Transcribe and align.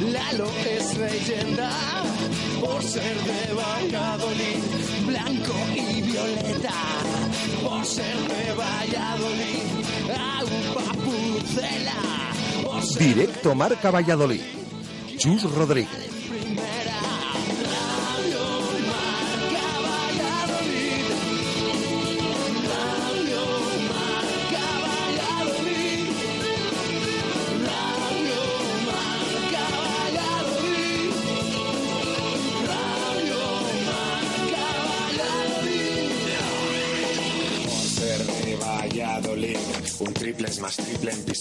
Lalo 0.00 0.50
es 0.68 0.96
leyenda, 0.98 1.70
por 2.60 2.82
ser 2.82 3.16
de 3.16 3.54
Valladolid, 3.54 4.62
blanco 5.06 5.54
y 5.74 6.02
violeta, 6.02 6.74
por 7.62 7.84
ser 7.84 8.16
de 8.16 8.52
Valladolid, 8.52 9.66
ser 12.82 12.98
Directo 12.98 13.54
Marca 13.54 13.90
Valladolid. 13.90 14.42
Chus 15.16 15.42
Rodríguez. 15.44 16.25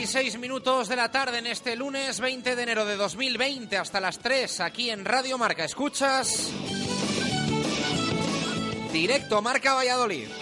36 0.00 0.38
minutos 0.38 0.88
de 0.88 0.96
la 0.96 1.10
tarde 1.10 1.40
en 1.40 1.46
este 1.46 1.76
lunes 1.76 2.20
20 2.20 2.56
de 2.56 2.62
enero 2.62 2.86
de 2.86 2.96
2020 2.96 3.76
hasta 3.76 4.00
las 4.00 4.18
3 4.18 4.60
aquí 4.60 4.88
en 4.88 5.04
Radio 5.04 5.36
Marca. 5.36 5.62
Escuchas. 5.62 6.48
Directo 8.90 9.42
Marca 9.42 9.74
Valladolid. 9.74 10.39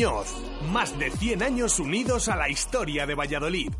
Muñoz. 0.00 0.34
Más 0.72 0.98
de 0.98 1.10
100 1.10 1.42
años 1.42 1.78
unidos 1.78 2.28
a 2.28 2.36
la 2.36 2.48
historia 2.48 3.04
de 3.04 3.14
Valladolid. 3.14 3.70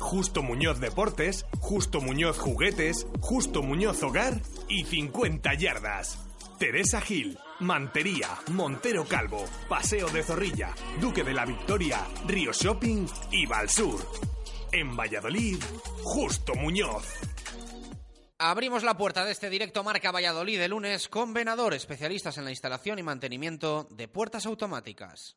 Justo 0.00 0.42
Muñoz 0.42 0.80
Deportes, 0.80 1.46
Justo 1.60 2.00
Muñoz 2.00 2.36
Juguetes, 2.36 3.06
Justo 3.20 3.62
Muñoz 3.62 4.02
Hogar 4.02 4.40
y 4.68 4.82
50 4.86 5.54
Yardas. 5.54 6.18
Teresa 6.58 7.00
Gil, 7.00 7.38
Mantería, 7.60 8.28
Montero 8.50 9.04
Calvo, 9.04 9.44
Paseo 9.68 10.08
de 10.08 10.24
Zorrilla, 10.24 10.74
Duque 11.00 11.22
de 11.22 11.32
la 11.32 11.44
Victoria, 11.44 12.04
Río 12.26 12.50
Shopping 12.52 13.06
y 13.30 13.46
Valsur. 13.46 14.04
En 14.72 14.96
Valladolid, 14.96 15.62
Justo 16.02 16.56
Muñoz. 16.56 17.04
Abrimos 18.40 18.82
la 18.82 18.96
puerta 18.96 19.24
de 19.24 19.30
este 19.30 19.48
directo 19.48 19.84
Marca 19.84 20.10
Valladolid 20.10 20.58
de 20.58 20.66
lunes 20.66 21.06
con 21.06 21.32
Venador, 21.32 21.72
especialistas 21.72 22.36
en 22.36 22.46
la 22.46 22.50
instalación 22.50 22.98
y 22.98 23.04
mantenimiento 23.04 23.86
de 23.92 24.08
puertas 24.08 24.44
automáticas. 24.44 25.36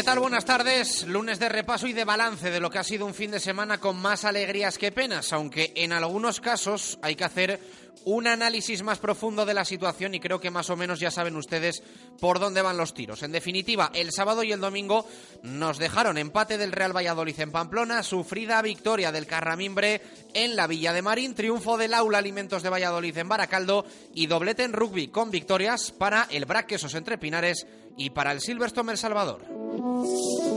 ¿Qué 0.00 0.04
tal? 0.04 0.20
Buenas 0.20 0.46
tardes. 0.46 1.06
Lunes 1.06 1.38
de 1.38 1.50
repaso 1.50 1.86
y 1.86 1.92
de 1.92 2.06
balance 2.06 2.50
de 2.50 2.58
lo 2.58 2.70
que 2.70 2.78
ha 2.78 2.82
sido 2.82 3.04
un 3.04 3.12
fin 3.12 3.32
de 3.32 3.38
semana 3.38 3.76
con 3.76 4.00
más 4.00 4.24
alegrías 4.24 4.78
que 4.78 4.92
penas, 4.92 5.30
aunque 5.34 5.74
en 5.76 5.92
algunos 5.92 6.40
casos 6.40 6.98
hay 7.02 7.16
que 7.16 7.24
hacer 7.24 7.60
un 8.06 8.26
análisis 8.26 8.82
más 8.82 8.98
profundo 8.98 9.44
de 9.44 9.52
la 9.52 9.66
situación 9.66 10.14
y 10.14 10.20
creo 10.20 10.40
que 10.40 10.50
más 10.50 10.70
o 10.70 10.76
menos 10.78 11.00
ya 11.00 11.10
saben 11.10 11.36
ustedes 11.36 11.82
por 12.18 12.38
dónde 12.38 12.62
van 12.62 12.78
los 12.78 12.94
tiros. 12.94 13.22
En 13.22 13.32
definitiva, 13.32 13.90
el 13.92 14.10
sábado 14.10 14.42
y 14.42 14.52
el 14.52 14.60
domingo 14.60 15.06
nos 15.42 15.76
dejaron 15.76 16.16
empate 16.16 16.56
del 16.56 16.72
Real 16.72 16.96
Valladolid 16.96 17.38
en 17.38 17.52
Pamplona, 17.52 18.02
sufrida 18.02 18.62
victoria 18.62 19.12
del 19.12 19.26
Carramimbre 19.26 20.00
en 20.32 20.56
la 20.56 20.66
Villa 20.66 20.94
de 20.94 21.02
Marín, 21.02 21.34
triunfo 21.34 21.76
del 21.76 21.92
Aula 21.92 22.16
Alimentos 22.16 22.62
de 22.62 22.70
Valladolid 22.70 23.18
en 23.18 23.28
Baracaldo 23.28 23.84
y 24.14 24.28
doblete 24.28 24.62
en 24.62 24.72
rugby 24.72 25.08
con 25.08 25.30
victorias 25.30 25.92
para 25.92 26.26
el 26.30 26.46
Braquesos 26.46 26.94
entre 26.94 27.18
Pinares 27.18 27.66
y 27.98 28.08
para 28.08 28.32
el 28.32 28.40
Silverstone 28.40 28.92
El 28.92 28.98
Salvador. 28.98 29.59
Thank 29.72 29.84
you. 29.84 30.49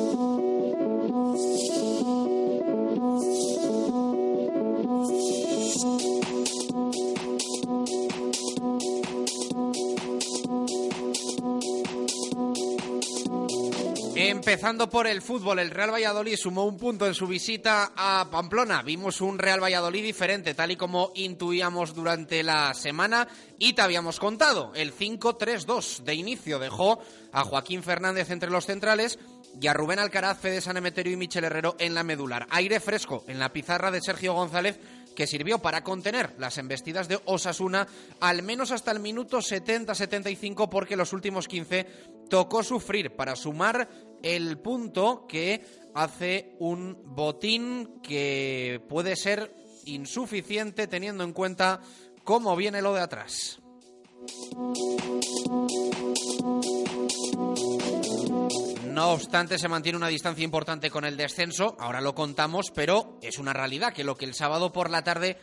Empezando 14.54 14.88
por 14.88 15.08
el 15.08 15.24
fútbol, 15.24 15.58
el 15.58 15.72
Real 15.72 15.92
Valladolid 15.92 16.36
sumó 16.38 16.66
un 16.66 16.78
punto 16.78 17.08
en 17.08 17.16
su 17.16 17.26
visita 17.26 17.92
a 17.96 18.30
Pamplona. 18.30 18.84
Vimos 18.84 19.20
un 19.20 19.40
Real 19.40 19.60
Valladolid 19.60 20.04
diferente, 20.04 20.54
tal 20.54 20.70
y 20.70 20.76
como 20.76 21.12
intuíamos 21.16 21.96
durante 21.96 22.44
la 22.44 22.72
semana 22.76 23.28
y 23.58 23.74
te 23.74 23.82
habíamos 23.82 24.20
contado. 24.20 24.72
El 24.76 24.94
5-3-2 24.96 26.04
de 26.04 26.14
inicio 26.14 26.60
dejó 26.60 27.00
a 27.32 27.44
Joaquín 27.44 27.82
Fernández 27.82 28.30
entre 28.30 28.52
los 28.52 28.68
centrales 28.68 29.18
y 29.60 29.66
a 29.66 29.74
Rubén 29.74 29.98
Alcaraz, 29.98 30.38
Fede 30.38 30.62
San 30.62 30.78
Emeterio 30.78 31.14
y 31.14 31.18
Michel 31.18 31.46
Herrero 31.46 31.76
en 31.80 31.96
la 31.96 32.04
medular. 32.04 32.46
Aire 32.52 32.80
fresco 32.80 33.24
en 33.28 33.40
la 33.40 33.52
pizarra 33.52 33.90
de 33.90 34.02
Sergio 34.02 34.36
González 34.36 34.80
que 35.16 35.26
sirvió 35.26 35.60
para 35.60 35.84
contener 35.84 36.36
las 36.38 36.60
embestidas 36.60 37.08
de 37.08 37.20
Osasuna 37.26 37.88
al 38.20 38.44
menos 38.44 38.72
hasta 38.72 38.92
el 38.92 39.00
minuto 39.00 39.40
70-75 39.40 40.70
porque 40.70 40.96
los 40.96 41.12
últimos 41.12 41.48
15 41.48 41.88
tocó 42.30 42.64
sufrir 42.64 43.16
para 43.16 43.36
sumar 43.36 43.88
el 44.24 44.58
punto 44.58 45.28
que 45.28 45.64
hace 45.94 46.56
un 46.60 46.98
botín 47.06 48.02
que 48.02 48.82
puede 48.90 49.16
ser 49.16 49.54
insuficiente 49.86 50.88
teniendo 50.88 51.24
en 51.24 51.34
cuenta 51.34 51.82
cómo 52.24 52.56
viene 52.56 52.82
lo 52.82 52.94
de 52.94 53.02
atrás. 53.02 53.60
No 58.86 59.12
obstante, 59.12 59.58
se 59.58 59.68
mantiene 59.68 59.98
una 59.98 60.08
distancia 60.08 60.46
importante 60.46 60.90
con 60.90 61.04
el 61.04 61.18
descenso, 61.18 61.76
ahora 61.80 62.00
lo 62.00 62.16
contamos, 62.16 62.72
pero 62.74 63.18
es 63.22 63.40
una 63.40 63.52
realidad 63.52 63.92
que 63.92 64.04
lo 64.04 64.16
que 64.16 64.26
el 64.26 64.36
sábado 64.36 64.72
por 64.72 64.90
la 64.90 65.04
tarde 65.04 65.38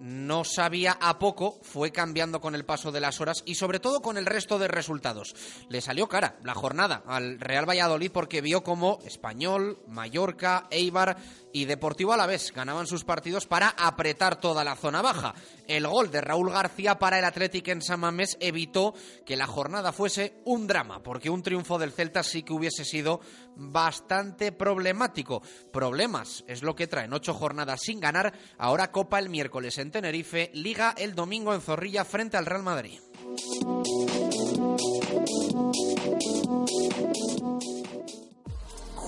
no 0.00 0.44
sabía 0.44 0.96
a 1.00 1.18
poco, 1.18 1.58
fue 1.62 1.92
cambiando 1.92 2.40
con 2.40 2.54
el 2.54 2.64
paso 2.64 2.90
de 2.90 3.00
las 3.00 3.20
horas 3.20 3.42
y 3.44 3.54
sobre 3.54 3.80
todo 3.80 4.00
con 4.00 4.16
el 4.16 4.26
resto 4.26 4.58
de 4.58 4.68
resultados. 4.68 5.34
Le 5.68 5.80
salió 5.80 6.08
cara 6.08 6.38
la 6.42 6.54
jornada 6.54 7.02
al 7.06 7.38
Real 7.38 7.68
Valladolid 7.68 8.10
porque 8.10 8.40
vio 8.40 8.62
como 8.62 8.98
Español, 9.04 9.78
Mallorca, 9.86 10.66
Eibar 10.70 11.18
y 11.52 11.64
Deportivo 11.64 12.12
Alavés 12.12 12.52
ganaban 12.52 12.86
sus 12.86 13.04
partidos 13.04 13.46
para 13.46 13.68
apretar 13.70 14.40
toda 14.40 14.64
la 14.64 14.76
zona 14.76 15.02
baja. 15.02 15.34
El 15.66 15.86
gol 15.86 16.10
de 16.10 16.20
Raúl 16.20 16.50
García 16.50 16.98
para 16.98 17.18
el 17.18 17.24
Athletic 17.24 17.68
en 17.68 17.82
San 17.82 18.00
Mamés 18.00 18.36
evitó 18.40 18.94
que 19.24 19.36
la 19.36 19.46
jornada 19.46 19.92
fuese 19.92 20.40
un 20.44 20.66
drama, 20.66 21.02
porque 21.02 21.30
un 21.30 21.42
triunfo 21.42 21.78
del 21.78 21.92
Celta 21.92 22.22
sí 22.22 22.42
que 22.42 22.52
hubiese 22.52 22.84
sido 22.84 23.20
bastante 23.56 24.52
problemático. 24.52 25.42
Problemas 25.72 26.44
es 26.46 26.62
lo 26.62 26.74
que 26.74 26.86
traen 26.86 27.12
ocho 27.12 27.34
jornadas 27.34 27.80
sin 27.82 28.00
ganar, 28.00 28.32
ahora 28.58 28.90
Copa 28.90 29.18
el 29.18 29.28
miércoles 29.28 29.78
en 29.78 29.90
Tenerife, 29.90 30.50
Liga 30.54 30.94
el 30.96 31.14
domingo 31.14 31.54
en 31.54 31.60
Zorrilla 31.60 32.04
frente 32.04 32.36
al 32.36 32.46
Real 32.46 32.62
Madrid. 32.62 32.98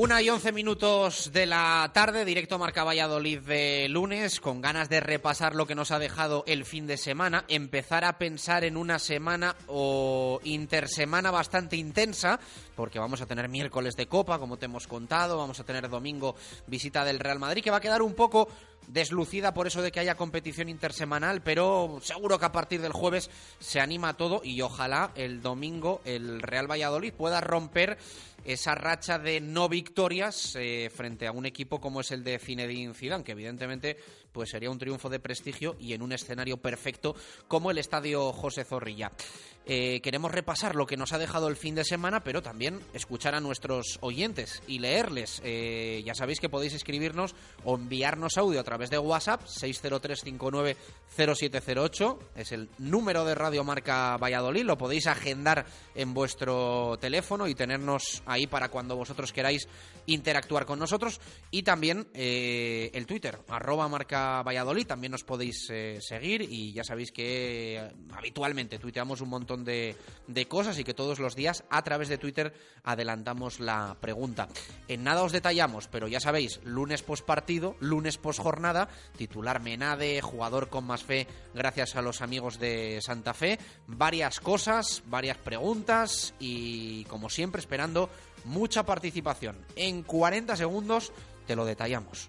Una 0.00 0.22
y 0.22 0.30
once 0.30 0.52
minutos 0.52 1.32
de 1.32 1.44
la 1.44 1.90
tarde, 1.92 2.24
directo 2.24 2.56
Marca 2.56 2.84
Valladolid 2.84 3.40
de 3.40 3.88
lunes, 3.88 4.38
con 4.38 4.60
ganas 4.60 4.88
de 4.88 5.00
repasar 5.00 5.56
lo 5.56 5.66
que 5.66 5.74
nos 5.74 5.90
ha 5.90 5.98
dejado 5.98 6.44
el 6.46 6.64
fin 6.64 6.86
de 6.86 6.96
semana, 6.96 7.44
empezar 7.48 8.04
a 8.04 8.16
pensar 8.16 8.62
en 8.62 8.76
una 8.76 9.00
semana 9.00 9.56
o 9.66 10.38
intersemana 10.44 11.32
bastante 11.32 11.74
intensa, 11.74 12.38
porque 12.76 13.00
vamos 13.00 13.20
a 13.22 13.26
tener 13.26 13.48
miércoles 13.48 13.96
de 13.96 14.06
Copa, 14.06 14.38
como 14.38 14.56
te 14.56 14.66
hemos 14.66 14.86
contado, 14.86 15.36
vamos 15.36 15.58
a 15.58 15.64
tener 15.64 15.88
domingo 15.88 16.36
visita 16.68 17.04
del 17.04 17.18
Real 17.18 17.40
Madrid, 17.40 17.64
que 17.64 17.72
va 17.72 17.78
a 17.78 17.80
quedar 17.80 18.00
un 18.00 18.14
poco 18.14 18.48
deslucida 18.88 19.54
por 19.54 19.66
eso 19.66 19.82
de 19.82 19.92
que 19.92 20.00
haya 20.00 20.16
competición 20.16 20.68
intersemanal, 20.68 21.42
pero 21.42 21.98
seguro 22.02 22.38
que 22.38 22.46
a 22.46 22.52
partir 22.52 22.80
del 22.80 22.92
jueves 22.92 23.30
se 23.60 23.80
anima 23.80 24.16
todo 24.16 24.40
y 24.42 24.60
ojalá 24.62 25.12
el 25.14 25.42
domingo 25.42 26.00
el 26.04 26.42
Real 26.42 26.70
Valladolid 26.70 27.12
pueda 27.12 27.40
romper 27.40 27.98
esa 28.44 28.74
racha 28.74 29.18
de 29.18 29.40
no 29.40 29.68
victorias 29.68 30.56
eh, 30.56 30.90
frente 30.94 31.26
a 31.26 31.32
un 31.32 31.44
equipo 31.44 31.80
como 31.80 32.00
es 32.00 32.10
el 32.12 32.24
de 32.24 32.38
Zinedine 32.38 32.94
Zidane, 32.94 33.24
que 33.24 33.32
evidentemente 33.32 33.98
pues 34.32 34.50
sería 34.50 34.70
un 34.70 34.78
triunfo 34.78 35.08
de 35.08 35.20
prestigio 35.20 35.76
y 35.78 35.92
en 35.92 36.02
un 36.02 36.12
escenario 36.12 36.56
perfecto 36.56 37.14
como 37.46 37.70
el 37.70 37.78
Estadio 37.78 38.32
José 38.32 38.64
Zorrilla. 38.64 39.12
Eh, 39.70 40.00
queremos 40.00 40.32
repasar 40.32 40.74
lo 40.74 40.86
que 40.86 40.96
nos 40.96 41.12
ha 41.12 41.18
dejado 41.18 41.48
el 41.48 41.56
fin 41.56 41.74
de 41.74 41.84
semana, 41.84 42.24
pero 42.24 42.40
también 42.40 42.80
escuchar 42.94 43.34
a 43.34 43.40
nuestros 43.40 43.98
oyentes 44.00 44.62
y 44.66 44.78
leerles. 44.78 45.42
Eh, 45.44 46.02
ya 46.06 46.14
sabéis 46.14 46.40
que 46.40 46.48
podéis 46.48 46.72
escribirnos 46.72 47.34
o 47.64 47.76
enviarnos 47.76 48.38
audio 48.38 48.60
a 48.60 48.64
través 48.64 48.88
de 48.88 48.98
WhatsApp 48.98 49.42
603590708. 49.44 52.18
Es 52.34 52.52
el 52.52 52.70
número 52.78 53.26
de 53.26 53.34
Radio 53.34 53.62
Marca 53.62 54.16
Valladolid. 54.16 54.64
Lo 54.64 54.78
podéis 54.78 55.06
agendar 55.06 55.66
en 55.94 56.14
vuestro 56.14 56.96
teléfono 56.98 57.46
y 57.46 57.54
tenernos 57.54 58.22
ahí 58.24 58.46
para 58.46 58.70
cuando 58.70 58.96
vosotros 58.96 59.34
queráis 59.34 59.68
interactuar 60.06 60.64
con 60.64 60.78
nosotros. 60.78 61.20
Y 61.50 61.62
también 61.62 62.08
eh, 62.14 62.90
el 62.94 63.04
Twitter, 63.04 63.38
arroba 63.48 63.86
Marca 63.86 64.42
Valladolid. 64.42 64.86
También 64.86 65.12
nos 65.12 65.24
podéis 65.24 65.70
seguir 66.00 66.40
y 66.40 66.72
ya 66.72 66.84
sabéis 66.84 67.12
que 67.12 67.86
habitualmente 68.14 68.78
tuiteamos 68.78 69.20
un 69.20 69.28
montón 69.28 69.57
de, 69.64 69.96
cosas 70.48 70.78
y 70.78 70.84
que 70.84 70.94
todos 70.94 71.18
los 71.18 71.34
días 71.34 71.64
a 71.70 71.82
través 71.82 72.08
de 72.08 72.18
Twitter 72.18 72.54
adelantamos 72.84 73.60
la 73.60 73.96
pregunta. 74.00 74.48
En 74.88 75.04
nada 75.04 75.22
os 75.22 75.32
detallamos, 75.32 75.88
pero 75.88 76.08
ya 76.08 76.20
sabéis, 76.20 76.60
lunes 76.64 77.02
post 77.02 77.24
partido, 77.24 77.76
lunes 77.80 78.18
post 78.18 78.40
jornada, 78.40 78.88
titular 79.16 79.60
Menade, 79.60 80.20
jugador 80.20 80.68
con 80.68 80.84
más 80.84 81.02
fe 81.02 81.26
gracias 81.54 81.96
a 81.96 82.02
los 82.02 82.22
amigos 82.22 82.58
de 82.58 83.00
Santa 83.02 83.34
Fe, 83.34 83.58
varias 83.86 84.40
cosas, 84.40 85.02
varias 85.06 85.38
preguntas 85.38 86.34
y 86.38 87.04
como 87.04 87.30
siempre 87.30 87.60
esperando 87.60 88.10
mucha 88.44 88.84
participación. 88.84 89.56
En 89.76 90.02
40 90.02 90.56
segundos 90.56 91.12
te 91.46 91.56
lo 91.56 91.64
detallamos. 91.64 92.28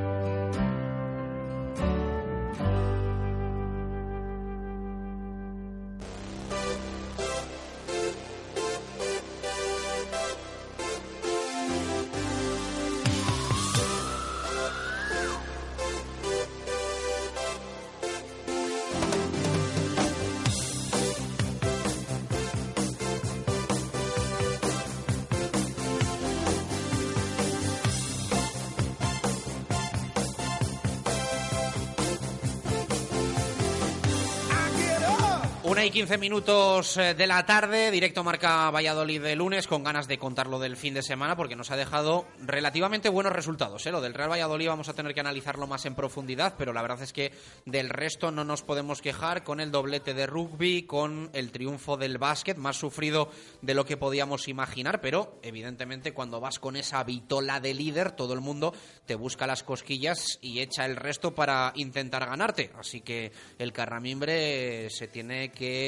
y 35.91 35.93
quince 35.93 36.17
minutos 36.17 36.97
eh, 36.97 37.15
de 37.15 37.27
la 37.27 37.45
tarde, 37.45 37.91
directo 37.91 38.23
marca 38.23 38.69
Valladolid 38.69 39.21
de 39.21 39.35
lunes, 39.35 39.67
con 39.67 39.83
ganas 39.83 40.07
de 40.07 40.19
contar 40.19 40.47
lo 40.47 40.59
del 40.59 40.77
fin 40.77 40.93
de 40.93 41.01
semana, 41.01 41.35
porque 41.35 41.55
nos 41.55 41.71
ha 41.71 41.75
dejado 41.75 42.27
relativamente 42.39 43.09
buenos 43.09 43.33
resultados. 43.33 43.85
¿eh? 43.85 43.91
Lo 43.91 43.99
del 43.99 44.13
Real 44.13 44.29
Valladolid 44.29 44.67
vamos 44.67 44.89
a 44.89 44.93
tener 44.93 45.13
que 45.13 45.21
analizarlo 45.21 45.67
más 45.67 45.85
en 45.85 45.95
profundidad, 45.95 46.53
pero 46.57 46.71
la 46.71 46.81
verdad 46.81 47.01
es 47.01 47.13
que 47.13 47.31
del 47.65 47.89
resto 47.89 48.31
no 48.31 48.43
nos 48.43 48.61
podemos 48.61 49.01
quejar 49.01 49.43
con 49.43 49.59
el 49.59 49.71
doblete 49.71 50.13
de 50.13 50.27
rugby, 50.27 50.83
con 50.83 51.29
el 51.33 51.51
triunfo 51.51 51.97
del 51.97 52.17
básquet, 52.17 52.57
más 52.57 52.77
sufrido 52.77 53.29
de 53.61 53.73
lo 53.73 53.85
que 53.85 53.97
podíamos 53.97 54.47
imaginar, 54.47 55.01
pero 55.01 55.39
evidentemente 55.41 56.13
cuando 56.13 56.39
vas 56.39 56.59
con 56.59 56.75
esa 56.75 57.03
vitola 57.03 57.59
de 57.59 57.73
líder, 57.73 58.11
todo 58.11 58.33
el 58.33 58.41
mundo 58.41 58.73
te 59.05 59.15
busca 59.15 59.47
las 59.47 59.63
cosquillas 59.63 60.37
y 60.41 60.59
echa 60.59 60.85
el 60.85 60.95
resto 60.95 61.33
para 61.33 61.73
intentar 61.75 62.25
ganarte. 62.27 62.71
Así 62.77 63.01
que 63.01 63.31
el 63.57 63.73
Carramimbre 63.73 64.89
se 64.89 65.07
tiene 65.07 65.49
que 65.51 65.80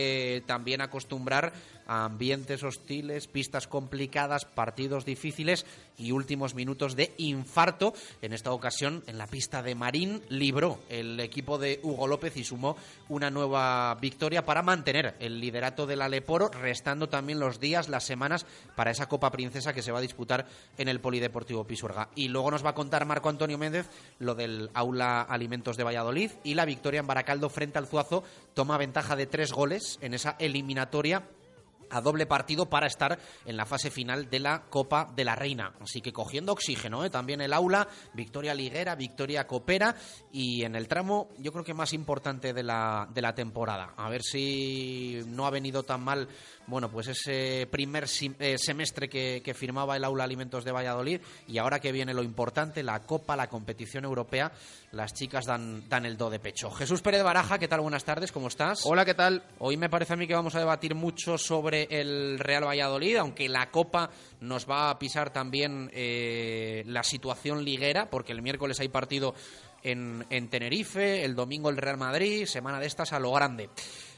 también 0.45 0.81
acostumbrar 0.81 1.53
ambientes 1.87 2.63
hostiles, 2.63 3.27
pistas 3.27 3.67
complicadas, 3.67 4.45
partidos 4.45 5.05
difíciles 5.05 5.65
y 5.97 6.11
últimos 6.11 6.55
minutos 6.55 6.95
de 6.95 7.13
infarto. 7.17 7.93
En 8.21 8.33
esta 8.33 8.51
ocasión, 8.51 9.03
en 9.07 9.17
la 9.17 9.27
pista 9.27 9.61
de 9.61 9.75
Marín, 9.75 10.21
libró 10.29 10.79
el 10.89 11.19
equipo 11.19 11.57
de 11.57 11.79
Hugo 11.83 12.07
López 12.07 12.35
y 12.37 12.43
sumó 12.43 12.75
una 13.09 13.29
nueva 13.29 13.95
victoria 13.95 14.45
para 14.45 14.61
mantener 14.61 15.15
el 15.19 15.39
liderato 15.39 15.85
del 15.85 16.01
Aleporo, 16.01 16.49
restando 16.49 17.09
también 17.09 17.39
los 17.39 17.59
días, 17.59 17.89
las 17.89 18.05
semanas 18.05 18.45
para 18.75 18.91
esa 18.91 19.07
Copa 19.07 19.31
Princesa 19.31 19.73
que 19.73 19.81
se 19.81 19.91
va 19.91 19.99
a 19.99 20.01
disputar 20.01 20.47
en 20.77 20.87
el 20.87 20.99
Polideportivo 20.99 21.65
Pisuerga. 21.65 22.09
Y 22.15 22.27
luego 22.27 22.51
nos 22.51 22.65
va 22.65 22.71
a 22.71 22.75
contar 22.75 23.05
Marco 23.05 23.29
Antonio 23.29 23.57
Méndez 23.57 23.89
lo 24.19 24.35
del 24.35 24.69
Aula 24.73 25.21
Alimentos 25.21 25.77
de 25.77 25.83
Valladolid 25.83 26.31
y 26.43 26.53
la 26.53 26.65
victoria 26.65 26.99
en 26.99 27.07
Baracaldo 27.07 27.49
frente 27.49 27.77
al 27.77 27.87
Zuazo 27.87 28.23
toma 28.53 28.77
ventaja 28.77 29.15
de 29.15 29.27
tres 29.27 29.51
goles 29.51 29.97
en 30.01 30.13
esa 30.13 30.35
eliminatoria 30.39 31.23
a 31.93 32.01
doble 32.01 32.25
partido 32.25 32.69
para 32.69 32.87
estar 32.87 33.19
en 33.45 33.57
la 33.57 33.65
fase 33.65 33.91
final 33.91 34.29
de 34.29 34.39
la 34.39 34.63
Copa 34.69 35.11
de 35.15 35.23
la 35.23 35.35
Reina. 35.35 35.73
Así 35.79 36.01
que 36.01 36.11
cogiendo 36.11 36.51
oxígeno, 36.51 37.05
¿eh? 37.05 37.09
también 37.09 37.41
el 37.41 37.53
aula, 37.53 37.87
victoria 38.13 38.53
liguera, 38.53 38.95
victoria 38.95 39.45
copera 39.47 39.95
y 40.31 40.63
en 40.63 40.75
el 40.75 40.87
tramo 40.87 41.29
yo 41.37 41.51
creo 41.51 41.63
que 41.63 41.73
más 41.73 41.93
importante 41.93 42.53
de 42.53 42.63
la, 42.63 43.07
de 43.13 43.21
la 43.21 43.35
temporada. 43.35 43.93
A 43.95 44.09
ver 44.09 44.23
si 44.23 45.21
no 45.27 45.45
ha 45.45 45.51
venido 45.51 45.83
tan 45.83 46.03
mal 46.03 46.27
bueno, 46.67 46.89
pues 46.89 47.07
ese 47.07 47.67
primer 47.69 48.05
eh, 48.39 48.57
semestre 48.57 49.09
que, 49.09 49.53
firmaba 49.53 49.95
el 49.95 50.03
Aula 50.03 50.23
Alimentos 50.23 50.63
de 50.63 50.71
Valladolid 50.71 51.21
y 51.47 51.57
ahora 51.57 51.79
que 51.79 51.91
viene 51.91 52.13
lo 52.13 52.23
importante, 52.23 52.81
la 52.83 53.03
Copa, 53.03 53.35
la 53.35 53.47
competición 53.47 54.05
europea, 54.05 54.51
las 54.91 55.13
chicas 55.13 55.45
dan, 55.45 55.87
dan 55.89 56.05
el 56.05 56.17
do 56.17 56.29
de 56.29 56.39
pecho. 56.39 56.71
Jesús 56.71 57.01
Pérez 57.01 57.23
Baraja, 57.23 57.59
¿qué 57.59 57.67
tal? 57.67 57.81
Buenas 57.81 58.03
tardes, 58.03 58.31
¿cómo 58.31 58.47
estás? 58.47 58.85
Hola, 58.85 59.05
¿qué 59.05 59.13
tal? 59.13 59.43
Hoy 59.59 59.77
me 59.77 59.89
parece 59.89 60.13
a 60.13 60.15
mí 60.15 60.27
que 60.27 60.33
vamos 60.33 60.55
a 60.55 60.59
debatir 60.59 60.95
mucho 60.95 61.37
sobre 61.37 61.87
el 61.89 62.39
Real 62.39 62.65
Valladolid, 62.65 63.17
aunque 63.17 63.47
la 63.49 63.69
Copa 63.69 64.09
nos 64.39 64.67
va 64.69 64.89
a 64.89 64.97
pisar 64.97 65.31
también 65.31 65.89
eh, 65.93 66.83
la 66.87 67.03
situación 67.03 67.63
liguera, 67.63 68.09
porque 68.09 68.31
el 68.31 68.41
miércoles 68.41 68.79
hay 68.79 68.87
partido 68.87 69.35
en, 69.83 70.25
en 70.29 70.49
Tenerife, 70.49 71.23
el 71.23 71.35
domingo 71.35 71.69
el 71.69 71.77
Real 71.77 71.97
Madrid, 71.97 72.45
semana 72.45 72.79
de 72.79 72.87
estas 72.87 73.13
a 73.13 73.19
lo 73.19 73.31
grande. 73.31 73.69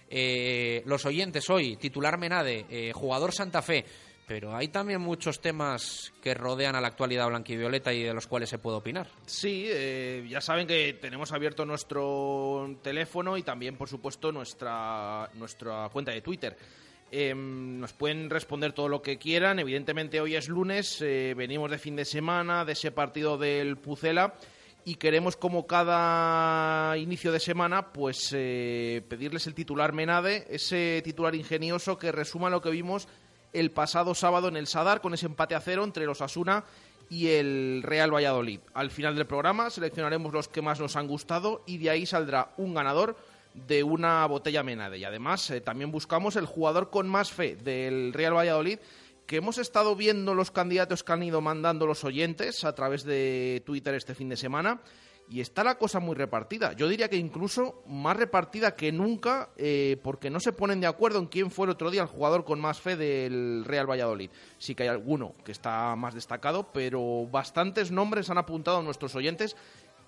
Eh, 0.10 0.84
los 0.86 1.06
oyentes 1.06 1.50
hoy, 1.50 1.78
titular 1.78 2.18
Menade, 2.18 2.66
eh, 2.70 2.92
jugador 2.94 3.34
Santa 3.34 3.62
Fe, 3.62 3.86
pero 4.28 4.56
hay 4.56 4.68
también 4.68 5.02
muchos 5.02 5.42
temas 5.42 6.14
que 6.22 6.34
rodean 6.34 6.76
a 6.76 6.82
la 6.82 6.88
actualidad 6.88 7.28
blanquivioleta 7.28 7.94
y 7.94 8.04
de 8.04 8.14
los 8.14 8.28
cuales 8.28 8.50
se 8.50 8.60
puede 8.60 8.78
opinar. 8.78 9.08
Sí, 9.26 9.66
eh, 9.68 10.26
ya 10.30 10.42
saben 10.42 10.68
que 10.68 10.94
tenemos 10.94 11.32
abierto 11.32 11.66
nuestro 11.66 12.78
teléfono 12.82 13.38
y 13.38 13.44
también, 13.44 13.78
por 13.78 13.90
supuesto, 13.90 14.32
nuestra, 14.32 15.30
nuestra 15.34 15.90
cuenta 15.90 16.12
de 16.12 16.22
Twitter. 16.22 16.58
Em, 17.12 17.80
nos 17.80 17.94
pueden 17.94 18.30
responder 18.30 18.74
todo 18.74 18.90
lo 18.90 19.02
que 19.02 19.18
quieran. 19.18 19.60
Evidentemente 19.60 20.20
hoy 20.20 20.36
es 20.36 20.50
lunes, 20.50 21.00
venimos 21.02 21.70
de 21.70 21.78
fin 21.78 21.96
de 21.96 22.04
semana, 22.04 22.66
de 22.66 22.74
ese 22.74 22.92
partido 22.92 23.38
del 23.38 23.78
Pucela 23.78 24.36
y 24.86 24.96
queremos 24.96 25.36
como 25.36 25.66
cada 25.66 26.96
inicio 26.98 27.32
de 27.32 27.40
semana 27.40 27.92
pues 27.92 28.30
eh, 28.34 29.04
pedirles 29.10 29.48
el 29.48 29.56
titular 29.56 29.94
Menade, 29.94 30.46
ese 30.50 31.02
titular 31.04 31.34
ingenioso 31.34 31.98
que 31.98 32.12
resuma 32.12 32.52
lo 32.52 32.62
que 32.62 32.70
vimos 32.70 33.08
el 33.52 33.72
pasado 33.72 34.14
sábado 34.14 34.48
en 34.48 34.58
el 34.58 34.68
Sadar 34.68 35.02
con 35.02 35.16
ese 35.16 35.26
empate 35.26 35.56
a 35.56 35.60
cero 35.60 35.84
entre 35.84 36.06
los 36.06 36.22
Asuna 36.22 36.66
y 37.10 37.30
el 37.30 37.82
Real 37.84 38.14
Valladolid. 38.14 38.60
Al 38.76 38.92
final 38.92 39.16
del 39.16 39.26
programa 39.26 39.72
seleccionaremos 39.72 40.32
los 40.32 40.48
que 40.48 40.62
más 40.62 40.80
nos 40.80 40.96
han 40.96 41.08
gustado 41.08 41.64
y 41.66 41.80
de 41.80 41.90
ahí 41.90 42.06
saldrá 42.06 42.54
un 42.58 42.76
ganador 42.76 43.18
de 43.56 43.82
una 43.82 44.26
botella 44.28 44.62
Menade. 44.62 45.00
Y 45.00 45.04
además 45.04 45.50
eh, 45.50 45.62
también 45.62 45.92
buscamos 45.92 46.36
el 46.36 46.46
jugador 46.46 46.92
con 46.92 47.10
más 47.10 47.32
fe 47.32 47.56
del 47.56 48.14
Real 48.14 48.36
Valladolid 48.36 48.78
que 49.26 49.38
hemos 49.38 49.58
estado 49.58 49.96
viendo 49.96 50.34
los 50.34 50.52
candidatos 50.52 51.04
que 51.04 51.12
han 51.14 51.24
ido 51.24 51.42
mandando 51.42 51.88
los 51.88 52.04
oyentes 52.04 52.64
a 52.64 52.76
través 52.76 53.04
de 53.04 53.64
Twitter 53.66 53.96
este 53.96 54.16
fin 54.16 54.30
de 54.30 54.38
semana 54.38 54.82
y 55.28 55.42
está 55.42 55.64
la 55.64 55.78
cosa 55.78 56.00
muy 56.00 56.16
repartida. 56.16 56.74
Yo 56.74 56.88
diría 56.88 57.10
que 57.10 57.18
incluso 57.18 57.84
más 57.88 58.16
repartida 58.16 58.76
que 58.76 58.92
nunca 58.92 59.50
eh, 59.58 59.98
porque 60.04 60.30
no 60.30 60.40
se 60.40 60.54
ponen 60.54 60.80
de 60.80 60.88
acuerdo 60.88 61.20
en 61.20 61.26
quién 61.26 61.50
fue 61.50 61.66
el 61.66 61.72
otro 61.72 61.90
día 61.90 62.04
el 62.04 62.08
jugador 62.08 62.46
con 62.46 62.60
más 62.60 62.80
fe 62.80 62.96
del 62.96 63.64
Real 63.66 63.90
Valladolid. 63.90 64.30
Sí 64.58 64.76
que 64.76 64.84
hay 64.84 64.90
alguno 64.90 65.34
que 65.44 65.52
está 65.52 65.96
más 65.96 66.14
destacado, 66.14 66.72
pero 66.72 67.28
bastantes 67.32 67.92
nombres 67.92 68.30
han 68.30 68.38
apuntado 68.38 68.80
a 68.80 68.84
nuestros 68.84 69.16
oyentes 69.16 69.56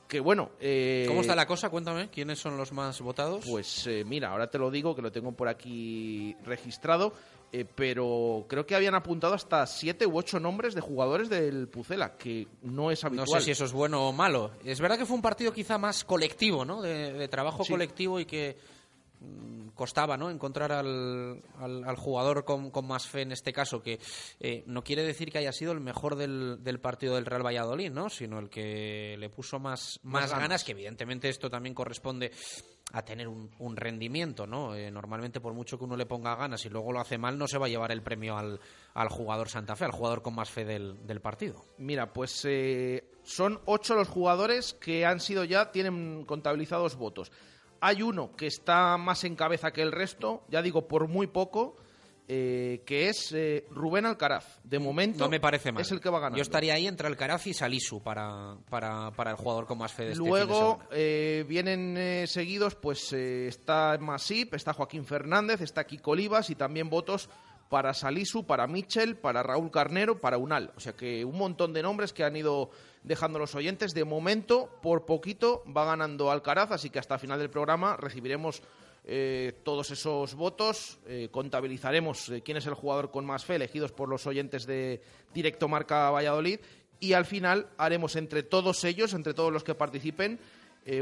que 0.08 0.20
bueno. 0.20 0.52
Eh, 0.60 1.06
¿Cómo 1.08 1.22
está 1.22 1.36
la 1.36 1.46
cosa? 1.46 1.70
Cuéntame, 1.70 2.10
¿quiénes 2.10 2.40
son 2.40 2.58
los 2.58 2.72
más 2.72 3.02
votados? 3.02 3.46
Pues 3.48 3.86
eh, 3.88 4.04
mira, 4.06 4.30
ahora 4.30 4.50
te 4.50 4.58
lo 4.58 4.72
digo, 4.72 4.96
que 4.96 5.02
lo 5.02 5.12
tengo 5.12 5.32
por 5.34 5.48
aquí 5.48 6.36
registrado. 6.44 7.14
Eh, 7.54 7.64
pero 7.64 8.46
creo 8.50 8.66
que 8.66 8.76
habían 8.76 8.94
apuntado 8.94 9.34
hasta 9.34 9.66
siete 9.68 10.06
u 10.06 10.18
ocho 10.18 10.38
nombres 10.38 10.76
de 10.76 10.82
jugadores 10.82 11.30
del 11.30 11.70
Pucela, 11.70 12.18
que 12.18 12.46
no 12.62 12.92
es 12.92 13.06
habitual. 13.06 13.28
No 13.30 13.40
sé 13.40 13.46
si 13.46 13.52
eso 13.52 13.64
es 13.64 13.72
bueno 13.72 14.10
o 14.10 14.12
malo. 14.12 14.52
Es 14.66 14.82
verdad 14.82 14.98
que 14.98 15.06
fue 15.06 15.16
un 15.16 15.22
partido 15.22 15.54
quizá 15.54 15.78
más 15.78 16.04
colectivo, 16.04 16.66
¿no? 16.66 16.82
De, 16.82 17.26
trabajo 17.30 17.64
colectivo 17.66 18.20
y 18.20 18.26
que 18.26 18.58
costaba 19.74 20.18
¿no? 20.18 20.30
encontrar 20.30 20.72
al, 20.72 21.42
al, 21.60 21.96
jugador 21.96 22.46
con, 22.46 22.72
más 22.86 23.08
fe 23.08 23.22
en 23.22 23.32
este 23.32 23.54
caso, 23.54 23.82
que 23.82 24.00
eh, 24.40 24.64
no 24.66 24.84
quiere 24.84 25.04
decir 25.04 25.32
que 25.32 25.38
haya 25.38 25.52
sido 25.52 25.72
el 25.72 25.80
mejor 25.80 26.16
del, 26.16 26.64
del, 26.64 26.80
partido 26.80 27.16
del 27.16 27.26
Real 27.26 27.46
Valladolid, 27.46 27.92
¿no? 27.92 28.10
sino 28.10 28.40
el 28.40 28.50
que 28.50 29.16
le 29.18 29.30
puso 29.30 29.60
más, 29.60 30.00
más, 30.04 30.32
ganas, 30.32 30.64
que 30.64 30.72
evidentemente 30.72 31.30
esto 31.30 31.50
también 31.50 31.76
corresponde 31.76 32.32
a 32.94 33.04
tener 33.04 33.28
un, 33.28 33.76
rendimiento, 33.76 34.48
¿no? 34.48 34.74
Eh, 34.74 34.90
normalmente 34.90 35.42
por 35.42 35.54
mucho 35.54 35.78
que 35.78 35.84
uno 35.84 35.98
le 35.98 36.06
ponga 36.06 36.36
ganas 36.36 36.66
y 36.66 36.70
luego 36.70 36.94
lo 36.94 37.02
hace 37.02 37.18
mal, 37.18 37.38
no 37.38 37.46
se 37.48 37.58
va 37.58 37.66
a 37.66 37.70
llevar 37.70 37.92
el 37.92 38.02
premio 38.02 38.38
al, 38.38 38.62
al 38.94 39.10
jugador 39.10 39.50
Santa 39.50 39.76
Fe, 39.76 39.84
al 39.84 39.92
jugador 39.92 40.22
con 40.22 40.36
más 40.36 40.50
fe 40.50 40.64
del, 40.64 41.06
del 41.06 41.20
partido. 41.20 41.66
Mira, 41.78 42.14
pues 42.14 42.46
eh, 42.46 43.04
son 43.24 43.60
ocho 43.66 43.94
los 43.96 44.08
jugadores 44.08 44.74
que 44.74 45.06
han 45.06 45.20
sido 45.20 45.44
ya, 45.44 45.72
tienen 45.72 46.24
contabilizados 46.24 46.96
votos. 46.96 47.30
Hay 47.82 48.02
uno 48.02 48.36
que 48.36 48.48
está 48.48 48.98
más 48.98 49.24
en 49.24 49.36
cabeza 49.36 49.72
que 49.72 49.82
el 49.82 49.92
resto, 49.92 50.44
ya 50.50 50.62
digo, 50.62 50.88
por 50.88 51.08
muy 51.08 51.28
poco, 51.28 51.76
eh, 52.28 52.84
que 52.86 53.08
es 53.08 53.32
eh, 53.34 53.66
Rubén 53.72 54.06
Alcaraz. 54.06 54.60
De 54.64 54.80
momento 54.80 55.20
no 55.20 55.30
me 55.30 55.40
parece 55.40 55.72
mal. 55.72 55.82
es 55.82 55.92
el 55.92 56.02
que 56.02 56.10
va 56.10 56.18
a 56.18 56.22
ganar. 56.22 56.38
Yo 56.38 56.42
estaría 56.42 56.74
ahí 56.74 56.86
entre 56.86 57.08
Alcaraz 57.08 57.48
y 57.48 57.54
Salisu 57.54 58.02
para, 58.04 58.58
para, 58.70 59.12
para 59.12 59.32
el 59.32 59.38
jugador 59.38 59.66
con 59.66 59.78
más 59.78 59.94
fe 59.94 60.06
de 60.06 60.12
este 60.12 60.24
Luego 60.24 60.80
eh, 60.92 61.46
vienen 61.48 62.28
seguidos, 62.28 62.76
pues 62.76 63.14
está 63.14 63.98
Masip, 64.00 64.56
está 64.56 64.74
Joaquín 64.74 65.06
Fernández, 65.06 65.62
está 65.62 65.86
Kiko 65.86 66.12
Olivas 66.12 66.50
y 66.50 66.56
también 66.56 66.90
votos 66.90 67.30
para 67.70 67.94
Salisu, 67.94 68.46
para 68.46 68.68
Michel, 68.68 69.18
para 69.18 69.44
Raúl 69.44 69.72
Carnero, 69.72 70.20
para 70.20 70.38
Unal. 70.38 70.72
O 70.76 70.80
sea 70.80 70.94
que 70.94 71.26
un 71.26 71.38
montón 71.38 71.74
de 71.74 71.84
nombres 71.84 72.14
que 72.14 72.24
han 72.24 72.36
ido 72.36 72.70
dejando 73.08 73.40
los 73.40 73.56
oyentes. 73.56 73.94
De 73.94 74.06
momento, 74.06 74.70
por 74.82 75.06
poquito, 75.06 75.64
va 75.66 75.86
ganando 75.86 76.30
Alcaraz, 76.30 76.72
así 76.72 76.90
que 76.90 77.00
hasta 77.00 77.18
final 77.18 77.40
del 77.40 77.50
programa 77.50 77.98
recibiremos 77.98 78.62
eh, 79.06 79.54
todos 79.64 79.90
esos 79.92 80.36
votos, 80.36 81.00
eh, 81.08 81.30
contabilizaremos 81.32 82.30
eh, 82.30 82.42
quién 82.42 82.58
es 82.58 82.66
el 82.66 82.74
jugador 82.74 83.10
con 83.10 83.26
más 83.26 83.46
fe, 83.46 83.56
elegidos 83.56 83.94
por 83.94 84.10
los 84.10 84.28
oyentes 84.28 84.66
de 84.66 85.02
Directo 85.34 85.70
Marca 85.70 86.10
Valladolid, 86.12 86.60
y 87.00 87.14
al 87.14 87.26
final 87.26 87.68
haremos 87.78 88.18
entre 88.18 88.44
todos 88.44 88.84
ellos, 88.84 89.14
entre 89.14 89.34
todos 89.34 89.54
los 89.54 89.64
que 89.64 89.76
participen, 89.76 90.40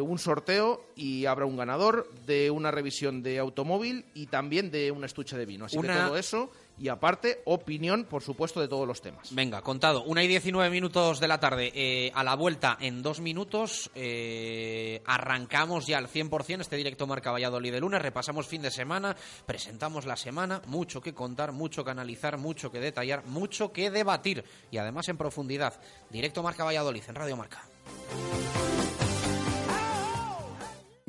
un 0.02 0.18
sorteo 0.18 0.84
y 0.96 1.26
habrá 1.26 1.46
un 1.46 1.58
ganador 1.58 2.10
de 2.26 2.50
una 2.50 2.72
revisión 2.72 3.22
de 3.22 3.40
automóvil 3.40 4.06
y 4.14 4.28
también 4.28 4.72
de 4.72 4.92
un 4.92 5.04
estuche 5.04 5.38
de 5.38 5.46
vino. 5.46 5.66
Así 5.66 5.80
que 5.80 5.88
todo 5.88 6.18
eso 6.18 6.50
y 6.78 6.90
aparte 6.90 7.42
opinión, 7.46 8.06
por 8.06 8.22
supuesto, 8.22 8.60
de 8.60 8.68
todos 8.68 8.88
los 8.88 9.02
temas. 9.02 9.34
Venga, 9.34 9.62
contado. 9.62 10.04
Una 10.04 10.24
y 10.24 10.28
diecinueve 10.28 10.70
minutos 10.70 11.20
de 11.20 11.28
la 11.28 11.40
tarde. 11.40 11.72
Eh, 11.74 12.12
a 12.14 12.24
la 12.24 12.36
vuelta, 12.36 12.78
en 12.82 13.02
dos 13.02 13.22
minutos, 13.22 13.90
eh, 13.96 15.02
arrancamos 15.06 15.88
ya 15.88 15.98
al 15.98 16.08
100% 16.08 16.62
este 16.62 16.76
directo 16.76 17.08
Marca 17.08 17.32
Valladolid 17.32 17.72
de 17.72 17.80
lunes. 17.80 18.02
Repasamos 18.02 18.48
fin 18.48 18.62
de 18.62 18.72
semana, 18.72 19.16
presentamos 19.46 20.06
la 20.06 20.18
semana. 20.18 20.62
Mucho 20.68 21.02
que 21.02 21.14
contar, 21.14 21.54
mucho 21.54 21.84
que 21.84 21.92
analizar, 21.92 22.38
mucho 22.38 22.72
que 22.72 22.80
detallar, 22.80 23.26
mucho 23.26 23.72
que 23.72 23.90
debatir. 23.90 24.44
Y 24.72 24.78
además 24.78 25.08
en 25.08 25.18
profundidad. 25.18 25.80
Directo 26.10 26.44
Marca 26.44 26.66
Valladolid 26.66 27.04
en 27.08 27.16
Radio 27.16 27.38
Marca. 27.38 27.64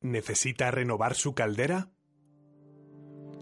¿Necesita 0.00 0.70
renovar 0.70 1.14
su 1.14 1.34
caldera? 1.34 1.90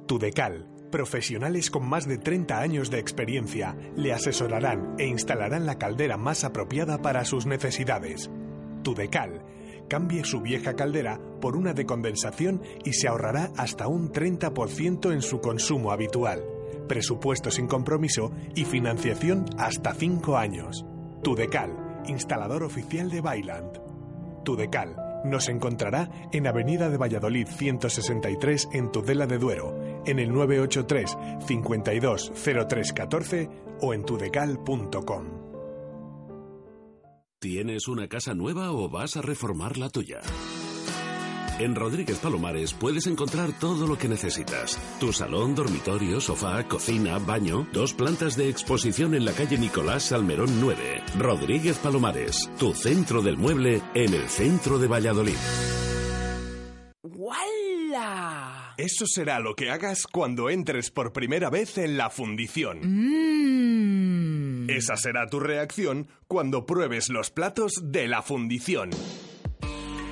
Tudecal 0.06 0.72
Profesionales 0.90 1.70
con 1.70 1.86
más 1.86 2.08
de 2.08 2.16
30 2.16 2.58
años 2.58 2.90
de 2.90 2.98
experiencia 2.98 3.76
le 3.94 4.14
asesorarán 4.14 4.94
e 4.98 5.06
instalarán 5.06 5.66
la 5.66 5.76
caldera 5.76 6.16
más 6.16 6.44
apropiada 6.44 7.02
para 7.02 7.26
sus 7.26 7.44
necesidades. 7.44 8.30
Tudecal. 8.82 9.42
Cambie 9.88 10.24
su 10.24 10.40
vieja 10.40 10.74
caldera 10.74 11.20
por 11.42 11.56
una 11.56 11.74
de 11.74 11.84
condensación 11.84 12.62
y 12.84 12.94
se 12.94 13.08
ahorrará 13.08 13.52
hasta 13.58 13.88
un 13.88 14.10
30% 14.10 15.12
en 15.12 15.20
su 15.20 15.40
consumo 15.42 15.92
habitual. 15.92 16.42
Presupuesto 16.88 17.50
sin 17.50 17.66
compromiso 17.66 18.32
y 18.54 18.64
financiación 18.64 19.44
hasta 19.58 19.92
5 19.92 20.38
años. 20.38 20.86
Tudecal, 21.22 22.02
instalador 22.06 22.62
oficial 22.62 23.10
de 23.10 23.20
Bailand. 23.20 23.80
Tudecal 24.44 25.05
nos 25.24 25.48
encontrará 25.48 26.10
en 26.32 26.46
Avenida 26.46 26.88
de 26.88 26.96
Valladolid 26.96 27.46
163 27.48 28.68
en 28.72 28.92
Tudela 28.92 29.26
de 29.26 29.38
Duero, 29.38 30.02
en 30.06 30.18
el 30.18 30.32
983 30.32 31.16
52 31.46 32.32
0314 32.34 33.48
o 33.80 33.94
en 33.94 34.04
tudecal.com. 34.04 35.46
¿Tienes 37.38 37.86
una 37.86 38.08
casa 38.08 38.34
nueva 38.34 38.72
o 38.72 38.88
vas 38.88 39.16
a 39.16 39.22
reformar 39.22 39.76
la 39.76 39.90
tuya? 39.90 40.20
En 41.58 41.74
Rodríguez 41.74 42.18
Palomares 42.18 42.74
puedes 42.74 43.06
encontrar 43.06 43.50
todo 43.58 43.86
lo 43.86 43.96
que 43.96 44.08
necesitas. 44.08 44.78
Tu 45.00 45.10
salón, 45.12 45.54
dormitorio, 45.54 46.20
sofá, 46.20 46.68
cocina, 46.68 47.18
baño, 47.18 47.66
dos 47.72 47.94
plantas 47.94 48.36
de 48.36 48.50
exposición 48.50 49.14
en 49.14 49.24
la 49.24 49.32
calle 49.32 49.56
Nicolás 49.56 50.02
Salmerón 50.04 50.60
9. 50.60 51.02
Rodríguez 51.18 51.78
Palomares, 51.78 52.50
tu 52.58 52.74
centro 52.74 53.22
del 53.22 53.38
mueble 53.38 53.80
en 53.94 54.12
el 54.12 54.28
centro 54.28 54.78
de 54.78 54.86
Valladolid. 54.86 55.36
¡Wala! 57.02 58.74
Eso 58.76 59.06
será 59.06 59.40
lo 59.40 59.54
que 59.54 59.70
hagas 59.70 60.06
cuando 60.06 60.50
entres 60.50 60.90
por 60.90 61.14
primera 61.14 61.48
vez 61.48 61.78
en 61.78 61.96
la 61.96 62.10
fundición. 62.10 62.80
Mmm. 62.82 64.68
Esa 64.68 64.96
será 64.96 65.26
tu 65.26 65.40
reacción 65.40 66.08
cuando 66.28 66.66
pruebes 66.66 67.08
los 67.08 67.30
platos 67.30 67.72
de 67.82 68.08
la 68.08 68.20
fundición. 68.20 68.90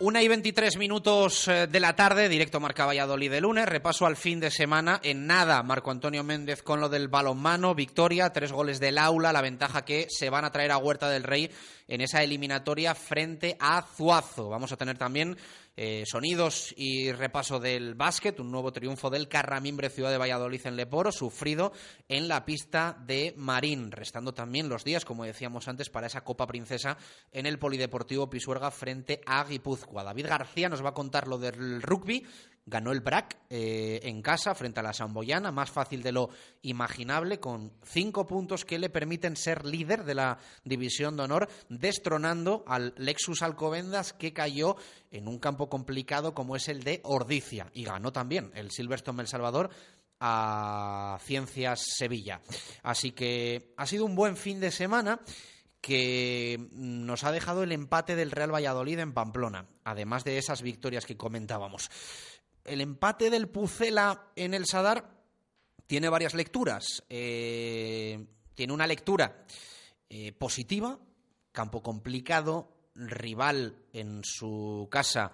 Una 0.01 0.23
y 0.23 0.29
veintitrés 0.29 0.77
minutos 0.77 1.49
eh, 1.49 1.67
de 1.67 1.79
la 1.81 1.93
tarde, 1.93 2.29
directo 2.29 2.61
Marca 2.61 2.85
Valladolid 2.85 3.29
de 3.29 3.41
lunes, 3.41 3.65
repaso 3.65 4.05
al 4.05 4.15
fin 4.15 4.39
de 4.39 4.49
semana. 4.49 5.01
En 5.03 5.27
nada, 5.27 5.61
Marco 5.61 5.91
Antonio 5.91 6.23
Méndez 6.23 6.63
con 6.63 6.79
lo 6.79 6.87
del 6.87 7.09
balonmano, 7.09 7.75
victoria, 7.75 8.31
tres 8.31 8.53
goles 8.53 8.79
del 8.79 8.97
aula, 8.97 9.33
la 9.33 9.41
ventaja 9.41 9.83
que 9.83 10.07
se 10.07 10.29
van 10.29 10.45
a 10.45 10.53
traer 10.53 10.71
a 10.71 10.77
Huerta 10.77 11.09
del 11.09 11.23
Rey 11.23 11.51
en 11.89 11.99
esa 11.99 12.23
eliminatoria 12.23 12.95
frente 12.95 13.57
a 13.59 13.81
Zuazo. 13.81 14.47
Vamos 14.47 14.71
a 14.71 14.77
tener 14.77 14.97
también 14.97 15.35
eh, 15.75 16.03
sonidos 16.05 16.73
y 16.75 17.11
repaso 17.11 17.59
del 17.59 17.95
básquet, 17.95 18.39
un 18.39 18.51
nuevo 18.51 18.71
triunfo 18.71 19.09
del 19.09 19.27
Carramimbre 19.27 19.89
Ciudad 19.89 20.11
de 20.11 20.17
Valladolid 20.17 20.65
en 20.65 20.75
Leporo, 20.75 21.11
sufrido 21.11 21.71
en 22.07 22.27
la 22.27 22.45
pista 22.45 22.97
de 23.05 23.33
Marín, 23.37 23.91
restando 23.91 24.33
también 24.33 24.69
los 24.69 24.83
días, 24.83 25.05
como 25.05 25.23
decíamos 25.23 25.67
antes, 25.67 25.89
para 25.89 26.07
esa 26.07 26.23
Copa 26.23 26.47
Princesa 26.47 26.97
en 27.31 27.45
el 27.45 27.59
Polideportivo 27.59 28.29
Pisuerga 28.29 28.71
frente 28.71 29.21
a 29.25 29.43
Guipúzcoa. 29.43 30.03
David 30.03 30.27
García 30.27 30.69
nos 30.69 30.83
va 30.83 30.89
a 30.89 30.93
contar 30.93 31.27
lo 31.27 31.37
del 31.37 31.81
rugby 31.81 32.25
Ganó 32.69 32.91
el 32.91 33.01
BRAC 33.01 33.37
eh, 33.49 33.99
en 34.03 34.21
casa 34.21 34.53
frente 34.53 34.79
a 34.79 34.83
la 34.83 34.93
Samboyana, 34.93 35.51
más 35.51 35.71
fácil 35.71 36.03
de 36.03 36.11
lo 36.11 36.29
imaginable, 36.61 37.39
con 37.39 37.73
cinco 37.83 38.27
puntos 38.27 38.63
que 38.63 38.77
le 38.77 38.89
permiten 38.89 39.35
ser 39.35 39.65
líder 39.65 40.03
de 40.03 40.13
la 40.13 40.37
División 40.63 41.17
de 41.17 41.23
Honor, 41.23 41.49
destronando 41.67 42.63
al 42.67 42.93
Lexus 42.97 43.41
Alcobendas 43.41 44.13
que 44.13 44.33
cayó 44.33 44.75
en 45.09 45.27
un 45.27 45.39
campo 45.39 45.67
complicado 45.67 46.35
como 46.35 46.55
es 46.55 46.67
el 46.67 46.83
de 46.83 47.01
Ordicia. 47.03 47.71
Y 47.73 47.85
ganó 47.85 48.11
también 48.11 48.51
el 48.53 48.69
Silverstone 48.69 49.21
El 49.23 49.27
Salvador 49.27 49.71
a 50.19 51.17
Ciencias 51.23 51.81
Sevilla. 51.97 52.41
Así 52.83 53.11
que 53.11 53.73
ha 53.77 53.87
sido 53.87 54.05
un 54.05 54.15
buen 54.15 54.37
fin 54.37 54.59
de 54.59 54.69
semana 54.69 55.21
que 55.81 56.69
nos 56.73 57.23
ha 57.23 57.31
dejado 57.31 57.63
el 57.63 57.71
empate 57.71 58.15
del 58.15 58.31
Real 58.31 58.53
Valladolid 58.53 58.99
en 58.99 59.13
Pamplona, 59.13 59.67
además 59.83 60.23
de 60.23 60.37
esas 60.37 60.61
victorias 60.61 61.05
que 61.05 61.17
comentábamos. 61.17 61.89
El 62.69 62.81
empate 62.81 63.31
del 63.31 63.49
Pucela 63.49 64.27
en 64.35 64.53
el 64.53 64.67
Sadar 64.67 65.09
tiene 65.87 66.07
varias 66.07 66.35
lecturas. 66.35 67.03
Eh, 67.09 68.27
tiene 68.53 68.73
una 68.73 68.85
lectura 68.85 69.43
eh, 70.07 70.33
positiva, 70.33 70.99
campo 71.51 71.81
complicado, 71.81 72.91
rival 72.93 73.75
en 73.91 74.21
su 74.23 74.87
casa 74.91 75.31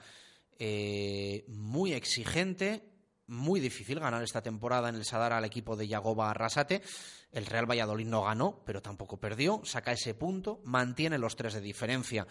eh, 0.58 1.43
muy 1.50 1.91
exigente, 1.91 2.88
muy 3.28 3.60
difícil 3.60 4.00
ganar 4.00 4.24
esta 4.24 4.41
temporada 4.41 4.88
en 4.88 4.95
el 4.95 5.04
Sadar 5.04 5.34
al 5.34 5.43
equipo 5.43 5.76
de 5.76 5.89
Yagoba 5.89 6.30
Arrasate. 6.30 6.84
El 7.34 7.48
Real 7.48 7.69
Valladolid 7.69 8.08
no 8.08 8.24
ganó, 8.24 8.63
pero 8.65 8.82
tampoco 8.82 9.19
perdió, 9.19 9.60
saca 9.65 9.91
ese 9.91 10.13
punto, 10.13 10.62
mantiene 10.63 11.17
los 11.17 11.36
tres 11.36 11.54
de 11.56 11.60
diferencia 11.60 12.26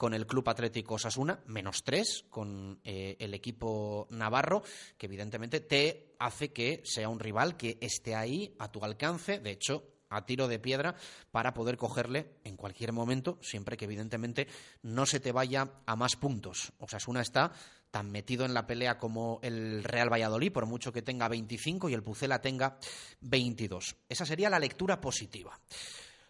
con 0.00 0.14
el 0.14 0.26
Club 0.26 0.48
Atlético 0.48 0.94
Osasuna, 0.94 1.40
menos 1.44 1.84
tres 1.84 2.24
con 2.30 2.80
eh, 2.84 3.18
el 3.18 3.34
equipo 3.34 4.06
navarro, 4.08 4.62
que 4.96 5.04
evidentemente 5.04 5.60
te 5.60 6.14
hace 6.18 6.54
que 6.54 6.80
sea 6.86 7.10
un 7.10 7.20
rival 7.20 7.58
que 7.58 7.76
esté 7.82 8.14
ahí 8.14 8.56
a 8.58 8.72
tu 8.72 8.82
alcance. 8.82 9.40
De 9.40 9.50
hecho, 9.50 9.84
a 10.08 10.24
tiro 10.24 10.48
de 10.48 10.58
piedra 10.58 10.94
para 11.30 11.52
poder 11.52 11.76
cogerle 11.76 12.30
en 12.44 12.56
cualquier 12.56 12.94
momento, 12.94 13.38
siempre 13.42 13.76
que 13.76 13.84
evidentemente 13.84 14.48
no 14.80 15.04
se 15.04 15.20
te 15.20 15.32
vaya 15.32 15.68
a 15.84 15.96
más 15.96 16.16
puntos. 16.16 16.72
Osasuna 16.78 17.20
está 17.20 17.52
tan 17.90 18.10
metido 18.10 18.46
en 18.46 18.54
la 18.54 18.66
pelea 18.66 18.96
como 18.96 19.38
el 19.42 19.84
Real 19.84 20.10
Valladolid, 20.10 20.50
por 20.50 20.64
mucho 20.64 20.94
que 20.94 21.02
tenga 21.02 21.28
25 21.28 21.90
y 21.90 21.92
el 21.92 22.02
Pucela 22.02 22.40
tenga 22.40 22.78
22. 23.20 23.96
Esa 24.08 24.24
sería 24.24 24.48
la 24.48 24.60
lectura 24.60 24.98
positiva. 24.98 25.60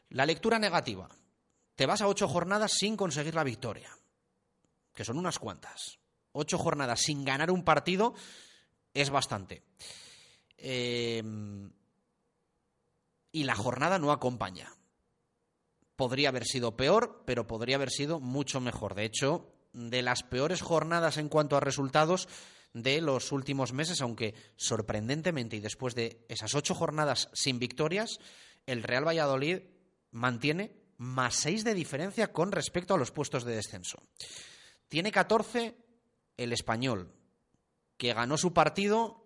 La 0.09 0.27
lectura 0.27 0.59
negativa. 0.59 1.09
Te 1.81 1.87
vas 1.87 2.03
a 2.03 2.09
ocho 2.09 2.29
jornadas 2.29 2.73
sin 2.75 2.95
conseguir 2.95 3.35
la 3.35 3.43
victoria, 3.43 3.89
que 4.93 5.03
son 5.03 5.17
unas 5.17 5.39
cuantas. 5.39 5.99
Ocho 6.33 6.59
jornadas 6.59 7.01
sin 7.01 7.25
ganar 7.25 7.51
un 7.51 7.65
partido 7.65 8.13
es 8.93 9.09
bastante. 9.09 9.63
Eh, 10.59 11.23
y 13.33 13.45
la 13.45 13.55
jornada 13.55 13.99
no 13.99 14.13
acompaña. 14.13 14.71
Podría 15.97 16.29
haber 16.29 16.45
sido 16.45 16.77
peor, 16.77 17.23
pero 17.25 17.47
podría 17.47 17.77
haber 17.77 17.89
sido 17.89 18.21
mucho 18.21 18.61
mejor. 18.61 18.95
De 18.95 19.07
hecho, 19.07 19.51
de 19.73 20.03
las 20.03 20.23
peores 20.23 20.61
jornadas 20.61 21.17
en 21.17 21.31
cuanto 21.31 21.57
a 21.57 21.61
resultados 21.61 22.29
de 22.75 23.01
los 23.01 23.33
últimos 23.33 23.73
meses, 23.73 24.03
aunque 24.03 24.35
sorprendentemente 24.57 25.57
y 25.57 25.61
después 25.61 25.95
de 25.95 26.27
esas 26.29 26.55
ocho 26.55 26.75
jornadas 26.75 27.31
sin 27.33 27.59
victorias, 27.59 28.19
el 28.67 28.83
Real 28.83 29.09
Valladolid 29.09 29.63
mantiene 30.11 30.80
más 31.01 31.35
seis 31.35 31.65
de 31.65 31.73
diferencia 31.73 32.31
con 32.31 32.53
respecto 32.53 32.93
a 32.93 32.99
los 32.99 33.11
puestos 33.11 33.45
de 33.45 33.55
descenso. 33.55 34.03
Tiene 34.87 35.11
14 35.11 35.75
el 36.37 36.53
español, 36.53 37.11
que 37.97 38.13
ganó 38.13 38.37
su 38.37 38.53
partido 38.53 39.25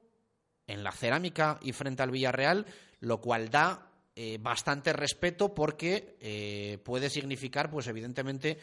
en 0.68 0.84
la 0.84 0.92
cerámica 0.92 1.58
y 1.62 1.72
frente 1.72 2.04
al 2.04 2.12
Villarreal, 2.12 2.66
lo 3.00 3.20
cual 3.20 3.50
da 3.50 3.90
eh, 4.14 4.38
bastante 4.40 4.92
respeto 4.92 5.52
porque 5.52 6.16
eh, 6.20 6.78
puede 6.84 7.10
significar, 7.10 7.70
pues 7.70 7.88
evidentemente, 7.88 8.60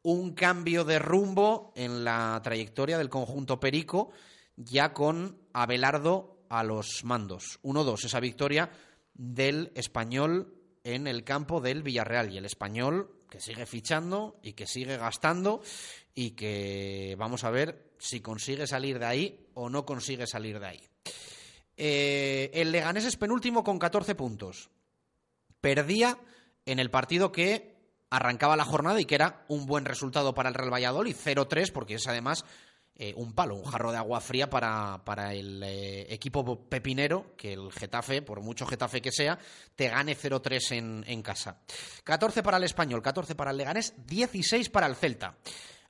un 0.00 0.32
cambio 0.32 0.84
de 0.84 0.98
rumbo 0.98 1.70
en 1.76 2.02
la 2.02 2.40
trayectoria 2.42 2.96
del 2.96 3.10
conjunto 3.10 3.60
Perico, 3.60 4.10
ya 4.56 4.94
con 4.94 5.38
Abelardo 5.52 6.46
a 6.48 6.64
los 6.64 7.04
mandos. 7.04 7.60
1-2, 7.62 8.06
esa 8.06 8.20
victoria 8.20 8.70
del 9.12 9.70
español 9.74 10.63
en 10.84 11.06
el 11.06 11.24
campo 11.24 11.60
del 11.60 11.82
Villarreal. 11.82 12.32
Y 12.32 12.38
el 12.38 12.44
español 12.44 13.10
que 13.28 13.40
sigue 13.40 13.66
fichando 13.66 14.38
y 14.42 14.52
que 14.52 14.66
sigue 14.66 14.96
gastando 14.96 15.62
y 16.14 16.32
que 16.32 17.16
vamos 17.18 17.42
a 17.42 17.50
ver 17.50 17.94
si 17.98 18.20
consigue 18.20 18.66
salir 18.66 18.98
de 18.98 19.06
ahí 19.06 19.48
o 19.54 19.68
no 19.68 19.84
consigue 19.84 20.26
salir 20.26 20.60
de 20.60 20.66
ahí. 20.66 20.88
Eh, 21.76 22.50
el 22.54 22.70
Leganés 22.70 23.04
es 23.04 23.16
penúltimo 23.16 23.64
con 23.64 23.78
14 23.78 24.14
puntos. 24.14 24.70
Perdía 25.60 26.18
en 26.66 26.78
el 26.78 26.90
partido 26.90 27.32
que 27.32 27.74
arrancaba 28.10 28.56
la 28.56 28.64
jornada 28.64 29.00
y 29.00 29.06
que 29.06 29.16
era 29.16 29.44
un 29.48 29.66
buen 29.66 29.84
resultado 29.84 30.34
para 30.34 30.48
el 30.48 30.54
Real 30.54 30.72
Valladolid, 30.72 31.16
0-3, 31.16 31.72
porque 31.72 31.94
es 31.94 32.06
además 32.06 32.44
eh, 32.96 33.12
un 33.16 33.32
palo, 33.32 33.56
un 33.56 33.64
jarro 33.64 33.90
de 33.90 33.98
agua 33.98 34.20
fría 34.20 34.48
para, 34.48 35.02
para 35.04 35.34
el 35.34 35.62
eh, 35.62 36.12
equipo 36.12 36.68
pepinero, 36.68 37.34
que 37.36 37.52
el 37.52 37.72
Getafe, 37.72 38.22
por 38.22 38.40
mucho 38.40 38.66
Getafe 38.66 39.02
que 39.02 39.10
sea, 39.10 39.38
te 39.74 39.88
gane 39.88 40.16
0-3 40.16 40.72
en, 40.76 41.04
en, 41.06 41.22
casa. 41.22 41.60
14 42.04 42.42
para 42.42 42.58
el 42.58 42.64
Español, 42.64 43.02
14 43.02 43.34
para 43.34 43.50
el 43.50 43.56
Leganés, 43.56 43.94
16 44.06 44.70
para 44.70 44.86
el 44.86 44.96
Celta. 44.96 45.36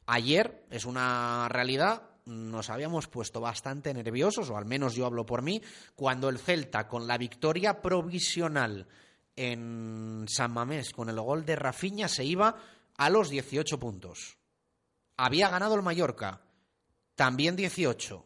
Ayer, 0.07 0.67
es 0.71 0.85
una 0.85 1.49
realidad, 1.49 2.03
nos 2.25 2.71
habíamos 2.71 3.09
puesto 3.09 3.41
bastante 3.41 3.93
nerviosos, 3.93 4.49
o 4.51 4.57
al 4.57 4.65
menos 4.65 4.95
yo 4.95 5.07
hablo 5.07 5.27
por 5.27 5.43
mí, 5.43 5.61
cuando 5.95 6.29
el 6.29 6.39
Celta, 6.39 6.89
con 6.89 7.07
la 7.07 7.19
victoria 7.19 7.83
provisional 7.83 8.87
en 9.37 10.27
San 10.29 10.53
Mamés 10.53 10.91
con 10.91 11.09
el 11.09 11.21
gol 11.21 11.45
de 11.45 11.57
Rafiña 11.57 12.09
se 12.09 12.25
iba 12.25 12.57
a 12.97 13.11
los 13.11 13.31
18 13.31 13.79
puntos. 13.79 14.39
Había 15.17 15.49
ganado 15.49 15.75
el 15.75 15.83
Mallorca, 15.83 16.41
también 17.15 17.57
18, 17.57 18.25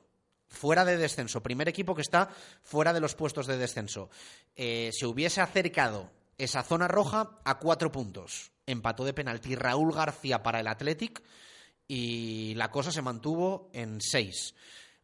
fuera 0.49 0.85
de 0.85 0.97
descenso, 0.97 1.43
primer 1.43 1.69
equipo 1.69 1.95
que 1.95 2.03
está 2.03 2.31
fuera 2.63 2.93
de 2.93 3.01
los 3.01 3.15
puestos 3.15 3.47
de 3.47 3.59
descenso. 3.59 4.11
Eh, 4.57 4.91
se 4.93 5.07
hubiese 5.07 5.41
acercado 5.41 6.11
esa 6.37 6.63
zona 6.63 6.89
roja 6.89 7.39
a 7.45 7.59
cuatro 7.59 7.93
puntos. 7.93 8.51
Empató 8.67 9.05
de 9.05 9.15
penalti 9.15 9.55
Raúl 9.55 9.93
García 9.93 10.43
para 10.43 10.61
el 10.61 10.67
Athletic 10.67 11.23
y 11.87 12.55
la 12.55 12.71
cosa 12.71 12.93
se 12.93 13.03
mantuvo 13.03 13.71
en 13.73 14.01
seis. 14.01 14.55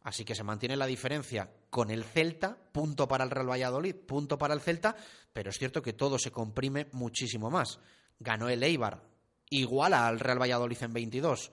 Así 0.03 0.23
que 0.23 0.35
se 0.35 0.43
mantiene 0.43 0.77
la 0.77 0.85
diferencia 0.85 1.49
con 1.71 1.89
el 1.89 2.03
Celta, 2.03 2.55
punto 2.71 3.07
para 3.07 3.23
el 3.23 3.31
Real 3.31 3.49
Valladolid, 3.49 3.95
punto 3.95 4.37
para 4.37 4.53
el 4.53 4.61
Celta, 4.61 4.95
pero 5.33 5.49
es 5.49 5.57
cierto 5.57 5.81
que 5.81 5.93
todo 5.93 6.19
se 6.19 6.31
comprime 6.31 6.87
muchísimo 6.91 7.49
más. 7.49 7.79
Ganó 8.19 8.47
el 8.47 8.61
Eibar, 8.61 9.01
iguala 9.49 10.07
al 10.07 10.19
Real 10.19 10.39
Valladolid 10.39 10.77
en 10.83 10.93
22. 10.93 11.51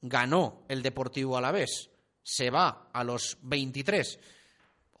Ganó 0.00 0.64
el 0.68 0.82
Deportivo 0.82 1.36
Alavés, 1.36 1.90
se 2.22 2.50
va 2.50 2.88
a 2.92 3.04
los 3.04 3.38
23. 3.42 4.18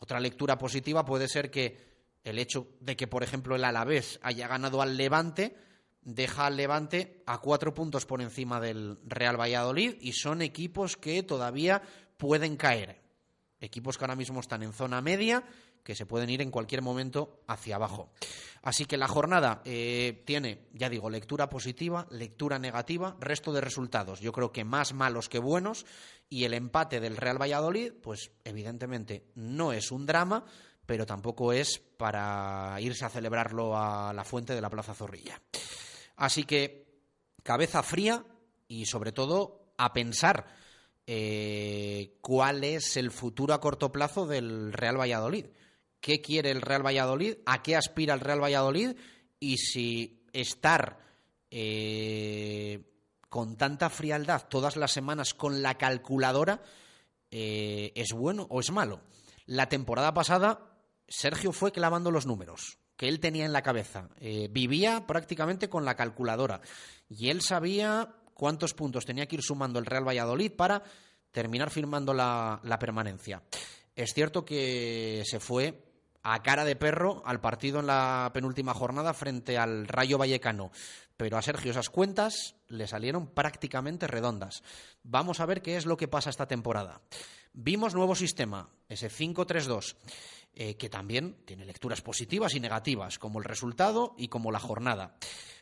Otra 0.00 0.20
lectura 0.20 0.58
positiva 0.58 1.04
puede 1.04 1.28
ser 1.28 1.50
que 1.50 1.88
el 2.24 2.38
hecho 2.38 2.68
de 2.80 2.96
que, 2.96 3.06
por 3.06 3.22
ejemplo, 3.22 3.56
el 3.56 3.64
Alavés 3.64 4.18
haya 4.22 4.48
ganado 4.48 4.82
al 4.82 4.96
Levante 4.96 5.56
deja 6.02 6.46
al 6.46 6.56
Levante 6.56 7.22
a 7.26 7.38
cuatro 7.38 7.74
puntos 7.74 8.06
por 8.06 8.22
encima 8.22 8.60
del 8.60 8.98
Real 9.04 9.38
Valladolid 9.38 9.96
y 10.00 10.12
son 10.12 10.40
equipos 10.42 10.96
que 10.96 11.22
todavía 11.22 11.82
pueden 12.16 12.56
caer. 12.56 13.02
Equipos 13.60 13.98
que 13.98 14.04
ahora 14.04 14.16
mismo 14.16 14.40
están 14.40 14.62
en 14.62 14.72
zona 14.72 15.02
media, 15.02 15.44
que 15.88 15.94
se 15.94 16.04
pueden 16.04 16.28
ir 16.28 16.42
en 16.42 16.50
cualquier 16.50 16.82
momento 16.82 17.40
hacia 17.46 17.76
abajo. 17.76 18.10
Así 18.60 18.84
que 18.84 18.98
la 18.98 19.08
jornada 19.08 19.62
eh, 19.64 20.22
tiene, 20.26 20.66
ya 20.74 20.90
digo, 20.90 21.08
lectura 21.08 21.48
positiva, 21.48 22.06
lectura 22.10 22.58
negativa, 22.58 23.16
resto 23.20 23.54
de 23.54 23.62
resultados. 23.62 24.20
Yo 24.20 24.30
creo 24.30 24.52
que 24.52 24.64
más 24.64 24.92
malos 24.92 25.30
que 25.30 25.38
buenos 25.38 25.86
y 26.28 26.44
el 26.44 26.52
empate 26.52 27.00
del 27.00 27.16
Real 27.16 27.40
Valladolid, 27.40 27.94
pues 28.02 28.32
evidentemente 28.44 29.24
no 29.34 29.72
es 29.72 29.90
un 29.90 30.04
drama, 30.04 30.44
pero 30.84 31.06
tampoco 31.06 31.54
es 31.54 31.78
para 31.78 32.76
irse 32.82 33.06
a 33.06 33.08
celebrarlo 33.08 33.74
a 33.74 34.12
la 34.12 34.24
fuente 34.24 34.54
de 34.54 34.60
la 34.60 34.68
Plaza 34.68 34.92
Zorrilla. 34.92 35.40
Así 36.16 36.44
que 36.44 37.00
cabeza 37.42 37.82
fría 37.82 38.26
y 38.68 38.84
sobre 38.84 39.12
todo 39.12 39.72
a 39.78 39.94
pensar 39.94 40.54
eh, 41.06 42.18
cuál 42.20 42.62
es 42.62 42.98
el 42.98 43.10
futuro 43.10 43.54
a 43.54 43.60
corto 43.62 43.90
plazo 43.90 44.26
del 44.26 44.74
Real 44.74 45.00
Valladolid. 45.00 45.46
¿Qué 46.00 46.20
quiere 46.20 46.50
el 46.50 46.62
Real 46.62 46.84
Valladolid? 46.84 47.36
¿A 47.46 47.62
qué 47.62 47.76
aspira 47.76 48.14
el 48.14 48.20
Real 48.20 48.42
Valladolid? 48.42 48.96
Y 49.40 49.58
si 49.58 50.24
estar 50.32 50.98
eh, 51.50 52.82
con 53.28 53.56
tanta 53.56 53.90
frialdad 53.90 54.46
todas 54.48 54.76
las 54.76 54.92
semanas 54.92 55.34
con 55.34 55.62
la 55.62 55.76
calculadora 55.76 56.62
eh, 57.30 57.92
es 57.94 58.12
bueno 58.12 58.46
o 58.50 58.60
es 58.60 58.70
malo. 58.70 59.00
La 59.46 59.68
temporada 59.68 60.14
pasada 60.14 60.72
Sergio 61.08 61.52
fue 61.52 61.72
clavando 61.72 62.10
los 62.10 62.26
números 62.26 62.78
que 62.96 63.08
él 63.08 63.20
tenía 63.20 63.44
en 63.44 63.52
la 63.52 63.62
cabeza. 63.62 64.08
vivía 64.50 65.06
prácticamente 65.06 65.68
con 65.68 65.84
la 65.84 65.94
calculadora 65.94 66.60
y 67.08 67.30
él 67.30 67.42
sabía 67.42 68.12
cuántos 68.38 68.72
puntos 68.72 69.04
tenía 69.04 69.26
que 69.26 69.36
ir 69.36 69.42
sumando 69.42 69.78
el 69.78 69.86
Real 69.86 70.06
Valladolid 70.06 70.52
para 70.52 70.82
terminar 71.32 71.70
firmando 71.70 72.14
la, 72.14 72.78
permanencia. 72.80 73.42
Es 73.94 74.14
cierto 74.14 74.44
que 74.44 75.22
se 75.26 75.40
fue 75.40 75.87
a 76.22 76.42
cara 76.42 76.64
de 76.64 76.76
perro 76.76 77.22
al 77.24 77.40
partido 77.40 77.80
en 77.80 77.86
la 77.86 78.30
penúltima 78.34 78.74
jornada 78.74 79.14
frente 79.14 79.58
al 79.58 79.86
Rayo 79.86 80.18
Vallecano. 80.18 80.70
Pero 81.16 81.36
a 81.36 81.42
Sergio 81.42 81.70
esas 81.70 81.90
cuentas 81.90 82.56
le 82.68 82.86
salieron 82.86 83.26
prácticamente 83.28 84.06
redondas. 84.06 84.62
Vamos 85.02 85.40
a 85.40 85.46
ver 85.46 85.62
qué 85.62 85.76
es 85.76 85.86
lo 85.86 85.96
que 85.96 86.08
pasa 86.08 86.30
esta 86.30 86.46
temporada. 86.46 87.00
Vimos 87.52 87.94
nuevo 87.94 88.14
sistema, 88.14 88.70
ese 88.88 89.10
5-3-2, 89.10 89.96
eh, 90.54 90.76
que 90.76 90.88
también 90.88 91.36
tiene 91.44 91.64
lecturas 91.64 92.02
positivas 92.02 92.54
y 92.54 92.60
negativas, 92.60 93.18
como 93.18 93.38
el 93.38 93.44
resultado 93.44 94.14
y 94.16 94.28
como 94.28 94.52
la 94.52 94.60
jornada. 94.60 95.16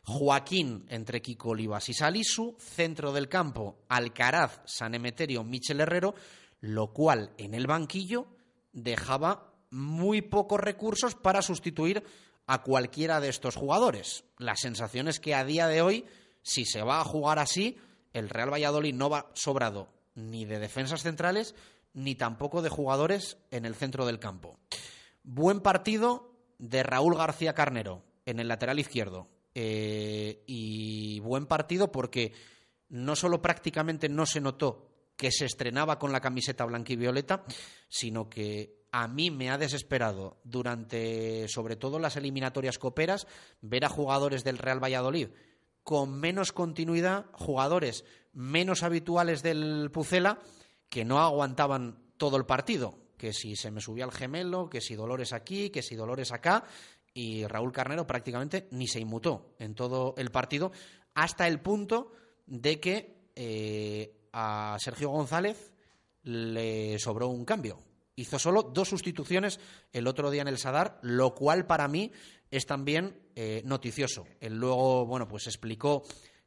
Joaquín 0.04 0.84
entre 0.88 1.22
Kiko 1.22 1.50
Olivas 1.50 1.88
y 1.88 1.94
Salisu, 1.94 2.56
centro 2.58 3.12
del 3.12 3.28
campo, 3.28 3.84
Alcaraz, 3.88 4.60
San 4.66 4.94
Emeterio, 4.94 5.42
Michel 5.42 5.80
Herrero, 5.80 6.14
lo 6.60 6.92
cual 6.92 7.32
en 7.38 7.54
el 7.54 7.66
banquillo 7.66 8.26
dejaba 8.72 9.55
muy 9.76 10.22
pocos 10.22 10.58
recursos 10.58 11.14
para 11.14 11.42
sustituir 11.42 12.02
a 12.46 12.62
cualquiera 12.62 13.20
de 13.20 13.28
estos 13.28 13.56
jugadores. 13.56 14.24
La 14.38 14.56
sensación 14.56 15.08
es 15.08 15.20
que 15.20 15.34
a 15.34 15.44
día 15.44 15.68
de 15.68 15.82
hoy, 15.82 16.06
si 16.42 16.64
se 16.64 16.82
va 16.82 17.00
a 17.00 17.04
jugar 17.04 17.38
así, 17.38 17.76
el 18.12 18.28
Real 18.28 18.52
Valladolid 18.52 18.94
no 18.94 19.10
va 19.10 19.30
sobrado 19.34 19.88
ni 20.14 20.44
de 20.44 20.58
defensas 20.58 21.02
centrales 21.02 21.54
ni 21.92 22.14
tampoco 22.14 22.62
de 22.62 22.68
jugadores 22.68 23.38
en 23.50 23.64
el 23.64 23.74
centro 23.74 24.06
del 24.06 24.18
campo. 24.18 24.58
Buen 25.22 25.60
partido 25.60 26.32
de 26.58 26.82
Raúl 26.82 27.16
García 27.16 27.54
Carnero 27.54 28.02
en 28.24 28.40
el 28.40 28.48
lateral 28.48 28.78
izquierdo. 28.78 29.28
Eh, 29.54 30.42
y 30.46 31.20
buen 31.20 31.46
partido 31.46 31.90
porque 31.90 32.32
no 32.90 33.16
solo 33.16 33.40
prácticamente 33.40 34.08
no 34.08 34.26
se 34.26 34.40
notó 34.40 34.90
que 35.16 35.32
se 35.32 35.46
estrenaba 35.46 35.98
con 35.98 36.12
la 36.12 36.20
camiseta 36.20 36.66
blanca 36.66 36.92
y 36.92 36.96
violeta, 36.96 37.44
sino 37.88 38.28
que 38.28 38.75
a 38.92 39.08
mí 39.08 39.30
me 39.30 39.50
ha 39.50 39.58
desesperado 39.58 40.40
durante, 40.44 41.48
sobre 41.48 41.76
todo 41.76 41.98
las 41.98 42.16
eliminatorias 42.16 42.78
coperas, 42.78 43.26
ver 43.60 43.84
a 43.84 43.88
jugadores 43.88 44.44
del 44.44 44.58
Real 44.58 44.82
Valladolid 44.82 45.28
con 45.86 46.18
menos 46.18 46.52
continuidad, 46.52 47.26
jugadores 47.32 48.04
menos 48.32 48.82
habituales 48.82 49.44
del 49.44 49.88
Pucela, 49.92 50.40
que 50.88 51.04
no 51.04 51.20
aguantaban 51.20 52.12
todo 52.16 52.36
el 52.36 52.44
partido. 52.44 52.98
Que 53.16 53.32
si 53.32 53.54
se 53.54 53.70
me 53.70 53.80
subía 53.80 54.04
el 54.04 54.10
gemelo, 54.10 54.68
que 54.68 54.80
si 54.80 54.96
Dolores 54.96 55.32
aquí, 55.32 55.70
que 55.70 55.82
si 55.82 55.94
Dolores 55.94 56.32
acá. 56.32 56.64
Y 57.14 57.46
Raúl 57.46 57.70
Carnero 57.70 58.04
prácticamente 58.04 58.66
ni 58.72 58.88
se 58.88 58.98
inmutó 58.98 59.54
en 59.60 59.76
todo 59.76 60.14
el 60.18 60.32
partido, 60.32 60.72
hasta 61.14 61.46
el 61.46 61.60
punto 61.60 62.10
de 62.46 62.80
que 62.80 63.30
eh, 63.36 64.28
a 64.32 64.76
Sergio 64.80 65.10
González 65.10 65.72
le 66.24 66.98
sobró 66.98 67.28
un 67.28 67.44
cambio 67.44 67.85
hizo 68.16 68.38
solo 68.38 68.62
dos 68.62 68.88
sustituciones 68.88 69.60
el 69.92 70.06
otro 70.06 70.30
día 70.30 70.42
en 70.42 70.48
el 70.48 70.58
Sadar, 70.58 70.98
lo 71.02 71.34
cual 71.34 71.66
para 71.66 71.86
mí 71.86 72.10
es 72.50 72.66
también 72.66 73.20
eh, 73.34 73.62
noticioso. 73.64 74.26
Él 74.40 74.54
luego, 74.54 75.06
bueno, 75.06 75.28
pues 75.28 75.46
explicó 75.46 76.02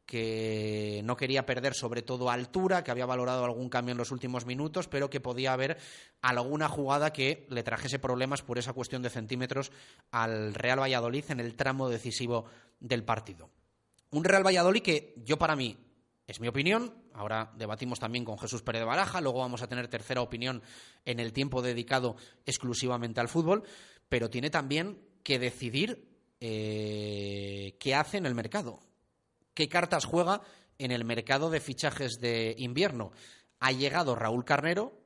que 0.09 1.01
no 1.03 1.15
quería 1.15 1.45
perder 1.45 1.75
sobre 1.75 2.01
todo 2.01 2.31
altura, 2.31 2.83
que 2.83 2.89
había 2.89 3.05
valorado 3.05 3.45
algún 3.45 3.69
cambio 3.69 3.91
en 3.91 3.99
los 3.99 4.09
últimos 4.11 4.47
minutos, 4.47 4.87
pero 4.87 5.11
que 5.11 5.21
podía 5.21 5.53
haber 5.53 5.77
alguna 6.23 6.67
jugada 6.67 7.13
que 7.13 7.45
le 7.51 7.61
trajese 7.61 7.99
problemas 7.99 8.41
por 8.41 8.57
esa 8.57 8.73
cuestión 8.73 9.03
de 9.03 9.11
centímetros 9.11 9.71
al 10.09 10.55
Real 10.55 10.79
Valladolid 10.79 11.25
en 11.29 11.39
el 11.39 11.53
tramo 11.53 11.89
decisivo 11.89 12.45
del 12.79 13.03
partido. 13.03 13.51
Un 14.09 14.23
Real 14.23 14.43
Valladolid 14.43 14.81
que 14.81 15.13
yo 15.23 15.37
para 15.37 15.55
mí 15.55 15.77
es 16.29 16.39
mi 16.39 16.47
opinión. 16.47 16.93
Ahora 17.13 17.51
debatimos 17.57 17.99
también 17.99 18.23
con 18.23 18.37
Jesús 18.37 18.61
Pérez 18.61 18.81
de 18.81 18.85
Baraja. 18.85 19.19
Luego 19.19 19.39
vamos 19.39 19.63
a 19.63 19.67
tener 19.67 19.87
tercera 19.87 20.21
opinión 20.21 20.61
en 21.03 21.19
el 21.19 21.33
tiempo 21.33 21.63
dedicado 21.63 22.17
exclusivamente 22.45 23.19
al 23.19 23.29
fútbol. 23.29 23.63
Pero 24.09 24.29
tiene 24.29 24.51
también 24.51 25.01
que 25.23 25.39
decidir 25.39 26.07
eh, 26.39 27.75
qué 27.79 27.95
hace 27.95 28.17
en 28.17 28.27
el 28.27 28.35
mercado. 28.35 28.79
¿Qué 29.55 29.67
cartas 29.67 30.05
juega 30.05 30.41
en 30.77 30.91
el 30.91 31.03
mercado 31.03 31.49
de 31.49 31.59
fichajes 31.59 32.19
de 32.19 32.53
invierno? 32.59 33.11
Ha 33.59 33.71
llegado 33.71 34.13
Raúl 34.13 34.45
Carnero, 34.45 35.01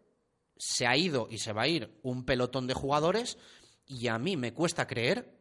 se 0.57 0.87
ha 0.87 0.97
ido 0.97 1.29
y 1.31 1.37
se 1.37 1.53
va 1.53 1.61
a 1.61 1.67
ir 1.69 1.97
un 2.03 2.25
pelotón 2.25 2.67
de 2.67 2.73
jugadores. 2.73 3.37
Y 3.85 4.07
a 4.07 4.19
mí 4.19 4.35
me 4.35 4.53
cuesta 4.53 4.87
creer 4.87 5.33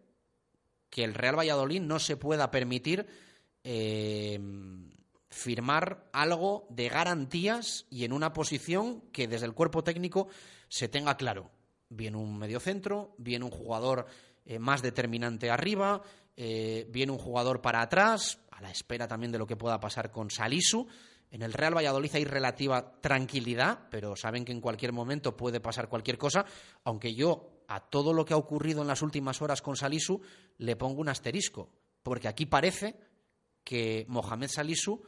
que 0.90 1.02
el 1.02 1.14
Real 1.14 1.36
Valladolid 1.36 1.80
no 1.80 1.98
se 1.98 2.16
pueda 2.16 2.52
permitir. 2.52 3.04
Eh, 3.64 4.38
firmar 5.32 6.04
algo 6.12 6.66
de 6.68 6.88
garantías 6.88 7.86
y 7.90 8.04
en 8.04 8.12
una 8.12 8.32
posición 8.32 9.00
que 9.12 9.26
desde 9.26 9.46
el 9.46 9.54
cuerpo 9.54 9.82
técnico 9.82 10.28
se 10.68 10.88
tenga 10.88 11.16
claro. 11.16 11.50
Viene 11.88 12.18
un 12.18 12.38
mediocentro, 12.38 13.14
viene 13.18 13.46
un 13.46 13.50
jugador 13.50 14.06
eh, 14.44 14.58
más 14.58 14.82
determinante 14.82 15.50
arriba, 15.50 16.02
eh, 16.36 16.86
viene 16.90 17.12
un 17.12 17.18
jugador 17.18 17.60
para 17.60 17.80
atrás, 17.80 18.40
a 18.50 18.60
la 18.60 18.70
espera 18.70 19.08
también 19.08 19.32
de 19.32 19.38
lo 19.38 19.46
que 19.46 19.56
pueda 19.56 19.80
pasar 19.80 20.10
con 20.10 20.30
Salisu. 20.30 20.86
En 21.30 21.42
el 21.42 21.54
Real 21.54 21.76
Valladolid 21.76 22.14
hay 22.14 22.24
relativa 22.24 23.00
tranquilidad, 23.00 23.88
pero 23.90 24.16
saben 24.16 24.44
que 24.44 24.52
en 24.52 24.60
cualquier 24.60 24.92
momento 24.92 25.34
puede 25.34 25.60
pasar 25.60 25.88
cualquier 25.88 26.18
cosa, 26.18 26.44
aunque 26.84 27.14
yo 27.14 27.64
a 27.68 27.80
todo 27.80 28.12
lo 28.12 28.26
que 28.26 28.34
ha 28.34 28.38
ocurrido 28.38 28.82
en 28.82 28.88
las 28.88 29.00
últimas 29.00 29.40
horas 29.40 29.62
con 29.62 29.76
Salisu 29.76 30.20
le 30.58 30.76
pongo 30.76 31.00
un 31.00 31.08
asterisco, 31.08 31.70
porque 32.02 32.28
aquí 32.28 32.44
parece 32.44 32.96
que 33.64 34.04
Mohamed 34.08 34.48
Salisu 34.48 35.02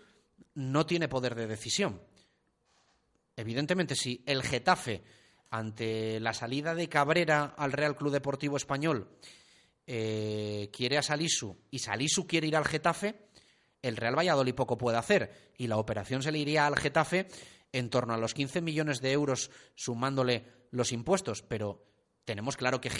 no 0.54 0.86
tiene 0.86 1.08
poder 1.08 1.34
de 1.34 1.46
decisión. 1.46 2.00
Evidentemente, 3.36 3.96
si 3.96 4.22
el 4.26 4.42
Getafe, 4.42 5.02
ante 5.50 6.20
la 6.20 6.32
salida 6.32 6.74
de 6.74 6.88
Cabrera 6.88 7.54
al 7.56 7.72
Real 7.72 7.96
Club 7.96 8.12
Deportivo 8.12 8.56
Español, 8.56 9.08
eh, 9.86 10.70
quiere 10.72 10.98
a 10.98 11.02
Salisu 11.02 11.56
y 11.70 11.78
Salisu 11.78 12.26
quiere 12.26 12.46
ir 12.46 12.56
al 12.56 12.64
Getafe, 12.64 13.28
el 13.82 13.96
Real 13.96 14.16
Valladolid 14.16 14.54
poco 14.54 14.78
puede 14.78 14.96
hacer 14.96 15.52
y 15.58 15.66
la 15.66 15.76
operación 15.76 16.22
se 16.22 16.32
le 16.32 16.38
iría 16.38 16.66
al 16.66 16.76
Getafe 16.76 17.28
en 17.72 17.90
torno 17.90 18.14
a 18.14 18.18
los 18.18 18.32
15 18.32 18.62
millones 18.62 19.00
de 19.00 19.12
euros 19.12 19.50
sumándole 19.74 20.46
los 20.70 20.92
impuestos, 20.92 21.42
pero 21.42 21.84
tenemos 22.24 22.56
claro 22.56 22.80
que 22.80 22.90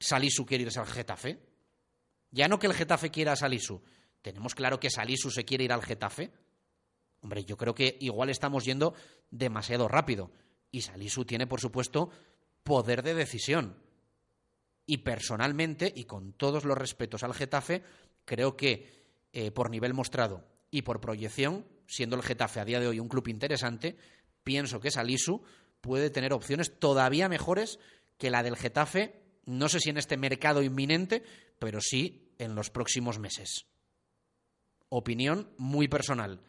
Salisu 0.00 0.46
quiere 0.46 0.64
irse 0.64 0.80
al 0.80 0.86
Getafe. 0.86 1.38
Ya 2.30 2.48
no 2.48 2.58
que 2.58 2.66
el 2.66 2.74
Getafe 2.74 3.10
quiera 3.10 3.32
a 3.32 3.36
Salisu, 3.36 3.82
tenemos 4.22 4.54
claro 4.54 4.80
que 4.80 4.90
Salisu 4.90 5.30
se 5.30 5.44
quiere 5.44 5.64
ir 5.64 5.72
al 5.72 5.82
Getafe. 5.82 6.30
Hombre, 7.22 7.44
yo 7.44 7.56
creo 7.56 7.74
que 7.74 7.96
igual 8.00 8.30
estamos 8.30 8.64
yendo 8.64 8.94
demasiado 9.30 9.88
rápido. 9.88 10.30
Y 10.70 10.82
Salisu 10.82 11.24
tiene, 11.24 11.46
por 11.46 11.60
supuesto, 11.60 12.10
poder 12.62 13.02
de 13.02 13.14
decisión. 13.14 13.76
Y 14.86 14.98
personalmente, 14.98 15.92
y 15.94 16.04
con 16.04 16.32
todos 16.32 16.64
los 16.64 16.78
respetos 16.78 17.22
al 17.22 17.34
Getafe, 17.34 17.82
creo 18.24 18.56
que 18.56 19.26
eh, 19.32 19.50
por 19.50 19.70
nivel 19.70 19.94
mostrado 19.94 20.44
y 20.70 20.82
por 20.82 21.00
proyección, 21.00 21.66
siendo 21.86 22.16
el 22.16 22.22
Getafe 22.22 22.60
a 22.60 22.64
día 22.64 22.80
de 22.80 22.88
hoy 22.88 23.00
un 23.00 23.08
club 23.08 23.28
interesante, 23.28 23.96
pienso 24.42 24.80
que 24.80 24.90
Salisu 24.90 25.42
puede 25.80 26.10
tener 26.10 26.32
opciones 26.32 26.78
todavía 26.78 27.28
mejores 27.28 27.78
que 28.18 28.30
la 28.30 28.42
del 28.42 28.56
Getafe, 28.56 29.22
no 29.44 29.68
sé 29.68 29.80
si 29.80 29.90
en 29.90 29.98
este 29.98 30.16
mercado 30.16 30.62
inminente, 30.62 31.22
pero 31.58 31.80
sí 31.80 32.34
en 32.38 32.54
los 32.54 32.70
próximos 32.70 33.18
meses. 33.18 33.66
Opinión 34.88 35.52
muy 35.56 35.88
personal. 35.88 36.40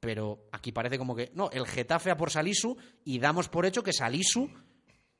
Pero 0.00 0.48
aquí 0.52 0.72
parece 0.72 0.98
como 0.98 1.16
que, 1.16 1.30
no, 1.34 1.50
el 1.50 1.66
Getafe 1.66 2.10
a 2.10 2.16
por 2.16 2.30
Salisu 2.30 2.76
y 3.04 3.18
damos 3.18 3.48
por 3.48 3.66
hecho 3.66 3.82
que 3.82 3.92
Salisu 3.92 4.48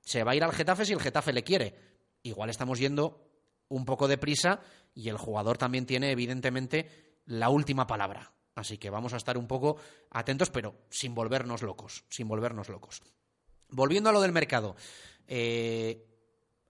se 0.00 0.24
va 0.24 0.32
a 0.32 0.36
ir 0.36 0.44
al 0.44 0.52
Getafe 0.52 0.84
si 0.84 0.92
el 0.92 1.00
Getafe 1.00 1.32
le 1.32 1.42
quiere. 1.42 1.74
Igual 2.22 2.50
estamos 2.50 2.78
yendo 2.78 3.28
un 3.68 3.84
poco 3.84 4.08
de 4.08 4.18
prisa 4.18 4.60
y 4.94 5.08
el 5.08 5.18
jugador 5.18 5.58
también 5.58 5.86
tiene 5.86 6.10
evidentemente 6.10 7.20
la 7.26 7.50
última 7.50 7.86
palabra. 7.86 8.32
Así 8.54 8.78
que 8.78 8.90
vamos 8.90 9.12
a 9.14 9.18
estar 9.18 9.38
un 9.38 9.46
poco 9.46 9.76
atentos, 10.10 10.50
pero 10.50 10.74
sin 10.90 11.14
volvernos 11.14 11.62
locos, 11.62 12.04
sin 12.08 12.28
locos. 12.28 13.02
Volviendo 13.68 14.10
a 14.10 14.12
lo 14.12 14.20
del 14.20 14.32
mercado, 14.32 14.74
eh, 15.26 16.06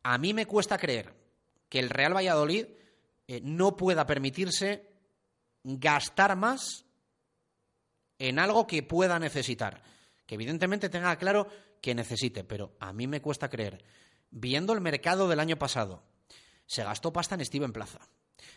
a 0.03 0.19
mí 0.19 0.35
me 0.35 0.47
cuesta 0.47 0.77
creer 0.77 1.15
que 1.69 1.79
el 1.79 1.91
Real 1.91 2.15
Valladolid 2.15 2.67
eh, 3.27 3.41
no 3.43 3.77
pueda 3.77 4.07
permitirse 4.07 4.91
gastar 5.63 6.37
más 6.37 6.85
en 8.19 8.39
algo 8.39 8.67
que 8.67 8.83
pueda 8.83 9.19
necesitar. 9.19 9.83
Que 10.27 10.35
evidentemente 10.35 10.89
tenga 10.89 11.17
claro 11.17 11.49
que 11.81 11.95
necesite, 11.95 12.45
pero 12.45 12.77
a 12.81 12.93
mí 12.93 13.07
me 13.07 13.23
cuesta 13.23 13.49
creer. 13.49 13.83
Viendo 14.31 14.73
el 14.73 14.81
mercado 14.81 15.29
del 15.29 15.41
año 15.41 15.59
pasado, 15.59 16.03
se 16.67 16.85
gastó 16.85 17.13
pasta 17.13 17.35
en 17.35 17.45
Steven 17.45 17.73
Plaza. 17.73 18.01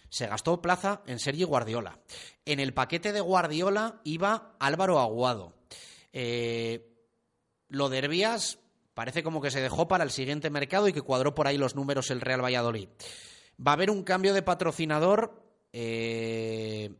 Se 0.09 0.27
gastó 0.27 0.61
plaza 0.61 1.01
en 1.05 1.19
Sergio 1.19 1.47
Guardiola. 1.47 1.99
En 2.45 2.59
el 2.59 2.73
paquete 2.73 3.13
de 3.13 3.21
Guardiola 3.21 4.01
iba 4.03 4.55
Álvaro 4.59 4.99
Aguado. 4.99 5.53
Eh, 6.11 6.93
lo 7.69 7.87
de 7.87 7.99
Herbías 7.99 8.59
parece 8.93 9.23
como 9.23 9.41
que 9.41 9.51
se 9.51 9.61
dejó 9.61 9.87
para 9.87 10.03
el 10.03 10.11
siguiente 10.11 10.49
mercado 10.49 10.89
y 10.89 10.93
que 10.93 11.01
cuadró 11.01 11.33
por 11.33 11.47
ahí 11.47 11.57
los 11.57 11.75
números 11.75 12.11
el 12.11 12.19
Real 12.19 12.43
Valladolid. 12.43 12.89
Va 13.65 13.71
a 13.71 13.75
haber 13.75 13.89
un 13.89 14.03
cambio 14.03 14.33
de 14.33 14.41
patrocinador 14.41 15.41
eh, 15.71 16.93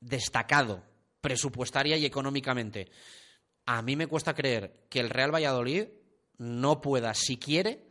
destacado 0.00 0.82
presupuestaria 1.22 1.96
y 1.96 2.04
económicamente. 2.04 2.90
A 3.64 3.80
mí 3.80 3.96
me 3.96 4.08
cuesta 4.08 4.34
creer 4.34 4.86
que 4.90 5.00
el 5.00 5.08
Real 5.08 5.34
Valladolid 5.34 5.86
no 6.36 6.82
pueda, 6.82 7.14
si 7.14 7.38
quiere, 7.38 7.86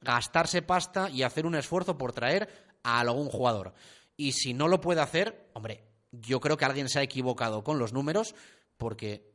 gastarse 0.00 0.62
pasta 0.62 1.10
y 1.10 1.24
hacer 1.24 1.44
un 1.44 1.56
esfuerzo 1.56 1.98
por 1.98 2.12
traer 2.12 2.48
a 2.82 3.00
algún 3.00 3.28
jugador. 3.28 3.74
Y 4.16 4.32
si 4.32 4.54
no 4.54 4.68
lo 4.68 4.80
puede 4.80 5.00
hacer, 5.00 5.50
hombre, 5.52 5.84
yo 6.12 6.40
creo 6.40 6.56
que 6.56 6.64
alguien 6.64 6.88
se 6.88 7.00
ha 7.00 7.02
equivocado 7.02 7.64
con 7.64 7.78
los 7.78 7.92
números 7.92 8.34
porque 8.76 9.32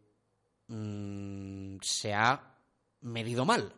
mm, 0.67 1.77
se 1.81 2.13
ha 2.13 2.55
medido 3.01 3.45
mal. 3.45 3.73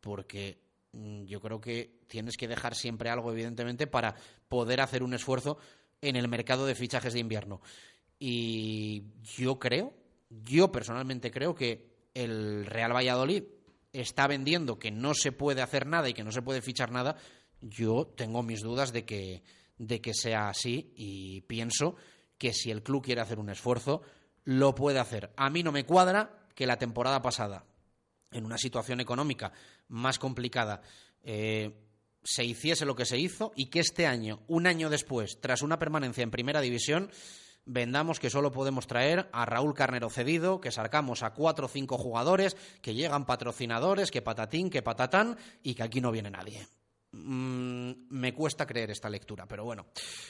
Porque 0.00 0.60
mm, 0.92 1.24
yo 1.24 1.40
creo 1.40 1.60
que 1.60 2.00
tienes 2.08 2.36
que 2.36 2.48
dejar 2.48 2.74
siempre 2.74 3.08
algo, 3.08 3.32
evidentemente, 3.32 3.86
para 3.86 4.14
poder 4.48 4.80
hacer 4.80 5.02
un 5.02 5.14
esfuerzo 5.14 5.58
en 6.02 6.16
el 6.16 6.28
mercado 6.28 6.66
de 6.66 6.74
fichajes 6.74 7.12
de 7.12 7.20
invierno. 7.20 7.62
Y 8.24 9.02
yo 9.24 9.58
creo, 9.58 9.92
yo 10.30 10.70
personalmente 10.70 11.32
creo 11.32 11.56
que 11.56 12.06
el 12.14 12.66
Real 12.66 12.94
Valladolid 12.94 13.42
está 13.92 14.28
vendiendo 14.28 14.78
que 14.78 14.92
no 14.92 15.12
se 15.12 15.32
puede 15.32 15.60
hacer 15.60 15.88
nada 15.88 16.08
y 16.08 16.14
que 16.14 16.22
no 16.22 16.30
se 16.30 16.40
puede 16.40 16.62
fichar 16.62 16.92
nada. 16.92 17.16
Yo 17.60 18.06
tengo 18.16 18.44
mis 18.44 18.60
dudas 18.60 18.92
de 18.92 19.04
que, 19.04 19.42
de 19.76 20.00
que 20.00 20.14
sea 20.14 20.48
así 20.48 20.92
y 20.94 21.40
pienso 21.40 21.96
que 22.38 22.52
si 22.52 22.70
el 22.70 22.84
club 22.84 23.02
quiere 23.02 23.22
hacer 23.22 23.40
un 23.40 23.50
esfuerzo, 23.50 24.02
lo 24.44 24.72
puede 24.72 25.00
hacer. 25.00 25.32
A 25.36 25.50
mí 25.50 25.64
no 25.64 25.72
me 25.72 25.84
cuadra 25.84 26.46
que 26.54 26.64
la 26.64 26.78
temporada 26.78 27.22
pasada, 27.22 27.66
en 28.30 28.44
una 28.44 28.56
situación 28.56 29.00
económica 29.00 29.52
más 29.88 30.20
complicada, 30.20 30.80
eh, 31.24 31.72
se 32.22 32.44
hiciese 32.44 32.86
lo 32.86 32.94
que 32.94 33.04
se 33.04 33.18
hizo 33.18 33.52
y 33.56 33.66
que 33.66 33.80
este 33.80 34.06
año, 34.06 34.44
un 34.46 34.68
año 34.68 34.90
después, 34.90 35.40
tras 35.40 35.62
una 35.62 35.80
permanencia 35.80 36.22
en 36.22 36.30
primera 36.30 36.60
división, 36.60 37.10
vendamos 37.64 38.18
que 38.18 38.30
solo 38.30 38.52
podemos 38.52 38.86
traer 38.86 39.28
a 39.32 39.44
Raúl 39.44 39.74
Carnero 39.74 40.10
cedido, 40.10 40.60
que 40.60 40.70
sacamos 40.70 41.22
a 41.22 41.32
cuatro 41.34 41.66
o 41.66 41.68
cinco 41.68 41.98
jugadores, 41.98 42.56
que 42.80 42.94
llegan 42.94 43.26
patrocinadores, 43.26 44.10
que 44.10 44.22
patatín, 44.22 44.70
que 44.70 44.82
patatán, 44.82 45.36
y 45.62 45.74
que 45.74 45.82
aquí 45.82 46.00
no 46.00 46.10
viene 46.10 46.30
nadie. 46.30 46.66
Mm, 47.12 47.92
me 48.08 48.34
cuesta 48.34 48.66
creer 48.66 48.90
esta 48.90 49.10
lectura, 49.10 49.46
pero 49.46 49.64
bueno. 49.64 49.86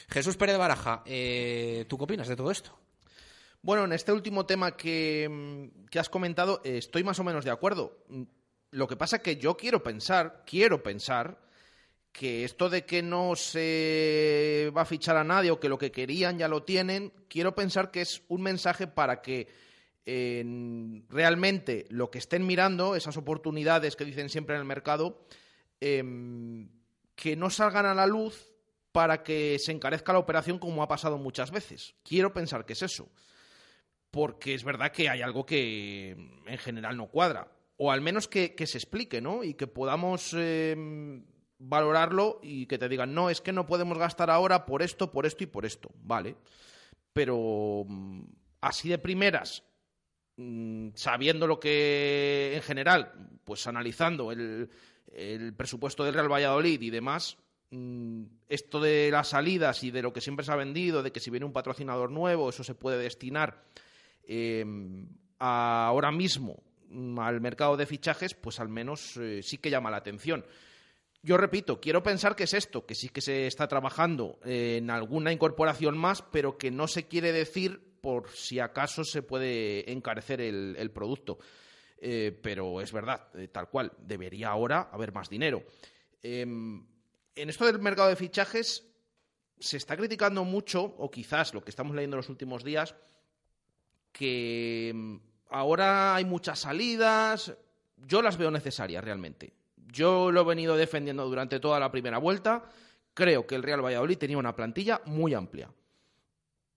Jesús 0.09 0.37
Pérez 0.37 0.57
Baraja, 0.57 1.01
eh, 1.05 1.85
¿tú 1.87 1.97
qué 1.97 2.03
opinas 2.03 2.27
de 2.27 2.35
todo 2.35 2.51
esto? 2.51 2.77
Bueno, 3.61 3.85
en 3.85 3.93
este 3.93 4.11
último 4.11 4.45
tema 4.45 4.75
que, 4.75 5.27
mm, 5.29 5.85
que 5.85 5.99
has 5.99 6.09
comentado, 6.09 6.61
estoy 6.63 7.03
más 7.03 7.19
o 7.19 7.23
menos 7.23 7.45
de 7.45 7.51
acuerdo. 7.51 8.03
Mm, 8.09 8.23
lo 8.71 8.87
que 8.87 8.97
pasa 8.97 9.17
es 9.17 9.21
que 9.21 9.37
yo 9.37 9.55
quiero 9.55 9.81
pensar, 9.81 10.43
quiero 10.45 10.83
pensar 10.83 11.39
que 12.13 12.45
esto 12.45 12.69
de 12.69 12.85
que 12.85 13.01
no 13.01 13.35
se 13.35 14.71
va 14.75 14.83
a 14.83 14.85
fichar 14.85 15.17
a 15.17 15.25
nadie 15.25 15.51
o 15.51 15.59
que 15.59 15.67
lo 15.67 15.77
que 15.77 15.91
querían 15.91 16.37
ya 16.37 16.47
lo 16.47 16.63
tienen, 16.63 17.11
quiero 17.27 17.53
pensar 17.55 17.91
que 17.91 18.01
es 18.01 18.23
un 18.29 18.43
mensaje 18.43 18.87
para 18.87 19.21
que 19.21 19.47
realmente 20.05 21.85
lo 21.89 22.11
que 22.11 22.19
estén 22.19 22.45
mirando, 22.45 22.95
esas 22.95 23.17
oportunidades 23.17 23.95
que 23.95 24.05
dicen 24.05 24.29
siempre 24.29 24.55
en 24.55 24.61
el 24.61 24.67
mercado, 24.67 25.25
Em, 25.85 26.69
que 27.13 27.35
no 27.35 27.49
salgan 27.49 27.85
a 27.85 27.93
la 27.93 28.07
luz 28.07 28.53
para 28.93 29.21
que 29.21 29.59
se 29.59 29.73
encarezca 29.73 30.13
la 30.13 30.19
operación 30.19 30.57
como 30.57 30.81
ha 30.81 30.87
pasado 30.87 31.17
muchas 31.17 31.51
veces. 31.51 31.95
Quiero 32.03 32.31
pensar 32.31 32.65
que 32.65 32.71
es 32.71 32.81
eso. 32.83 33.09
Porque 34.09 34.53
es 34.53 34.63
verdad 34.63 34.93
que 34.93 35.09
hay 35.09 35.21
algo 35.21 35.45
que 35.45 36.11
en 36.45 36.57
general 36.57 36.95
no 36.95 37.07
cuadra. 37.07 37.51
O 37.75 37.91
al 37.91 37.99
menos 37.99 38.29
que, 38.29 38.55
se 38.65 38.77
explique, 38.77 39.19
¿no? 39.19 39.43
Y 39.43 39.55
que 39.55 39.67
podamos 39.67 40.33
em, 40.33 41.25
valorarlo 41.65 42.39
y 42.43 42.65
que 42.65 42.77
te 42.77 42.89
digan, 42.89 43.13
no, 43.13 43.29
es 43.29 43.41
que 43.41 43.53
no 43.53 43.65
podemos 43.65 43.97
gastar 43.97 44.29
ahora 44.29 44.65
por 44.65 44.81
esto, 44.81 45.11
por 45.11 45.25
esto 45.25 45.43
y 45.43 45.47
por 45.47 45.65
esto. 45.65 45.89
Vale. 46.03 46.35
Pero 47.13 47.85
mm, 47.87 48.23
así 48.61 48.89
de 48.89 48.97
primeras, 48.97 49.63
mm, 50.37 50.89
sabiendo 50.95 51.47
lo 51.47 51.59
que 51.59 52.53
en 52.55 52.61
general, 52.61 53.13
pues 53.45 53.65
analizando 53.67 54.31
el, 54.31 54.69
el 55.13 55.53
presupuesto 55.53 56.03
del 56.03 56.13
Real 56.15 56.31
Valladolid 56.31 56.81
y 56.81 56.89
demás, 56.89 57.37
mm, 57.71 58.23
esto 58.49 58.81
de 58.81 59.09
las 59.11 59.29
salidas 59.29 59.83
y 59.83 59.91
de 59.91 60.01
lo 60.01 60.11
que 60.11 60.21
siempre 60.21 60.45
se 60.45 60.51
ha 60.51 60.57
vendido, 60.57 61.01
de 61.01 61.11
que 61.11 61.19
si 61.19 61.31
viene 61.31 61.45
un 61.45 61.53
patrocinador 61.53 62.11
nuevo, 62.11 62.49
eso 62.49 62.63
se 62.63 62.75
puede 62.75 62.97
destinar 62.97 63.63
eh, 64.23 64.65
ahora 65.39 66.11
mismo 66.11 66.61
al 67.17 67.41
mercado 67.41 67.77
de 67.77 67.85
fichajes, 67.85 68.35
pues 68.35 68.59
al 68.59 68.69
menos 68.69 69.17
eh, 69.17 69.41
sí 69.41 69.57
que 69.57 69.69
llama 69.69 69.89
la 69.89 69.97
atención. 69.97 70.45
Yo 71.23 71.37
repito, 71.37 71.79
quiero 71.79 72.03
pensar 72.03 72.35
que 72.35 72.43
es 72.43 72.53
esto, 72.53 72.85
que 72.85 72.95
sí 72.95 73.09
que 73.09 73.21
se 73.21 73.47
está 73.47 73.67
trabajando 73.67 74.39
en 74.43 74.89
alguna 74.89 75.31
incorporación 75.31 75.97
más, 75.97 76.21
pero 76.21 76.57
que 76.57 76.69
no 76.69 76.87
se 76.87 77.07
quiere 77.07 77.31
decir 77.31 77.93
por 78.01 78.29
si 78.29 78.59
acaso 78.59 79.03
se 79.05 79.23
puede 79.23 79.89
encarecer 79.91 80.41
el 80.41 80.91
producto. 80.91 81.39
Eh, 82.05 82.37
pero 82.41 82.81
es 82.81 82.91
verdad, 82.91 83.29
eh, 83.33 83.47
tal 83.47 83.69
cual, 83.69 83.93
debería 83.97 84.49
ahora 84.49 84.89
haber 84.91 85.13
más 85.13 85.29
dinero. 85.29 85.63
Em, 86.21 86.85
en 87.33 87.49
esto 87.49 87.65
del 87.65 87.79
mercado 87.79 88.09
de 88.09 88.17
fichajes 88.17 88.85
se 89.57 89.77
está 89.77 89.95
criticando 89.95 90.43
mucho, 90.43 90.83
o 90.83 91.09
quizás 91.09 91.53
lo 91.53 91.63
que 91.63 91.69
estamos 91.69 91.95
leyendo 91.95 92.17
en 92.17 92.19
los 92.19 92.27
últimos 92.27 92.65
días, 92.65 92.93
que 94.11 94.89
em, 94.89 95.21
ahora 95.49 96.15
hay 96.15 96.25
muchas 96.25 96.59
salidas, 96.59 97.55
yo 97.95 98.21
las 98.21 98.35
veo 98.35 98.51
necesarias 98.51 99.01
realmente. 99.01 99.53
Yo 99.93 100.31
lo 100.31 100.41
he 100.41 100.45
venido 100.45 100.75
defendiendo 100.75 101.23
durante 101.25 101.59
toda 101.59 101.79
la 101.79 101.91
primera 101.91 102.17
vuelta. 102.17 102.63
Creo 103.13 103.45
que 103.45 103.53
el 103.53 103.61
Real 103.61 103.85
Valladolid 103.85 104.17
tenía 104.17 104.39
una 104.39 104.55
plantilla 104.55 104.99
muy 105.05 105.35
amplia. 105.35 105.71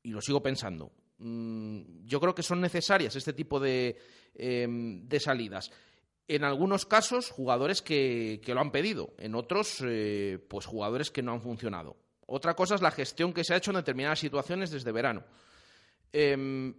Y 0.02 0.10
lo 0.10 0.20
sigo 0.20 0.42
pensando. 0.42 0.92
Mm, 1.16 2.04
yo 2.04 2.20
creo 2.20 2.34
que 2.34 2.42
son 2.42 2.60
necesarias 2.60 3.16
este 3.16 3.32
tipo 3.32 3.58
de, 3.58 3.96
em, 4.34 5.08
salidas. 5.18 5.70
En 6.28 6.44
algunos 6.44 6.84
casos, 6.84 7.30
jugadores 7.30 7.80
que, 7.80 8.38
lo 8.46 8.60
han 8.60 8.70
pedido. 8.70 9.14
En 9.16 9.34
otros, 9.34 9.82
eh, 9.82 10.38
pues 10.46 10.66
jugadores 10.66 11.10
que 11.10 11.22
no 11.22 11.32
han 11.32 11.40
funcionado. 11.40 11.96
Otra 12.26 12.54
cosa 12.54 12.74
es 12.74 12.82
la 12.82 12.90
gestión 12.90 13.32
que 13.32 13.44
se 13.44 13.54
ha 13.54 13.56
hecho 13.56 13.70
en 13.70 13.76
determinadas 13.76 14.18
situaciones 14.18 14.70
desde 14.70 14.92
verano. 14.92 15.24
Em, 16.12 16.74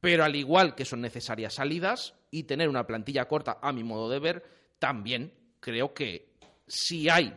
pero 0.00 0.24
al 0.24 0.36
igual 0.36 0.74
que 0.74 0.86
son 0.86 1.02
necesarias 1.02 1.54
salidas 1.54 2.14
y 2.30 2.44
tener 2.44 2.70
una 2.70 2.86
plantilla 2.86 3.28
corta, 3.28 3.58
a 3.60 3.72
mi 3.72 3.84
modo 3.84 4.08
de 4.08 4.20
ver, 4.20 4.42
también 4.78 5.41
creo 5.62 5.94
que 5.94 6.34
si 6.66 7.08
hay 7.08 7.34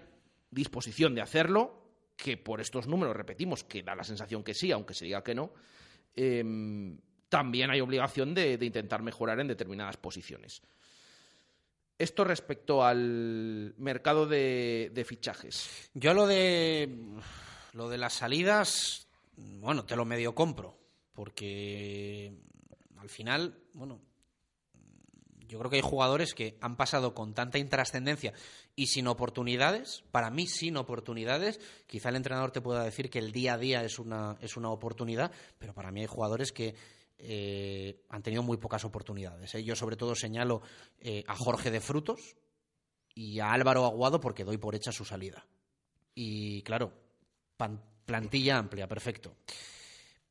disposición 0.52 1.16
de 1.16 1.22
hacerlo, 1.22 1.84
que 2.18 2.36
por 2.36 2.60
estos 2.60 2.88
números 2.88 3.16
repetimos 3.16 3.64
que 3.64 3.84
da 3.84 3.96
la 3.96 4.04
sensación 4.04 4.44
que 4.44 4.54
sí, 4.54 4.74
aunque 4.74 4.94
se 4.94 5.06
diga 5.06 5.24
que 5.24 5.36
no, 5.36 5.54
Em, 6.16 6.98
también 7.28 7.70
hay 7.70 7.82
obligación 7.82 8.34
de, 8.34 8.58
intentar 8.62 9.02
mejorar 9.02 9.40
en 9.40 9.48
determinadas 9.48 9.98
posiciones. 9.98 10.62
Esto 11.98 12.24
respecto 12.24 12.84
al 12.84 13.74
mercado 13.78 14.26
de, 14.26 15.06
fichajes. 15.08 15.90
Yo 15.94 16.14
lo 16.14 16.28
de 16.28 16.90
lo 17.74 17.90
de 17.90 17.98
las 17.98 18.14
salidas, 18.14 19.08
bueno, 19.36 19.86
te 19.86 19.98
lo 19.98 20.06
medio 20.06 20.34
compro, 20.34 20.78
porque 21.14 22.34
al 22.98 23.10
final, 23.10 23.60
bueno, 23.74 24.02
yo 25.48 25.60
creo 25.60 25.70
que 25.70 25.78
hay 25.78 25.82
jugadores 25.82 26.34
que 26.34 26.58
han 26.62 26.76
pasado 26.76 27.14
con 27.14 27.34
tanta 27.34 27.58
intrascendencia 27.58 28.34
y 28.76 28.88
sin 28.88 29.08
oportunidades, 29.08 30.04
para 30.12 30.30
mí 30.30 30.48
sin 30.48 30.78
oportunidades, 30.78 31.60
quizá 31.88 32.10
el 32.10 32.16
entrenador 32.16 32.52
te 32.52 32.62
pueda 32.62 32.84
decir 32.84 33.10
que 33.10 33.20
el 33.20 33.32
día 33.32 33.54
a 33.54 33.58
día 33.58 33.84
es 33.84 34.00
una, 34.00 34.38
es 34.42 34.58
una 34.58 34.70
oportunidad, 34.70 35.32
pero 35.58 35.74
para 35.74 35.92
mí 35.92 36.02
hay 36.02 36.08
jugadores 36.08 36.52
que 36.52 36.76
eh, 37.18 38.04
han 38.10 38.22
tenido 38.22 38.44
muy 38.44 38.58
pocas 38.58 38.84
oportunidades. 38.86 39.56
¿eh? 39.56 39.64
Yo 39.64 39.76
sobre 39.76 39.96
todo 39.96 40.16
señalo 40.16 40.62
eh, 41.00 41.24
a 41.28 41.36
Jorge 41.36 41.72
de 41.72 41.80
Frutos 41.80 42.36
y 43.14 43.40
a 43.40 43.52
Álvaro 43.52 43.86
Aguado 43.86 44.20
porque 44.20 44.44
doy 44.44 44.58
por 44.58 44.76
hecha 44.76 44.92
su 44.92 45.06
salida. 45.06 45.46
Y 46.14 46.62
claro, 46.64 46.94
plantilla 48.06 48.58
amplia, 48.58 48.88
perfecto. 48.88 49.36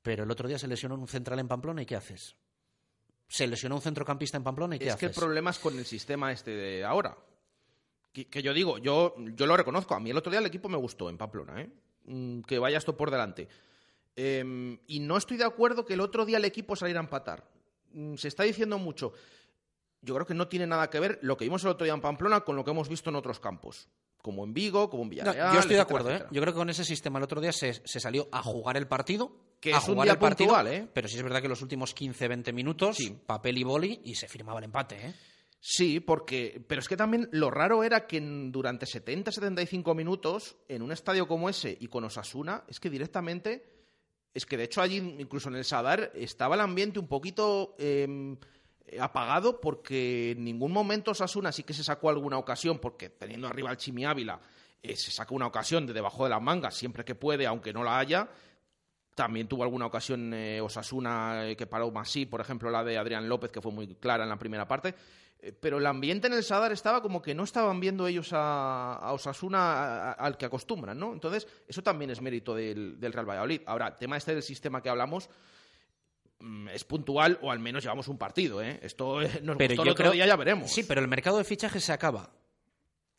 Pero 0.03 0.25
el 0.25 0.31
otro 0.31 0.49
día 0.49 0.59
se 0.59 0.69
lesionó 0.69 0.97
un 0.97 1.09
central 1.09 1.39
en 1.39 1.49
Pamplona 1.49 1.83
y 1.83 1.87
¿qué 1.87 1.97
haces? 1.97 2.37
Se 3.29 3.47
lesionó 3.47 3.77
un 3.77 3.83
centrocampista 3.83 4.37
en 4.37 4.45
Pamplona 4.45 4.77
y 4.77 4.79
¿qué 4.79 4.87
es 4.87 4.91
haces? 4.93 5.01
que 5.01 5.07
el 5.07 5.13
problema 5.13 5.51
es 5.51 5.59
con 5.59 5.79
el 5.79 5.87
sistema 5.87 6.31
este 6.31 6.51
de 6.51 6.85
ahora 6.85 7.17
que, 8.15 8.43
yo 8.43 8.55
digo, 8.55 8.79
yo, 8.79 9.15
yo 9.19 9.47
lo 9.47 9.57
reconozco. 9.57 9.95
A 9.95 10.01
mí 10.01 10.11
el 10.11 10.17
otro 10.17 10.31
día 10.31 10.39
el 10.39 10.47
equipo 10.47 10.69
me 10.69 10.77
gustó 10.77 11.11
en 11.11 11.19
Pamplona, 11.19 11.61
¿eh? 11.61 11.71
Mm, 12.05 12.43
que 12.43 12.59
vaya 12.59 12.79
esto 12.79 12.97
por 12.97 13.11
delante. 13.11 13.49
Em, 14.15 14.79
y 14.87 15.01
no 15.01 15.17
estoy 15.17 15.37
de 15.37 15.45
acuerdo 15.45 15.85
que 15.85 15.95
el 15.95 16.01
otro 16.01 16.25
día 16.25 16.37
el 16.37 16.45
equipo 16.45 16.77
saliera 16.77 17.01
a 17.01 17.03
empatar. 17.03 17.45
Mm, 17.93 18.15
se 18.15 18.29
está 18.29 18.45
diciendo 18.45 18.79
mucho. 18.79 19.13
Yo 20.01 20.15
creo 20.15 20.27
que 20.27 20.35
no 20.35 20.47
tiene 20.47 20.67
nada 20.67 20.91
que 20.91 21.01
ver 21.01 21.19
lo 21.23 21.37
que 21.37 21.45
vimos 21.45 21.65
el 21.65 21.71
otro 21.71 21.85
día 21.85 21.95
en 21.95 22.01
Pamplona 22.01 22.43
con 22.43 22.55
lo 22.55 22.65
que 22.65 22.71
hemos 22.71 22.89
visto 22.89 23.11
en 23.11 23.17
otros 23.17 23.41
campos. 23.41 23.89
Como 24.25 24.43
en 24.43 24.55
Vigo, 24.55 24.89
como 24.89 25.03
en 25.03 25.11
Villarreal. 25.11 25.53
yo 25.53 25.61
estoy 25.61 25.77
de 25.77 25.83
acuerdo, 25.83 26.11
¿eh? 26.11 26.25
Yo 26.31 26.41
creo 26.41 26.55
que 26.55 26.59
con 26.59 26.71
ese 26.71 26.83
sistema 26.83 27.19
el 27.19 27.25
otro 27.25 27.43
día 27.43 27.53
se, 27.53 27.75
salió 27.85 28.27
a 28.33 28.43
jugar 28.43 28.79
el 28.79 28.89
partido. 28.89 29.31
Que 29.61 29.75
a 29.75 29.77
es 29.77 29.85
jugar 29.85 30.07
un 30.07 30.13
el 30.13 30.19
partido, 30.19 30.67
¿eh? 30.67 30.89
Pero 30.91 31.09
sí 31.09 31.19
es 31.19 31.23
verdad 31.23 31.43
que 31.43 31.49
los 31.49 31.61
últimos 31.61 31.95
15-20 31.95 32.51
minutos, 32.55 32.97
papel 33.27 33.59
y 33.59 33.65
boli, 33.65 34.01
y 34.03 34.15
se 34.15 34.27
firmaba 34.27 34.61
el 34.61 34.65
empate, 34.65 35.09
¿eh? 35.09 35.15
Sí, 35.61 36.01
porque. 36.01 36.65
Pero 36.67 36.81
es 36.81 36.89
que 36.89 36.97
también 36.97 37.29
lo 37.33 37.51
raro 37.51 37.85
era 37.85 38.07
que 38.07 38.19
durante 38.19 38.87
70-75 38.87 39.95
minutos, 39.95 40.57
en 40.69 40.81
un 40.81 40.91
estadio 40.91 41.29
como 41.29 41.51
ese 41.51 41.77
y 41.79 41.89
con 41.89 42.05
Osasuna, 42.05 42.65
es 42.67 42.81
que 42.81 42.89
directamente. 42.89 43.63
Es 44.33 44.47
que 44.47 44.57
de 44.57 44.65
hecho 44.65 44.81
allí, 44.81 44.97
incluso 45.19 45.51
en 45.51 45.57
el 45.57 45.67
Sadar, 45.67 46.13
estaba 46.15 46.55
el 46.55 46.63
ambiente 46.63 46.99
un 46.99 47.09
poquito. 47.09 47.77
Em, 47.79 48.33
eh, 48.33 48.37
apagado 49.01 49.61
porque 49.61 50.33
en 50.33 50.45
ningún 50.45 50.73
momento 50.73 51.11
Osasuna 51.11 51.53
sí 51.53 51.63
que 51.63 51.73
se 51.73 51.85
sacó 51.85 52.11
alguna 52.11 52.39
ocasión, 52.39 52.79
porque 52.79 53.11
teniendo 53.11 53.49
arriba 53.49 53.71
al 53.71 53.77
Chimi 53.77 54.05
Ávila, 54.05 54.41
eh, 54.83 54.97
se 54.97 55.11
saca 55.11 55.35
una 55.35 55.47
ocasión 55.47 55.87
de 55.87 55.93
debajo 55.93 56.25
de 56.25 56.31
las 56.31 56.43
mangas 56.43 56.75
siempre 56.75 57.05
que 57.05 57.15
puede, 57.15 57.47
aunque 57.47 57.73
no 57.73 57.83
la 57.83 57.99
haya. 57.99 58.29
También 59.15 59.49
tuvo 59.49 59.63
alguna 59.63 59.87
ocasión 59.87 60.35
eh, 60.35 60.61
Osasuna 60.61 61.55
que 61.57 61.67
paró 61.67 61.91
más 61.91 62.11
sí, 62.11 62.27
por 62.27 62.41
ejemplo 62.41 62.71
la 62.71 62.85
de 62.85 62.99
Adrián 62.99 63.29
López, 63.29 63.51
que 63.51 63.63
fue 63.63 63.73
muy 63.73 63.87
clara 63.95 64.25
en 64.25 64.31
la 64.31 64.39
primera 64.39 64.67
parte. 64.69 64.95
pero 65.61 65.79
el 65.79 65.87
ambiente 65.87 66.27
en 66.27 66.33
el 66.33 66.43
Sadar 66.43 66.73
estaba 66.73 67.01
como 67.01 67.23
que 67.23 67.35
no 67.35 67.45
estaban 67.45 67.79
viendo 67.81 68.07
ellos 68.07 68.31
a, 68.33 69.11
Osasuna 69.13 70.13
al 70.13 70.37
que 70.37 70.47
acostumbran, 70.47 70.99
¿no? 70.99 71.13
Entonces, 71.13 71.47
eso 71.69 71.83
también 71.83 72.11
es 72.11 72.21
mérito 72.21 72.55
del, 72.55 72.99
del 72.99 73.13
Real 73.13 73.29
Valladolid. 73.29 73.63
Ahora, 73.67 73.97
tema 73.97 74.17
este 74.17 74.35
del 74.35 74.43
sistema 74.43 74.83
que 74.83 74.89
hablamos, 74.89 75.31
es 76.73 76.85
puntual 76.85 77.39
o 77.43 77.51
al 77.51 77.59
menos 77.59 77.83
llevamos 77.83 78.09
un 78.09 78.19
partido. 78.19 78.63
¿eh? 78.63 78.81
Esto 78.83 79.21
nos 79.43 79.57
pero 79.57 79.75
gustó 79.75 79.83
el 79.83 79.89
otro 79.89 80.11
día, 80.11 80.27
ya 80.27 80.37
veremos. 80.37 80.71
Sí, 80.71 80.83
pero 80.83 81.01
el 81.01 81.09
mercado 81.09 81.39
de 81.39 81.45
fichajes 81.45 81.85
se 81.85 81.93
acaba. 81.93 82.31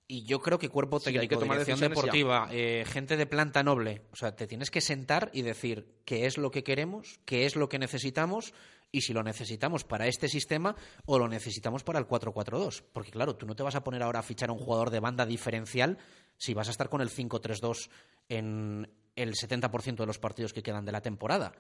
Y 0.08 0.24
yo 0.26 0.40
creo 0.40 0.60
que 0.60 0.70
cuerpo 0.70 1.00
técnico, 1.00 1.40
que 1.40 1.46
dirección 1.46 1.80
deportiva, 1.80 2.48
eh, 2.52 2.86
gente 2.88 3.18
de 3.18 3.26
planta 3.26 3.64
noble, 3.64 4.04
o 4.12 4.16
sea, 4.16 4.36
te 4.36 4.46
tienes 4.46 4.70
que 4.70 4.80
sentar 4.80 5.32
y 5.34 5.42
decir 5.42 5.96
qué 6.06 6.28
es 6.28 6.38
lo 6.38 6.52
que 6.52 6.64
queremos, 6.64 7.20
qué 7.26 7.48
es 7.48 7.56
lo 7.56 7.70
que 7.70 7.80
necesitamos 7.80 8.54
y 8.92 9.02
si 9.02 9.14
lo 9.14 9.24
necesitamos 9.24 9.84
para 9.84 10.06
este 10.06 10.28
sistema 10.28 10.76
o 11.06 11.18
lo 11.18 11.28
necesitamos 11.28 11.84
para 11.84 11.98
el 11.98 12.08
4-4-2. 12.08 12.84
Porque 12.94 13.10
claro, 13.10 13.36
tú 13.36 13.48
no 13.48 13.56
te 13.56 13.64
vas 13.64 13.74
a 13.74 13.84
poner 13.84 14.04
ahora 14.04 14.20
a 14.20 14.24
fichar 14.24 14.50
a 14.50 14.54
un 14.54 14.60
jugador 14.60 14.92
de 14.92 15.00
banda 15.00 15.26
diferencial 15.26 15.98
si 16.38 16.54
vas 16.54 16.68
a 16.68 16.72
estar 16.72 16.88
con 16.88 17.02
el 17.02 17.10
5-3-2 17.10 17.90
en 18.30 18.88
el 19.16 19.34
70% 19.34 19.96
de 19.96 20.06
los 20.06 20.20
partidos 20.20 20.54
que 20.54 20.62
quedan 20.62 20.86
de 20.86 20.92
la 20.92 21.02
temporada 21.02 21.54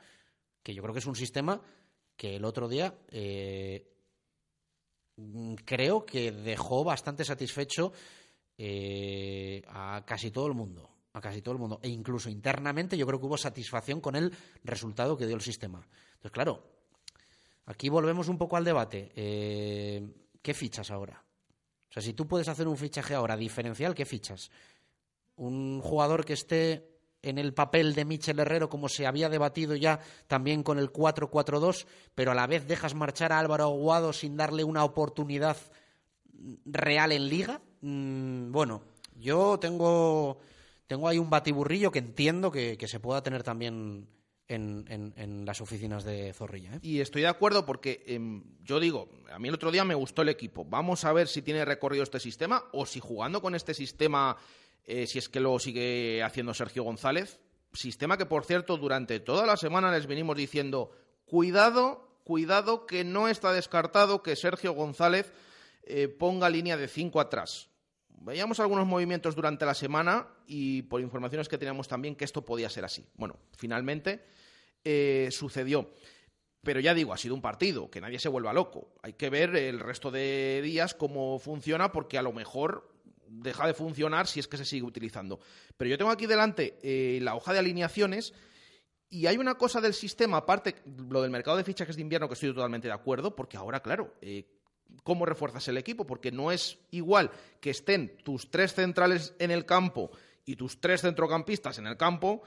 que 0.65 0.73
yo 0.73 0.81
creo 0.81 0.93
que 0.93 0.99
es 0.99 1.05
un 1.05 1.15
sistema 1.15 1.61
que 2.17 2.37
el 2.37 2.43
otro 2.43 2.67
día 2.67 2.97
eh, 3.11 3.87
creo 5.63 6.03
que 6.07 6.31
dejó 6.31 6.83
bastante 6.83 7.23
satisfecho 7.23 7.93
eh, 8.57 9.61
a 9.67 10.03
casi 10.07 10.31
todo 10.31 10.47
el 10.47 10.55
mundo 10.55 10.89
a 11.13 11.21
casi 11.21 11.41
todo 11.41 11.53
el 11.53 11.59
mundo. 11.59 11.79
E 11.81 11.87
incluso 11.87 12.29
internamente 12.29 12.97
yo 12.97 13.05
creo 13.05 13.19
que 13.19 13.27
hubo 13.27 13.37
satisfacción 13.37 14.01
con 14.01 14.17
el 14.17 14.35
resultado 14.65 15.15
que 15.15 15.25
dio 15.25 15.35
el 15.35 15.41
sistema. 15.41 15.87
Entonces 16.15 16.31
claro 16.31 16.63
aquí 17.67 17.87
volvemos 17.87 18.27
un 18.27 18.39
poco 18.39 18.57
al 18.57 18.65
debate. 18.65 19.11
Eh, 19.15 20.03
qué 20.41 20.53
fichas 20.55 20.89
ahora 20.89 21.23
o 21.89 21.93
sea 21.93 22.01
si 22.01 22.13
tú 22.13 22.27
puedes 22.27 22.47
hacer 22.47 22.67
un 22.67 22.77
fichaje 22.77 23.13
ahora 23.13 23.37
diferencial 23.37 23.93
qué 23.93 24.05
fichas 24.05 24.49
un 25.35 25.79
jugador 25.81 26.25
que 26.25 26.33
esté 26.33 26.94
en 27.25 27.39
el 27.39 27.53
papel 27.53 27.95
de 27.95 28.05
Michel 28.05 28.39
Herrero, 28.39 28.69
como 28.69 28.87
se 28.87 29.07
había 29.07 29.29
debatido 29.29 29.75
ya 29.75 29.99
también 30.27 30.63
con 30.63 30.79
el 30.79 30.93
4-4-2, 30.93 31.85
pero 32.13 32.31
a 32.31 32.35
la 32.35 32.47
vez 32.47 32.67
dejas 32.67 32.93
marchar 32.93 33.33
a 33.33 33.39
Álvaro 33.39 33.65
Aguado 33.65 34.13
sin 34.13 34.37
darle 34.37 34.63
una 34.63 34.83
oportunidad 34.83 35.57
real 36.65 37.11
en 37.11 37.27
liga. 37.27 37.61
Mm, 37.81 38.51
bueno, 38.51 38.83
yo 39.17 39.57
tengo, 39.59 40.37
tengo 40.87 41.07
ahí 41.07 41.17
un 41.17 41.29
batiburrillo 41.29 41.91
que 41.91 41.99
entiendo 41.99 42.51
que, 42.51 42.77
se 42.87 42.99
pueda 42.99 43.23
tener 43.23 43.41
también 43.41 44.07
en, 44.47 45.45
las 45.45 45.61
oficinas 45.61 46.03
de 46.03 46.31
Zorrilla. 46.33 46.75
¿eh? 46.75 46.79
Y 46.83 46.99
estoy 46.99 47.23
de 47.23 47.27
acuerdo 47.27 47.65
porque 47.65 48.03
em, 48.05 48.43
yo 48.63 48.79
digo, 48.79 49.09
a 49.31 49.39
mí 49.39 49.47
el 49.47 49.55
otro 49.55 49.71
día 49.71 49.83
me 49.83 49.95
gustó 49.95 50.21
el 50.21 50.29
equipo. 50.29 50.63
Vamos 50.65 51.05
a 51.05 51.13
ver 51.13 51.27
si 51.27 51.41
tiene 51.41 51.65
recorrido 51.65 52.03
este 52.03 52.19
sistema 52.19 52.65
o 52.71 52.85
si 52.85 52.99
jugando 52.99 53.41
con 53.41 53.55
este 53.55 53.73
sistema 53.73 54.37
eh, 54.85 55.07
si 55.07 55.17
es 55.17 55.29
que 55.29 55.39
lo 55.39 55.57
sigue 55.59 56.23
haciendo 56.23 56.53
Sergio 56.53 56.83
González. 56.83 57.39
Sistema 57.73 58.17
que, 58.17 58.25
por 58.25 58.45
cierto, 58.45 58.77
durante 58.77 59.19
toda 59.19 59.45
la 59.45 59.57
semana 59.57 59.91
les 59.91 60.07
venimos 60.07 60.37
diciendo, 60.37 60.91
cuidado, 61.25 62.19
cuidado 62.23 62.85
que 62.85 63.03
no 63.03 63.27
está 63.27 63.51
descartado 63.51 64.23
que 64.23 64.35
Sergio 64.35 64.73
González 64.73 65.33
eh, 65.83 66.07
ponga 66.07 66.49
línea 66.49 66.77
de 66.77 66.87
cinco 66.87 67.19
atrás. 67.19 67.69
Veíamos 68.09 68.59
algunos 68.59 68.87
movimientos 68.87 69.35
durante 69.35 69.65
la 69.65 69.73
semana 69.73 70.27
y 70.47 70.83
por 70.83 71.01
informaciones 71.01 71.49
que 71.49 71.57
teníamos 71.57 71.87
también 71.87 72.15
que 72.15 72.25
esto 72.25 72.45
podía 72.45 72.69
ser 72.69 72.85
así. 72.85 73.05
Bueno, 73.15 73.37
finalmente 73.57 74.25
eh, 74.83 75.29
sucedió. 75.31 75.91
Pero 76.63 76.79
ya 76.79 76.95
digo, 76.95 77.13
ha 77.13 77.17
sido 77.17 77.35
un 77.35 77.41
partido, 77.41 77.91
que 77.91 78.01
nadie 78.01 78.17
se 78.17 78.29
vuelva 78.29 78.51
loco. 78.51 78.95
Hay 79.03 79.13
que 79.13 79.29
ver 79.29 79.55
el 79.55 79.79
resto 79.79 80.09
de 80.09 80.61
días 80.63 80.95
cómo 80.95 81.37
funciona, 81.37 81.91
porque 81.91 82.17
a 82.17 82.23
lo 82.23 82.33
mejor 82.33 82.94
deja 83.27 83.67
de 83.67 83.73
funcionar 83.73 84.27
si 84.27 84.39
es 84.39 84.47
que 84.47 84.57
se 84.57 84.65
sigue 84.65 84.85
utilizando. 84.85 85.39
Pero 85.77 85.89
yo 85.89 85.97
tengo 85.97 86.11
aquí 86.11 86.25
delante 86.25 86.77
eh, 86.81 87.19
la 87.21 87.35
hoja 87.35 87.53
de 87.53 87.59
alineaciones 87.59 88.33
y 89.09 89.27
hay 89.27 89.37
una 89.37 89.55
cosa 89.55 89.81
del 89.81 89.93
sistema, 89.93 90.37
aparte, 90.37 90.75
lo 91.09 91.21
del 91.21 91.31
mercado 91.31 91.57
de 91.57 91.63
fichajes 91.63 91.95
de 91.95 92.01
invierno, 92.01 92.27
que 92.27 92.33
estoy 92.33 92.53
totalmente 92.53 92.87
de 92.87 92.93
acuerdo, 92.93 93.35
porque 93.35 93.57
ahora, 93.57 93.81
claro, 93.81 94.15
eh, 94.21 94.45
¿cómo 95.03 95.25
refuerzas 95.25 95.67
el 95.67 95.77
equipo? 95.77 96.05
Porque 96.05 96.31
no 96.31 96.51
es 96.51 96.79
igual 96.91 97.31
que 97.61 97.69
estén 97.69 98.17
tus 98.23 98.49
tres 98.49 98.73
centrales 98.73 99.33
en 99.39 99.51
el 99.51 99.65
campo 99.65 100.11
y 100.43 100.55
tus 100.55 100.81
tres 100.81 101.01
centrocampistas 101.01 101.77
en 101.77 101.87
el 101.87 101.97
campo. 101.97 102.41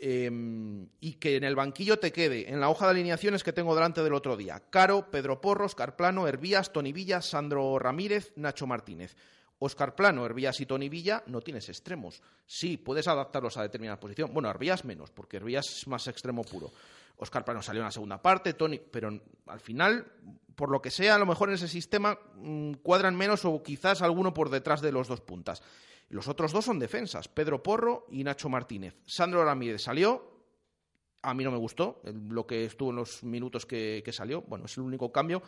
Em, 0.00 0.88
y 1.00 1.14
que 1.14 1.34
en 1.34 1.42
el 1.42 1.56
banquillo 1.56 1.98
te 1.98 2.12
quede, 2.12 2.48
en 2.52 2.60
la 2.60 2.68
hoja 2.68 2.84
de 2.86 2.92
alineaciones 2.92 3.42
que 3.42 3.52
tengo 3.52 3.74
delante 3.74 4.00
del 4.00 4.14
otro 4.14 4.36
día, 4.36 4.62
Caro, 4.70 5.10
Pedro 5.10 5.40
Porros, 5.40 5.74
Carplano, 5.74 6.28
Hervías, 6.28 6.72
Tony 6.72 6.92
Villa, 6.92 7.20
Sandro 7.20 7.80
Ramírez, 7.80 8.32
Nacho 8.36 8.68
Martínez. 8.68 9.16
Oscar 9.60 9.94
Plano, 9.94 10.24
Hervías 10.24 10.60
y 10.60 10.66
Tony 10.66 10.88
Villa 10.88 11.22
no 11.26 11.40
tienes 11.40 11.68
extremos. 11.68 12.22
Sí, 12.46 12.76
puedes 12.76 13.08
adaptarlos 13.08 13.56
a 13.56 13.62
determinada 13.62 13.98
posición. 13.98 14.32
Bueno, 14.32 14.48
Hervías 14.48 14.84
menos, 14.84 15.10
porque 15.10 15.38
Hervías 15.38 15.66
es 15.68 15.88
más 15.88 16.06
extremo 16.06 16.44
puro. 16.44 16.70
Oscar 17.16 17.44
Plano 17.44 17.62
salió 17.62 17.80
en 17.80 17.86
la 17.86 17.90
segunda 17.92 18.22
parte, 18.22 18.54
Tony, 18.54 18.78
pero 18.78 19.10
al 19.46 19.60
final, 19.60 20.06
por 20.54 20.70
lo 20.70 20.80
que 20.80 20.90
sea, 20.90 21.16
a 21.16 21.18
lo 21.18 21.26
mejor 21.26 21.48
en 21.48 21.56
ese 21.56 21.66
sistema 21.66 22.16
mm, 22.36 22.74
cuadran 22.74 23.16
menos 23.16 23.44
o 23.44 23.60
quizás 23.62 24.02
alguno 24.02 24.32
por 24.32 24.50
detrás 24.50 24.80
de 24.80 24.92
los 24.92 25.08
dos 25.08 25.20
puntas. 25.20 25.62
Los 26.08 26.28
otros 26.28 26.52
dos 26.52 26.64
son 26.64 26.78
defensas, 26.78 27.28
Pedro 27.28 27.62
Porro 27.62 28.06
y 28.10 28.22
Nacho 28.22 28.48
Martínez. 28.48 28.94
Sandro 29.04 29.44
Ramírez 29.44 29.82
salió, 29.82 30.38
a 31.20 31.34
mí 31.34 31.42
no 31.42 31.50
me 31.50 31.58
gustó 31.58 32.00
lo 32.04 32.46
que 32.46 32.64
estuvo 32.64 32.90
en 32.90 32.96
los 32.96 33.24
minutos 33.24 33.66
que 33.66 34.10
salió, 34.12 34.42
bueno, 34.42 34.66
es 34.66 34.76
el 34.76 34.84
único 34.84 35.10
cambio. 35.10 35.42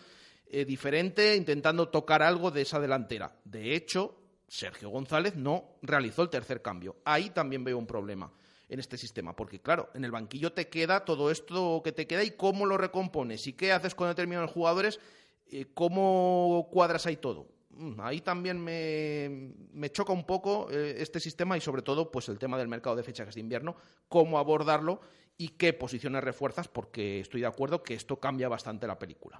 Eh, 0.52 0.64
diferente, 0.64 1.36
intentando 1.36 1.90
tocar 1.90 2.24
algo 2.24 2.50
de 2.50 2.62
esa 2.62 2.80
delantera. 2.80 3.32
De 3.44 3.76
hecho, 3.76 4.16
Sergio 4.48 4.88
González 4.90 5.36
no 5.36 5.76
realizó 5.80 6.22
el 6.22 6.28
tercer 6.28 6.60
cambio. 6.60 6.96
Ahí 7.04 7.30
también 7.30 7.62
veo 7.62 7.78
un 7.78 7.86
problema 7.86 8.32
en 8.68 8.80
este 8.80 8.96
sistema, 8.96 9.36
porque 9.36 9.60
claro, 9.60 9.90
en 9.94 10.04
el 10.04 10.10
banquillo 10.10 10.52
te 10.52 10.68
queda 10.68 11.04
todo 11.04 11.30
esto 11.30 11.82
que 11.84 11.92
te 11.92 12.08
queda 12.08 12.24
y 12.24 12.32
cómo 12.32 12.66
lo 12.66 12.76
recompones 12.76 13.46
y 13.46 13.52
qué 13.52 13.70
haces 13.70 13.94
con 13.94 14.08
determinados 14.08 14.50
jugadores, 14.50 14.98
eh, 15.52 15.66
cómo 15.72 16.68
cuadras 16.72 17.06
ahí 17.06 17.18
todo. 17.18 17.46
Mm, 17.70 18.00
ahí 18.00 18.20
también 18.20 18.58
me, 18.60 19.90
choca 19.92 20.12
un 20.12 20.24
poco 20.24 20.68
eh, 20.72 20.96
este 20.98 21.20
sistema 21.20 21.56
y 21.56 21.60
sobre 21.60 21.82
todo 21.82 22.10
pues 22.10 22.28
el 22.28 22.40
tema 22.40 22.58
del 22.58 22.66
mercado 22.66 22.96
de 22.96 23.04
fechas 23.04 23.32
de 23.32 23.40
invierno, 23.40 23.76
cómo 24.08 24.36
abordarlo 24.36 25.00
y 25.38 25.50
qué 25.50 25.72
posiciones 25.72 26.24
refuerzas, 26.24 26.66
porque 26.66 27.20
estoy 27.20 27.42
de 27.42 27.46
acuerdo 27.46 27.84
que 27.84 27.94
esto 27.94 28.18
cambia 28.18 28.48
bastante 28.48 28.88
la 28.88 28.98
película. 28.98 29.38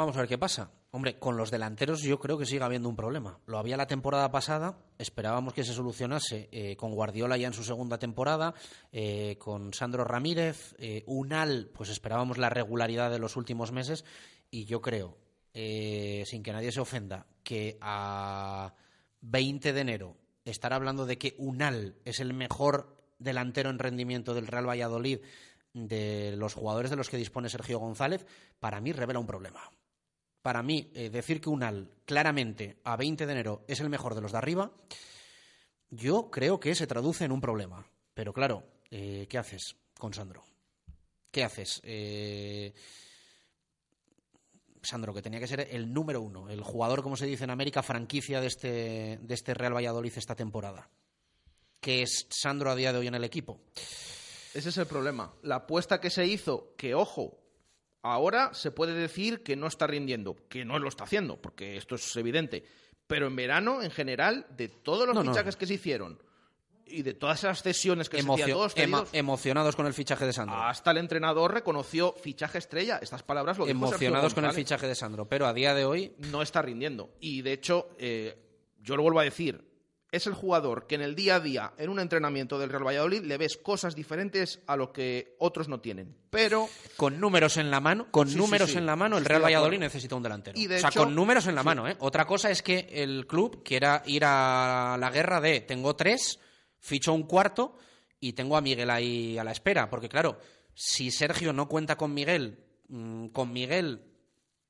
Vamos 0.00 0.16
a 0.16 0.20
ver 0.20 0.30
qué 0.30 0.38
pasa. 0.38 0.70
Hombre, 0.92 1.18
con 1.18 1.36
los 1.36 1.50
delanteros 1.50 2.00
yo 2.00 2.18
creo 2.18 2.38
que 2.38 2.46
sigue 2.46 2.64
habiendo 2.64 2.88
un 2.88 2.96
problema. 2.96 3.38
Lo 3.44 3.58
había 3.58 3.76
la 3.76 3.86
temporada 3.86 4.30
pasada, 4.30 4.78
esperábamos 4.96 5.52
que 5.52 5.62
se 5.62 5.74
solucionase 5.74 6.48
eh, 6.52 6.74
con 6.74 6.94
Guardiola 6.94 7.36
ya 7.36 7.48
en 7.48 7.52
su 7.52 7.62
segunda 7.64 7.98
temporada, 7.98 8.54
eh, 8.92 9.36
con 9.38 9.74
Sandro 9.74 10.04
Ramírez, 10.04 10.74
eh, 10.78 11.04
Unal, 11.06 11.70
pues 11.74 11.90
esperábamos 11.90 12.38
la 12.38 12.48
regularidad 12.48 13.10
de 13.10 13.18
los 13.18 13.36
últimos 13.36 13.72
meses 13.72 14.06
y 14.50 14.64
yo 14.64 14.80
creo, 14.80 15.18
sin 15.52 16.42
que 16.42 16.52
nadie 16.52 16.72
se 16.72 16.80
ofenda, 16.80 17.26
que 17.42 17.76
a 17.82 18.72
20 19.20 19.74
de 19.74 19.80
enero 19.82 20.16
estar 20.46 20.72
hablando 20.72 21.04
de 21.04 21.18
que 21.18 21.34
Unal 21.36 21.96
es 22.06 22.20
el 22.20 22.32
mejor 22.32 22.96
delantero 23.18 23.68
en 23.68 23.78
rendimiento 23.78 24.32
del 24.32 24.46
Real 24.46 24.66
Valladolid 24.66 25.18
de 25.74 26.36
los 26.38 26.54
jugadores 26.54 26.90
de 26.90 26.96
los 26.96 27.10
que 27.10 27.18
dispone 27.18 27.50
Sergio 27.50 27.78
González, 27.78 28.24
para 28.60 28.80
mí 28.80 28.92
revela 28.92 29.20
un 29.20 29.26
problema 29.26 29.70
para 30.42 30.62
mí, 30.62 30.90
eh, 30.94 31.10
decir 31.10 31.40
que 31.40 31.50
Unal 31.50 31.90
claramente 32.04 32.78
a 32.84 32.96
20 32.96 33.26
de 33.26 33.32
enero 33.32 33.64
es 33.68 33.80
el 33.80 33.90
mejor 33.90 34.14
de 34.14 34.20
los 34.20 34.32
de 34.32 34.38
arriba, 34.38 34.72
yo 35.90 36.30
creo 36.30 36.60
que 36.60 36.74
se 36.74 36.86
traduce 36.86 37.24
en 37.24 37.32
un 37.32 37.40
problema. 37.40 37.86
Pero 38.14 38.32
claro, 38.32 38.64
eh, 38.90 39.26
¿qué 39.28 39.38
haces 39.38 39.76
con 39.98 40.14
Sandro? 40.14 40.44
¿Qué 41.30 41.44
haces? 41.44 41.80
Eh, 41.84 42.72
Sandro, 44.82 45.12
que 45.12 45.22
tenía 45.22 45.40
que 45.40 45.46
ser 45.46 45.68
el 45.70 45.92
número 45.92 46.22
uno, 46.22 46.48
el 46.48 46.62
jugador, 46.62 47.02
como 47.02 47.16
se 47.16 47.26
dice 47.26 47.44
en 47.44 47.50
América, 47.50 47.82
franquicia 47.82 48.40
de 48.40 48.46
este, 48.46 49.18
de 49.20 49.34
este 49.34 49.54
Real 49.54 49.74
Valladolid 49.74 50.12
esta 50.16 50.34
temporada. 50.34 50.88
¿Qué 51.80 52.02
es 52.02 52.26
Sandro 52.30 52.70
a 52.70 52.76
día 52.76 52.92
de 52.92 52.98
hoy 52.98 53.06
en 53.06 53.14
el 53.14 53.24
equipo? 53.24 53.60
Ese 54.54 54.70
es 54.70 54.76
el 54.76 54.86
problema. 54.86 55.32
La 55.42 55.56
apuesta 55.56 56.00
que 56.00 56.10
se 56.10 56.26
hizo, 56.26 56.74
que 56.76 56.94
ojo, 56.94 57.38
Ahora 58.02 58.54
se 58.54 58.70
puede 58.70 58.94
decir 58.94 59.42
que 59.42 59.56
no 59.56 59.66
está 59.66 59.86
rindiendo, 59.86 60.36
que 60.48 60.64
no 60.64 60.78
lo 60.78 60.88
está 60.88 61.04
haciendo, 61.04 61.40
porque 61.40 61.76
esto 61.76 61.96
es 61.96 62.16
evidente. 62.16 62.64
Pero 63.06 63.26
en 63.26 63.36
verano, 63.36 63.82
en 63.82 63.90
general, 63.90 64.46
de 64.56 64.68
todos 64.68 65.06
los 65.06 65.20
fichajes 65.26 65.56
que 65.56 65.66
se 65.66 65.74
hicieron, 65.74 66.18
y 66.90 67.02
de 67.02 67.14
todas 67.14 67.38
esas 67.38 67.62
cesiones 67.62 68.08
que 68.08 68.22
se 68.22 68.30
hacían 68.30 68.50
todos 68.50 68.74
cedidos, 68.74 69.08
emocionados 69.12 69.76
con 69.76 69.86
el 69.86 69.94
fichaje 69.94 70.26
de 70.26 70.32
Sandro. 70.32 70.56
hasta 70.56 70.90
el 70.90 70.98
entrenador 70.98 71.54
reconoció 71.54 72.12
fichaje 72.12 72.58
estrella. 72.58 72.98
Estas 73.00 73.22
palabras 73.22 73.58
lo 73.58 73.64
dijo 73.64 73.76
Emocionados 73.76 74.34
con 74.34 74.44
el 74.44 74.52
fichaje 74.52 74.86
de 74.86 74.94
Sandro. 74.94 75.28
Pero 75.28 75.46
a 75.46 75.52
día 75.52 75.74
de 75.74 75.84
hoy, 75.84 76.14
no 76.30 76.42
está 76.42 76.62
rindiendo. 76.62 77.10
Y 77.20 77.42
de 77.42 77.52
hecho, 77.52 77.90
eh, 77.98 78.36
yo 78.80 78.96
lo 78.96 79.02
vuelvo 79.02 79.20
a 79.20 79.24
decir, 79.24 79.69
es 80.12 80.26
el 80.26 80.34
jugador 80.34 80.86
que 80.86 80.96
en 80.96 81.02
el 81.02 81.14
día 81.14 81.36
a 81.36 81.40
día, 81.40 81.72
en 81.78 81.88
un 81.88 82.00
entrenamiento 82.00 82.58
del 82.58 82.70
Real 82.70 82.86
Valladolid, 82.86 83.22
le 83.22 83.38
ves 83.38 83.56
cosas 83.56 83.94
diferentes 83.94 84.60
a 84.66 84.76
lo 84.76 84.92
que 84.92 85.36
otros 85.38 85.68
no 85.68 85.80
tienen. 85.80 86.16
Pero 86.30 86.68
con 86.96 87.20
números 87.20 87.56
en 87.56 87.70
la 87.70 87.80
mano, 87.80 88.08
con 88.10 88.28
Sí, 88.28 88.36
números 88.36 88.70
sí. 88.72 88.78
en 88.78 88.86
la 88.86 88.96
mano, 88.96 89.18
el 89.18 89.24
Real 89.24 89.42
Valladolid 89.44 89.78
necesita 89.78 90.16
un 90.16 90.22
delantero. 90.22 90.58
Y 90.58 90.66
de 90.66 90.76
o 90.76 90.78
sea, 90.80 90.88
hecho- 90.90 91.04
con 91.04 91.14
números 91.14 91.46
en 91.46 91.54
la 91.54 91.62
mano, 91.62 91.86
¿eh? 91.88 91.96
Otra 92.00 92.26
cosa 92.26 92.50
es 92.50 92.62
que 92.62 92.88
el 92.90 93.26
club 93.26 93.62
quiera 93.62 94.02
ir 94.06 94.24
a 94.24 94.96
la 94.98 95.10
guerra 95.10 95.40
de 95.40 95.60
tengo 95.60 95.94
tres, 95.94 96.40
ficho 96.80 97.12
un 97.12 97.22
cuarto 97.24 97.76
y 98.18 98.32
tengo 98.32 98.56
a 98.56 98.60
Miguel 98.60 98.90
ahí 98.90 99.38
a 99.38 99.44
la 99.44 99.52
espera. 99.52 99.88
Porque 99.88 100.08
claro, 100.08 100.38
si 100.74 101.10
Sergio 101.10 101.52
no 101.52 101.68
cuenta 101.68 101.96
con 101.96 102.12
Miguel, 102.14 102.58
mm, 102.88 103.28
con 103.28 103.52
Miguel, 103.52 104.02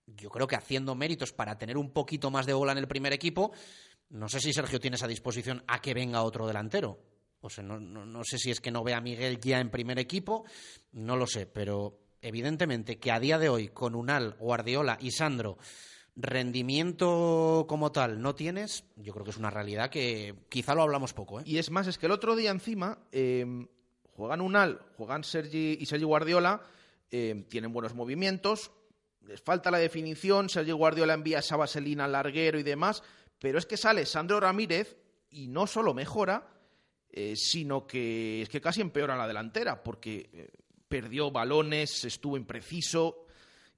yo 0.06 0.28
creo 0.28 0.46
que 0.46 0.56
haciendo 0.56 0.94
méritos 0.94 1.32
para 1.32 1.56
tener 1.56 1.76
un 1.78 1.92
poquito 1.92 2.30
más 2.30 2.44
de 2.44 2.52
bola 2.52 2.72
en 2.72 2.78
el 2.78 2.88
primer 2.88 3.12
equipo, 3.12 3.52
no 4.10 4.28
sé 4.28 4.40
si 4.40 4.52
Sergio 4.52 4.78
tiene 4.80 4.96
esa 4.96 5.08
disposición 5.08 5.62
a 5.66 5.80
que 5.80 5.94
venga 5.94 6.22
otro 6.22 6.46
delantero. 6.46 6.98
O 7.40 7.48
sea, 7.48 7.64
no, 7.64 7.80
no- 7.80 8.04
no 8.04 8.22
sé 8.24 8.38
si 8.38 8.50
es 8.50 8.60
que 8.60 8.70
no 8.70 8.84
ve 8.84 8.92
a 8.94 9.00
Miguel 9.00 9.40
ya 9.40 9.60
en 9.60 9.70
primer 9.70 9.98
equipo, 9.98 10.44
no 10.92 11.16
lo 11.16 11.26
sé, 11.26 11.46
pero 11.46 11.98
evidentemente 12.20 12.98
que 12.98 13.10
a 13.10 13.18
día 13.20 13.38
de 13.38 13.48
hoy, 13.48 13.68
con 13.68 13.94
Unal, 13.94 14.36
Guardiola 14.38 14.98
y 15.00 15.10
Sandro, 15.10 15.56
rendimiento 16.16 17.64
como 17.68 17.92
tal 17.92 18.20
no 18.20 18.34
tienes, 18.34 18.84
yo 18.96 19.12
creo 19.12 19.24
que 19.24 19.30
es 19.30 19.36
una 19.36 19.50
realidad 19.50 19.90
que 19.90 20.34
quizá 20.48 20.74
lo 20.74 20.82
hablamos 20.82 21.12
poco. 21.14 21.40
¿eh? 21.40 21.44
Y 21.46 21.58
es 21.58 21.70
más, 21.70 21.86
es 21.86 21.98
que 21.98 22.06
el 22.06 22.12
otro 22.12 22.36
día 22.36 22.50
encima 22.50 22.98
eh, 23.12 23.46
juegan 24.12 24.40
Unal, 24.40 24.80
juegan 24.96 25.24
Sergi 25.24 25.78
y 25.80 25.86
Sergi 25.86 26.04
Guardiola, 26.04 26.62
eh, 27.10 27.46
tienen 27.48 27.72
buenos 27.72 27.94
movimientos, 27.94 28.70
les 29.26 29.40
falta 29.40 29.70
la 29.70 29.78
definición, 29.78 30.48
Sergi 30.48 30.72
Guardiola 30.72 31.14
envía 31.14 31.38
esa 31.38 31.56
vaselina 31.56 32.04
al 32.04 32.12
larguero 32.12 32.58
y 32.58 32.62
demás, 32.62 33.02
pero 33.40 33.58
es 33.58 33.66
que 33.66 33.76
sale 33.76 34.06
Sandro 34.06 34.38
Ramírez 34.38 34.96
y 35.30 35.48
no 35.48 35.66
solo 35.66 35.94
mejora, 35.94 36.46
eh, 37.10 37.34
sino 37.36 37.86
que 37.86 38.42
es 38.42 38.48
que 38.48 38.60
casi 38.60 38.80
empeora 38.80 39.16
la 39.16 39.26
delantera, 39.26 39.82
porque 39.82 40.30
eh, 40.32 40.48
perdió 40.88 41.30
balones, 41.30 42.04
estuvo 42.04 42.36
impreciso 42.36 43.26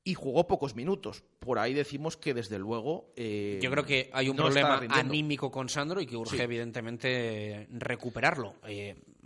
y 0.05 0.15
jugó 0.15 0.47
pocos 0.49 0.75
minutos. 0.75 1.23
Por 1.39 1.59
ahí 1.59 1.75
decimos 1.75 2.17
que 2.17 2.35
desde 2.35 2.59
luego... 2.59 3.13
eh, 3.17 3.61
Yo 3.63 3.71
creo 3.71 3.85
que 3.85 4.11
hay 4.13 4.29
un 4.29 4.37
no 4.37 4.45
problema 4.45 4.81
anímico 4.91 5.51
con 5.51 5.69
Sandro 5.69 6.01
y 6.01 6.07
que 6.07 6.17
urge 6.17 6.37
Sí. 6.37 6.43
evidentemente 6.43 7.69
recuperarlo. 7.71 8.57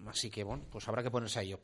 Así 0.07 0.31
que 0.31 0.45
bueno, 0.45 0.65
pues 0.71 0.87
habrá 0.87 1.03
que 1.03 1.11
ponerse 1.11 1.39
a 1.39 1.43
ello. 1.43 1.59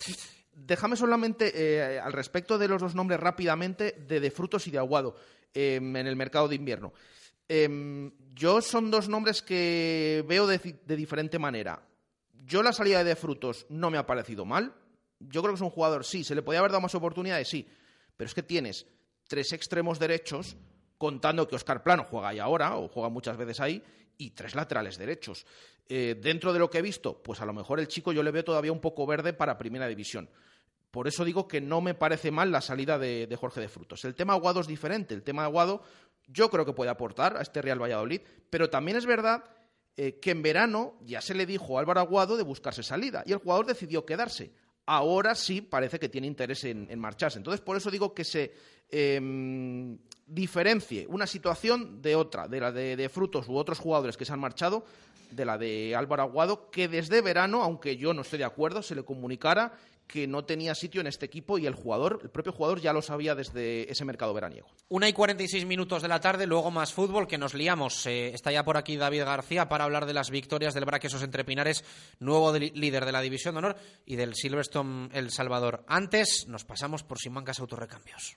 Déjame 0.54 0.96
solamente, 0.96 1.52
eh, 1.54 2.00
al 2.00 2.12
respecto 2.12 2.58
de 2.58 2.68
los 2.68 2.80
dos 2.80 2.94
nombres 2.94 3.20
rápidamente, 3.20 3.92
de 4.08 4.18
De 4.20 4.30
Frutos 4.30 4.66
y 4.66 4.70
de 4.70 4.78
Aguado, 4.78 5.16
en 5.54 5.94
el 5.96 6.16
mercado 6.16 6.48
de 6.48 6.54
invierno. 6.56 6.92
Eh, 7.48 8.10
yo 8.34 8.60
son 8.62 8.90
dos 8.90 9.08
nombres 9.08 9.42
que 9.42 10.24
veo 10.26 10.46
de, 10.46 10.58
diferente 10.96 11.38
manera. 11.38 11.86
Yo 12.32 12.62
la 12.62 12.72
salida 12.72 12.98
de 12.98 13.04
De 13.04 13.16
Frutos 13.16 13.66
no 13.68 13.90
me 13.90 13.98
ha 13.98 14.06
parecido 14.06 14.44
mal. 14.44 14.74
Yo 15.20 15.42
creo 15.42 15.52
que 15.52 15.56
es 15.56 15.62
un 15.62 15.70
jugador, 15.70 16.04
sí, 16.04 16.24
se 16.24 16.34
le 16.34 16.42
podía 16.42 16.58
haber 16.58 16.72
dado 16.72 16.80
más 16.80 16.94
oportunidades, 16.94 17.48
sí. 17.48 17.68
Pero 18.16 18.26
es 18.26 18.34
que 18.34 18.42
tienes 18.42 18.86
tres 19.28 19.52
extremos 19.52 19.98
derechos, 19.98 20.56
contando 20.98 21.46
que 21.46 21.56
Oscar 21.56 21.82
Plano 21.82 22.04
juega 22.08 22.30
ahí 22.30 22.38
ahora, 22.38 22.76
o 22.76 22.88
juega 22.88 23.08
muchas 23.08 23.36
veces 23.36 23.60
ahí, 23.60 23.82
y 24.18 24.30
tres 24.30 24.54
laterales 24.54 24.98
derechos. 24.98 25.46
Eh, 25.88 26.16
dentro 26.20 26.52
de 26.52 26.58
lo 26.58 26.70
que 26.70 26.78
he 26.78 26.82
visto, 26.82 27.22
pues 27.22 27.40
a 27.40 27.46
lo 27.46 27.52
mejor 27.52 27.78
el 27.78 27.88
chico 27.88 28.12
yo 28.12 28.22
le 28.22 28.30
veo 28.30 28.44
todavía 28.44 28.72
un 28.72 28.80
poco 28.80 29.06
verde 29.06 29.32
para 29.32 29.58
primera 29.58 29.86
división. 29.86 30.28
Por 30.90 31.08
eso 31.08 31.24
digo 31.24 31.48
que 31.48 31.60
no 31.60 31.80
me 31.80 31.94
parece 31.94 32.30
mal 32.30 32.50
la 32.50 32.60
salida 32.60 32.98
de, 32.98 33.26
de 33.26 33.36
Jorge 33.36 33.60
de 33.60 33.68
Frutos. 33.68 34.04
El 34.04 34.14
tema 34.14 34.34
Aguado 34.34 34.60
es 34.60 34.66
diferente. 34.66 35.14
El 35.14 35.22
tema 35.22 35.44
Aguado 35.44 35.82
yo 36.28 36.50
creo 36.50 36.64
que 36.64 36.72
puede 36.72 36.90
aportar 36.90 37.36
a 37.36 37.42
este 37.42 37.62
Real 37.62 37.82
Valladolid, 37.82 38.20
pero 38.50 38.70
también 38.70 38.96
es 38.96 39.06
verdad 39.06 39.44
eh, 39.96 40.18
que 40.20 40.30
en 40.30 40.42
verano 40.42 40.94
ya 41.04 41.20
se 41.20 41.34
le 41.34 41.46
dijo 41.46 41.76
a 41.76 41.80
Álvaro 41.80 42.00
Aguado 42.00 42.36
de 42.36 42.42
buscarse 42.42 42.82
salida 42.82 43.22
y 43.26 43.32
el 43.32 43.38
jugador 43.38 43.66
decidió 43.66 44.06
quedarse. 44.06 44.52
Ahora 44.86 45.34
sí 45.34 45.60
parece 45.60 45.98
que 46.00 46.08
tiene 46.08 46.26
interés 46.26 46.64
en, 46.64 46.98
marcharse. 46.98 47.38
Entonces, 47.38 47.60
por 47.60 47.76
eso 47.76 47.90
digo 47.90 48.14
que 48.14 48.24
se 48.24 48.52
em, 48.88 49.96
diferencie 50.26 51.06
una 51.08 51.26
situación 51.26 52.02
de 52.02 52.16
otra, 52.16 52.48
de 52.48 52.60
la 52.60 52.72
de, 52.72 52.96
de 52.96 53.08
Frutos 53.08 53.48
u 53.48 53.56
otros 53.56 53.78
jugadores 53.78 54.16
que 54.16 54.24
se 54.24 54.32
han 54.32 54.40
marchado, 54.40 54.84
de 55.30 55.44
la 55.44 55.58
de 55.58 55.94
Álvaro 55.96 56.22
Aguado, 56.22 56.70
que 56.70 56.88
desde 56.88 57.20
verano, 57.20 57.62
aunque 57.62 57.96
yo 57.96 58.12
no 58.12 58.22
estoy 58.22 58.38
de 58.38 58.44
acuerdo, 58.44 58.82
se 58.82 58.94
le 58.94 59.04
comunicara 59.04 59.72
que 60.06 60.26
no 60.26 60.44
tenía 60.44 60.74
sitio 60.74 61.00
en 61.00 61.06
este 61.06 61.26
equipo 61.26 61.58
y 61.58 61.66
el 61.66 61.74
jugador, 61.74 62.20
el 62.22 62.30
propio 62.30 62.52
jugador 62.52 62.80
ya 62.80 62.92
lo 62.92 63.00
sabía 63.02 63.34
desde 63.34 63.90
ese 63.90 64.04
mercado 64.04 64.34
veraniego. 64.34 64.68
Una 64.88 65.08
y 65.08 65.12
46 65.12 65.64
minutos 65.64 66.02
de 66.02 66.08
la 66.08 66.20
tarde, 66.20 66.46
luego 66.46 66.70
más 66.70 66.92
fútbol, 66.92 67.26
que 67.26 67.38
nos 67.38 67.54
liamos. 67.54 68.06
Eh, 68.06 68.28
está 68.34 68.52
ya 68.52 68.64
por 68.64 68.76
aquí 68.76 68.96
David 68.96 69.24
García 69.24 69.68
para 69.68 69.84
hablar 69.84 70.04
de 70.06 70.14
las 70.14 70.30
victorias 70.30 70.74
del 70.74 70.84
Braquesos 70.84 71.22
entre 71.22 71.44
Pinares, 71.44 71.84
nuevo 72.18 72.52
de- 72.52 72.72
líder 72.74 73.06
de 73.06 73.12
la 73.12 73.20
División 73.22 73.54
de 73.54 73.58
Honor, 73.60 73.76
y 74.04 74.16
del 74.16 74.34
Silverstone 74.34 75.08
El 75.12 75.30
Salvador. 75.30 75.84
Antes, 75.88 76.46
nos 76.48 76.64
pasamos 76.64 77.02
por 77.02 77.18
Simancas 77.18 77.60
Autorrecambios. 77.60 78.36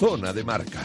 Zona 0.00 0.32
de 0.32 0.42
marca. 0.42 0.80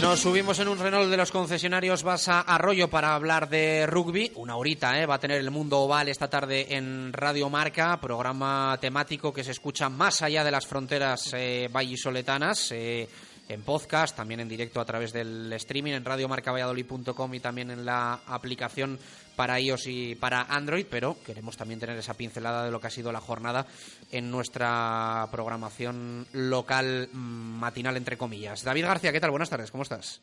Nos 0.00 0.20
subimos 0.20 0.58
en 0.60 0.68
un 0.68 0.78
Renault 0.78 1.10
de 1.10 1.16
los 1.18 1.30
concesionarios 1.30 2.02
Basa 2.02 2.40
Arroyo 2.40 2.88
para 2.88 3.14
hablar 3.14 3.50
de 3.50 3.86
rugby. 3.86 4.32
Una 4.36 4.56
horita, 4.56 4.98
¿eh? 4.98 5.04
Va 5.04 5.16
a 5.16 5.20
tener 5.20 5.38
el 5.38 5.50
mundo 5.50 5.80
oval 5.80 6.08
esta 6.08 6.30
tarde 6.30 6.74
en 6.74 7.12
Radio 7.12 7.50
Marca, 7.50 8.00
programa 8.00 8.78
temático 8.80 9.34
que 9.34 9.44
se 9.44 9.50
escucha 9.50 9.90
más 9.90 10.22
allá 10.22 10.44
de 10.44 10.50
las 10.50 10.66
fronteras 10.66 11.30
eh, 11.34 11.68
vallisoletanas. 11.70 12.72
eh, 12.72 13.06
en 13.48 13.62
podcast, 13.62 14.16
también 14.16 14.40
en 14.40 14.48
directo 14.48 14.80
a 14.80 14.84
través 14.84 15.12
del 15.12 15.52
streaming 15.54 15.92
en 15.92 16.04
radiomarcavalladolid.com 16.04 17.34
y 17.34 17.40
también 17.40 17.70
en 17.70 17.84
la 17.84 18.20
aplicación 18.26 18.98
para 19.36 19.60
iOS 19.60 19.86
y 19.86 20.14
para 20.14 20.42
Android, 20.42 20.86
pero 20.90 21.16
queremos 21.24 21.56
también 21.56 21.80
tener 21.80 21.96
esa 21.96 22.14
pincelada 22.14 22.64
de 22.64 22.70
lo 22.70 22.80
que 22.80 22.88
ha 22.88 22.90
sido 22.90 23.12
la 23.12 23.20
jornada 23.20 23.66
en 24.10 24.30
nuestra 24.30 25.28
programación 25.30 26.26
local 26.32 27.08
mm, 27.12 27.16
matinal, 27.16 27.96
entre 27.96 28.18
comillas. 28.18 28.64
David 28.64 28.84
García, 28.84 29.12
¿qué 29.12 29.20
tal? 29.20 29.30
Buenas 29.30 29.50
tardes, 29.50 29.70
¿cómo 29.70 29.82
estás? 29.82 30.20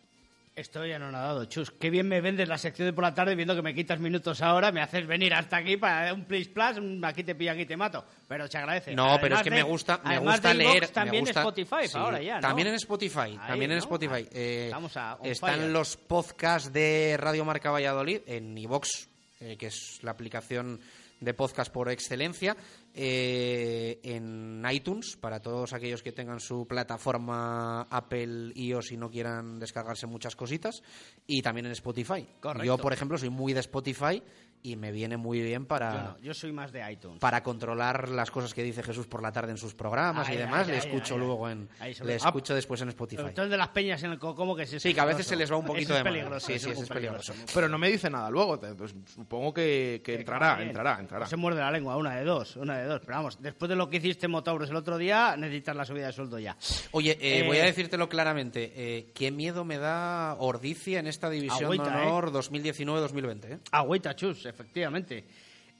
Estoy 0.56 0.94
anonadado, 0.94 1.44
Chus. 1.46 1.70
Qué 1.72 1.90
bien 1.90 2.08
me 2.08 2.22
vendes 2.22 2.48
la 2.48 2.58
sección 2.58 2.88
de 2.88 2.94
por 2.94 3.04
la 3.04 3.14
tarde 3.14 3.36
viendo 3.36 3.54
que 3.58 3.62
me 3.62 3.76
quitas 3.76 4.00
minutos 4.00 4.42
ahora, 4.42 4.72
me 4.72 4.82
haces 4.82 5.06
venir 5.06 5.34
hasta 5.34 5.58
aquí 5.58 5.76
para 5.76 6.14
un 6.14 6.24
please 6.24 6.50
plus, 6.50 6.78
un 6.78 7.04
aquí 7.04 7.26
te 7.26 7.36
pillo, 7.36 7.52
aquí 7.52 7.66
te 7.66 7.76
mato. 7.76 8.06
Pero 8.26 8.48
se 8.48 8.58
agradece. 8.58 8.96
No, 8.96 9.18
pero 9.20 9.36
es 9.36 9.42
que 9.42 9.50
de- 9.50 9.58
me 9.58 9.64
gusta, 9.64 10.00
me 10.06 10.18
gusta 10.18 10.48
de 10.50 10.54
leer. 10.56 10.82
me 10.84 10.88
También 10.88 11.26
gusta- 11.26 11.42
Spotify 11.42 11.88
sí, 11.90 11.98
ahora 11.98 12.22
ya, 12.22 12.36
¿no? 12.36 12.42
También 12.42 12.70
en 12.70 12.76
Spotify, 12.76 13.20
Ahí, 13.20 13.38
también 13.46 13.72
en 13.72 13.78
¿no? 13.80 13.84
Spotify. 13.84 14.30
Eh, 14.32 14.64
Estamos 14.68 14.96
a 14.96 15.18
están 15.24 15.56
fire. 15.60 15.72
los 15.72 15.98
podcasts 15.98 16.72
de 16.72 17.18
Radio 17.20 17.44
Marca 17.44 17.70
Valladolid 17.72 18.22
en 18.26 18.58
iVox, 18.58 19.10
eh, 19.42 19.58
que 19.58 19.68
es 19.68 20.00
la 20.04 20.12
aplicación 20.12 20.80
de 21.20 21.34
podcast 21.34 21.72
por 21.72 21.90
excelencia, 21.90 22.56
eh, 22.94 24.00
en 24.04 24.64
iTunes, 24.72 25.18
para 25.20 25.42
todos 25.42 25.74
aquellos 25.74 26.04
que 26.04 26.12
tengan 26.12 26.40
su 26.40 26.68
plataforma 26.68 27.84
Apple 27.84 28.52
iOS 28.56 28.92
y 28.92 28.98
no 28.98 29.10
quieran 29.10 29.60
descargarse 29.60 30.08
muchas 30.08 30.36
cositas, 30.36 30.82
y 31.28 31.42
también 31.42 31.66
en 31.66 31.72
Spotify. 31.74 32.28
Correcto. 32.40 32.66
Yo, 32.66 32.78
por 32.78 32.94
ejemplo, 32.94 33.18
soy 33.18 33.30
muy 33.30 33.54
de 33.54 33.62
Spotify 33.62 34.22
y 34.62 34.76
me 34.76 34.92
viene 34.92 35.16
muy 35.18 35.42
bien 35.42 35.66
para... 35.66 35.92
Yo 35.94 36.02
no, 36.02 36.18
yo 36.20 36.34
soy 36.34 36.52
más 36.52 36.72
de 36.72 36.92
iTunes. 36.92 37.20
para 37.20 37.44
controlar 37.44 38.10
las 38.10 38.32
cosas 38.32 38.54
que 38.54 38.64
dice 38.64 38.82
Jesús 38.82 39.06
por 39.08 39.22
la 39.22 39.32
tarde 39.32 39.52
en 39.52 39.58
sus 39.58 39.76
programas 39.76 40.28
Ay, 40.28 40.36
y 40.36 40.38
demás, 40.40 40.62
ay, 40.68 40.68
le 40.68 40.74
ay, 40.74 40.88
escucho 40.88 41.14
ay, 41.16 41.20
luego 41.20 41.50
en 41.50 41.70
le 42.04 42.16
escucho 42.16 42.56
después 42.56 42.82
en 42.82 42.90
Spotify. 42.90 43.22
Sobre 43.22 43.34
todo 43.34 43.46
el 43.46 43.52
de 43.52 43.58
las 43.58 43.68
peñas 43.70 44.02
en 44.04 44.12
el 44.12 44.20
Cocomo, 44.20 44.56
que 44.56 44.64
es 44.64 44.70
Sí, 44.82 44.94
que 44.94 45.00
a 45.00 45.06
veces 45.06 45.28
se 45.28 45.36
les 45.36 45.52
va 45.52 45.58
un 45.58 45.66
poquito 45.66 45.94
es 45.94 46.00
de 46.00 46.04
peligroso, 46.04 46.48
Sí, 46.48 46.58
sí, 46.60 46.70
es 46.72 46.90
peligroso. 46.90 47.34
Pero 47.54 47.70
no 47.70 47.78
me 47.78 47.90
dice 47.90 48.10
nada 48.10 48.30
luego, 48.30 48.60
pues, 48.60 48.96
supongo 49.14 49.54
que, 49.54 50.02
que 50.04 50.16
entrará, 50.16 50.62
entrará, 50.62 51.06
cara. 51.08 51.28
Se 51.28 51.36
muerde 51.38 51.60
la 51.60 51.72
lengua, 51.72 51.96
una 51.98 52.16
de 52.16 52.24
dos, 52.24 52.56
una 52.56 52.78
de 52.80 52.86
dos. 52.86 53.02
Pero 53.06 53.18
vamos, 53.18 53.42
después 53.42 53.70
de 53.70 53.76
lo 53.76 53.90
que 53.90 53.98
hiciste 53.98 54.26
en 54.26 54.32
Motauros 54.32 54.70
el 54.70 54.76
otro 54.76 54.98
día, 54.98 55.36
necesitas 55.38 55.76
la 55.76 55.86
subida 55.86 56.08
de 56.08 56.14
sueldo 56.14 56.40
ya. 56.40 56.58
Oye, 56.92 57.12
eh, 57.22 57.40
Eh, 57.40 57.44
voy 57.48 57.58
a 57.60 57.66
decírtelo 57.66 58.10
claramente. 58.10 58.72
eh, 58.76 59.12
¿Qué 59.14 59.30
miedo 59.32 59.64
me 59.64 59.78
da 59.78 60.36
Ordicia 60.40 61.00
en 61.00 61.08
esta 61.08 61.30
división 61.30 61.66
Agüita, 61.66 61.90
de 61.98 62.02
honor 62.08 62.32
2019-2020? 62.32 63.46
¿eh? 63.46 63.60
Agüita, 63.72 64.16
chus, 64.16 64.45
efectivamente. 64.46 65.26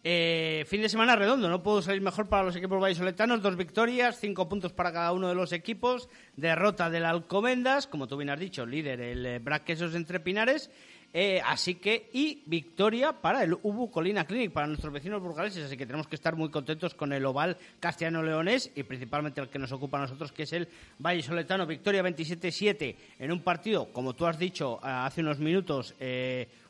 Eh, 0.08 0.66
fin 0.68 0.84
de 0.84 0.88
semana 0.88 1.16
redondo, 1.16 1.50
no 1.50 1.64
puedo 1.64 1.82
salir 1.82 2.00
mejor 2.00 2.30
para 2.30 2.44
los 2.44 2.56
equipos 2.56 2.80
vallisoletanos. 2.80 3.42
Dos 3.42 3.58
victorias, 3.58 4.20
cinco 4.20 4.48
puntos 4.48 4.72
para 4.72 4.94
cada 4.94 5.12
uno 5.12 5.28
de 5.28 5.34
los 5.34 5.52
equipos. 5.52 6.10
Derrota 6.36 6.92
del 6.92 7.06
Alcomendas, 7.06 7.88
como 7.88 8.08
tú 8.08 8.16
bien 8.16 8.30
has 8.30 8.40
dicho, 8.40 8.68
líder 8.68 9.02
el 9.02 9.26
eh, 9.26 9.40
Braquesos 9.40 9.96
entre 9.96 10.20
Pinares. 10.20 10.70
Eh, 11.12 11.42
así 11.44 11.76
que, 11.76 12.12
y 12.14 12.44
victoria 12.46 13.14
para 13.14 13.42
el 13.44 13.54
Ubu 13.54 13.90
Colina 13.90 14.28
Clinic, 14.28 14.52
para 14.52 14.68
nuestros 14.68 14.94
vecinos 14.94 15.24
burgaleses. 15.24 15.66
Así 15.66 15.76
que 15.76 15.88
tenemos 15.88 16.08
que 16.08 16.18
estar 16.18 16.36
muy 16.36 16.52
contentos 16.52 16.94
con 16.94 17.12
el 17.12 17.26
Oval 17.26 17.58
Castellano-Leonés 17.80 18.74
y 18.76 18.84
principalmente 18.84 19.42
el 19.42 19.50
que 19.50 19.58
nos 19.58 19.72
ocupa 19.72 19.98
a 19.98 20.02
nosotros, 20.02 20.32
que 20.32 20.44
es 20.44 20.54
el 20.54 20.68
Valle 21.00 21.24
Soletano. 21.24 21.66
Victoria 21.66 22.04
27-7 22.04 22.96
en 23.18 23.32
un 23.32 23.40
partido, 23.40 23.92
como 23.92 24.14
tú 24.14 24.28
has 24.28 24.38
dicho 24.38 24.78
hace 24.84 25.22
unos 25.22 25.40
minutos, 25.40 25.96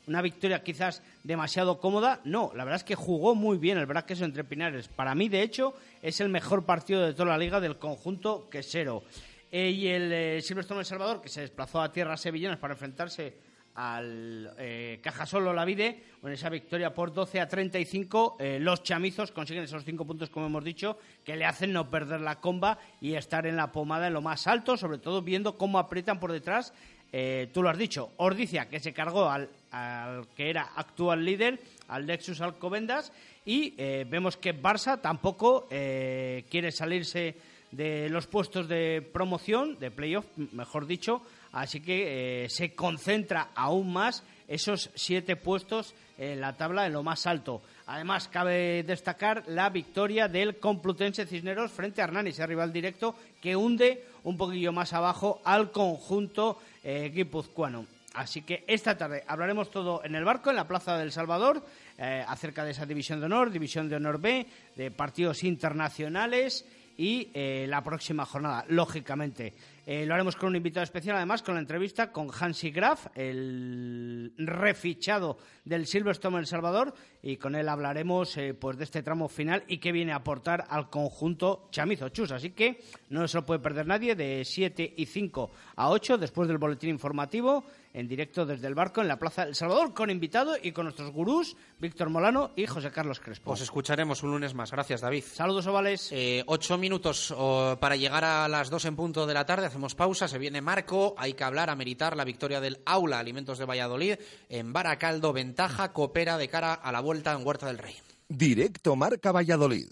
una 0.06 0.22
victoria 0.22 0.62
quizás 0.62 1.02
demasiado 1.24 1.80
cómoda. 1.80 2.20
No, 2.24 2.52
la 2.54 2.64
verdad 2.64 2.80
es 2.80 2.84
que 2.84 2.94
jugó 2.94 3.34
muy 3.34 3.58
bien 3.58 3.78
el 3.78 3.86
Braqueso 3.86 4.24
entre 4.24 4.44
Pinares. 4.44 4.88
Para 4.88 5.14
mí, 5.14 5.28
de 5.28 5.42
hecho, 5.42 5.74
es 6.02 6.20
el 6.20 6.28
mejor 6.28 6.64
partido 6.64 7.02
de 7.02 7.12
toda 7.12 7.30
la 7.30 7.38
liga 7.38 7.60
del 7.60 7.78
conjunto 7.78 8.48
quesero. 8.48 9.04
Eh, 9.50 9.70
y 9.70 9.88
el 9.88 10.12
eh, 10.12 10.42
Silverstone 10.42 10.84
Salvador, 10.84 11.20
que 11.20 11.28
se 11.28 11.40
desplazó 11.40 11.80
a 11.80 11.92
tierras 11.92 12.20
sevillanas 12.20 12.58
para 12.58 12.74
enfrentarse 12.74 13.34
al 13.76 14.54
eh, 14.58 15.00
Cajasol 15.02 15.46
Olavide, 15.48 16.02
con 16.20 16.32
esa 16.32 16.48
victoria 16.48 16.94
por 16.94 17.12
12 17.12 17.40
a 17.40 17.48
35, 17.48 18.36
eh, 18.40 18.58
los 18.58 18.82
chamizos 18.82 19.32
consiguen 19.32 19.64
esos 19.64 19.84
cinco 19.84 20.06
puntos, 20.06 20.30
como 20.30 20.46
hemos 20.46 20.64
dicho, 20.64 20.98
que 21.22 21.36
le 21.36 21.44
hacen 21.44 21.72
no 21.72 21.90
perder 21.90 22.22
la 22.22 22.40
comba 22.40 22.78
y 23.00 23.14
estar 23.14 23.46
en 23.46 23.56
la 23.56 23.72
pomada 23.72 24.06
en 24.06 24.14
lo 24.14 24.22
más 24.22 24.46
alto, 24.46 24.76
sobre 24.76 24.98
todo 24.98 25.22
viendo 25.22 25.58
cómo 25.58 25.78
aprietan 25.78 26.18
por 26.18 26.32
detrás. 26.32 26.72
eh, 27.12 27.50
tú 27.52 27.62
lo 27.62 27.68
has 27.68 27.78
dicho, 27.78 28.12
Ordicia, 28.16 28.68
que 28.68 28.80
se 28.80 28.92
cargó 28.92 29.28
al, 29.30 29.48
al 29.76 30.28
que 30.36 30.50
era 30.50 30.72
actual 30.76 31.24
líder, 31.24 31.60
al 31.88 32.06
Lexus 32.06 32.40
Alcobendas, 32.40 33.12
y 33.44 33.74
eh, 33.76 34.06
vemos 34.08 34.36
que 34.36 34.54
Barça 34.54 35.00
tampoco 35.00 35.68
eh, 35.70 36.44
quiere 36.50 36.72
salirse 36.72 37.36
de 37.70 38.08
los 38.08 38.26
puestos 38.26 38.68
de 38.68 39.02
promoción, 39.02 39.78
de 39.78 39.90
playoff, 39.90 40.26
mejor 40.52 40.86
dicho, 40.86 41.22
así 41.52 41.80
que 41.80 42.44
eh, 42.44 42.48
se 42.48 42.74
concentra 42.74 43.50
aún 43.54 43.92
más 43.92 44.24
esos 44.48 44.90
siete 44.94 45.36
puestos 45.36 45.94
en 46.18 46.40
la 46.40 46.56
tabla 46.56 46.86
en 46.86 46.92
lo 46.92 47.02
más 47.02 47.26
alto. 47.26 47.62
Además, 47.86 48.28
cabe 48.28 48.82
destacar 48.82 49.44
la 49.46 49.68
victoria 49.70 50.28
del 50.28 50.58
Complutense 50.58 51.26
Cisneros 51.26 51.72
frente 51.72 52.00
a 52.00 52.04
Hernani, 52.04 52.30
ese 52.30 52.46
rival 52.46 52.72
directo 52.72 53.14
que 53.40 53.54
hunde 53.54 54.04
un 54.24 54.36
poquillo 54.36 54.72
más 54.72 54.92
abajo 54.92 55.40
al 55.44 55.70
conjunto 55.70 56.58
eh, 56.82 57.10
guipuzcoano. 57.14 57.95
Así 58.16 58.42
que 58.42 58.64
esta 58.66 58.96
tarde 58.96 59.24
hablaremos 59.26 59.70
todo 59.70 60.02
en 60.02 60.14
el 60.14 60.24
barco, 60.24 60.48
en 60.48 60.56
la 60.56 60.66
Plaza 60.66 60.96
del 60.96 61.12
Salvador, 61.12 61.62
eh, 61.98 62.24
acerca 62.26 62.64
de 62.64 62.70
esa 62.70 62.86
división 62.86 63.20
de 63.20 63.26
honor, 63.26 63.50
división 63.50 63.90
de 63.90 63.96
honor 63.96 64.18
B, 64.18 64.46
de 64.74 64.90
partidos 64.90 65.44
internacionales 65.44 66.64
y 66.96 67.28
eh, 67.34 67.66
la 67.68 67.84
próxima 67.84 68.24
jornada, 68.24 68.64
lógicamente. 68.68 69.52
Eh, 69.84 70.06
lo 70.06 70.14
haremos 70.14 70.34
con 70.34 70.48
un 70.48 70.56
invitado 70.56 70.82
especial, 70.82 71.16
además, 71.16 71.42
con 71.42 71.56
la 71.56 71.60
entrevista 71.60 72.10
con 72.10 72.30
Hansi 72.32 72.70
Graf, 72.70 73.06
el 73.14 74.32
refichado 74.38 75.36
del 75.66 75.86
Silverstone 75.86 76.38
El 76.38 76.46
Salvador, 76.46 76.94
y 77.22 77.36
con 77.36 77.54
él 77.54 77.68
hablaremos 77.68 78.34
pues 78.58 78.78
de 78.78 78.84
este 78.84 79.02
tramo 79.02 79.28
final 79.28 79.62
y 79.68 79.76
qué 79.76 79.92
viene 79.92 80.12
a 80.12 80.16
aportar 80.16 80.64
al 80.70 80.88
conjunto 80.88 81.68
chamizo 81.70 82.08
chus. 82.08 82.32
Así 82.32 82.50
que 82.50 82.80
no 83.10 83.28
se 83.28 83.36
lo 83.36 83.44
puede 83.44 83.60
perder 83.60 83.86
nadie 83.86 84.14
de 84.14 84.42
7 84.44 84.94
y 84.96 85.04
5 85.04 85.50
a 85.76 85.90
8 85.90 86.18
después 86.18 86.48
del 86.48 86.58
boletín 86.58 86.90
informativo 86.90 87.64
en 87.96 88.06
directo 88.06 88.44
desde 88.44 88.66
el 88.66 88.74
barco 88.74 89.00
en 89.00 89.08
la 89.08 89.18
Plaza 89.18 89.46
del 89.46 89.54
Salvador 89.54 89.94
con 89.94 90.10
invitado 90.10 90.54
y 90.62 90.72
con 90.72 90.84
nuestros 90.84 91.10
gurús 91.10 91.56
Víctor 91.80 92.10
Molano 92.10 92.52
y 92.54 92.66
José 92.66 92.90
Carlos 92.90 93.20
Crespo. 93.20 93.52
Os 93.52 93.62
escucharemos 93.62 94.22
un 94.22 94.32
lunes 94.32 94.52
más. 94.52 94.70
Gracias, 94.70 95.00
David. 95.00 95.24
Saludos, 95.24 95.66
ovales. 95.66 96.10
Eh, 96.12 96.44
ocho 96.46 96.76
minutos 96.76 97.32
oh, 97.34 97.78
para 97.80 97.96
llegar 97.96 98.22
a 98.22 98.46
las 98.48 98.68
dos 98.68 98.84
en 98.84 98.96
punto 98.96 99.26
de 99.26 99.32
la 99.32 99.46
tarde. 99.46 99.66
Hacemos 99.66 99.94
pausa. 99.94 100.28
Se 100.28 100.38
viene 100.38 100.60
Marco. 100.60 101.14
Hay 101.16 101.32
que 101.32 101.44
hablar, 101.44 101.70
ameritar 101.70 102.18
la 102.18 102.24
victoria 102.24 102.60
del 102.60 102.82
Aula 102.84 103.18
Alimentos 103.18 103.56
de 103.56 103.64
Valladolid 103.64 104.16
en 104.50 104.74
Baracaldo. 104.74 105.32
Ventaja 105.32 105.94
coopera 105.94 106.36
de 106.36 106.48
cara 106.48 106.74
a 106.74 106.92
la 106.92 107.00
vuelta 107.00 107.32
en 107.32 107.46
Huerta 107.46 107.66
del 107.66 107.78
Rey. 107.78 107.96
Directo 108.28 108.94
Marca 108.94 109.32
Valladolid. 109.32 109.88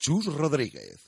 Chus 0.00 0.26
Rodríguez. 0.26 1.07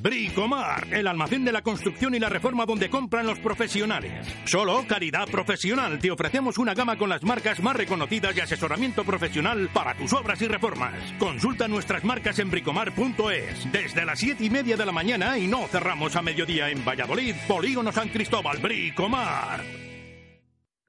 Bricomar, 0.00 0.86
el 0.92 1.06
almacén 1.06 1.44
de 1.44 1.52
la 1.52 1.62
construcción 1.62 2.14
y 2.14 2.18
la 2.18 2.28
reforma 2.28 2.66
donde 2.66 2.88
compran 2.88 3.26
los 3.26 3.38
profesionales. 3.38 4.26
Solo 4.44 4.84
calidad 4.86 5.28
profesional. 5.28 5.98
Te 5.98 6.10
ofrecemos 6.10 6.58
una 6.58 6.74
gama 6.74 6.96
con 6.96 7.08
las 7.08 7.22
marcas 7.22 7.60
más 7.60 7.76
reconocidas 7.76 8.36
y 8.36 8.40
asesoramiento 8.40 9.04
profesional 9.04 9.68
para 9.72 9.94
tus 9.94 10.12
obras 10.12 10.40
y 10.42 10.48
reformas. 10.48 10.94
Consulta 11.18 11.68
nuestras 11.68 12.04
marcas 12.04 12.38
en 12.38 12.50
bricomar.es. 12.50 13.72
Desde 13.72 14.04
las 14.04 14.18
7 14.18 14.44
y 14.44 14.50
media 14.50 14.76
de 14.76 14.86
la 14.86 14.92
mañana 14.92 15.38
y 15.38 15.46
no 15.46 15.66
cerramos 15.68 16.16
a 16.16 16.22
mediodía 16.22 16.70
en 16.70 16.84
Valladolid, 16.84 17.34
Polígono 17.46 17.92
San 17.92 18.08
Cristóbal, 18.08 18.58
Bricomar. 18.58 19.62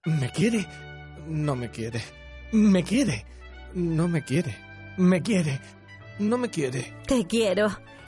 ¿Me 0.05 0.29
quiere? 0.31 0.65
No 1.27 1.55
me 1.55 1.69
quiere. 1.69 2.01
¿Me 2.51 2.83
quiere? 2.83 3.25
No 3.73 4.07
me 4.07 4.23
quiere. 4.23 4.55
¿Me 4.97 5.21
quiere? 5.21 5.59
No 6.19 6.37
me 6.37 6.49
quiere. 6.49 6.93
Te 7.07 7.25
quiero. 7.25 7.69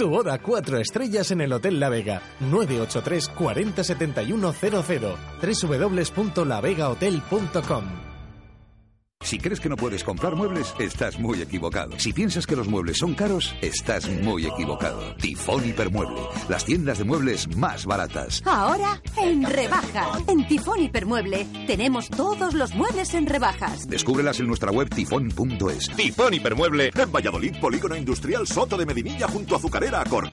Tu 0.00 0.08
boda 0.08 0.38
cuatro 0.38 0.78
estrellas 0.78 1.30
en 1.30 1.42
el 1.42 1.52
Hotel 1.52 1.78
La 1.78 1.90
Vega. 1.90 2.22
983 2.40 3.28
40 3.28 3.84
71 3.84 4.54
00. 4.54 5.18
www.lavegahotel.com. 5.42 8.09
Si 9.22 9.38
crees 9.38 9.60
que 9.60 9.68
no 9.68 9.76
puedes 9.76 10.02
comprar 10.02 10.34
muebles, 10.34 10.74
estás 10.78 11.18
muy 11.18 11.40
equivocado. 11.42 11.96
Si 11.98 12.12
piensas 12.12 12.46
que 12.46 12.56
los 12.56 12.68
muebles 12.68 12.98
son 12.98 13.14
caros, 13.14 13.54
estás 13.60 14.08
muy 14.08 14.46
equivocado. 14.46 15.14
Tifón 15.16 15.68
Hipermueble, 15.68 16.20
las 16.48 16.64
tiendas 16.64 16.98
de 16.98 17.04
muebles 17.04 17.46
más 17.54 17.84
baratas. 17.84 18.42
Ahora 18.46 19.00
en 19.18 19.44
rebaja. 19.44 20.18
En 20.26 20.48
Tifón 20.48 20.82
Hipermueble 20.82 21.46
tenemos 21.66 22.08
todos 22.08 22.54
los 22.54 22.74
muebles 22.74 23.12
en 23.14 23.26
rebajas. 23.26 23.86
Descúbrelas 23.86 24.40
en 24.40 24.48
nuestra 24.48 24.72
web 24.72 24.88
tifón.es. 24.88 25.90
Tifón 25.94 26.34
Hipermueble 26.34 26.90
en 26.92 27.12
Valladolid, 27.12 27.54
Polígono 27.60 27.96
Industrial 27.96 28.46
Soto 28.46 28.76
de 28.78 28.86
Medinilla 28.86 29.28
junto 29.28 29.54
a 29.54 29.58
Azucarera 29.58 30.00
Acor. 30.00 30.32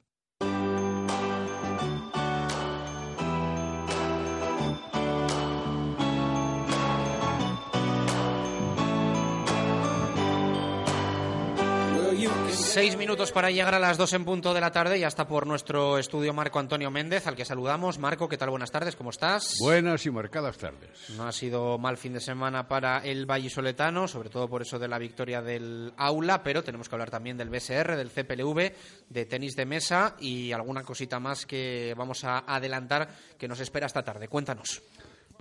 Seis 12.71 12.95
minutos 12.95 13.33
para 13.33 13.51
llegar 13.51 13.75
a 13.75 13.79
las 13.79 13.97
dos 13.97 14.13
en 14.13 14.23
punto 14.23 14.53
de 14.53 14.61
la 14.61 14.71
tarde 14.71 14.97
y 14.97 15.03
hasta 15.03 15.27
por 15.27 15.45
nuestro 15.45 15.97
estudio 15.97 16.33
Marco 16.33 16.57
Antonio 16.57 16.89
Méndez, 16.89 17.27
al 17.27 17.35
que 17.35 17.43
saludamos. 17.43 17.99
Marco, 17.99 18.29
¿qué 18.29 18.37
tal? 18.37 18.49
Buenas 18.49 18.71
tardes, 18.71 18.95
¿cómo 18.95 19.09
estás? 19.09 19.57
Buenas 19.59 20.05
y 20.05 20.09
marcadas 20.09 20.57
tardes. 20.57 21.09
No 21.17 21.27
ha 21.27 21.33
sido 21.33 21.77
mal 21.77 21.97
fin 21.97 22.13
de 22.13 22.21
semana 22.21 22.69
para 22.69 22.99
el 22.99 23.25
vallisoletano, 23.25 24.07
sobre 24.07 24.29
todo 24.29 24.47
por 24.47 24.61
eso 24.61 24.79
de 24.79 24.87
la 24.87 24.99
victoria 24.99 25.41
del 25.41 25.91
aula, 25.97 26.43
pero 26.43 26.63
tenemos 26.63 26.87
que 26.87 26.95
hablar 26.95 27.11
también 27.11 27.35
del 27.35 27.49
BSR, 27.49 27.97
del 27.97 28.09
CPLV, 28.09 28.71
de 29.09 29.25
tenis 29.25 29.57
de 29.57 29.65
mesa 29.65 30.15
y 30.17 30.53
alguna 30.53 30.83
cosita 30.83 31.19
más 31.19 31.45
que 31.45 31.93
vamos 31.97 32.23
a 32.23 32.39
adelantar 32.47 33.09
que 33.37 33.49
nos 33.49 33.59
espera 33.59 33.87
esta 33.87 34.03
tarde. 34.03 34.29
Cuéntanos. 34.29 34.81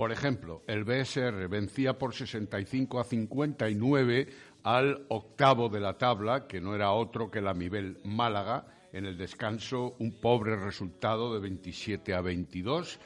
Por 0.01 0.13
ejemplo, 0.13 0.63
el 0.67 0.85
BSR 0.85 1.47
vencía 1.49 1.99
por 1.99 2.15
65 2.15 3.01
a 3.01 3.05
59 3.05 4.29
al 4.63 5.07
octavo 5.09 5.69
de 5.69 5.81
la 5.81 5.97
tabla, 5.97 6.47
que 6.47 6.61
no 6.61 6.75
era 6.75 6.93
otro 6.93 7.31
que 7.31 7.41
la 7.41 7.55
Mibel 7.55 7.99
Málaga. 8.05 8.67
En 8.93 9.07
el 9.07 9.17
descanso, 9.17 9.95
un 9.99 10.21
pobre 10.21 10.57
resultado 10.57 11.33
de 11.33 11.41
27 11.41 12.13
a 12.15 12.21
22. 12.21 12.99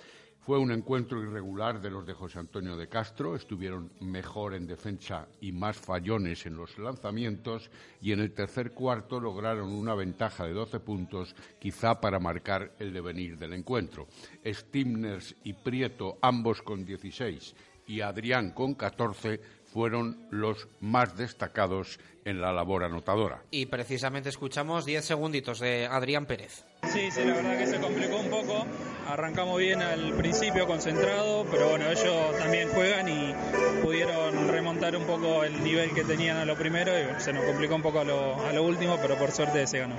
Fue 0.45 0.59
un 0.59 0.73
encuentro 0.73 1.23
irregular 1.23 1.81
de 1.81 1.89
los 1.89 2.07
de 2.07 2.13
José 2.13 2.39
Antonio 2.39 2.77
de 2.77 2.87
Castro. 2.87 3.35
Estuvieron 3.35 3.91
mejor 4.01 4.53
en 4.53 4.67
defensa 4.67 5.27
y 5.41 5.53
más 5.53 5.79
fallones 5.79 6.45
en 6.45 6.57
los 6.57 6.77
lanzamientos. 6.79 7.71
Y 8.03 8.13
en 8.13 8.21
el 8.21 8.33
tercer 8.33 8.73
cuarto 8.73 9.19
lograron 9.19 9.73
una 9.73 9.95
ventaja 9.95 10.45
de 10.45 10.53
12 10.53 10.81
puntos, 10.81 11.35
quizá 11.59 11.99
para 11.99 12.19
marcar 12.19 12.75
el 12.79 12.93
devenir 12.93 13.39
del 13.39 13.55
encuentro. 13.55 14.07
Stimners 14.45 15.35
y 15.45 15.55
Prieto, 15.55 16.19
ambos 16.21 16.61
con 16.61 16.85
16, 16.85 17.55
y 17.87 18.03
Adrián 18.03 18.51
con 18.51 18.75
14, 18.75 19.41
fueron 19.75 20.17
los 20.31 20.69
más 20.79 21.17
destacados 21.17 21.99
en 22.25 22.41
la 22.41 22.53
labor 22.53 22.85
anotadora. 22.85 23.43
Y 23.51 23.67
precisamente 23.67 24.29
escuchamos 24.29 24.87
10 24.87 25.05
segunditos 25.05 25.59
de 25.59 25.87
Adrián 25.87 26.27
Pérez. 26.27 26.65
Sí, 26.85 27.11
sí, 27.11 27.25
la 27.25 27.35
verdad 27.35 27.59
que 27.59 27.67
se 27.67 27.81
complicó 27.81 28.19
un 28.19 28.31
poco. 28.31 28.67
Arrancamos 29.09 29.59
bien 29.59 29.83
al 29.83 30.13
principio, 30.13 30.69
concentrado, 30.69 31.45
pero 31.51 31.71
bueno, 31.71 31.91
ellos 31.91 32.39
también 32.39 32.69
juegan 32.69 33.09
y 33.09 33.35
pudieron 33.83 34.47
remontar 34.47 34.97
un 34.97 35.05
poco 35.07 35.43
el 35.43 35.65
nivel 35.65 35.93
que 35.93 36.05
tenían 36.05 36.37
a 36.37 36.45
lo 36.45 36.55
primero 36.55 36.93
y 36.97 37.21
se 37.21 37.33
nos 37.33 37.45
complicó 37.45 37.75
un 37.75 37.83
poco 37.83 37.99
a 37.99 38.05
lo, 38.05 38.47
a 38.47 38.53
lo 38.53 38.63
último, 38.63 38.97
pero 39.03 39.19
por 39.19 39.33
suerte 39.33 39.67
se 39.67 39.81
ganó. 39.81 39.97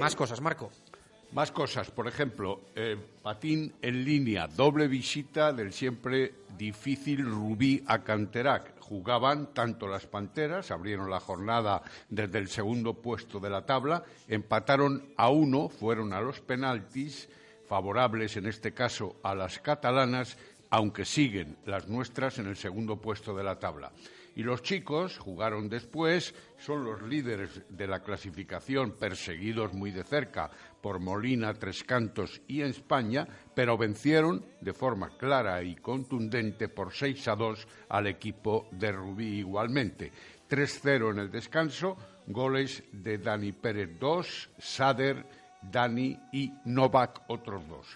Más 0.00 0.16
cosas, 0.16 0.40
Marco. 0.40 0.70
Más 1.32 1.50
cosas, 1.50 1.90
por 1.90 2.06
ejemplo, 2.06 2.60
eh, 2.76 2.96
patín 3.20 3.74
en 3.82 4.04
línea, 4.04 4.46
doble 4.46 4.86
visita 4.86 5.52
del 5.52 5.72
siempre 5.72 6.32
difícil 6.56 7.24
Rubí 7.24 7.82
a 7.86 8.04
Canterac. 8.04 8.73
Jugaban 8.88 9.54
tanto 9.54 9.88
las 9.88 10.06
Panteras, 10.06 10.70
abrieron 10.70 11.08
la 11.08 11.18
jornada 11.18 11.82
desde 12.10 12.38
el 12.38 12.48
segundo 12.48 12.92
puesto 12.92 13.40
de 13.40 13.48
la 13.48 13.64
tabla, 13.64 14.04
empataron 14.28 15.14
a 15.16 15.30
uno, 15.30 15.70
fueron 15.70 16.12
a 16.12 16.20
los 16.20 16.40
penaltis, 16.40 17.30
favorables 17.66 18.36
en 18.36 18.46
este 18.46 18.74
caso 18.74 19.16
a 19.22 19.34
las 19.34 19.58
catalanas, 19.58 20.36
aunque 20.68 21.06
siguen 21.06 21.56
las 21.64 21.88
nuestras 21.88 22.38
en 22.38 22.46
el 22.46 22.56
segundo 22.56 23.00
puesto 23.00 23.34
de 23.34 23.42
la 23.44 23.58
tabla. 23.58 23.90
Y 24.36 24.42
los 24.42 24.62
chicos 24.62 25.16
jugaron 25.16 25.70
después, 25.70 26.34
son 26.58 26.84
los 26.84 27.00
líderes 27.00 27.62
de 27.70 27.86
la 27.86 28.02
clasificación, 28.02 28.92
perseguidos 28.92 29.72
muy 29.72 29.92
de 29.92 30.04
cerca 30.04 30.50
por 30.84 31.00
Molina, 31.00 31.54
Tres 31.54 31.82
Cantos 31.82 32.42
y 32.46 32.60
España, 32.60 33.26
pero 33.54 33.78
vencieron 33.78 34.44
de 34.60 34.74
forma 34.74 35.16
clara 35.16 35.62
y 35.62 35.76
contundente 35.76 36.68
por 36.68 36.92
6 36.92 37.26
a 37.28 37.36
2 37.36 37.68
al 37.88 38.06
equipo 38.06 38.68
de 38.70 38.92
Rubí 38.92 39.38
igualmente. 39.38 40.12
3-0 40.46 41.12
en 41.12 41.18
el 41.20 41.30
descanso, 41.30 41.96
goles 42.26 42.82
de 42.92 43.16
Dani 43.16 43.52
Pérez 43.52 43.98
2, 43.98 44.50
Sader, 44.58 45.24
Dani 45.62 46.20
y 46.34 46.52
Novak 46.66 47.22
otros 47.28 47.66
dos. 47.66 47.86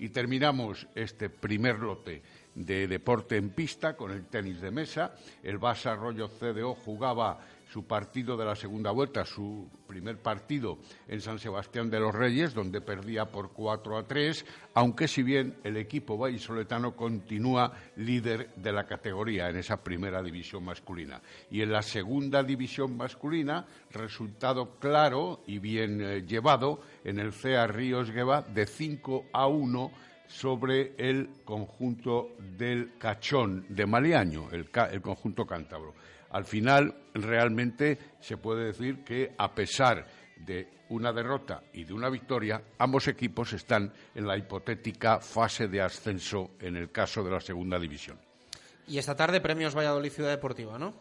Y 0.00 0.08
terminamos 0.08 0.88
este 0.96 1.30
primer 1.30 1.78
lote 1.78 2.22
de 2.56 2.88
deporte 2.88 3.36
en 3.36 3.50
pista 3.50 3.96
con 3.96 4.10
el 4.10 4.26
tenis 4.26 4.60
de 4.60 4.72
mesa. 4.72 5.14
El 5.44 5.60
Barça 5.60 5.96
Rollo 5.96 6.28
CDO 6.28 6.74
jugaba 6.74 7.38
su 7.72 7.86
partido 7.86 8.36
de 8.36 8.44
la 8.44 8.54
segunda 8.54 8.90
vuelta, 8.90 9.24
su 9.24 9.66
primer 9.86 10.18
partido 10.18 10.76
en 11.08 11.22
San 11.22 11.38
Sebastián 11.38 11.88
de 11.88 12.00
los 12.00 12.14
Reyes, 12.14 12.52
donde 12.52 12.82
perdía 12.82 13.32
por 13.32 13.52
4 13.52 13.96
a 13.96 14.06
3, 14.06 14.44
aunque 14.74 15.08
si 15.08 15.22
bien 15.22 15.56
el 15.64 15.78
equipo 15.78 16.18
vallisoletano 16.18 16.94
continúa 16.94 17.72
líder 17.96 18.50
de 18.56 18.72
la 18.72 18.84
categoría 18.84 19.48
en 19.48 19.56
esa 19.56 19.82
primera 19.82 20.22
división 20.22 20.64
masculina. 20.64 21.22
Y 21.50 21.62
en 21.62 21.72
la 21.72 21.80
segunda 21.80 22.42
división 22.42 22.94
masculina, 22.94 23.66
resultado 23.90 24.78
claro 24.78 25.40
y 25.46 25.58
bien 25.58 26.02
eh, 26.02 26.24
llevado 26.26 26.82
en 27.04 27.20
el 27.20 27.32
CEA 27.32 27.66
Ríos 27.68 28.10
Gueva 28.10 28.42
de 28.42 28.66
5 28.66 29.26
a 29.32 29.46
1 29.46 29.90
sobre 30.26 30.92
el 30.98 31.30
conjunto 31.44 32.36
del 32.38 32.98
Cachón 32.98 33.64
de 33.70 33.86
Maliaño, 33.86 34.48
el, 34.52 34.68
el 34.90 35.00
conjunto 35.00 35.46
cántabro. 35.46 35.94
Al 36.32 36.44
final, 36.44 36.94
realmente 37.14 37.98
se 38.20 38.38
puede 38.38 38.64
decir 38.64 39.04
que, 39.04 39.34
a 39.36 39.54
pesar 39.54 40.06
de 40.36 40.68
una 40.88 41.12
derrota 41.12 41.62
y 41.72 41.84
de 41.84 41.92
una 41.92 42.08
victoria, 42.08 42.62
ambos 42.78 43.06
equipos 43.08 43.52
están 43.52 43.92
en 44.14 44.26
la 44.26 44.36
hipotética 44.36 45.20
fase 45.20 45.68
de 45.68 45.80
ascenso 45.80 46.52
en 46.58 46.76
el 46.76 46.90
caso 46.90 47.22
de 47.22 47.30
la 47.30 47.40
segunda 47.40 47.78
división. 47.78 48.18
Y 48.86 48.98
esta 48.98 49.14
tarde 49.14 49.40
premios 49.40 49.76
Valladolid 49.76 50.10
Ciudad 50.10 50.30
Deportiva, 50.30 50.78
¿no? 50.78 50.94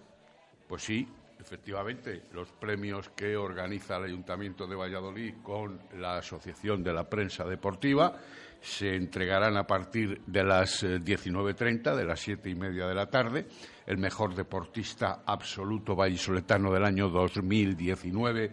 Pues 0.68 0.84
sí, 0.84 1.08
efectivamente, 1.40 2.24
los 2.34 2.52
premios 2.52 3.10
que 3.10 3.36
organiza 3.36 3.98
el 3.98 4.06
Ayuntamiento 4.06 4.68
de 4.68 4.76
Valladolid 4.76 5.36
con 5.42 5.80
la 5.98 6.18
Asociación 6.18 6.84
de 6.84 6.94
la 6.94 7.10
Prensa 7.10 7.44
Deportiva 7.46 8.16
se 8.62 8.96
entregarán 8.96 9.58
a 9.58 9.66
partir 9.66 10.22
de 10.28 10.44
las 10.44 10.84
19.30, 10.84 11.96
de 11.96 12.06
las 12.06 12.20
siete 12.20 12.50
y 12.50 12.56
media 12.56 12.88
de 12.88 12.94
la 12.94 13.10
tarde. 13.10 13.48
El 13.88 13.98
mejor 13.98 14.36
deportista 14.36 15.24
absoluto 15.26 15.96
vallisoletano 15.96 16.72
del 16.72 16.86
año 16.86 17.10
2019 17.10 18.52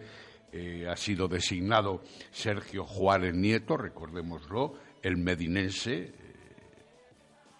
eh, 0.51 0.87
ha 0.89 0.95
sido 0.97 1.27
designado 1.27 2.01
Sergio 2.31 2.83
Juárez 2.83 3.35
Nieto, 3.35 3.77
recordémoslo, 3.77 4.73
el 5.03 5.17
medinense 5.17 5.93
eh, 5.93 6.13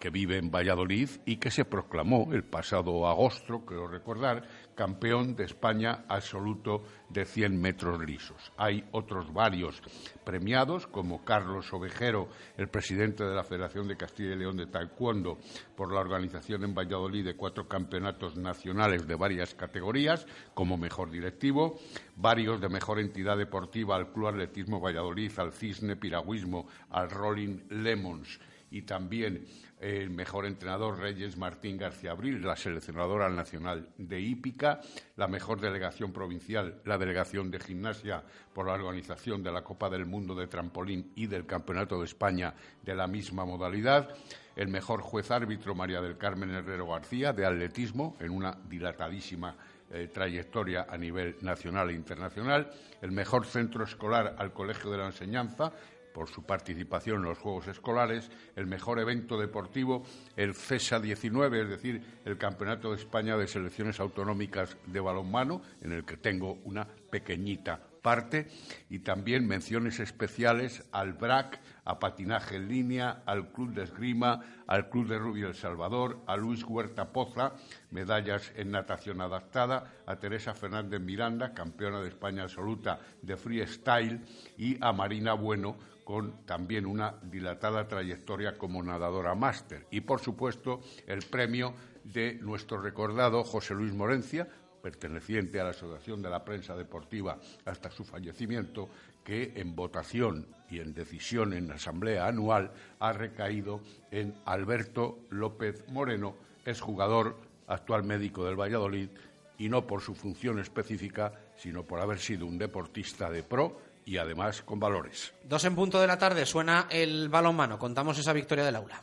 que 0.00 0.10
vive 0.10 0.36
en 0.36 0.50
Valladolid 0.50 1.08
y 1.24 1.36
que 1.36 1.52
se 1.52 1.64
proclamó 1.64 2.32
el 2.32 2.42
pasado 2.42 3.06
agosto, 3.06 3.64
creo 3.64 3.86
recordar, 3.86 4.42
campeón 4.80 5.36
de 5.36 5.44
España 5.44 6.06
absoluto 6.08 6.82
de 7.10 7.26
100 7.26 7.60
metros 7.60 8.02
lisos. 8.02 8.50
Hay 8.56 8.82
otros 8.92 9.30
varios 9.30 9.82
premiados, 10.24 10.86
como 10.86 11.22
Carlos 11.22 11.70
Ovejero, 11.74 12.30
el 12.56 12.68
presidente 12.68 13.22
de 13.24 13.34
la 13.34 13.44
Federación 13.44 13.86
de 13.88 13.98
Castilla 13.98 14.32
y 14.32 14.36
León 14.36 14.56
de 14.56 14.68
Taekwondo, 14.68 15.36
por 15.76 15.92
la 15.92 16.00
organización 16.00 16.64
en 16.64 16.74
Valladolid 16.74 17.26
de 17.26 17.36
cuatro 17.36 17.68
campeonatos 17.68 18.38
nacionales 18.38 19.06
de 19.06 19.16
varias 19.16 19.54
categorías, 19.54 20.26
como 20.54 20.78
mejor 20.78 21.10
directivo, 21.10 21.78
varios 22.16 22.58
de 22.58 22.70
mejor 22.70 23.00
entidad 23.00 23.36
deportiva 23.36 23.96
al 23.96 24.10
Club 24.14 24.28
Atletismo 24.28 24.80
Valladolid, 24.80 25.30
al 25.38 25.52
Cisne 25.52 25.96
Piragüismo, 25.96 26.68
al 26.88 27.10
Rolling 27.10 27.64
Lemons 27.68 28.40
y 28.70 28.82
también 28.82 29.46
el 29.80 30.10
mejor 30.10 30.44
entrenador 30.44 30.98
Reyes 30.98 31.38
Martín 31.38 31.78
García 31.78 32.10
Abril, 32.10 32.42
la 32.42 32.54
seleccionadora 32.54 33.30
nacional 33.30 33.88
de 33.96 34.20
hípica, 34.20 34.80
la 35.16 35.26
mejor 35.26 35.60
delegación 35.60 36.12
provincial, 36.12 36.82
la 36.84 36.98
delegación 36.98 37.50
de 37.50 37.60
gimnasia 37.60 38.22
por 38.52 38.66
la 38.66 38.74
organización 38.74 39.42
de 39.42 39.52
la 39.52 39.64
Copa 39.64 39.88
del 39.88 40.04
Mundo 40.04 40.34
de 40.34 40.48
trampolín 40.48 41.12
y 41.16 41.26
del 41.26 41.46
Campeonato 41.46 41.98
de 41.98 42.04
España 42.04 42.54
de 42.82 42.94
la 42.94 43.06
misma 43.06 43.46
modalidad, 43.46 44.14
el 44.54 44.68
mejor 44.68 45.00
juez 45.00 45.30
árbitro 45.30 45.74
María 45.74 46.02
del 46.02 46.18
Carmen 46.18 46.50
Herrero 46.50 46.86
García 46.86 47.32
de 47.32 47.46
atletismo 47.46 48.16
en 48.20 48.30
una 48.30 48.58
dilatadísima 48.68 49.56
eh, 49.92 50.08
trayectoria 50.12 50.86
a 50.88 50.98
nivel 50.98 51.36
nacional 51.40 51.88
e 51.88 51.94
internacional, 51.94 52.70
el 53.00 53.12
mejor 53.12 53.46
centro 53.46 53.82
escolar 53.84 54.36
al 54.38 54.52
Colegio 54.52 54.90
de 54.90 54.98
la 54.98 55.06
Enseñanza, 55.06 55.72
por 56.12 56.28
su 56.28 56.42
participación 56.42 57.18
en 57.18 57.22
los 57.24 57.38
Juegos 57.38 57.68
Escolares, 57.68 58.30
el 58.56 58.66
mejor 58.66 58.98
evento 58.98 59.38
deportivo, 59.38 60.04
el 60.36 60.54
CESA 60.54 61.00
19, 61.00 61.62
es 61.62 61.68
decir, 61.68 62.02
el 62.24 62.38
Campeonato 62.38 62.90
de 62.90 62.96
España 62.96 63.36
de 63.36 63.46
Selecciones 63.46 64.00
Autonómicas 64.00 64.76
de 64.86 65.00
Balonmano, 65.00 65.62
en 65.82 65.92
el 65.92 66.04
que 66.04 66.16
tengo 66.16 66.58
una 66.64 66.86
pequeñita 66.86 67.89
parte, 68.02 68.48
y 68.88 69.00
también 69.00 69.46
menciones 69.46 70.00
especiales 70.00 70.84
al 70.92 71.14
BRAC, 71.14 71.60
a 71.84 71.98
Patinaje 71.98 72.56
en 72.56 72.68
Línea, 72.68 73.22
al 73.26 73.52
Club 73.52 73.72
de 73.72 73.84
Esgrima, 73.84 74.42
al 74.66 74.88
Club 74.88 75.08
de 75.08 75.18
Rubio 75.18 75.48
El 75.48 75.54
Salvador, 75.54 76.20
a 76.26 76.36
Luis 76.36 76.64
Huerta 76.64 77.12
Poza, 77.12 77.52
medallas 77.90 78.52
en 78.56 78.70
natación 78.70 79.20
adaptada, 79.20 79.92
a 80.06 80.16
Teresa 80.16 80.54
Fernández 80.54 81.00
Miranda, 81.00 81.54
campeona 81.54 82.00
de 82.00 82.08
España 82.08 82.44
absoluta 82.44 83.00
de 83.22 83.36
freestyle, 83.36 84.20
y 84.56 84.76
a 84.80 84.92
Marina 84.92 85.34
Bueno, 85.34 85.76
con 86.04 86.44
también 86.44 86.86
una 86.86 87.14
dilatada 87.22 87.86
trayectoria 87.86 88.58
como 88.58 88.82
nadadora 88.82 89.34
máster. 89.36 89.86
Y, 89.92 90.00
por 90.00 90.20
supuesto, 90.20 90.80
el 91.06 91.22
premio 91.22 91.74
de 92.02 92.34
nuestro 92.34 92.80
recordado 92.80 93.44
José 93.44 93.74
Luis 93.74 93.94
Morencia, 93.94 94.48
perteneciente 94.80 95.60
a 95.60 95.64
la 95.64 95.70
Asociación 95.70 96.22
de 96.22 96.30
la 96.30 96.44
Prensa 96.44 96.76
Deportiva 96.76 97.38
hasta 97.64 97.90
su 97.90 98.04
fallecimiento, 98.04 98.88
que 99.24 99.52
en 99.56 99.76
votación 99.76 100.46
y 100.70 100.80
en 100.80 100.94
decisión 100.94 101.52
en 101.52 101.70
asamblea 101.70 102.26
anual 102.26 102.72
ha 102.98 103.12
recaído 103.12 103.80
en 104.10 104.34
Alberto 104.44 105.20
López 105.30 105.84
Moreno, 105.88 106.34
exjugador, 106.64 107.36
actual 107.66 108.04
médico 108.04 108.44
del 108.44 108.60
Valladolid, 108.60 109.10
y 109.58 109.68
no 109.68 109.86
por 109.86 110.00
su 110.00 110.14
función 110.14 110.58
específica, 110.58 111.32
sino 111.56 111.84
por 111.84 112.00
haber 112.00 112.18
sido 112.18 112.46
un 112.46 112.56
deportista 112.56 113.30
de 113.30 113.42
pro 113.42 113.78
y 114.06 114.16
además 114.16 114.62
con 114.62 114.80
valores. 114.80 115.34
Dos 115.44 115.64
en 115.64 115.74
punto 115.74 116.00
de 116.00 116.06
la 116.06 116.18
tarde 116.18 116.46
suena 116.46 116.86
el 116.90 117.28
balonmano. 117.28 117.78
Contamos 117.78 118.18
esa 118.18 118.32
victoria 118.32 118.64
del 118.64 118.76
aula. 118.76 119.02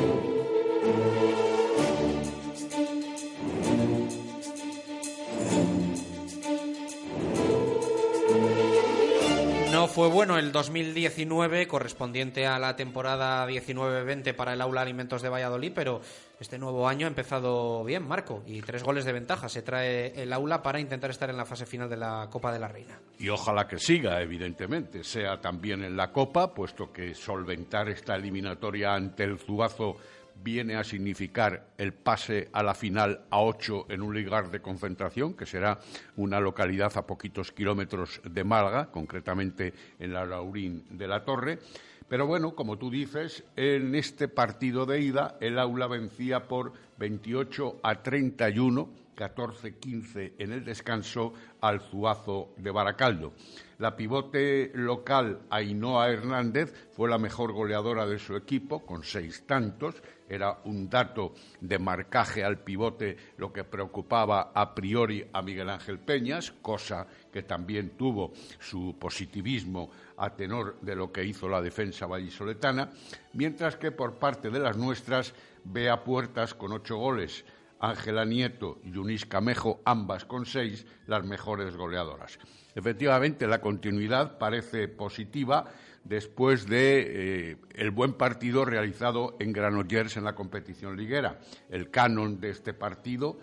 Fue 9.91 10.07
bueno 10.07 10.37
el 10.37 10.53
2019 10.53 11.67
correspondiente 11.67 12.47
a 12.47 12.57
la 12.59 12.77
temporada 12.77 13.45
19-20 13.45 14.33
para 14.33 14.53
el 14.53 14.61
Aula 14.61 14.81
Alimentos 14.81 15.21
de 15.21 15.27
Valladolid, 15.27 15.73
pero 15.75 15.99
este 16.39 16.57
nuevo 16.57 16.87
año 16.87 17.07
ha 17.07 17.09
empezado 17.09 17.83
bien, 17.83 18.07
Marco, 18.07 18.41
y 18.47 18.61
tres 18.61 18.83
goles 18.83 19.03
de 19.03 19.11
ventaja 19.11 19.49
se 19.49 19.61
trae 19.61 20.13
el 20.15 20.31
Aula 20.31 20.63
para 20.63 20.79
intentar 20.79 21.09
estar 21.09 21.29
en 21.29 21.35
la 21.35 21.45
fase 21.45 21.65
final 21.65 21.89
de 21.89 21.97
la 21.97 22.29
Copa 22.31 22.53
de 22.53 22.59
la 22.59 22.69
Reina. 22.69 22.99
Y 23.19 23.27
ojalá 23.27 23.67
que 23.67 23.79
siga, 23.79 24.21
evidentemente, 24.21 25.03
sea 25.03 25.41
también 25.41 25.83
en 25.83 25.97
la 25.97 26.11
Copa, 26.13 26.53
puesto 26.53 26.91
que 26.93 27.13
solventar 27.13 27.89
esta 27.89 28.15
eliminatoria 28.15 28.93
ante 28.93 29.25
el 29.25 29.39
Zubazo 29.39 29.97
viene 30.35 30.75
a 30.75 30.83
significar 30.83 31.67
el 31.77 31.93
pase 31.93 32.49
a 32.53 32.63
la 32.63 32.73
final 32.73 33.25
a 33.29 33.39
ocho 33.41 33.85
en 33.89 34.01
un 34.01 34.13
lugar 34.13 34.51
de 34.51 34.61
concentración, 34.61 35.33
que 35.33 35.45
será 35.45 35.79
una 36.15 36.39
localidad 36.39 36.95
a 36.97 37.05
poquitos 37.05 37.51
kilómetros 37.51 38.21
de 38.23 38.43
Málaga, 38.43 38.91
concretamente 38.91 39.73
en 39.99 40.13
la 40.13 40.25
Laurín 40.25 40.85
de 40.89 41.07
la 41.07 41.23
Torre. 41.23 41.59
Pero 42.07 42.27
bueno, 42.27 42.55
como 42.55 42.77
tú 42.77 42.89
dices, 42.91 43.43
en 43.55 43.95
este 43.95 44.27
partido 44.27 44.85
de 44.85 44.99
ida 44.99 45.37
el 45.39 45.57
aula 45.57 45.87
vencía 45.87 46.47
por 46.47 46.73
28 46.97 47.79
a 47.83 48.03
31, 48.03 48.89
14-15 49.21 50.33
en 50.39 50.51
el 50.51 50.63
descanso 50.65 51.33
al 51.61 51.79
Zuazo 51.79 52.53
de 52.57 52.71
Baracaldo. 52.71 53.33
La 53.77 53.95
pivote 53.95 54.71
local 54.73 55.41
Ainhoa 55.49 56.09
Hernández 56.09 56.89
fue 56.91 57.09
la 57.09 57.17
mejor 57.17 57.51
goleadora 57.51 58.05
de 58.05 58.19
su 58.19 58.35
equipo, 58.35 58.85
con 58.85 59.03
seis 59.03 59.45
tantos. 59.45 60.01
Era 60.27 60.59
un 60.65 60.89
dato 60.89 61.33
de 61.59 61.77
marcaje 61.77 62.43
al 62.43 62.59
pivote 62.59 63.17
lo 63.37 63.51
que 63.51 63.63
preocupaba 63.63 64.51
a 64.53 64.73
priori 64.73 65.27
a 65.33 65.41
Miguel 65.41 65.69
Ángel 65.69 65.99
Peñas, 65.99 66.51
cosa 66.61 67.07
que 67.31 67.43
también 67.43 67.97
tuvo 67.97 68.33
su 68.59 68.95
positivismo 68.99 69.89
a 70.17 70.29
tenor 70.35 70.79
de 70.81 70.95
lo 70.95 71.11
que 71.11 71.25
hizo 71.25 71.49
la 71.49 71.61
defensa 71.61 72.05
vallisoletana, 72.05 72.91
mientras 73.33 73.75
que 73.77 73.91
por 73.91 74.19
parte 74.19 74.49
de 74.49 74.59
las 74.59 74.77
nuestras, 74.77 75.33
Bea 75.63 76.03
Puertas 76.03 76.53
con 76.53 76.71
ocho 76.71 76.97
goles, 76.97 77.43
Ángela 77.81 78.25
Nieto 78.25 78.79
y 78.83 78.91
Yunis 78.91 79.25
Camejo, 79.25 79.81
ambas 79.85 80.25
con 80.25 80.45
seis, 80.45 80.85
las 81.07 81.25
mejores 81.25 81.75
goleadoras. 81.75 82.39
Efectivamente, 82.75 83.47
la 83.47 83.59
continuidad 83.59 84.37
parece 84.37 84.87
positiva 84.87 85.65
después 86.03 86.67
de 86.67 87.51
eh, 87.51 87.57
el 87.75 87.91
buen 87.91 88.13
partido 88.13 88.65
realizado 88.65 89.35
en 89.39 89.53
Granollers 89.53 90.17
en 90.17 90.23
la 90.23 90.35
competición 90.35 90.97
liguera. 90.97 91.39
El 91.69 91.89
canon 91.89 92.39
de 92.39 92.49
este 92.49 92.73
partido 92.73 93.39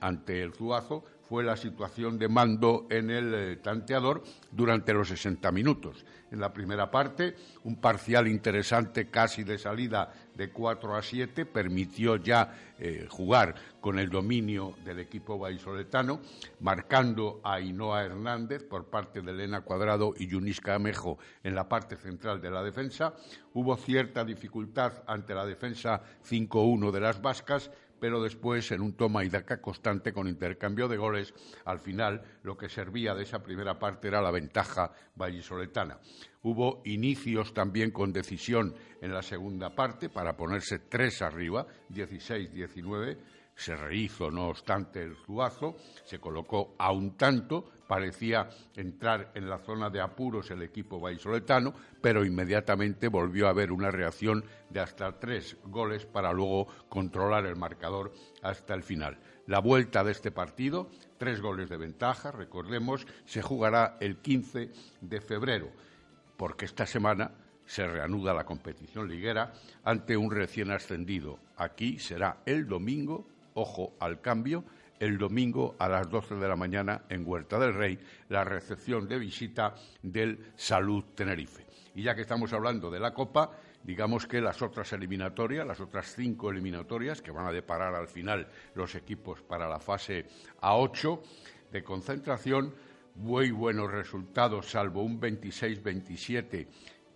ante 0.00 0.42
el 0.42 0.52
Zuazo 0.52 1.04
fue 1.28 1.44
la 1.44 1.56
situación 1.56 2.18
de 2.18 2.28
mando 2.28 2.88
en 2.90 3.08
el 3.08 3.34
eh, 3.34 3.56
tanteador 3.56 4.24
durante 4.50 4.92
los 4.92 5.08
60 5.08 5.52
minutos 5.52 6.04
en 6.32 6.40
la 6.40 6.52
primera 6.52 6.90
parte. 6.90 7.36
Un 7.62 7.76
parcial 7.76 8.26
interesante 8.26 9.08
casi 9.08 9.44
de 9.44 9.56
salida 9.56 10.12
de 10.40 10.48
4 10.48 10.96
a 10.96 11.02
7 11.02 11.44
permitió 11.44 12.16
ya 12.16 12.56
eh, 12.78 13.06
jugar 13.10 13.54
con 13.78 13.98
el 13.98 14.08
dominio 14.08 14.74
del 14.86 15.00
equipo 15.00 15.38
vallisoletano, 15.38 16.22
marcando 16.60 17.42
a 17.44 17.60
Inoa 17.60 18.04
Hernández 18.04 18.64
por 18.64 18.86
parte 18.86 19.20
de 19.20 19.32
Elena 19.32 19.60
Cuadrado 19.60 20.14
y 20.16 20.28
Yunisca 20.28 20.76
Amejo 20.76 21.18
en 21.44 21.54
la 21.54 21.68
parte 21.68 21.96
central 21.96 22.40
de 22.40 22.50
la 22.50 22.62
defensa. 22.62 23.12
Hubo 23.52 23.76
cierta 23.76 24.24
dificultad 24.24 25.02
ante 25.06 25.34
la 25.34 25.44
defensa 25.44 26.00
5-1 26.26 26.90
de 26.90 27.00
las 27.00 27.20
vascas, 27.20 27.70
pero 28.00 28.22
después 28.22 28.72
en 28.72 28.80
un 28.80 28.94
toma 28.94 29.24
y 29.24 29.28
daca 29.28 29.60
constante 29.60 30.12
con 30.12 30.26
intercambio 30.26 30.88
de 30.88 30.96
goles, 30.96 31.34
al 31.64 31.80
final 31.80 32.22
lo 32.42 32.56
que 32.56 32.68
servía 32.68 33.14
de 33.14 33.24
esa 33.24 33.42
primera 33.42 33.78
parte 33.78 34.08
era 34.08 34.22
la 34.22 34.30
ventaja 34.30 34.92
vallisoletana. 35.14 36.00
Hubo 36.42 36.80
inicios 36.84 37.52
también 37.52 37.90
con 37.90 38.12
decisión 38.12 38.74
en 39.02 39.12
la 39.12 39.22
segunda 39.22 39.74
parte 39.74 40.08
para 40.08 40.36
ponerse 40.36 40.78
tres 40.78 41.20
arriba, 41.22 41.66
16-19. 41.90 43.18
Se 43.54 43.76
rehizo, 43.76 44.30
no 44.30 44.48
obstante, 44.48 45.02
el 45.02 45.16
zuazo, 45.16 45.76
se 46.04 46.18
colocó 46.18 46.74
a 46.78 46.92
un 46.92 47.16
tanto, 47.16 47.70
parecía 47.86 48.48
entrar 48.74 49.32
en 49.34 49.50
la 49.50 49.58
zona 49.58 49.90
de 49.90 50.00
apuros 50.00 50.50
el 50.50 50.62
equipo 50.62 50.98
vallisoletano, 50.98 51.74
pero 52.00 52.24
inmediatamente 52.24 53.08
volvió 53.08 53.46
a 53.46 53.50
haber 53.50 53.70
una 53.70 53.90
reacción 53.90 54.44
de 54.70 54.80
hasta 54.80 55.18
tres 55.18 55.56
goles 55.64 56.06
para 56.06 56.32
luego 56.32 56.68
controlar 56.88 57.44
el 57.44 57.56
marcador 57.56 58.12
hasta 58.42 58.74
el 58.74 58.82
final. 58.82 59.18
La 59.46 59.60
vuelta 59.60 60.04
de 60.04 60.12
este 60.12 60.30
partido, 60.30 60.88
tres 61.18 61.40
goles 61.40 61.68
de 61.68 61.76
ventaja, 61.76 62.30
recordemos, 62.30 63.06
se 63.26 63.42
jugará 63.42 63.98
el 64.00 64.18
15 64.18 64.70
de 65.00 65.20
febrero 65.20 65.70
porque 66.40 66.64
esta 66.64 66.86
semana 66.86 67.32
se 67.66 67.86
reanuda 67.86 68.32
la 68.32 68.46
competición 68.46 69.06
liguera 69.06 69.52
ante 69.84 70.16
un 70.16 70.30
recién 70.30 70.70
ascendido. 70.70 71.38
Aquí 71.58 71.98
será 71.98 72.38
el 72.46 72.66
domingo, 72.66 73.28
ojo 73.54 73.94
al 74.00 74.20
cambio, 74.20 74.64
el 74.98 75.16
domingo 75.16 75.76
a 75.78 75.88
las 75.88 76.08
12 76.08 76.36
de 76.36 76.48
la 76.48 76.56
mañana 76.56 77.04
en 77.08 77.26
Huerta 77.26 77.58
del 77.58 77.74
Rey, 77.74 77.98
la 78.28 78.44
recepción 78.44 79.08
de 79.08 79.18
visita 79.18 79.74
del 80.02 80.52
Salud 80.56 81.04
Tenerife. 81.14 81.66
Y 81.94 82.02
ya 82.02 82.14
que 82.14 82.22
estamos 82.22 82.52
hablando 82.52 82.90
de 82.90 83.00
la 83.00 83.14
Copa, 83.14 83.50
digamos 83.82 84.26
que 84.26 84.40
las 84.40 84.60
otras 84.62 84.92
eliminatorias, 84.92 85.66
las 85.66 85.80
otras 85.80 86.14
cinco 86.14 86.50
eliminatorias 86.50 87.22
que 87.22 87.30
van 87.30 87.46
a 87.46 87.52
deparar 87.52 87.94
al 87.94 88.08
final 88.08 88.46
los 88.74 88.94
equipos 88.94 89.40
para 89.40 89.68
la 89.68 89.80
fase 89.80 90.26
A8 90.60 91.20
de 91.72 91.82
concentración, 91.82 92.74
muy 93.14 93.50
buenos 93.50 93.90
resultados, 93.90 94.70
salvo 94.70 95.02
un 95.02 95.20
26-27 95.20 96.68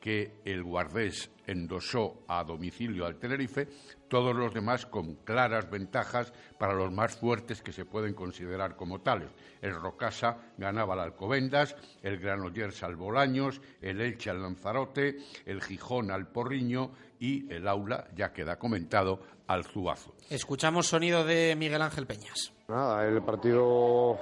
que 0.05 0.42
el 0.44 0.62
Guardés 0.62 1.30
endosó 1.46 2.24
a 2.28 2.44
domicilio 2.44 3.07
al 3.07 3.16
Tenerife, 3.16 3.66
todos 4.07 4.36
los 4.36 4.52
demás 4.52 4.84
con 4.84 5.14
claras 5.24 5.70
ventajas 5.70 6.30
para 6.59 6.74
los 6.74 6.92
más 6.92 7.16
fuertes 7.16 7.62
que 7.62 7.72
se 7.72 7.86
pueden 7.86 8.12
considerar 8.12 8.76
como 8.76 9.00
tales. 9.00 9.30
El 9.62 9.74
Rocasa 9.74 10.52
ganaba 10.59 10.92
al 10.92 11.00
Alcobendas, 11.00 11.74
el 12.02 12.18
Granollers 12.18 12.82
al 12.82 12.96
Bolaños, 12.96 13.62
el 13.80 14.02
Elche 14.02 14.28
al 14.28 14.42
Lanzarote, 14.42 15.16
el 15.46 15.62
Gijón 15.62 16.11
al 16.11 16.28
Porriño 16.28 16.90
y 17.18 17.50
el 17.50 17.66
Aula, 17.66 18.07
ya 18.14 18.34
queda 18.34 18.59
comentado, 18.59 19.22
al 19.46 19.64
Zuazo. 19.64 20.14
Escuchamos 20.28 20.86
sonido 20.86 21.24
de 21.24 21.57
Miguel 21.57 21.80
Ángel 21.80 22.07
Peñas. 22.07 22.52
Nada, 22.68 23.09
el 23.09 23.22
partido 23.22 24.18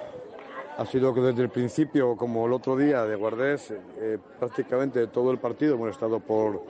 ha 0.79 0.87
sido 0.87 1.13
que 1.13 1.21
desde 1.21 1.43
el 1.43 1.51
principio, 1.51 2.17
como 2.17 2.47
el 2.47 2.53
otro 2.53 2.77
día 2.77 3.05
de 3.05 3.17
Guardés, 3.17 3.71
eh, 3.71 4.19
prácticamente 4.39 5.07
todo 5.09 5.31
el 5.31 5.39
partido 5.39 5.75
hemos 5.75 5.91
estado 5.91 6.21
por, 6.21 6.63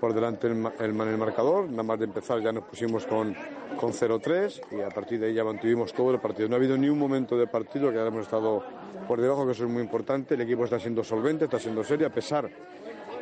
por 0.00 0.12
delante 0.12 0.46
el, 0.46 0.66
el, 0.78 1.00
el 1.00 1.18
marcador. 1.18 1.68
Nada 1.70 1.82
más 1.82 1.98
de 1.98 2.04
empezar 2.04 2.40
ya 2.40 2.52
nos 2.52 2.64
pusimos 2.64 3.06
con, 3.06 3.34
con 3.80 3.92
0-3 3.92 4.60
y 4.72 4.80
a 4.82 4.90
partir 4.90 5.20
de 5.20 5.26
ahí 5.26 5.34
ya 5.34 5.44
mantuvimos 5.44 5.92
todo 5.92 6.10
el 6.10 6.20
partido. 6.20 6.48
No 6.48 6.56
ha 6.56 6.58
habido 6.58 6.76
ni 6.76 6.88
un 6.88 6.98
momento 6.98 7.36
de 7.38 7.46
partido 7.46 7.90
que 7.90 7.98
hayamos 7.98 8.24
estado 8.24 8.62
por 9.08 9.20
debajo, 9.20 9.46
que 9.46 9.52
eso 9.52 9.64
es 9.64 9.70
muy 9.70 9.82
importante. 9.82 10.34
El 10.34 10.42
equipo 10.42 10.64
está 10.64 10.78
siendo 10.78 11.02
solvente, 11.02 11.46
está 11.46 11.58
siendo 11.58 11.82
serio, 11.82 12.06
a 12.06 12.10
pesar 12.10 12.50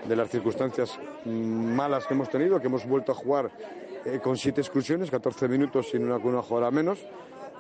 de 0.07 0.17
las 0.17 0.29
circunstancias 0.29 0.99
malas 1.25 2.07
que 2.07 2.15
hemos 2.15 2.29
tenido, 2.29 2.61
que 2.61 2.67
hemos 2.67 2.87
vuelto 2.87 3.13
a 3.13 3.15
jugar 3.15 3.51
eh, 4.05 4.21
con 4.23 4.37
siete 4.37 4.61
exclusiones, 4.61 5.11
14 5.11 5.49
minutos 5.49 5.89
sin 5.91 6.05
una, 6.05 6.17
una 6.17 6.43
jugada 6.43 6.71
menos. 6.71 6.99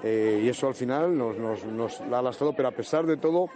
Eh, 0.05 0.43
y 0.45 0.49
eso 0.49 0.69
al 0.69 0.75
final 0.75 1.17
nos, 1.17 1.39
nos, 1.39 1.65
nos 1.65 2.01
la 2.11 2.19
ha 2.19 2.23
lastrado, 2.23 2.53
pero 2.55 2.69
a 2.69 2.73
pesar 2.73 3.07
de 3.07 3.17
todo 3.17 3.47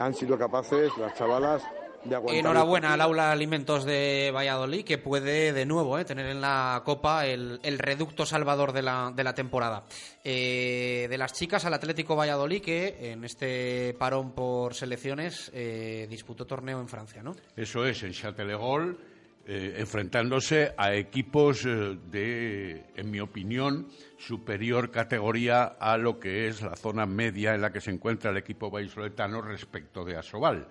han 0.00 0.12
sido 0.12 0.36
capaces 0.36 0.90
las 0.98 1.14
chavalas 1.14 1.62
de 2.04 2.16
aguantar. 2.16 2.40
Enhorabuena 2.40 2.92
al 2.94 3.00
Aula 3.00 3.30
Alimentos 3.30 3.84
de 3.84 4.32
Valladolid, 4.34 4.84
que 4.84 4.98
puede 4.98 5.52
de 5.52 5.64
nuevo 5.66 5.96
eh, 5.98 6.04
tener 6.04 6.26
en 6.26 6.40
la 6.40 6.82
Copa 6.84 7.26
el, 7.26 7.60
el 7.62 7.78
reducto 7.78 8.26
salvador 8.26 8.72
de 8.72 8.82
la, 8.82 9.12
de 9.14 9.24
la 9.24 9.34
temporada. 9.34 9.84
Eh, 10.24 11.06
de 11.08 11.16
las 11.16 11.32
chicas 11.32 11.64
al 11.64 11.74
Atlético 11.74 12.16
Valladolid, 12.16 12.60
que 12.60 13.12
en 13.12 13.24
este 13.24 13.94
parón 13.96 14.32
por 14.32 14.74
selecciones 14.74 15.50
eh, 15.54 16.06
disputó 16.10 16.44
torneo 16.44 16.80
en 16.80 16.88
Francia, 16.88 17.22
¿no? 17.22 17.36
Eso 17.56 17.86
es, 17.86 18.02
en 18.02 18.12
Châtelegol, 18.12 18.98
eh, 19.46 19.76
enfrentándose 19.78 20.72
a 20.76 20.94
equipos 20.94 21.64
eh, 21.66 21.98
de, 22.10 22.84
en 22.96 23.10
mi 23.10 23.20
opinión, 23.20 23.88
superior 24.26 24.90
categoría 24.90 25.64
a 25.64 25.98
lo 25.98 26.18
que 26.18 26.48
es 26.48 26.62
la 26.62 26.76
zona 26.76 27.04
media 27.04 27.54
en 27.54 27.60
la 27.60 27.72
que 27.72 27.80
se 27.80 27.90
encuentra 27.90 28.30
el 28.30 28.38
equipo 28.38 28.70
vallisoletano 28.70 29.42
respecto 29.42 30.04
de 30.04 30.16
Asobal. 30.16 30.66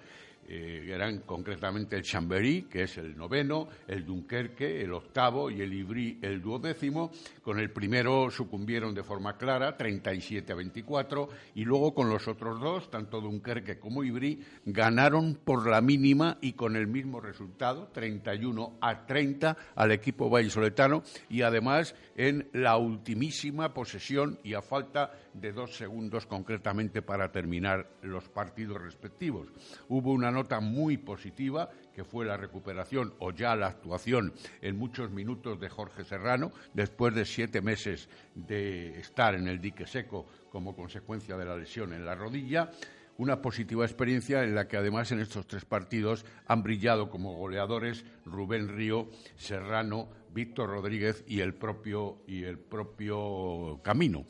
Eh, 0.48 0.90
eran 0.94 1.20
concretamente 1.20 1.96
el 1.96 2.04
Chambéry, 2.04 2.64
que 2.64 2.84
es 2.84 2.98
el 2.98 3.16
noveno, 3.16 3.70
el 3.88 4.06
Dunkerque, 4.06 4.82
el 4.82 4.94
octavo, 4.94 5.50
y 5.50 5.62
el 5.62 5.74
Ibrí, 5.74 6.20
el 6.22 6.42
duodécimo. 6.42 7.12
Con 7.42 7.60
el 7.60 7.72
primero 7.72 8.30
sucumbieron 8.30 8.94
de 8.94 9.04
forma 9.04 9.38
clara, 9.38 9.78
37 9.78 10.52
a 10.52 10.56
24, 10.56 11.30
y 11.56 11.64
luego 11.64 11.94
con 11.94 12.10
los 12.10 12.28
otros 12.28 12.60
dos, 12.60 12.92
tanto 12.92 13.22
Dunkerque 13.22 13.80
como 13.80 14.04
Ibrí, 14.04 14.44
ganaron 14.66 15.36
por 15.36 15.68
la 15.68 15.82
mínima 15.82 16.38
y 16.42 16.54
con 16.54 16.76
el 16.76 16.88
mismo 16.88 17.22
resultado, 17.22 17.88
31 17.94 18.78
a 18.82 19.06
30, 19.06 19.58
al 19.76 19.92
equipo 19.92 20.30
vallisoletano, 20.30 21.04
y 21.30 21.42
además 21.42 21.96
en 22.16 22.50
la 22.54 22.78
ultimísima 22.78 23.74
posesión 23.74 24.40
y 24.44 24.54
a 24.54 24.62
falta 24.62 25.12
de 25.34 25.52
dos 25.52 25.76
segundos 25.76 26.26
concretamente 26.26 27.02
para 27.02 27.32
terminar 27.32 27.88
los 28.02 28.30
partidos 28.30 28.82
respectivos. 28.82 29.48
Hubo 29.90 30.12
una 30.12 30.32
nota 30.32 30.60
muy 30.60 30.98
positiva 30.98 31.70
que 31.94 32.04
fue 32.04 32.26
la 32.26 32.38
recuperación 32.38 33.14
o 33.20 33.32
ya 33.32 33.56
la 33.56 33.68
actuación 33.68 34.34
en 34.62 34.78
muchos 34.78 35.12
minutos 35.12 35.60
de 35.60 35.70
Jorge 35.70 36.04
Serrano 36.04 36.52
después 36.74 37.14
de 37.14 37.26
siete 37.26 37.62
meses 37.62 38.10
de 38.36 39.00
estar 39.00 39.36
en 39.36 39.48
el 39.48 39.62
dique 39.62 39.86
seco 39.86 40.26
como 40.52 40.76
consecuencia 40.76 41.38
de 41.38 41.46
la 41.46 41.58
lesión 41.58 41.94
en 41.94 42.06
la 42.06 42.16
rodilla 42.16 42.72
una 43.18 43.42
positiva 43.42 43.86
experiencia 43.86 44.44
en 44.44 44.56
la 44.56 44.68
que 44.68 44.78
además 44.78 45.12
en 45.12 45.20
estos 45.20 45.46
tres 45.46 45.66
partidos 45.66 46.26
han 46.48 46.64
brillado 46.64 47.10
como 47.10 47.34
goleadores 47.34 48.06
Rubén 48.26 48.70
Río, 48.70 49.10
Serrano, 49.36 50.10
Víctor 50.34 50.70
Rodríguez 50.70 51.24
y 51.28 51.40
el 51.40 51.54
propio, 51.54 52.18
y 52.28 52.44
el 52.44 52.58
propio 52.58 53.80
Camino. 53.84 54.26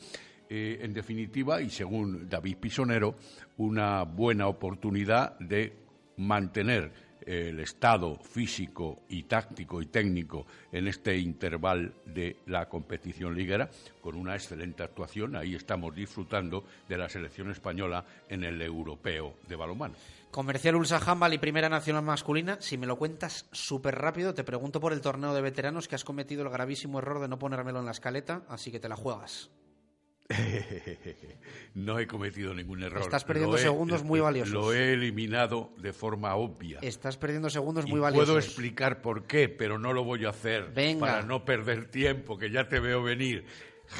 Eh, 0.48 0.78
en 0.82 0.92
definitiva, 0.92 1.60
y 1.62 1.70
según 1.70 2.28
David 2.28 2.58
Pisonero, 2.58 3.16
una 3.56 4.02
buena 4.02 4.46
oportunidad 4.46 5.38
de 5.38 5.72
mantener 6.18 6.92
el 7.26 7.60
estado 7.60 8.16
físico 8.16 9.02
y 9.08 9.22
táctico 9.22 9.80
y 9.80 9.86
técnico 9.86 10.46
en 10.70 10.88
este 10.88 11.16
intervalo 11.16 11.90
de 12.04 12.36
la 12.46 12.68
competición 12.68 13.34
liguera 13.34 13.70
con 14.00 14.14
una 14.14 14.34
excelente 14.34 14.82
actuación. 14.82 15.36
Ahí 15.36 15.54
estamos 15.54 15.94
disfrutando 15.94 16.64
de 16.88 16.98
la 16.98 17.08
selección 17.08 17.50
española 17.50 18.04
en 18.28 18.44
el 18.44 18.60
europeo 18.60 19.36
de 19.48 19.56
balonmano. 19.56 19.94
Comercial 20.34 20.74
Ulsa 20.74 20.98
Handball 20.98 21.32
y 21.34 21.38
Primera 21.38 21.68
Nacional 21.68 22.02
Masculina. 22.02 22.56
Si 22.60 22.76
me 22.76 22.88
lo 22.88 22.96
cuentas 22.96 23.46
súper 23.52 23.94
rápido, 23.94 24.34
te 24.34 24.42
pregunto 24.42 24.80
por 24.80 24.92
el 24.92 25.00
torneo 25.00 25.32
de 25.32 25.40
veteranos 25.40 25.86
que 25.86 25.94
has 25.94 26.02
cometido 26.02 26.42
el 26.42 26.48
gravísimo 26.48 26.98
error 26.98 27.20
de 27.20 27.28
no 27.28 27.38
ponérmelo 27.38 27.78
en 27.78 27.84
la 27.84 27.92
escaleta, 27.92 28.42
así 28.48 28.72
que 28.72 28.80
te 28.80 28.88
la 28.88 28.96
juegas. 28.96 29.52
no 31.74 32.00
he 32.00 32.08
cometido 32.08 32.52
ningún 32.52 32.82
error. 32.82 33.02
Estás 33.02 33.22
perdiendo 33.22 33.56
he- 33.56 33.60
segundos 33.60 34.02
muy 34.02 34.18
valiosos. 34.18 34.52
Lo 34.52 34.72
he 34.74 34.94
eliminado 34.94 35.70
de 35.78 35.92
forma 35.92 36.34
obvia. 36.34 36.80
Estás 36.82 37.16
perdiendo 37.16 37.48
segundos 37.48 37.86
Y 37.86 37.90
muy 37.90 38.00
valiosos. 38.00 38.26
Puedo 38.26 38.38
explicar 38.40 39.02
por 39.02 39.28
qué, 39.28 39.48
pero 39.48 39.78
no 39.78 39.92
lo 39.92 40.02
voy 40.02 40.24
a 40.24 40.30
hacer 40.30 40.72
Venga. 40.74 41.06
para 41.06 41.22
no 41.22 41.44
perder 41.44 41.92
tiempo, 41.92 42.36
que 42.36 42.50
ya 42.50 42.68
te 42.68 42.80
veo 42.80 43.04
venir. 43.04 43.46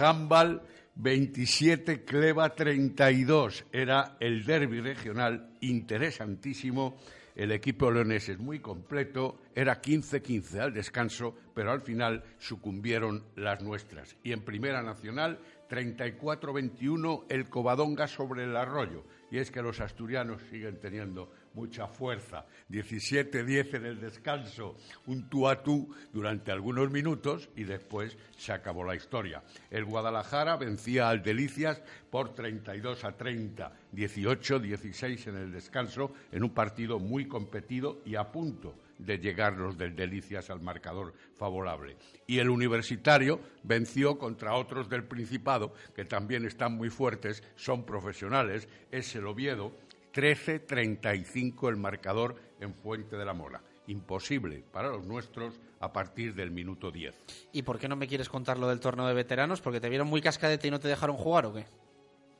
Handball 0.00 0.62
27, 0.96 2.04
Cleva 2.04 2.54
32. 2.54 3.66
Era 3.72 4.16
el 4.20 4.44
derby 4.44 4.80
regional 4.80 5.50
interesantísimo. 5.60 6.96
El 7.34 7.50
equipo 7.50 7.90
leonés 7.90 8.28
es 8.28 8.38
muy 8.38 8.60
completo. 8.60 9.40
Era 9.54 9.82
15-15 9.82 10.60
al 10.60 10.72
descanso, 10.72 11.34
pero 11.52 11.72
al 11.72 11.80
final 11.80 12.22
sucumbieron 12.38 13.24
las 13.34 13.60
nuestras. 13.60 14.16
Y 14.22 14.32
en 14.32 14.44
Primera 14.44 14.82
Nacional, 14.82 15.40
34-21 15.68 17.24
el 17.28 17.48
Covadonga 17.48 18.06
sobre 18.06 18.44
el 18.44 18.56
arroyo. 18.56 19.04
Y 19.32 19.38
es 19.38 19.50
que 19.50 19.62
los 19.62 19.80
asturianos 19.80 20.42
siguen 20.48 20.78
teniendo 20.78 21.32
mucha 21.54 21.86
fuerza. 21.86 22.44
17-10 22.70 23.74
en 23.74 23.86
el 23.86 24.00
descanso, 24.00 24.76
un 25.06 25.28
tú 25.28 25.48
a 25.48 25.62
tú 25.62 25.94
durante 26.12 26.52
algunos 26.52 26.90
minutos 26.90 27.48
y 27.56 27.64
después 27.64 28.16
se 28.36 28.52
acabó 28.52 28.84
la 28.84 28.96
historia. 28.96 29.42
El 29.70 29.84
Guadalajara 29.84 30.56
vencía 30.56 31.08
al 31.08 31.22
Delicias 31.22 31.82
por 32.10 32.34
32 32.34 33.04
a 33.04 33.16
30, 33.16 33.72
18-16 33.92 35.28
en 35.28 35.36
el 35.36 35.52
descanso, 35.52 36.12
en 36.32 36.44
un 36.44 36.50
partido 36.50 36.98
muy 36.98 37.26
competido 37.26 38.02
y 38.04 38.16
a 38.16 38.30
punto 38.30 38.74
de 38.98 39.18
llegar 39.18 39.56
los 39.56 39.76
del 39.76 39.96
Delicias 39.96 40.50
al 40.50 40.60
marcador 40.60 41.14
favorable. 41.36 41.96
Y 42.26 42.38
el 42.38 42.50
Universitario 42.50 43.40
venció 43.62 44.18
contra 44.18 44.54
otros 44.54 44.88
del 44.88 45.04
Principado, 45.04 45.74
que 45.94 46.04
también 46.04 46.44
están 46.44 46.76
muy 46.76 46.90
fuertes, 46.90 47.42
son 47.56 47.84
profesionales, 47.84 48.68
es 48.90 49.14
el 49.16 49.26
Oviedo, 49.26 49.72
13-35 50.14 51.68
el 51.68 51.76
marcador 51.76 52.36
en 52.60 52.74
Fuente 52.74 53.16
de 53.16 53.24
la 53.24 53.34
Mora. 53.34 53.62
Imposible 53.86 54.64
para 54.72 54.88
los 54.88 55.04
nuestros 55.04 55.60
a 55.80 55.92
partir 55.92 56.34
del 56.34 56.50
minuto 56.50 56.90
10. 56.90 57.14
¿Y 57.52 57.62
por 57.62 57.78
qué 57.78 57.88
no 57.88 57.96
me 57.96 58.06
quieres 58.08 58.28
contar 58.28 58.58
lo 58.58 58.68
del 58.68 58.80
torneo 58.80 59.06
de 59.06 59.14
veteranos? 59.14 59.60
¿Porque 59.60 59.80
te 59.80 59.88
vieron 59.90 60.08
muy 60.08 60.22
cascadete 60.22 60.68
y 60.68 60.70
no 60.70 60.80
te 60.80 60.88
dejaron 60.88 61.16
jugar 61.16 61.46
o 61.46 61.52
qué? 61.54 61.66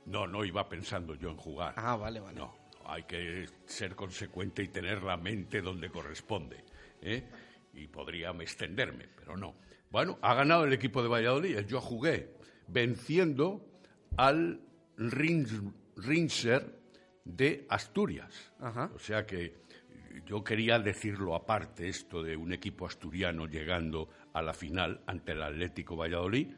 No, 0.07 0.27
no 0.27 0.45
iba 0.45 0.69
pensando 0.69 1.15
yo 1.15 1.31
en 1.31 1.37
jugar. 1.37 1.75
Ah, 1.77 1.97
vale, 1.97 2.21
vale. 2.21 2.39
No, 2.39 2.55
hay 2.87 3.03
que 3.05 3.47
ser 3.67 3.95
consecuente 3.95 4.63
y 4.63 4.69
tener 4.69 5.03
la 5.03 5.17
mente 5.19 5.61
donde 5.61 5.91
corresponde. 5.91 6.65
¿eh? 7.03 7.25
Y 7.75 7.87
podría 7.89 8.31
extenderme, 8.31 9.09
pero 9.17 9.37
no. 9.37 9.55
Bueno, 9.91 10.19
ha 10.23 10.35
ganado 10.35 10.65
el 10.65 10.73
equipo 10.73 11.03
de 11.03 11.09
Valladolid. 11.09 11.59
Yo 11.61 11.81
jugué 11.81 12.35
venciendo 12.69 13.65
al 14.17 14.61
Rins- 14.97 15.73
Rinser 15.97 16.83
de 17.25 17.67
Asturias. 17.69 18.53
O 18.95 18.99
sea 18.99 19.27
que 19.27 19.55
yo 20.27 20.45
quería 20.45 20.79
decirlo 20.79 21.35
aparte, 21.35 21.89
esto 21.89 22.23
de 22.23 22.37
un 22.37 22.53
equipo 22.53 22.87
asturiano 22.87 23.47
llegando 23.47 24.09
a 24.33 24.43
la 24.43 24.55
final 24.55 25.01
ante 25.07 25.33
el 25.33 25.43
Atlético 25.43 25.97
Valladolid, 25.97 26.49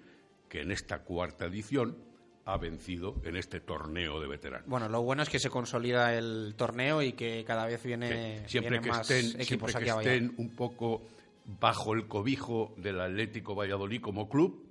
que 0.49 0.61
en 0.61 0.71
esta 0.71 1.01
cuarta 1.01 1.47
edición 1.47 1.97
ha 2.45 2.59
vencido 2.59 3.21
en 3.25 3.37
este 3.37 3.61
torneo 3.61 4.21
de 4.21 4.29
veteranos. 4.29 4.69
Bueno, 4.69 4.89
lo 4.89 5.03
bueno 5.03 5.23
es 5.23 5.29
que 5.29 5.41
se 5.41 5.51
consolida 5.51 6.17
el 6.17 6.55
torneo 6.57 7.03
y 7.03 7.13
que 7.13 7.45
cada 7.45 7.67
vez 7.67 7.83
viene, 7.83 8.47
siempre 8.49 8.81
que 8.81 8.89
más 8.89 9.11
estén, 9.11 9.41
equipos 9.41 9.73
siempre 9.73 9.91
aquí 9.91 10.03
que 10.03 10.15
estén 10.15 10.35
un 10.37 10.55
poco 10.55 11.09
bajo 11.45 11.95
el 11.95 12.07
cobijo 12.07 12.73
del 12.77 13.01
Atlético 13.01 13.57
Valladolid 13.57 14.01
como 14.01 14.29
club, 14.29 14.65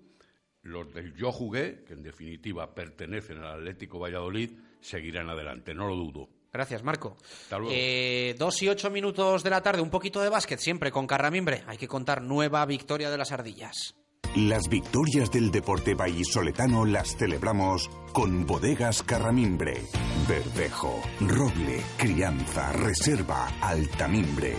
los 0.63 0.93
del 0.93 1.13
Yo 1.15 1.31
Jugué, 1.33 1.83
que 1.85 1.93
en 1.93 2.03
definitiva 2.03 2.73
pertenecen 2.73 3.39
al 3.39 3.59
Atlético 3.59 3.99
Valladolid, 3.99 4.51
seguirán 4.85 5.29
adelante, 5.29 5.73
no 5.73 5.87
lo 5.87 5.95
dudo. 5.95 6.29
Gracias, 6.51 6.83
Marco. 6.83 7.17
Hasta 7.43 7.57
luego. 7.57 7.73
Eh, 7.75 8.33
dos 8.39 8.61
y 8.63 8.69
ocho 8.69 8.89
minutos 8.89 9.43
de 9.43 9.49
la 9.49 9.61
tarde, 9.61 9.81
un 9.81 9.89
poquito 9.89 10.21
de 10.21 10.29
básquet, 10.29 10.59
siempre 10.59 10.89
con 10.89 11.05
Carramimbre. 11.05 11.63
Hay 11.67 11.77
que 11.77 11.87
contar 11.87 12.21
nueva 12.21 12.65
victoria 12.65 13.09
de 13.09 13.17
las 13.17 13.33
ardillas. 13.33 13.95
Las 14.35 14.67
victorias 14.67 15.31
del 15.31 15.49
deporte 15.49 15.95
vallisoletano 15.95 16.85
las 16.85 17.15
celebramos 17.15 17.89
con 18.11 18.45
bodegas 18.45 19.01
Carramimbre. 19.03 19.81
Verdejo, 20.27 21.01
roble, 21.21 21.81
crianza, 21.97 22.73
reserva, 22.73 23.47
altamimbre. 23.61 24.55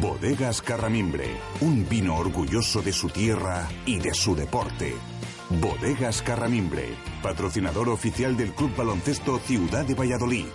Bodegas 0.00 0.62
Carramimbre, 0.62 1.26
un 1.60 1.88
vino 1.88 2.16
orgulloso 2.16 2.82
de 2.82 2.92
su 2.92 3.10
tierra 3.10 3.68
y 3.84 3.98
de 3.98 4.14
su 4.14 4.34
deporte. 4.34 4.94
Bodegas 5.60 6.22
Carramimbre, 6.22 6.94
patrocinador 7.22 7.88
oficial 7.88 8.36
del 8.36 8.52
Club 8.52 8.74
Baloncesto 8.76 9.38
Ciudad 9.38 9.84
de 9.84 9.94
Valladolid. 9.94 10.46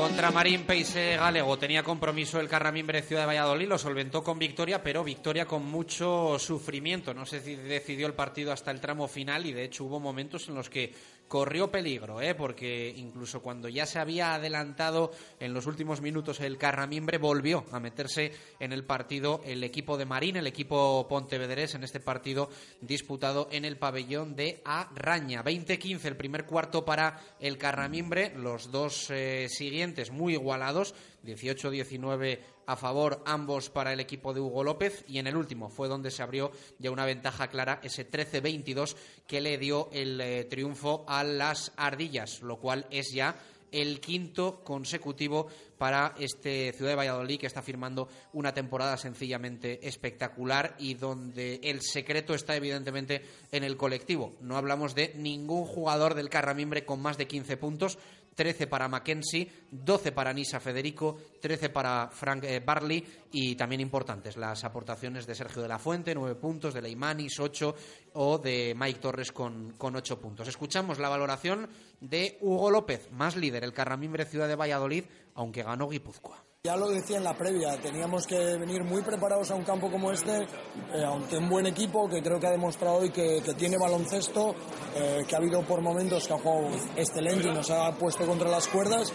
Contra 0.00 0.30
Marín 0.30 0.64
Peise 0.64 1.18
Galego 1.18 1.58
tenía 1.58 1.82
compromiso 1.82 2.40
el 2.40 2.48
Carramimbre 2.48 3.02
Ciudad 3.02 3.22
de 3.22 3.26
Valladolid, 3.26 3.68
lo 3.68 3.76
solventó 3.76 4.24
con 4.24 4.38
victoria, 4.38 4.82
pero 4.82 5.04
victoria 5.04 5.44
con 5.44 5.66
mucho 5.66 6.38
sufrimiento. 6.38 7.12
No 7.12 7.26
se 7.26 7.40
decidió 7.40 8.06
el 8.06 8.14
partido 8.14 8.50
hasta 8.50 8.70
el 8.70 8.80
tramo 8.80 9.08
final 9.08 9.44
y 9.44 9.52
de 9.52 9.64
hecho 9.64 9.84
hubo 9.84 10.00
momentos 10.00 10.48
en 10.48 10.54
los 10.54 10.70
que 10.70 10.94
corrió 11.30 11.70
peligro, 11.70 12.20
¿eh? 12.20 12.34
porque 12.34 12.92
incluso 12.96 13.40
cuando 13.40 13.68
ya 13.68 13.86
se 13.86 14.00
había 14.00 14.34
adelantado 14.34 15.12
en 15.38 15.54
los 15.54 15.66
últimos 15.66 16.00
minutos 16.00 16.40
el 16.40 16.58
Carramimbre 16.58 17.18
volvió 17.18 17.64
a 17.70 17.78
meterse 17.78 18.32
en 18.58 18.72
el 18.72 18.84
partido 18.84 19.40
el 19.44 19.62
equipo 19.62 19.96
de 19.96 20.06
Marín, 20.06 20.34
el 20.34 20.48
equipo 20.48 21.06
pontevedrés 21.08 21.76
en 21.76 21.84
este 21.84 22.00
partido 22.00 22.50
disputado 22.80 23.48
en 23.52 23.64
el 23.64 23.76
pabellón 23.76 24.34
de 24.34 24.60
Araña. 24.64 25.44
20-15 25.44 26.04
el 26.06 26.16
primer 26.16 26.46
cuarto 26.46 26.84
para 26.84 27.20
el 27.38 27.58
Carramimbre, 27.58 28.32
los 28.34 28.72
dos 28.72 29.08
eh, 29.10 29.46
siguientes 29.48 30.10
muy 30.10 30.32
igualados, 30.32 30.96
18-19 31.24 32.38
a 32.66 32.76
favor 32.76 33.22
ambos 33.26 33.70
para 33.70 33.92
el 33.92 34.00
equipo 34.00 34.32
de 34.32 34.40
Hugo 34.40 34.64
López 34.64 35.04
y 35.08 35.18
en 35.18 35.26
el 35.26 35.36
último 35.36 35.68
fue 35.68 35.88
donde 35.88 36.10
se 36.10 36.22
abrió 36.22 36.52
ya 36.78 36.90
una 36.90 37.04
ventaja 37.04 37.48
clara 37.48 37.80
ese 37.82 38.08
13-22 38.08 38.96
que 39.26 39.40
le 39.40 39.58
dio 39.58 39.88
el 39.92 40.20
eh, 40.20 40.44
triunfo 40.44 41.04
a 41.08 41.24
las 41.24 41.72
ardillas, 41.76 42.42
lo 42.42 42.58
cual 42.58 42.86
es 42.90 43.12
ya 43.12 43.36
el 43.72 44.00
quinto 44.00 44.62
consecutivo 44.64 45.48
para 45.78 46.14
este 46.18 46.72
Ciudad 46.72 46.92
de 46.92 46.96
Valladolid 46.96 47.40
que 47.40 47.46
está 47.46 47.62
firmando 47.62 48.08
una 48.32 48.52
temporada 48.52 48.96
sencillamente 48.96 49.86
espectacular 49.86 50.76
y 50.78 50.94
donde 50.94 51.60
el 51.62 51.80
secreto 51.80 52.34
está 52.34 52.56
evidentemente 52.56 53.22
en 53.52 53.64
el 53.64 53.76
colectivo. 53.76 54.34
No 54.40 54.56
hablamos 54.56 54.94
de 54.94 55.12
ningún 55.16 55.64
jugador 55.64 56.14
del 56.14 56.28
Carramimbre 56.28 56.84
con 56.84 57.00
más 57.00 57.16
de 57.16 57.26
15 57.26 57.56
puntos, 57.56 57.98
13 58.34 58.66
para 58.66 58.88
Mackenzie, 58.88 59.48
12 59.70 60.12
para 60.12 60.32
Nisa 60.32 60.60
Federico, 60.60 61.18
13 61.40 61.70
para 61.70 62.08
Frank 62.08 62.44
eh, 62.44 62.60
Barley 62.60 63.04
y 63.32 63.54
también 63.54 63.80
importantes 63.80 64.36
las 64.36 64.64
aportaciones 64.64 65.26
de 65.26 65.34
Sergio 65.34 65.62
de 65.62 65.68
la 65.68 65.78
Fuente, 65.78 66.14
9 66.14 66.34
puntos, 66.36 66.74
de 66.74 66.82
Leimanis, 66.82 67.38
8 67.38 67.74
o 68.14 68.38
de 68.38 68.74
Mike 68.76 69.00
Torres 69.00 69.32
con, 69.32 69.72
con 69.72 69.94
8 69.96 70.20
puntos. 70.20 70.48
Escuchamos 70.48 70.98
la 70.98 71.08
valoración 71.08 71.68
de 72.00 72.38
Hugo 72.40 72.70
López, 72.70 73.10
más 73.12 73.36
líder, 73.36 73.64
el 73.64 73.72
Carramimbre 73.72 74.24
Ciudad 74.24 74.48
de 74.48 74.56
Valladolid, 74.56 75.04
aunque 75.34 75.62
ganó 75.62 75.88
Guipúzcoa. 75.88 76.49
Ya 76.62 76.76
lo 76.76 76.90
decía 76.90 77.16
en 77.16 77.24
la 77.24 77.32
previa, 77.32 77.80
teníamos 77.80 78.26
que 78.26 78.36
venir 78.58 78.84
muy 78.84 79.00
preparados 79.00 79.50
a 79.50 79.54
un 79.54 79.64
campo 79.64 79.90
como 79.90 80.12
este, 80.12 80.42
eh, 80.42 81.02
ante 81.02 81.38
un 81.38 81.48
buen 81.48 81.64
equipo 81.64 82.06
que 82.06 82.20
creo 82.20 82.38
que 82.38 82.48
ha 82.48 82.50
demostrado 82.50 82.96
hoy 82.96 83.08
que, 83.08 83.40
tiene 83.56 83.78
baloncesto, 83.78 84.54
eh, 84.94 85.24
que 85.26 85.34
ha 85.34 85.38
habido 85.38 85.62
por 85.62 85.80
momentos 85.80 86.28
que 86.28 86.34
ha 86.34 86.36
jugado 86.36 86.68
excelente 86.96 87.48
y 87.48 87.54
nos 87.54 87.70
ha 87.70 87.90
puesto 87.96 88.26
contra 88.26 88.50
las 88.50 88.68
cuerdas. 88.68 89.10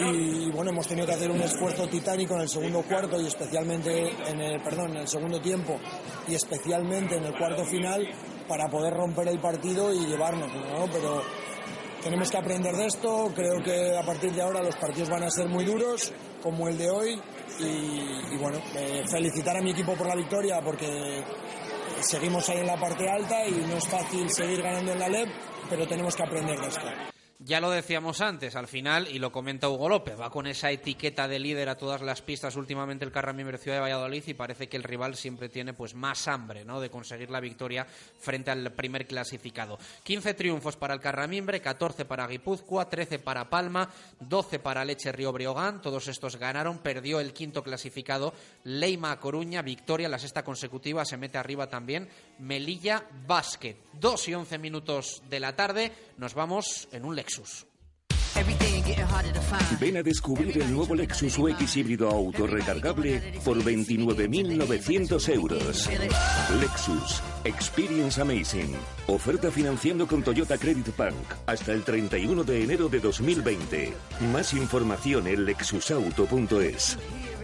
Y 0.00 0.50
bueno, 0.50 0.72
hemos 0.72 0.88
tenido 0.88 1.06
que 1.06 1.12
hacer 1.12 1.30
un 1.30 1.40
esfuerzo 1.40 1.86
titánico 1.86 2.34
en 2.34 2.40
el 2.40 2.48
segundo 2.48 2.82
cuarto 2.82 3.20
y 3.20 3.28
especialmente 3.28 4.10
en 4.28 4.40
el, 4.40 4.60
perdón, 4.60 4.90
en 4.90 5.02
el 5.02 5.08
segundo 5.08 5.40
tiempo 5.40 5.78
y 6.26 6.34
especialmente 6.34 7.14
en 7.14 7.22
el 7.26 7.38
cuarto 7.38 7.64
final 7.64 8.08
para 8.48 8.68
poder 8.68 8.92
romper 8.92 9.28
el 9.28 9.38
partido 9.38 9.94
y 9.94 10.04
llevarnos, 10.04 10.52
¿no? 10.52 10.86
Pero 10.92 11.22
tenemos 12.02 12.28
que 12.28 12.38
aprender 12.38 12.74
de 12.74 12.86
esto, 12.86 13.30
creo 13.36 13.62
que 13.62 13.96
a 13.96 14.02
partir 14.02 14.32
de 14.32 14.42
ahora 14.42 14.60
los 14.64 14.74
partidos 14.74 15.08
van 15.08 15.22
a 15.22 15.30
ser 15.30 15.46
muy 15.46 15.64
duros, 15.64 16.12
como 16.42 16.68
el 16.68 16.76
de 16.76 16.90
hoy, 16.90 17.20
y, 17.58 18.36
bueno, 18.38 18.58
eh, 18.74 19.02
felicitar 19.10 19.56
a 19.56 19.62
mi 19.62 19.70
equipo 19.70 19.94
por 19.94 20.06
la 20.06 20.16
victoria 20.16 20.60
porque 20.62 21.22
seguimos 22.00 22.48
ahí 22.48 22.58
en 22.58 22.66
la 22.66 22.76
parte 22.76 23.08
alta 23.08 23.46
y 23.46 23.52
no 23.52 23.76
es 23.76 23.88
fácil 23.88 24.28
seguir 24.30 24.62
ganando 24.62 24.92
en 24.92 24.98
la 24.98 25.08
LEP, 25.08 25.28
pero 25.70 25.86
tenemos 25.86 26.14
que 26.16 26.22
aprender 26.22 26.58
de 26.58 26.68
esto. 26.68 26.86
Ya 27.44 27.60
lo 27.60 27.70
decíamos 27.70 28.20
antes, 28.20 28.54
al 28.54 28.68
final, 28.68 29.08
y 29.08 29.18
lo 29.18 29.32
comenta 29.32 29.68
Hugo 29.68 29.88
López, 29.88 30.20
va 30.20 30.30
con 30.30 30.46
esa 30.46 30.70
etiqueta 30.70 31.26
de 31.26 31.40
líder 31.40 31.68
a 31.68 31.76
todas 31.76 32.00
las 32.00 32.22
pistas 32.22 32.54
últimamente 32.54 33.04
el 33.04 33.10
Carramimbre 33.10 33.58
Ciudad 33.58 33.78
de 33.78 33.80
Valladolid 33.80 34.22
y 34.28 34.34
parece 34.34 34.68
que 34.68 34.76
el 34.76 34.84
rival 34.84 35.16
siempre 35.16 35.48
tiene 35.48 35.72
pues 35.72 35.96
más 35.96 36.28
hambre 36.28 36.64
¿no? 36.64 36.80
de 36.80 36.88
conseguir 36.88 37.30
la 37.30 37.40
victoria 37.40 37.84
frente 37.84 38.52
al 38.52 38.70
primer 38.74 39.08
clasificado. 39.08 39.76
15 40.04 40.34
triunfos 40.34 40.76
para 40.76 40.94
el 40.94 41.00
Carramimbre, 41.00 41.60
14 41.60 42.04
para 42.04 42.28
Guipúzcoa, 42.28 42.88
13 42.88 43.18
para 43.18 43.50
Palma, 43.50 43.90
12 44.20 44.60
para 44.60 44.84
Leche 44.84 45.10
Río 45.10 45.32
Breogán, 45.32 45.82
todos 45.82 46.06
estos 46.06 46.36
ganaron, 46.36 46.78
perdió 46.78 47.18
el 47.18 47.32
quinto 47.32 47.64
clasificado, 47.64 48.34
Leima 48.62 49.18
Coruña, 49.18 49.62
victoria, 49.62 50.08
la 50.08 50.20
sexta 50.20 50.44
consecutiva, 50.44 51.04
se 51.04 51.16
mete 51.16 51.38
arriba 51.38 51.66
también 51.66 52.08
Melilla 52.42 53.06
Basket. 53.26 53.76
2 54.00 54.28
y 54.28 54.34
11 54.34 54.58
minutos 54.58 55.22
de 55.30 55.40
la 55.40 55.54
tarde, 55.54 55.92
nos 56.18 56.34
vamos 56.34 56.88
en 56.92 57.04
un 57.04 57.14
Lexus. 57.14 57.66
Ven 59.78 59.96
a 59.98 60.02
descubrir 60.02 60.62
el 60.62 60.72
nuevo 60.72 60.94
Lexus 60.94 61.38
UX 61.38 61.76
híbrido 61.76 62.10
autorrecargable 62.10 63.40
por 63.44 63.62
29.900 63.62 65.28
euros. 65.34 65.88
Lexus 66.60 67.22
Experience 67.44 68.20
Amazing. 68.20 68.74
Oferta 69.06 69.50
financiando 69.50 70.06
con 70.06 70.22
Toyota 70.22 70.56
Credit 70.56 70.96
Bank 70.96 71.14
hasta 71.46 71.72
el 71.72 71.84
31 71.84 72.42
de 72.44 72.62
enero 72.62 72.88
de 72.88 73.00
2020. 73.00 73.92
Más 74.32 74.54
información 74.54 75.26
en 75.26 75.44
lexusauto.es. 75.44 76.98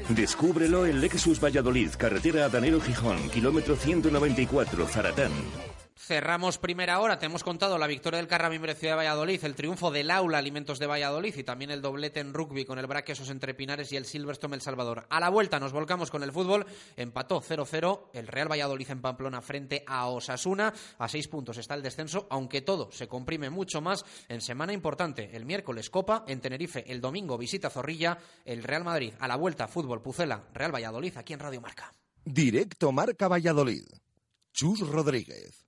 Descúbrelo 0.09 0.87
en 0.87 1.03
Lexus 1.03 1.39
Valladolid, 1.39 1.91
carretera 1.99 2.47
Adanero 2.47 2.81
Gijón, 2.81 3.29
kilómetro 3.29 3.77
194, 3.77 4.87
Zaratán. 4.87 5.33
Cerramos 6.01 6.59
primera 6.59 7.01
hora, 7.01 7.19
te 7.19 7.27
hemos 7.27 7.43
contado 7.43 7.77
la 7.77 7.89
victoria 7.89 8.19
del 8.19 8.29
Carramimbre 8.29 8.77
Ciudad 8.77 8.93
de 8.93 8.99
Valladolid, 8.99 9.45
el 9.45 9.57
triunfo 9.57 9.91
del 9.91 10.13
Aula 10.13 10.39
Alimentos 10.39 10.79
de 10.79 10.87
Valladolid 10.87 11.35
y 11.37 11.43
también 11.43 11.73
el 11.73 11.83
doblete 11.83 12.21
en 12.21 12.33
rugby 12.33 12.65
con 12.65 12.79
el 12.79 12.87
Braquesos 12.87 13.31
entre 13.31 13.53
Pinares 13.53 13.91
y 13.91 13.97
el 13.97 14.05
Silverstone 14.05 14.55
El 14.55 14.61
Salvador. 14.61 15.07
A 15.11 15.19
la 15.19 15.29
vuelta 15.29 15.59
nos 15.59 15.73
volcamos 15.73 16.13
con 16.13 16.23
el 16.23 16.31
fútbol, 16.31 16.67
empató 16.97 17.43
0-0 17.43 18.11
el 18.15 18.29
Real 18.29 18.51
Valladolid 18.51 18.89
en 18.91 19.03
Pamplona 19.03 19.43
frente 19.43 19.83
a 19.89 20.07
Osasuna, 20.07 20.73
a 20.99 21.09
seis 21.09 21.27
puntos 21.27 21.59
está 21.59 21.75
el 21.75 21.83
descenso, 21.83 22.29
aunque 22.31 22.63
todo 22.63 22.93
se 22.93 23.09
comprime 23.09 23.51
mucho 23.51 23.81
más 23.81 24.05
en 24.29 24.41
semana 24.41 24.73
importante, 24.73 25.37
el 25.37 25.45
miércoles 25.47 25.91
Copa, 25.91 26.25
en 26.29 26.41
Tenerife 26.41 26.91
el 26.91 27.01
domingo 27.01 27.37
visita 27.37 27.71
Zorrilla, 27.71 28.19
el 28.45 28.63
Real 28.63 28.85
Madrid 28.85 29.15
a 29.19 29.27
la 29.27 29.37
vuelta 29.37 29.67
fútbol 29.67 30.01
Pucela, 30.01 30.45
Real 30.55 30.73
Valladolid 30.73 31.17
aquí 31.17 31.33
en 31.33 31.41
Radio 31.41 31.61
Marca. 31.61 31.93
Directo 32.25 32.93
Marca 32.93 33.27
Valladolid. 33.27 33.85
Chus 34.53 34.81
Rodríguez. 34.89 35.68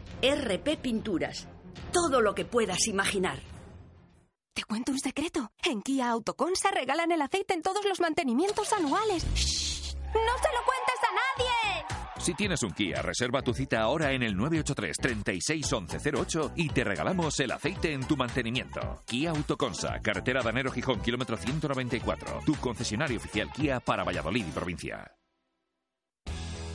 RP 0.21 0.77
Pinturas. 0.77 1.47
Todo 1.91 2.21
lo 2.21 2.35
que 2.35 2.45
puedas 2.45 2.87
imaginar. 2.87 3.39
Te 4.53 4.63
cuento 4.63 4.91
un 4.91 4.99
secreto. 4.99 5.51
En 5.63 5.81
Kia 5.81 6.09
Autoconsa 6.09 6.71
regalan 6.71 7.11
el 7.11 7.21
aceite 7.21 7.53
en 7.53 7.61
todos 7.61 7.83
los 7.85 7.99
mantenimientos 7.99 8.71
anuales. 8.73 9.25
¡Shh! 9.33 9.95
¡No 9.95 10.11
se 10.11 10.49
lo 10.53 10.65
cuentes 10.65 10.99
a 11.01 11.13
nadie! 11.13 12.01
Si 12.19 12.35
tienes 12.35 12.61
un 12.61 12.71
Kia, 12.71 13.01
reserva 13.01 13.41
tu 13.41 13.51
cita 13.53 13.81
ahora 13.81 14.11
en 14.11 14.21
el 14.21 14.37
983 14.37 14.97
36 14.97 15.73
11 15.73 16.11
08 16.15 16.51
y 16.55 16.69
te 16.69 16.83
regalamos 16.83 17.39
el 17.39 17.51
aceite 17.51 17.93
en 17.93 18.07
tu 18.07 18.15
mantenimiento. 18.15 19.01
Kia 19.07 19.31
Autoconsa, 19.31 19.99
carretera 20.03 20.43
Danero 20.43 20.71
Gijón, 20.71 21.01
kilómetro 21.01 21.35
194. 21.35 22.41
Tu 22.45 22.55
concesionario 22.57 23.17
oficial 23.17 23.51
Kia 23.51 23.79
para 23.79 24.03
Valladolid 24.03 24.45
y 24.47 24.51
provincia. 24.51 25.11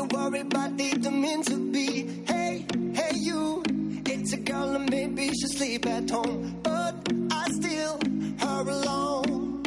You 0.00 0.06
worry, 0.16 0.42
but 0.44 0.76
didn't 0.76 1.20
mean 1.20 1.42
to 1.42 1.56
be. 1.72 2.06
Hey, 2.26 2.64
hey, 2.94 3.14
you, 3.16 3.62
it's 4.06 4.32
a 4.32 4.38
girl 4.38 4.74
and 4.76 4.88
maybe 4.90 5.28
she 5.28 5.46
sleep 5.58 5.86
at 5.86 6.08
home, 6.08 6.58
but 6.62 6.94
I 7.30 7.44
still 7.50 7.98
her 8.38 8.62
alone. 8.76 9.62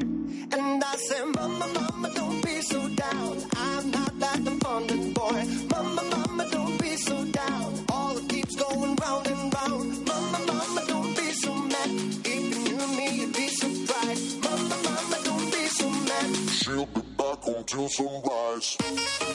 And 0.51 0.83
I 0.83 0.95
say, 1.07 1.23
Mama, 1.25 1.67
Mama, 1.77 2.09
don't 2.15 2.43
be 2.43 2.61
so 2.61 2.79
down. 2.89 3.37
I'm 3.55 3.91
not 3.91 4.19
that 4.19 4.39
abundant 4.47 5.13
boy. 5.13 5.39
Mama, 5.71 6.03
Mama, 6.13 6.49
don't 6.49 6.81
be 6.81 6.95
so 6.95 7.25
down. 7.25 7.85
All 7.89 8.17
it 8.17 8.27
keeps 8.29 8.55
going 8.55 8.95
round 8.95 9.27
and 9.27 9.53
round. 9.53 10.07
Mama, 10.07 10.39
Mama, 10.47 10.81
don't 10.87 11.15
be 11.15 11.31
so 11.43 11.53
mad. 11.53 11.89
If 12.25 12.43
you 12.53 12.77
knew 12.77 12.87
me, 12.97 13.07
you'd 13.19 13.33
be 13.33 13.47
surprised. 13.49 14.43
Mama, 14.43 14.77
Mama, 14.87 15.17
don't 15.25 15.51
be 15.51 15.65
so 15.79 15.89
mad. 15.89 16.35
She'll 16.49 17.02
be 17.23 17.29
back 17.29 17.47
until 17.47 17.89
sunrise. 17.89 18.77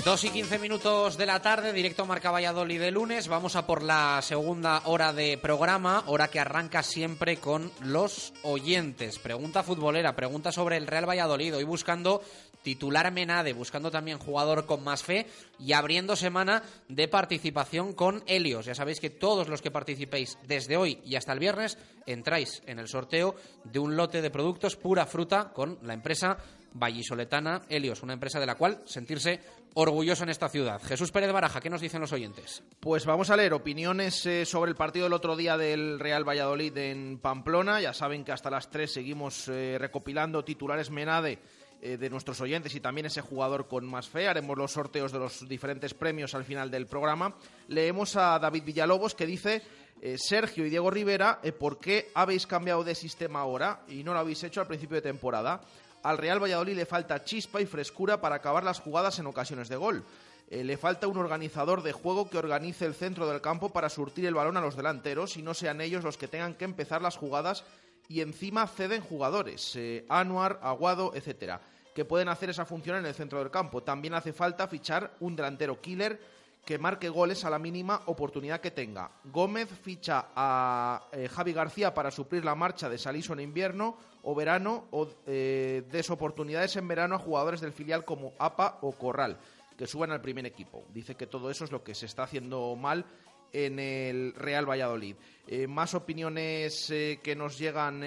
2 0.04 0.24
y 0.24 0.30
15 0.30 0.58
minutos 0.58 1.16
de 1.16 1.26
la 1.26 1.40
tarde, 1.42 1.72
directo 1.72 2.06
Marca 2.06 2.30
Valladolid 2.30 2.80
de 2.80 2.90
lunes. 2.90 3.28
Vamos 3.28 3.56
a 3.56 3.66
por 3.66 3.82
la 3.82 4.20
segunda 4.22 4.82
hora 4.84 5.12
de 5.12 5.38
programa, 5.38 6.04
hora 6.06 6.28
que 6.28 6.40
arranca 6.40 6.82
siempre 6.82 7.36
con 7.38 7.70
los 7.80 8.32
oyentes. 8.42 9.18
Pregunta 9.18 9.62
futbolera, 9.62 10.14
pregunta 10.16 10.52
sobre 10.52 10.76
el 10.76 10.86
Real 10.86 11.08
Valladolid. 11.08 11.56
Hoy 11.56 11.64
buscando 11.64 12.22
titular 12.62 13.10
Menade, 13.12 13.52
buscando 13.52 13.90
también 13.90 14.18
jugador 14.18 14.66
con 14.66 14.82
más 14.82 15.02
fe 15.02 15.26
y 15.58 15.72
abriendo 15.72 16.16
semana 16.16 16.62
de 16.88 17.08
participación 17.08 17.92
con 17.92 18.22
Helios. 18.26 18.66
Ya 18.66 18.74
sabéis 18.74 19.00
que 19.00 19.10
todos 19.10 19.48
los 19.48 19.62
que 19.62 19.70
participéis 19.70 20.38
desde 20.46 20.76
hoy 20.76 21.00
y 21.04 21.16
hasta 21.16 21.32
el 21.32 21.38
viernes 21.38 21.78
entráis 22.06 22.62
en 22.66 22.78
el 22.78 22.88
sorteo 22.88 23.34
de 23.64 23.78
un 23.78 23.96
lote 23.96 24.22
de 24.22 24.30
productos 24.30 24.76
pura 24.76 25.06
fruta 25.06 25.52
con 25.52 25.78
la 25.82 25.94
empresa 25.94 26.38
vallisoletana 26.72 27.62
Helios, 27.68 28.02
una 28.02 28.12
empresa 28.12 28.40
de 28.40 28.46
la 28.46 28.54
cual 28.54 28.82
sentirse 28.84 29.40
orgulloso 29.74 30.24
en 30.24 30.30
esta 30.30 30.48
ciudad. 30.48 30.82
Jesús 30.82 31.12
Pérez 31.12 31.32
Baraja, 31.32 31.60
¿qué 31.60 31.70
nos 31.70 31.80
dicen 31.80 32.00
los 32.00 32.12
oyentes? 32.12 32.62
Pues 32.80 33.06
vamos 33.06 33.30
a 33.30 33.36
leer 33.36 33.52
opiniones 33.52 34.26
eh, 34.26 34.44
sobre 34.44 34.70
el 34.70 34.76
partido 34.76 35.04
del 35.04 35.12
otro 35.12 35.36
día 35.36 35.56
del 35.56 36.00
Real 36.00 36.28
Valladolid 36.28 36.76
en 36.76 37.18
Pamplona. 37.18 37.80
Ya 37.80 37.92
saben 37.92 38.24
que 38.24 38.32
hasta 38.32 38.50
las 38.50 38.70
3 38.70 38.92
seguimos 38.92 39.48
eh, 39.48 39.76
recopilando 39.78 40.44
titulares 40.44 40.90
Menade 40.90 41.38
eh, 41.80 41.96
de 41.96 42.10
nuestros 42.10 42.40
oyentes 42.40 42.74
y 42.74 42.80
también 42.80 43.06
ese 43.06 43.20
jugador 43.20 43.68
con 43.68 43.86
más 43.86 44.08
fe. 44.08 44.26
Haremos 44.26 44.58
los 44.58 44.72
sorteos 44.72 45.12
de 45.12 45.20
los 45.20 45.48
diferentes 45.48 45.94
premios 45.94 46.34
al 46.34 46.44
final 46.44 46.70
del 46.70 46.86
programa. 46.86 47.36
Leemos 47.68 48.16
a 48.16 48.38
David 48.38 48.64
Villalobos 48.64 49.14
que 49.14 49.26
dice... 49.26 49.62
Sergio 50.14 50.64
y 50.64 50.70
Diego 50.70 50.92
Rivera, 50.92 51.40
¿por 51.58 51.80
qué 51.80 52.12
habéis 52.14 52.46
cambiado 52.46 52.84
de 52.84 52.94
sistema 52.94 53.40
ahora 53.40 53.80
y 53.88 54.04
no 54.04 54.12
lo 54.12 54.20
habéis 54.20 54.44
hecho 54.44 54.60
al 54.60 54.68
principio 54.68 54.94
de 54.94 55.02
temporada? 55.02 55.60
Al 56.02 56.18
Real 56.18 56.42
Valladolid 56.42 56.76
le 56.76 56.86
falta 56.86 57.24
chispa 57.24 57.60
y 57.60 57.66
frescura 57.66 58.20
para 58.20 58.36
acabar 58.36 58.64
las 58.64 58.80
jugadas 58.80 59.18
en 59.18 59.26
ocasiones 59.26 59.68
de 59.68 59.76
gol. 59.76 60.04
Eh, 60.50 60.64
le 60.64 60.76
falta 60.76 61.06
un 61.06 61.18
organizador 61.18 61.82
de 61.82 61.92
juego 61.92 62.30
que 62.30 62.38
organice 62.38 62.86
el 62.86 62.94
centro 62.94 63.28
del 63.28 63.42
campo 63.42 63.68
para 63.68 63.90
surtir 63.90 64.24
el 64.24 64.34
balón 64.34 64.56
a 64.56 64.62
los 64.62 64.76
delanteros 64.76 65.36
y 65.36 65.42
no 65.42 65.52
sean 65.52 65.80
ellos 65.80 66.04
los 66.04 66.16
que 66.16 66.28
tengan 66.28 66.54
que 66.54 66.64
empezar 66.64 67.02
las 67.02 67.16
jugadas 67.16 67.64
y 68.08 68.22
encima 68.22 68.66
ceden 68.66 69.02
jugadores, 69.02 69.76
eh, 69.76 70.06
Anuar, 70.08 70.58
Aguado, 70.62 71.12
etcétera, 71.14 71.60
que 71.94 72.06
pueden 72.06 72.28
hacer 72.28 72.48
esa 72.48 72.64
función 72.64 72.96
en 72.96 73.04
el 73.04 73.14
centro 73.14 73.40
del 73.40 73.50
campo. 73.50 73.82
También 73.82 74.14
hace 74.14 74.32
falta 74.32 74.66
fichar 74.68 75.14
un 75.20 75.36
delantero 75.36 75.80
killer 75.80 76.18
que 76.68 76.78
marque 76.78 77.08
goles 77.08 77.46
a 77.46 77.50
la 77.50 77.58
mínima 77.58 78.02
oportunidad 78.04 78.60
que 78.60 78.70
tenga. 78.70 79.10
Gómez 79.24 79.70
ficha 79.70 80.26
a 80.36 81.08
eh, 81.12 81.26
Javi 81.26 81.54
García 81.54 81.94
para 81.94 82.10
suplir 82.10 82.44
la 82.44 82.54
marcha 82.54 82.90
de 82.90 82.98
Saliso 82.98 83.32
en 83.32 83.40
invierno 83.40 83.96
o 84.22 84.34
verano 84.34 84.84
o 84.90 85.08
eh, 85.26 85.82
des 85.90 86.10
oportunidades 86.10 86.76
en 86.76 86.86
verano 86.86 87.14
a 87.14 87.18
jugadores 87.18 87.62
del 87.62 87.72
filial 87.72 88.04
como 88.04 88.34
APA 88.38 88.80
o 88.82 88.92
Corral 88.92 89.38
que 89.78 89.86
suban 89.86 90.10
al 90.10 90.20
primer 90.20 90.44
equipo. 90.44 90.84
Dice 90.92 91.14
que 91.14 91.26
todo 91.26 91.50
eso 91.50 91.64
es 91.64 91.72
lo 91.72 91.82
que 91.82 91.94
se 91.94 92.04
está 92.04 92.24
haciendo 92.24 92.76
mal 92.76 93.06
en 93.54 93.78
el 93.78 94.34
Real 94.34 94.68
Valladolid. 94.68 95.16
Eh, 95.46 95.66
más 95.66 95.94
opiniones 95.94 96.90
eh, 96.90 97.20
que 97.22 97.34
nos 97.34 97.56
llegan 97.56 98.04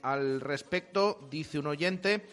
al 0.00 0.40
respecto, 0.40 1.28
dice 1.30 1.58
un 1.58 1.66
oyente, 1.66 2.24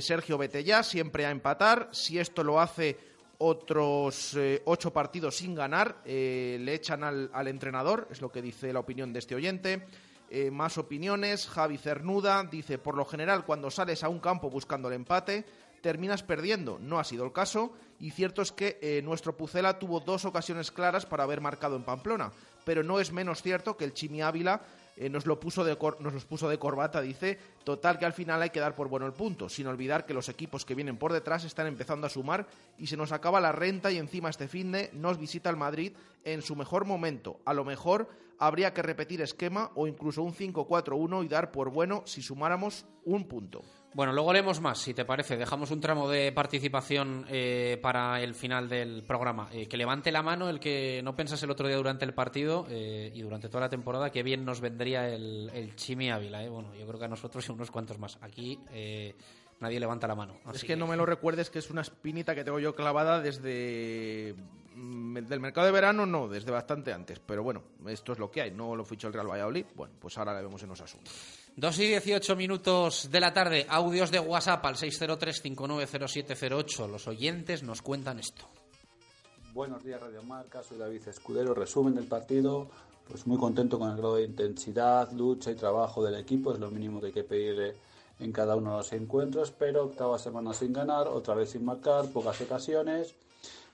Sergio 0.00 0.38
Betella, 0.38 0.82
siempre 0.82 1.24
a 1.26 1.30
empatar, 1.30 1.88
si 1.92 2.18
esto 2.18 2.44
lo 2.44 2.60
hace 2.60 3.09
otros 3.42 4.34
eh, 4.36 4.60
ocho 4.66 4.92
partidos 4.92 5.36
sin 5.36 5.54
ganar, 5.54 6.02
eh, 6.04 6.58
le 6.60 6.74
echan 6.74 7.02
al, 7.02 7.48
entrenador, 7.48 8.06
es 8.10 8.20
lo 8.20 8.30
que 8.30 8.42
dice 8.42 8.72
la 8.72 8.80
opinión 8.80 9.14
de 9.14 9.18
este 9.18 9.34
oyente. 9.34 9.86
Eh, 10.28 10.50
más 10.50 10.76
opiniones, 10.76 11.48
Javi 11.48 11.78
Cernuda 11.78 12.44
dice, 12.44 12.76
por 12.76 12.96
lo 12.96 13.04
general 13.06 13.46
cuando 13.46 13.70
sales 13.70 14.04
a 14.04 14.10
un 14.10 14.20
campo 14.20 14.50
buscando 14.50 14.88
el 14.88 14.94
empate, 14.94 15.46
terminas 15.80 16.22
perdiendo. 16.22 16.78
No 16.80 16.98
ha 16.98 17.04
sido 17.04 17.24
el 17.24 17.32
caso 17.32 17.72
y 17.98 18.10
cierto 18.10 18.42
es 18.42 18.52
que 18.52 19.00
nuestro 19.02 19.34
Pucela 19.34 19.78
tuvo 19.78 20.00
dos 20.00 20.26
ocasiones 20.26 20.70
claras 20.70 21.06
para 21.06 21.24
haber 21.24 21.40
marcado 21.40 21.76
en 21.76 21.84
Pamplona, 21.84 22.32
pero 22.66 22.82
no 22.82 23.00
es 23.00 23.10
menos 23.10 23.40
cierto 23.40 23.78
que 23.78 23.84
el 23.84 23.94
Chimi 23.94 24.20
Ávila 24.20 24.60
eh, 25.00 25.08
nos, 25.08 25.26
lo 25.26 25.40
puso 25.40 25.64
de 25.64 25.76
cor- 25.76 26.00
nos 26.00 26.12
los 26.12 26.24
puso 26.24 26.48
de 26.48 26.58
corbata, 26.58 27.00
dice, 27.00 27.38
total 27.64 27.98
que 27.98 28.04
al 28.04 28.12
final 28.12 28.40
hay 28.42 28.50
que 28.50 28.60
dar 28.60 28.76
por 28.76 28.88
bueno 28.88 29.06
el 29.06 29.12
punto, 29.14 29.48
sin 29.48 29.66
olvidar 29.66 30.06
que 30.06 30.14
los 30.14 30.28
equipos 30.28 30.64
que 30.64 30.76
vienen 30.76 30.96
por 30.98 31.12
detrás 31.12 31.42
están 31.44 31.66
empezando 31.66 32.06
a 32.06 32.10
sumar 32.10 32.46
y 32.78 32.86
se 32.86 32.96
nos 32.96 33.10
acaba 33.10 33.40
la 33.40 33.50
renta 33.50 33.90
y 33.90 33.96
encima 33.98 34.30
este 34.30 34.46
fin 34.46 34.70
de 34.70 34.90
nos 34.92 35.18
visita 35.18 35.50
el 35.50 35.56
Madrid 35.56 35.92
en 36.24 36.42
su 36.42 36.54
mejor 36.54 36.84
momento. 36.84 37.40
A 37.46 37.54
lo 37.54 37.64
mejor 37.64 38.08
habría 38.40 38.72
que 38.72 38.82
repetir 38.82 39.20
esquema 39.20 39.70
o 39.74 39.86
incluso 39.86 40.22
un 40.22 40.34
5-4-1 40.34 41.24
y 41.24 41.28
dar 41.28 41.52
por 41.52 41.70
bueno 41.70 42.02
si 42.06 42.22
sumáramos 42.22 42.86
un 43.04 43.28
punto. 43.28 43.62
Bueno, 43.92 44.12
luego 44.12 44.32
leemos 44.32 44.60
más, 44.60 44.78
si 44.78 44.94
te 44.94 45.04
parece. 45.04 45.36
Dejamos 45.36 45.70
un 45.72 45.80
tramo 45.80 46.08
de 46.08 46.32
participación 46.32 47.26
eh, 47.28 47.78
para 47.82 48.20
el 48.22 48.34
final 48.34 48.68
del 48.68 49.02
programa. 49.02 49.48
Eh, 49.52 49.66
que 49.66 49.76
levante 49.76 50.10
la 50.12 50.22
mano 50.22 50.48
el 50.48 50.60
que 50.60 51.02
no 51.02 51.16
pensase 51.16 51.44
el 51.44 51.50
otro 51.50 51.66
día 51.66 51.76
durante 51.76 52.04
el 52.04 52.14
partido 52.14 52.66
eh, 52.70 53.10
y 53.12 53.20
durante 53.20 53.48
toda 53.48 53.62
la 53.62 53.68
temporada 53.68 54.10
que 54.10 54.22
bien 54.22 54.44
nos 54.44 54.60
vendría 54.60 55.08
el, 55.08 55.50
el 55.52 55.74
Chimi 55.74 56.10
Ávila. 56.10 56.48
Bueno, 56.48 56.74
yo 56.74 56.86
creo 56.86 56.98
que 56.98 57.04
a 57.04 57.08
nosotros 57.08 57.46
y 57.48 57.52
unos 57.52 57.70
cuantos 57.70 57.98
más. 57.98 58.16
Aquí 58.22 58.58
nadie 59.58 59.80
levanta 59.80 60.06
la 60.06 60.14
mano. 60.14 60.34
Es 60.54 60.64
que 60.64 60.76
no 60.76 60.86
me 60.86 60.96
lo 60.96 61.04
recuerdes 61.04 61.50
que 61.50 61.58
es 61.58 61.68
una 61.68 61.82
espinita 61.82 62.34
que 62.34 62.44
tengo 62.44 62.60
yo 62.60 62.74
clavada 62.74 63.20
desde 63.20 64.34
del 64.80 65.40
mercado 65.40 65.66
de 65.66 65.72
verano 65.72 66.06
no, 66.06 66.28
desde 66.28 66.50
bastante 66.50 66.92
antes. 66.92 67.20
Pero 67.20 67.42
bueno, 67.42 67.62
esto 67.86 68.12
es 68.12 68.18
lo 68.18 68.30
que 68.30 68.42
hay. 68.42 68.50
No 68.50 68.74
lo 68.74 68.84
fichó 68.84 69.08
el 69.08 69.14
Real 69.14 69.28
Valladolid. 69.28 69.66
Bueno, 69.74 69.94
pues 70.00 70.16
ahora 70.18 70.34
le 70.34 70.42
vemos 70.42 70.62
en 70.62 70.70
Osasuna. 70.70 71.04
2 71.56 71.78
y 71.80 71.88
18 71.88 72.36
minutos 72.36 73.10
de 73.10 73.20
la 73.20 73.32
tarde, 73.32 73.66
audios 73.68 74.10
de 74.10 74.20
WhatsApp 74.20 74.64
al 74.64 74.76
603-590708. 74.76 76.88
Los 76.88 77.08
oyentes 77.08 77.62
nos 77.62 77.82
cuentan 77.82 78.18
esto. 78.18 78.46
Buenos 79.52 79.84
días, 79.84 80.00
Radio 80.00 80.22
Marca. 80.22 80.62
Soy 80.62 80.78
David 80.78 81.08
Escudero. 81.08 81.52
Resumen 81.54 81.94
del 81.94 82.06
partido. 82.06 82.70
Pues 83.06 83.26
muy 83.26 83.36
contento 83.36 83.78
con 83.78 83.90
el 83.90 83.96
grado 83.96 84.16
de 84.16 84.24
intensidad, 84.24 85.12
lucha 85.12 85.50
y 85.50 85.56
trabajo 85.56 86.02
del 86.04 86.14
equipo. 86.14 86.54
Es 86.54 86.60
lo 86.60 86.70
mínimo 86.70 87.00
que 87.00 87.06
hay 87.06 87.12
que 87.12 87.24
pedir 87.24 87.74
en 88.20 88.32
cada 88.32 88.56
uno 88.56 88.70
de 88.70 88.76
los 88.78 88.92
encuentros. 88.92 89.50
Pero 89.50 89.84
octava 89.84 90.18
semana 90.18 90.54
sin 90.54 90.72
ganar, 90.72 91.08
otra 91.08 91.34
vez 91.34 91.50
sin 91.50 91.64
marcar, 91.64 92.08
pocas 92.10 92.40
ocasiones. 92.40 93.14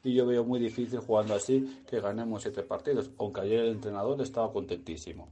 Y 0.06 0.14
yo 0.14 0.24
veo 0.24 0.44
muy 0.44 0.60
difícil 0.60 1.00
jugando 1.00 1.34
así 1.34 1.82
que 1.84 2.00
ganemos 2.00 2.42
siete 2.42 2.62
partidos. 2.62 3.10
Aunque 3.18 3.40
ayer 3.40 3.58
el 3.64 3.72
entrenador 3.72 4.22
estaba 4.22 4.52
contentísimo. 4.52 5.26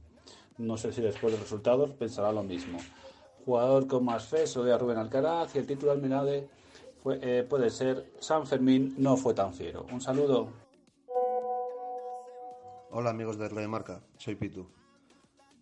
No 0.57 0.75
sé 0.75 0.91
si 0.91 1.01
después 1.01 1.31
de 1.31 1.39
los 1.39 1.49
resultados 1.49 1.91
pensará 1.91 2.33
lo 2.33 2.43
mismo. 2.43 2.77
Jugador 3.45 3.87
con 3.87 4.03
más 4.03 4.25
fe, 4.25 4.45
soy 4.45 4.71
a 4.71 4.77
Rubén 4.77 4.97
Alcaraz 4.97 5.55
y 5.55 5.59
el 5.59 5.65
título 5.65 5.93
Almirade 5.93 6.49
fue, 7.01 7.19
eh, 7.21 7.43
puede 7.43 7.69
ser 7.69 8.11
San 8.19 8.45
Fermín 8.45 8.95
no 8.97 9.15
fue 9.15 9.33
tan 9.33 9.53
fiero. 9.53 9.85
Un 9.93 10.01
saludo. 10.01 10.49
Hola 12.91 13.11
amigos 13.11 13.37
de 13.37 13.47
Radio 13.47 13.69
Marca, 13.69 14.01
soy 14.17 14.35
Pitu. 14.35 14.67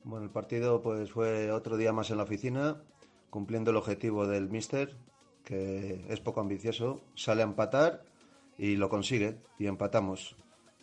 Bueno, 0.04 0.26
el 0.26 0.32
partido 0.32 0.82
pues 0.82 1.12
fue 1.12 1.52
otro 1.52 1.78
día 1.78 1.94
más 1.94 2.10
en 2.10 2.18
la 2.18 2.24
oficina, 2.24 2.82
cumpliendo 3.30 3.70
el 3.70 3.78
objetivo 3.78 4.26
del 4.26 4.50
míster, 4.50 4.98
que 5.44 6.04
es 6.10 6.20
poco 6.20 6.42
ambicioso, 6.42 7.04
sale 7.14 7.44
a 7.44 7.46
empatar 7.46 8.12
y 8.58 8.76
lo 8.76 8.90
consigue, 8.90 9.38
y 9.60 9.68
empatamos. 9.68 10.36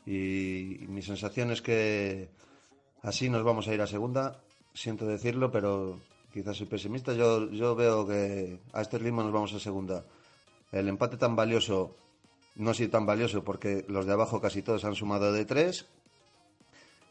Y, 0.07 0.87
mi 0.89 1.03
sensación 1.03 1.51
es 1.51 1.63
que 1.63 2.31
Así 3.03 3.31
nos 3.31 3.43
vamos 3.43 3.67
a 3.69 3.75
ir 3.75 3.81
a 3.81 3.87
segunda. 3.87 4.43
Siento 4.75 5.07
decirlo, 5.07 5.51
pero 5.51 6.01
quizás 6.33 6.57
soy 6.57 6.67
pesimista. 6.67 7.15
Yo, 7.15 7.51
yo 7.51 7.75
veo 7.75 8.07
que 8.07 8.61
a 8.73 8.83
este 8.83 8.99
ritmo 8.99 9.23
nos 9.23 9.33
vamos 9.33 9.55
a 9.55 9.61
segunda. 9.61 10.05
El 10.71 10.89
empate 10.89 11.17
tan 11.17 11.35
valioso 11.35 11.97
no 12.57 12.71
ha 12.71 12.75
sido 12.75 12.91
tan 12.91 13.07
valioso 13.07 13.43
porque 13.43 13.85
los 13.89 14.05
de 14.05 14.13
abajo 14.13 14.41
casi 14.41 14.61
todos 14.63 14.85
han 14.85 14.95
sumado 14.95 15.33
de 15.33 15.47
tres. 15.47 15.87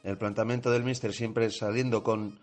El 0.04 0.18
planteamiento 0.18 0.70
del 0.72 0.84
míster 0.84 1.12
siempre 1.12 1.50
saliendo 1.50 2.04
con 2.04 2.40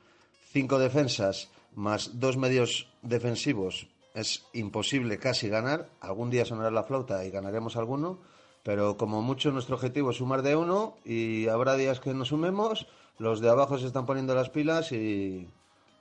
cinco 0.50 0.78
defensas 0.78 1.48
más 1.74 2.18
dos 2.18 2.36
medios 2.36 2.88
defensivos 3.02 3.86
es 4.16 4.46
imposible 4.52 5.18
casi 5.18 5.48
ganar. 5.48 5.88
Algún 6.00 6.30
día 6.30 6.44
sonará 6.44 6.72
la 6.72 6.82
flauta 6.82 7.24
y 7.24 7.30
ganaremos 7.30 7.76
alguno, 7.76 8.18
pero 8.64 8.96
como 8.96 9.22
mucho 9.22 9.52
nuestro 9.52 9.76
objetivo 9.76 10.10
es 10.10 10.16
sumar 10.16 10.42
de 10.42 10.56
uno 10.56 10.96
y 11.04 11.46
habrá 11.46 11.76
días 11.76 12.00
que 12.00 12.12
nos 12.12 12.28
sumemos 12.28 12.88
los 13.18 13.40
de 13.40 13.48
abajo 13.48 13.78
se 13.78 13.86
están 13.86 14.06
poniendo 14.06 14.34
las 14.34 14.50
pilas 14.50 14.92
y, 14.92 15.48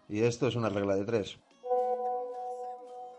y 0.09 0.21
esto 0.21 0.47
es 0.47 0.55
una 0.55 0.69
regla 0.69 0.95
de 0.95 1.05
tres. 1.05 1.37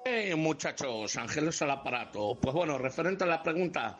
Hey, 0.04 0.34
muchachos, 0.36 1.16
Ángeles 1.16 1.60
al 1.62 1.70
aparato. 1.70 2.36
Pues 2.40 2.54
bueno, 2.54 2.78
referente 2.78 3.24
a 3.24 3.26
la 3.26 3.42
pregunta, 3.42 3.98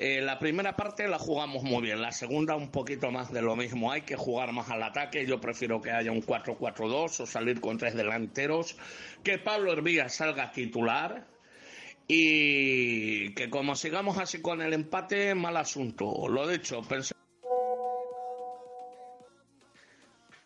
eh, 0.00 0.20
la 0.20 0.38
primera 0.38 0.76
parte 0.76 1.08
la 1.08 1.18
jugamos 1.18 1.64
muy 1.64 1.82
bien, 1.82 2.00
la 2.00 2.12
segunda 2.12 2.54
un 2.54 2.70
poquito 2.70 3.10
más 3.10 3.32
de 3.32 3.42
lo 3.42 3.56
mismo. 3.56 3.90
Hay 3.90 4.02
que 4.02 4.14
jugar 4.14 4.52
más 4.52 4.70
al 4.70 4.84
ataque. 4.84 5.26
Yo 5.26 5.40
prefiero 5.40 5.80
que 5.82 5.90
haya 5.90 6.12
un 6.12 6.22
4-4-2 6.22 7.20
o 7.20 7.26
salir 7.26 7.60
con 7.60 7.78
tres 7.78 7.94
delanteros. 7.94 8.76
Que 9.24 9.38
Pablo 9.38 9.72
Hervía 9.72 10.08
salga 10.08 10.52
titular. 10.52 11.26
Y 12.06 13.34
que 13.34 13.50
como 13.50 13.74
sigamos 13.74 14.18
así 14.18 14.40
con 14.40 14.62
el 14.62 14.72
empate, 14.72 15.34
mal 15.34 15.56
asunto. 15.56 16.28
Lo 16.28 16.46
dicho, 16.46 16.80
pensé. 16.82 17.14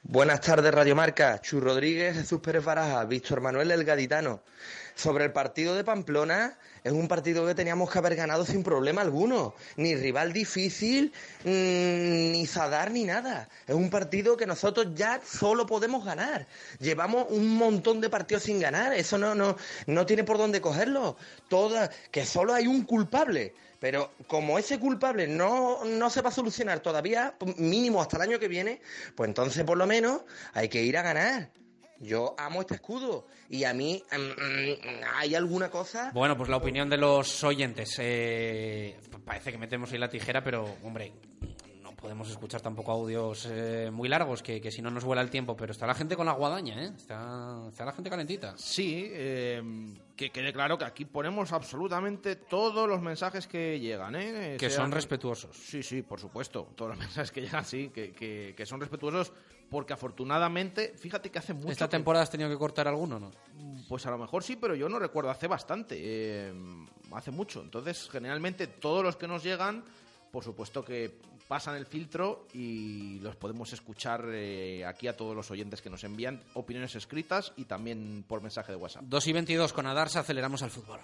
Buenas 0.02 0.40
tardes, 0.40 0.74
Radio 0.74 0.96
Marca. 0.96 1.40
Chu 1.40 1.60
Rodríguez, 1.60 2.16
Jesús 2.16 2.40
Pérez 2.40 2.64
Baraja, 2.64 3.04
Víctor 3.04 3.42
Manuel 3.42 3.70
El 3.70 3.84
Gaditano. 3.84 4.42
Sobre 4.94 5.24
el 5.24 5.32
partido 5.32 5.74
de 5.74 5.84
Pamplona, 5.84 6.58
es 6.84 6.92
un 6.92 7.08
partido 7.08 7.46
que 7.46 7.54
teníamos 7.54 7.90
que 7.90 7.98
haber 7.98 8.14
ganado 8.16 8.44
sin 8.44 8.62
problema 8.62 9.00
alguno. 9.00 9.54
Ni 9.76 9.94
rival 9.94 10.32
difícil, 10.32 11.12
mm, 11.44 12.32
ni 12.32 12.46
Zadar, 12.46 12.90
ni 12.90 13.04
nada. 13.04 13.48
Es 13.66 13.74
un 13.74 13.90
partido 13.90 14.36
que 14.36 14.46
nosotros 14.46 14.88
ya 14.94 15.20
solo 15.24 15.66
podemos 15.66 16.04
ganar. 16.04 16.46
Llevamos 16.78 17.26
un 17.30 17.56
montón 17.56 18.00
de 18.00 18.10
partidos 18.10 18.44
sin 18.44 18.60
ganar. 18.60 18.92
Eso 18.92 19.18
no, 19.18 19.34
no, 19.34 19.56
no 19.86 20.06
tiene 20.06 20.24
por 20.24 20.38
dónde 20.38 20.60
cogerlo. 20.60 21.16
Que 22.10 22.26
solo 22.26 22.54
hay 22.54 22.66
un 22.66 22.82
culpable. 22.82 23.54
Pero 23.80 24.12
como 24.28 24.58
ese 24.58 24.78
culpable 24.78 25.26
no, 25.26 25.84
no 25.84 26.08
se 26.08 26.22
va 26.22 26.28
a 26.28 26.32
solucionar 26.32 26.80
todavía, 26.80 27.34
mínimo 27.56 28.00
hasta 28.00 28.16
el 28.16 28.22
año 28.22 28.38
que 28.38 28.46
viene, 28.46 28.80
pues 29.16 29.26
entonces 29.26 29.64
por 29.64 29.76
lo 29.76 29.88
menos 29.88 30.22
hay 30.54 30.68
que 30.68 30.82
ir 30.82 30.96
a 30.96 31.02
ganar. 31.02 31.50
Yo 32.02 32.34
amo 32.36 32.60
este 32.60 32.74
escudo 32.74 33.26
y 33.48 33.64
a 33.64 33.72
mí 33.72 34.02
mm, 34.12 34.16
mm, 34.16 35.04
hay 35.14 35.34
alguna 35.34 35.70
cosa. 35.70 36.10
Bueno, 36.12 36.36
pues 36.36 36.48
la 36.48 36.56
opinión 36.56 36.90
de 36.90 36.96
los 36.98 37.42
oyentes. 37.44 37.96
Eh, 38.00 38.98
parece 39.24 39.52
que 39.52 39.58
metemos 39.58 39.92
ahí 39.92 39.98
la 39.98 40.08
tijera, 40.08 40.42
pero 40.42 40.64
hombre, 40.82 41.12
no 41.80 41.94
podemos 41.94 42.28
escuchar 42.28 42.60
tampoco 42.60 42.90
audios 42.90 43.46
eh, 43.48 43.88
muy 43.92 44.08
largos, 44.08 44.42
que, 44.42 44.60
que 44.60 44.72
si 44.72 44.82
no 44.82 44.90
nos 44.90 45.04
vuela 45.04 45.22
el 45.22 45.30
tiempo. 45.30 45.56
Pero 45.56 45.70
está 45.70 45.86
la 45.86 45.94
gente 45.94 46.16
con 46.16 46.26
la 46.26 46.32
guadaña, 46.32 46.82
¿eh? 46.84 46.92
Está, 46.96 47.62
está 47.68 47.84
la 47.84 47.92
gente 47.92 48.10
calentita. 48.10 48.54
Sí, 48.58 49.06
eh, 49.12 49.62
que 50.16 50.30
quede 50.30 50.52
claro 50.52 50.76
que 50.76 50.84
aquí 50.84 51.04
ponemos 51.04 51.52
absolutamente 51.52 52.34
todos 52.34 52.88
los 52.88 53.00
mensajes 53.00 53.46
que 53.46 53.78
llegan, 53.78 54.16
¿eh? 54.16 54.56
Que 54.58 54.68
Sean- 54.70 54.82
son 54.86 54.92
respetuosos. 54.92 55.56
Sí, 55.56 55.84
sí, 55.84 56.02
por 56.02 56.18
supuesto. 56.18 56.72
Todos 56.74 56.90
los 56.90 56.98
mensajes 57.06 57.30
que 57.30 57.42
llegan, 57.42 57.64
sí, 57.64 57.90
que, 57.94 58.10
que- 58.12 58.54
que 58.56 58.66
son 58.66 58.80
respetuosos 58.80 59.32
porque 59.72 59.94
afortunadamente, 59.94 60.94
fíjate 60.96 61.30
que 61.30 61.38
hace 61.40 61.54
mucho 61.54 61.70
¿Esta 61.70 61.86
que- 61.86 61.92
temporada 61.96 62.22
has 62.22 62.30
tenido 62.30 62.48
que 62.50 62.56
cortar 62.58 62.86
alguno 62.86 63.18
no? 63.18 63.30
Pues 63.88 64.04
a 64.06 64.10
lo 64.10 64.18
mejor 64.18 64.44
sí, 64.44 64.54
pero 64.56 64.74
yo 64.74 64.88
no 64.88 64.98
recuerdo 64.98 65.30
hace 65.30 65.46
bastante, 65.48 65.96
eh, 65.98 66.52
hace 67.12 67.30
mucho. 67.30 67.62
Entonces, 67.62 68.08
generalmente 68.10 68.66
todos 68.66 69.02
los 69.02 69.16
que 69.16 69.26
nos 69.26 69.42
llegan, 69.42 69.82
por 70.30 70.44
supuesto 70.44 70.84
que 70.84 71.18
pasan 71.48 71.76
el 71.76 71.86
filtro 71.86 72.46
y 72.54 73.18
los 73.20 73.34
podemos 73.36 73.72
escuchar 73.72 74.24
eh, 74.32 74.84
aquí 74.86 75.08
a 75.08 75.16
todos 75.16 75.34
los 75.34 75.50
oyentes 75.50 75.80
que 75.82 75.90
nos 75.90 76.04
envían 76.04 76.42
opiniones 76.54 76.94
escritas 76.94 77.52
y 77.56 77.64
también 77.64 78.24
por 78.28 78.40
mensaje 78.42 78.72
de 78.72 78.76
WhatsApp. 78.76 79.02
2 79.06 79.26
y 79.26 79.32
22 79.32 79.72
con 79.72 79.86
Adarsa 79.86 80.20
aceleramos 80.20 80.62
al 80.62 80.70
fútbol. 80.70 81.00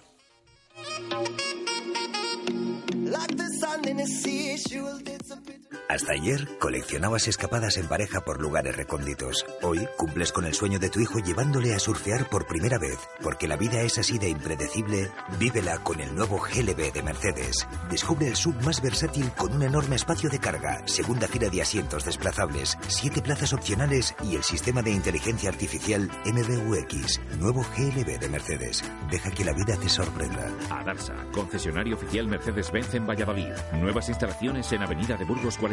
Hasta 5.89 6.13
ayer 6.13 6.47
coleccionabas 6.59 7.27
escapadas 7.27 7.77
en 7.77 7.87
pareja 7.87 8.21
por 8.21 8.39
lugares 8.39 8.77
recónditos. 8.77 9.43
Hoy 9.63 9.87
cumples 9.97 10.31
con 10.31 10.45
el 10.45 10.53
sueño 10.53 10.77
de 10.77 10.91
tu 10.91 10.99
hijo 10.99 11.17
llevándole 11.17 11.73
a 11.73 11.79
surfear 11.79 12.29
por 12.29 12.45
primera 12.45 12.77
vez. 12.77 12.99
Porque 13.23 13.47
la 13.47 13.57
vida 13.57 13.81
es 13.81 13.97
así 13.97 14.19
de 14.19 14.29
impredecible, 14.29 15.09
vívela 15.39 15.79
con 15.79 15.99
el 15.99 16.13
nuevo 16.13 16.37
GLB 16.37 16.93
de 16.93 17.01
Mercedes. 17.01 17.67
Descubre 17.89 18.27
el 18.27 18.35
sub 18.35 18.53
más 18.63 18.83
versátil 18.83 19.31
con 19.31 19.51
un 19.51 19.63
enorme 19.63 19.95
espacio 19.95 20.29
de 20.29 20.37
carga, 20.37 20.83
segunda 20.85 21.27
fila 21.27 21.49
de 21.49 21.63
asientos 21.63 22.05
desplazables, 22.05 22.77
siete 22.87 23.23
plazas 23.23 23.53
opcionales 23.53 24.13
y 24.23 24.35
el 24.35 24.43
sistema 24.43 24.83
de 24.83 24.91
inteligencia 24.91 25.49
artificial 25.49 26.07
MBUX. 26.23 27.19
Nuevo 27.39 27.65
GLB 27.75 28.19
de 28.19 28.29
Mercedes. 28.29 28.83
Deja 29.09 29.31
que 29.31 29.43
la 29.43 29.53
vida 29.53 29.75
te 29.75 29.89
sorprenda. 29.89 30.51
Adarsa, 30.69 31.15
concesionario 31.31 31.95
oficial 31.95 32.27
Mercedes-Benz 32.27 32.93
en 32.93 33.07
Valladolid. 33.07 33.53
Nuevas 33.73 34.07
instalaciones 34.07 34.71
en 34.71 34.83
Avenida 34.83 35.17
de 35.17 35.25
Burgos 35.25 35.57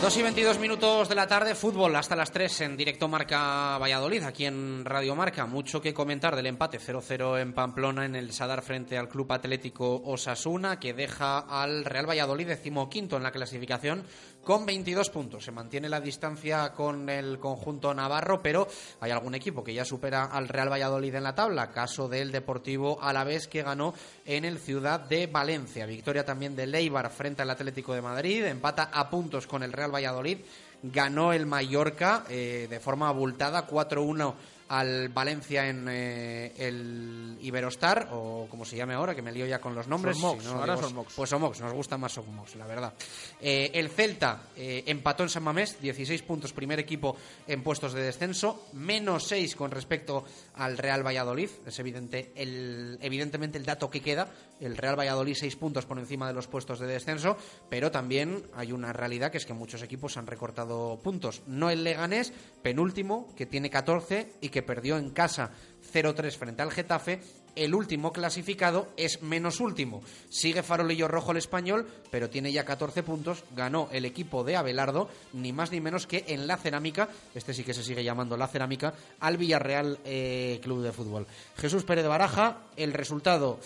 Dos 0.00 0.16
y 0.16 0.22
22 0.22 0.58
minutos 0.58 1.10
de 1.10 1.14
la 1.14 1.26
tarde, 1.26 1.54
fútbol 1.54 1.94
hasta 1.94 2.16
las 2.16 2.32
3 2.32 2.62
en 2.62 2.76
directo 2.78 3.06
Marca 3.06 3.76
Valladolid, 3.76 4.22
aquí 4.22 4.46
en 4.46 4.82
Radio 4.82 5.14
Marca. 5.14 5.44
Mucho 5.44 5.82
que 5.82 5.92
comentar 5.92 6.34
del 6.34 6.46
empate 6.46 6.80
0-0 6.80 7.38
en 7.38 7.52
Pamplona 7.52 8.06
en 8.06 8.16
el 8.16 8.32
Sadar 8.32 8.62
frente 8.62 8.96
al 8.96 9.10
Club 9.10 9.30
Atlético 9.30 10.00
Osasuna, 10.06 10.80
que 10.80 10.94
deja 10.94 11.40
al 11.40 11.84
Real 11.84 12.08
Valladolid 12.08 12.46
decimoquinto 12.46 13.18
en 13.18 13.22
la 13.22 13.30
clasificación 13.30 14.02
con 14.44 14.66
22 14.66 15.10
puntos. 15.10 15.44
Se 15.44 15.52
mantiene 15.52 15.88
la 15.88 16.00
distancia 16.00 16.72
con 16.72 17.08
el 17.08 17.38
conjunto 17.38 17.92
navarro, 17.94 18.42
pero 18.42 18.66
hay 19.00 19.10
algún 19.10 19.34
equipo 19.34 19.62
que 19.62 19.74
ya 19.74 19.84
supera 19.84 20.24
al 20.24 20.48
Real 20.48 20.72
Valladolid 20.72 21.14
en 21.14 21.24
la 21.24 21.34
tabla. 21.34 21.70
Caso 21.70 22.08
del 22.08 22.32
Deportivo 22.32 23.02
Alavés 23.02 23.48
que 23.48 23.62
ganó 23.62 23.94
en 24.24 24.44
el 24.44 24.58
Ciudad 24.58 25.00
de 25.00 25.26
Valencia. 25.26 25.86
Victoria 25.86 26.24
también 26.24 26.56
de 26.56 26.66
Leibar 26.66 27.10
frente 27.10 27.42
al 27.42 27.50
Atlético 27.50 27.94
de 27.94 28.02
Madrid. 28.02 28.44
Empata 28.44 28.90
a 28.92 29.10
puntos 29.10 29.46
con 29.46 29.62
el 29.62 29.72
Real 29.72 29.94
Valladolid. 29.94 30.38
Ganó 30.82 31.34
el 31.34 31.44
Mallorca 31.44 32.24
eh, 32.30 32.66
de 32.70 32.80
forma 32.80 33.08
abultada 33.08 33.66
4-1 33.66 34.34
al 34.70 35.08
Valencia 35.08 35.68
en 35.68 35.88
eh, 35.90 36.52
el 36.56 37.36
Iberostar, 37.40 38.08
o 38.12 38.46
como 38.48 38.64
se 38.64 38.76
llame 38.76 38.94
ahora, 38.94 39.16
que 39.16 39.22
me 39.22 39.32
lío 39.32 39.44
ya 39.44 39.60
con 39.60 39.74
los 39.74 39.88
nombres. 39.88 40.16
Son 40.16 40.30
Mox, 40.30 40.44
si 40.44 40.48
no, 40.48 40.60
ahora. 40.60 40.78
Pues 41.16 41.28
son 41.28 41.40
Mox, 41.40 41.60
nos 41.60 41.72
gusta 41.72 41.98
más 41.98 42.12
son 42.12 42.32
Mox, 42.32 42.54
la 42.54 42.66
verdad. 42.68 42.94
Eh, 43.40 43.72
el 43.74 43.90
Celta 43.90 44.42
eh, 44.56 44.84
empató 44.86 45.24
en 45.24 45.28
San 45.28 45.42
Mamés, 45.42 45.80
16 45.80 46.22
puntos, 46.22 46.52
primer 46.52 46.78
equipo 46.78 47.16
en 47.48 47.64
puestos 47.64 47.94
de 47.94 48.02
descenso, 48.02 48.68
menos 48.74 49.24
6 49.24 49.56
con 49.56 49.72
respecto 49.72 50.24
al 50.60 50.76
Real 50.76 51.04
Valladolid. 51.04 51.48
Es 51.66 51.78
evidente 51.78 52.32
el, 52.36 52.98
evidentemente 53.00 53.56
el 53.56 53.64
dato 53.64 53.90
que 53.90 54.02
queda. 54.02 54.28
El 54.60 54.76
Real 54.76 54.98
Valladolid 54.98 55.34
6 55.34 55.56
puntos 55.56 55.86
por 55.86 55.98
encima 55.98 56.28
de 56.28 56.34
los 56.34 56.46
puestos 56.46 56.78
de 56.78 56.86
descenso, 56.86 57.38
pero 57.70 57.90
también 57.90 58.42
hay 58.54 58.72
una 58.72 58.92
realidad 58.92 59.32
que 59.32 59.38
es 59.38 59.46
que 59.46 59.54
muchos 59.54 59.82
equipos 59.82 60.18
han 60.18 60.26
recortado 60.26 61.00
puntos. 61.02 61.42
No 61.46 61.70
el 61.70 61.82
Leganés, 61.82 62.34
penúltimo, 62.62 63.34
que 63.36 63.46
tiene 63.46 63.70
14 63.70 64.34
y 64.42 64.50
que 64.50 64.62
perdió 64.62 64.98
en 64.98 65.10
casa 65.10 65.50
0-3 65.92 66.36
frente 66.36 66.62
al 66.62 66.70
Getafe. 66.70 67.20
El 67.56 67.74
último 67.74 68.12
clasificado 68.12 68.88
es 68.96 69.22
menos 69.22 69.60
último. 69.60 70.02
Sigue 70.28 70.62
farolillo 70.62 71.08
rojo 71.08 71.32
el 71.32 71.38
español, 71.38 71.88
pero 72.10 72.30
tiene 72.30 72.52
ya 72.52 72.64
14 72.64 73.02
puntos. 73.02 73.44
Ganó 73.56 73.88
el 73.92 74.04
equipo 74.04 74.44
de 74.44 74.56
Abelardo, 74.56 75.08
ni 75.32 75.52
más 75.52 75.72
ni 75.72 75.80
menos 75.80 76.06
que 76.06 76.24
en 76.28 76.46
la 76.46 76.56
cerámica, 76.56 77.08
este 77.34 77.54
sí 77.54 77.64
que 77.64 77.74
se 77.74 77.82
sigue 77.82 78.04
llamando 78.04 78.36
la 78.36 78.48
cerámica, 78.48 78.94
al 79.18 79.36
Villarreal 79.36 79.98
eh, 80.04 80.60
Club 80.62 80.82
de 80.82 80.92
Fútbol. 80.92 81.26
Jesús 81.56 81.84
Pérez 81.84 82.04
de 82.04 82.08
Baraja, 82.08 82.58
el 82.76 82.92
resultado 82.92 83.58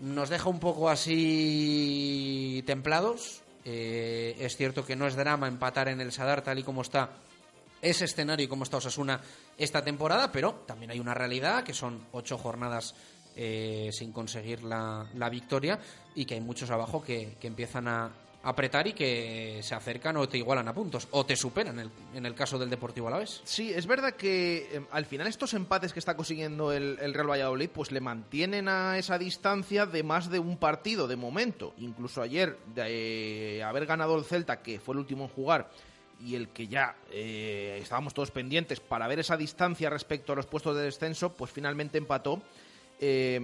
nos 0.00 0.28
deja 0.28 0.48
un 0.48 0.60
poco 0.60 0.88
así 0.88 2.62
templados. 2.66 3.42
Eh, 3.64 4.36
es 4.38 4.56
cierto 4.56 4.86
que 4.86 4.96
no 4.96 5.06
es 5.06 5.16
drama 5.16 5.48
empatar 5.48 5.88
en 5.88 6.00
el 6.00 6.12
Sadar 6.12 6.42
tal 6.42 6.58
y 6.58 6.62
como 6.62 6.82
está 6.82 7.10
ese 7.82 8.04
escenario 8.04 8.44
y 8.44 8.48
cómo 8.48 8.64
está 8.64 8.78
Osasuna 8.78 9.20
esta 9.56 9.82
temporada, 9.82 10.30
pero 10.32 10.64
también 10.66 10.90
hay 10.90 11.00
una 11.00 11.14
realidad 11.14 11.64
que 11.64 11.74
son 11.74 12.06
ocho 12.12 12.38
jornadas 12.38 12.94
eh, 13.36 13.90
sin 13.92 14.12
conseguir 14.12 14.62
la, 14.64 15.06
la 15.14 15.28
victoria 15.28 15.78
y 16.14 16.24
que 16.24 16.34
hay 16.34 16.40
muchos 16.40 16.70
abajo 16.70 17.02
que, 17.02 17.36
que 17.40 17.46
empiezan 17.46 17.88
a 17.88 18.10
apretar 18.42 18.86
y 18.86 18.92
que 18.92 19.60
se 19.62 19.74
acercan 19.74 20.16
o 20.16 20.28
te 20.28 20.38
igualan 20.38 20.68
a 20.68 20.74
puntos 20.74 21.08
o 21.10 21.26
te 21.26 21.36
superan 21.36 21.78
en 21.78 21.86
el, 21.86 21.90
en 22.14 22.26
el 22.26 22.34
caso 22.34 22.58
del 22.58 22.70
Deportivo 22.70 23.08
Alavés. 23.08 23.40
Sí, 23.44 23.72
es 23.72 23.86
verdad 23.86 24.14
que 24.14 24.68
eh, 24.72 24.80
al 24.90 25.06
final 25.06 25.26
estos 25.26 25.54
empates 25.54 25.92
que 25.92 25.98
está 25.98 26.16
consiguiendo 26.16 26.72
el, 26.72 26.98
el 27.00 27.14
Real 27.14 27.30
Valladolid 27.30 27.70
pues 27.70 27.90
le 27.90 28.00
mantienen 28.00 28.68
a 28.68 28.96
esa 28.96 29.18
distancia 29.18 29.86
de 29.86 30.02
más 30.02 30.30
de 30.30 30.38
un 30.38 30.56
partido 30.56 31.08
de 31.08 31.16
momento. 31.16 31.74
Incluso 31.78 32.22
ayer 32.22 32.58
de 32.74 33.58
eh, 33.58 33.62
haber 33.62 33.86
ganado 33.86 34.16
el 34.16 34.24
Celta, 34.24 34.62
que 34.62 34.78
fue 34.80 34.94
el 34.94 35.00
último 35.00 35.24
en 35.24 35.30
jugar, 35.30 35.70
y 36.24 36.34
el 36.34 36.48
que 36.48 36.66
ya 36.66 36.96
eh, 37.10 37.78
estábamos 37.80 38.14
todos 38.14 38.30
pendientes 38.30 38.80
para 38.80 39.06
ver 39.06 39.20
esa 39.20 39.36
distancia 39.36 39.88
respecto 39.90 40.32
a 40.32 40.36
los 40.36 40.46
puestos 40.46 40.76
de 40.76 40.82
descenso, 40.82 41.32
pues 41.32 41.50
finalmente 41.50 41.98
empató 41.98 42.42
eh, 43.00 43.40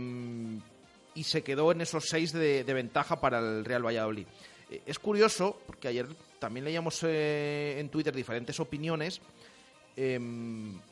y 1.15 1.25
se 1.25 1.43
quedó 1.43 1.73
en 1.73 1.81
esos 1.81 2.05
seis 2.09 2.33
de, 2.33 2.63
ventaja 2.65 3.21
para 3.21 3.39
el 3.39 3.65
Real 3.65 3.87
Valladolid. 3.87 4.27
Eh, 4.71 4.83
es 4.87 4.99
curioso, 4.99 5.59
porque 5.67 5.89
ayer 5.89 6.07
también 6.39 6.65
leíamos 6.65 7.01
eh, 7.05 7.77
en 7.79 7.89
Twitter 7.89 8.15
diferentes 8.15 8.59
opiniones. 8.61 9.21
Eh, 9.97 10.19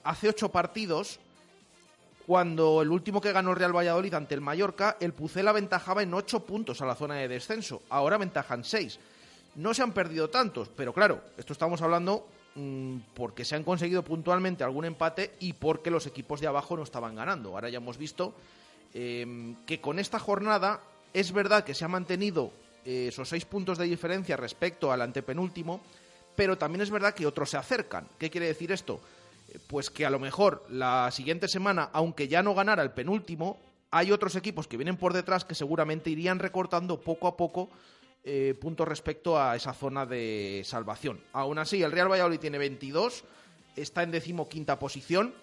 hace 0.04 0.28
ocho 0.28 0.50
partidos, 0.50 1.18
cuando 2.26 2.82
el 2.82 2.90
último 2.90 3.20
que 3.20 3.32
ganó 3.32 3.50
el 3.50 3.56
Real 3.56 3.76
Valladolid 3.76 4.14
ante 4.14 4.34
el 4.34 4.40
Mallorca, 4.40 4.96
el 5.00 5.12
Pucel 5.12 5.48
aventajaba 5.48 6.02
en 6.02 6.14
ocho 6.14 6.40
puntos 6.40 6.80
a 6.80 6.86
la 6.86 6.94
zona 6.94 7.16
de 7.16 7.28
descenso. 7.28 7.82
Ahora 7.88 8.16
ventajan 8.16 8.64
seis. 8.64 8.98
No 9.54 9.74
se 9.74 9.82
han 9.82 9.92
perdido 9.92 10.30
tantos, 10.30 10.68
pero 10.74 10.92
claro, 10.92 11.22
esto 11.36 11.52
estamos 11.52 11.82
hablando 11.82 12.26
mm, 12.54 12.96
porque 13.14 13.44
se 13.44 13.54
han 13.54 13.64
conseguido 13.64 14.02
puntualmente 14.02 14.64
algún 14.64 14.84
empate 14.84 15.32
y 15.40 15.52
porque 15.52 15.90
los 15.90 16.06
equipos 16.06 16.40
de 16.40 16.46
abajo 16.46 16.76
no 16.76 16.82
estaban 16.82 17.14
ganando. 17.14 17.50
Ahora 17.50 17.68
ya 17.68 17.76
hemos 17.78 17.98
visto 17.98 18.34
eh, 18.94 19.54
que 19.66 19.80
con 19.80 19.98
esta 19.98 20.18
jornada 20.18 20.80
es 21.12 21.32
verdad 21.32 21.64
que 21.64 21.74
se 21.74 21.84
ha 21.84 21.88
mantenido 21.88 22.50
eh, 22.84 23.08
esos 23.08 23.28
seis 23.28 23.44
puntos 23.44 23.78
de 23.78 23.84
diferencia 23.84 24.36
respecto 24.36 24.90
al 24.90 25.02
antepenúltimo, 25.02 25.82
pero 26.34 26.56
también 26.56 26.80
es 26.80 26.90
verdad 26.90 27.14
que 27.14 27.26
otros 27.26 27.50
se 27.50 27.58
acercan. 27.58 28.08
¿Qué 28.18 28.30
quiere 28.30 28.46
decir 28.46 28.72
esto? 28.72 29.00
Eh, 29.50 29.58
Pues 29.66 29.90
que 29.90 30.06
a 30.06 30.10
lo 30.10 30.18
mejor 30.18 30.64
la 30.70 31.10
siguiente 31.10 31.46
semana, 31.46 31.90
aunque 31.92 32.26
ya 32.26 32.42
no 32.42 32.54
ganara 32.54 32.82
el 32.82 32.92
penúltimo, 32.92 33.58
hay 33.90 34.10
otros 34.10 34.34
equipos 34.36 34.66
que 34.66 34.78
vienen 34.78 34.96
por 34.96 35.12
detrás 35.12 35.44
que 35.44 35.54
seguramente 35.54 36.08
irían 36.08 36.38
recortando 36.38 36.98
poco 36.98 37.28
a 37.28 37.36
poco 37.36 37.68
eh, 38.24 38.54
puntos 38.60 38.86
respecto 38.86 39.40
a 39.40 39.56
esa 39.56 39.72
zona 39.72 40.06
de 40.06 40.62
salvación. 40.64 41.20
Aún 41.32 41.58
así, 41.58 41.82
el 41.82 41.90
Real 41.92 42.10
Valladolid 42.10 42.38
tiene 42.38 42.58
22, 42.58 43.24
está 43.74 44.02
en 44.02 44.12
decimoquinta 44.12 44.78
posición, 44.78 45.34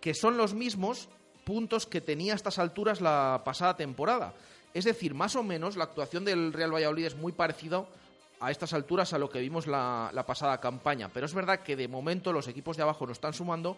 que 0.00 0.14
son 0.14 0.36
los 0.36 0.54
mismos 0.54 1.08
puntos 1.44 1.86
que 1.86 2.00
tenía 2.00 2.32
a 2.32 2.36
estas 2.36 2.58
alturas 2.58 3.00
la 3.00 3.42
pasada 3.44 3.76
temporada. 3.76 4.34
Es 4.72 4.84
decir, 4.84 5.14
más 5.14 5.36
o 5.36 5.42
menos 5.42 5.76
la 5.76 5.84
actuación 5.84 6.24
del 6.24 6.52
Real 6.52 6.74
Valladolid 6.74 7.04
es 7.04 7.16
muy 7.16 7.32
parecida 7.32 7.84
a 8.40 8.50
estas 8.50 8.72
alturas 8.72 9.12
a 9.12 9.18
lo 9.18 9.28
que 9.28 9.40
vimos 9.40 9.66
la, 9.66 10.10
la 10.14 10.24
pasada 10.24 10.58
campaña. 10.58 11.10
Pero 11.12 11.26
es 11.26 11.34
verdad 11.34 11.60
que 11.60 11.76
de 11.76 11.88
momento 11.88 12.32
los 12.32 12.48
equipos 12.48 12.76
de 12.76 12.84
abajo 12.84 13.06
no 13.06 13.12
están 13.12 13.34
sumando 13.34 13.76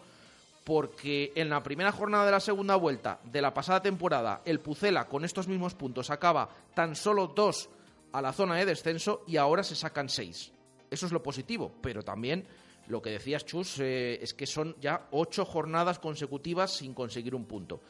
porque 0.64 1.32
en 1.34 1.50
la 1.50 1.62
primera 1.62 1.92
jornada 1.92 2.24
de 2.24 2.30
la 2.30 2.40
segunda 2.40 2.76
vuelta 2.76 3.18
de 3.24 3.42
la 3.42 3.52
pasada 3.52 3.82
temporada 3.82 4.40
el 4.46 4.60
Pucela 4.60 5.06
con 5.06 5.24
estos 5.24 5.46
mismos 5.46 5.74
puntos 5.74 6.08
acaba 6.10 6.48
tan 6.74 6.96
solo 6.96 7.26
dos 7.26 7.68
a 8.14 8.22
la 8.22 8.32
zona 8.32 8.54
de 8.54 8.64
descenso 8.64 9.24
y 9.26 9.36
ahora 9.36 9.64
se 9.64 9.74
sacan 9.74 10.08
seis. 10.08 10.52
Eso 10.88 11.06
es 11.06 11.12
lo 11.12 11.20
positivo, 11.20 11.72
pero 11.82 12.04
también 12.04 12.46
lo 12.86 13.02
que 13.02 13.10
decías, 13.10 13.44
Chus, 13.44 13.80
eh, 13.80 14.20
es 14.22 14.34
que 14.34 14.46
son 14.46 14.76
ya 14.80 15.08
ocho 15.10 15.44
jornadas 15.44 15.98
consecutivas 15.98 16.76
sin 16.76 16.94
conseguir 16.94 17.34
un 17.34 17.44
punto. 17.44 17.80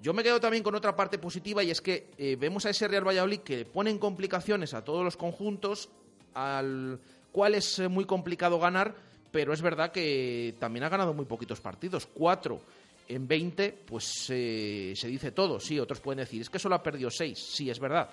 Yo 0.00 0.14
me 0.14 0.22
quedo 0.22 0.38
también 0.38 0.62
con 0.62 0.76
otra 0.76 0.94
parte 0.94 1.18
positiva 1.18 1.64
y 1.64 1.72
es 1.72 1.80
que 1.80 2.10
eh, 2.16 2.36
vemos 2.38 2.64
a 2.64 2.70
ese 2.70 2.86
Real 2.86 3.08
Valladolid 3.08 3.40
que 3.40 3.64
pone 3.64 3.90
en 3.90 3.98
complicaciones 3.98 4.72
a 4.72 4.84
todos 4.84 5.02
los 5.02 5.16
conjuntos, 5.16 5.88
al 6.34 7.00
cual 7.32 7.56
es 7.56 7.80
eh, 7.80 7.88
muy 7.88 8.04
complicado 8.04 8.60
ganar, 8.60 8.94
pero 9.32 9.52
es 9.52 9.62
verdad 9.62 9.90
que 9.90 10.54
también 10.60 10.84
ha 10.84 10.90
ganado 10.90 11.12
muy 11.12 11.24
poquitos 11.24 11.60
partidos, 11.60 12.06
cuatro 12.06 12.60
en 13.08 13.26
20, 13.26 13.72
pues 13.84 14.04
se 14.26 15.08
dice 15.08 15.32
todo. 15.32 15.58
Sí, 15.58 15.80
otros 15.80 16.00
pueden 16.00 16.18
decir, 16.18 16.42
es 16.42 16.50
que 16.50 16.60
solo 16.60 16.76
ha 16.76 16.82
perdido 16.82 17.10
seis. 17.10 17.38
Sí, 17.38 17.68
es 17.68 17.80
verdad. 17.80 18.08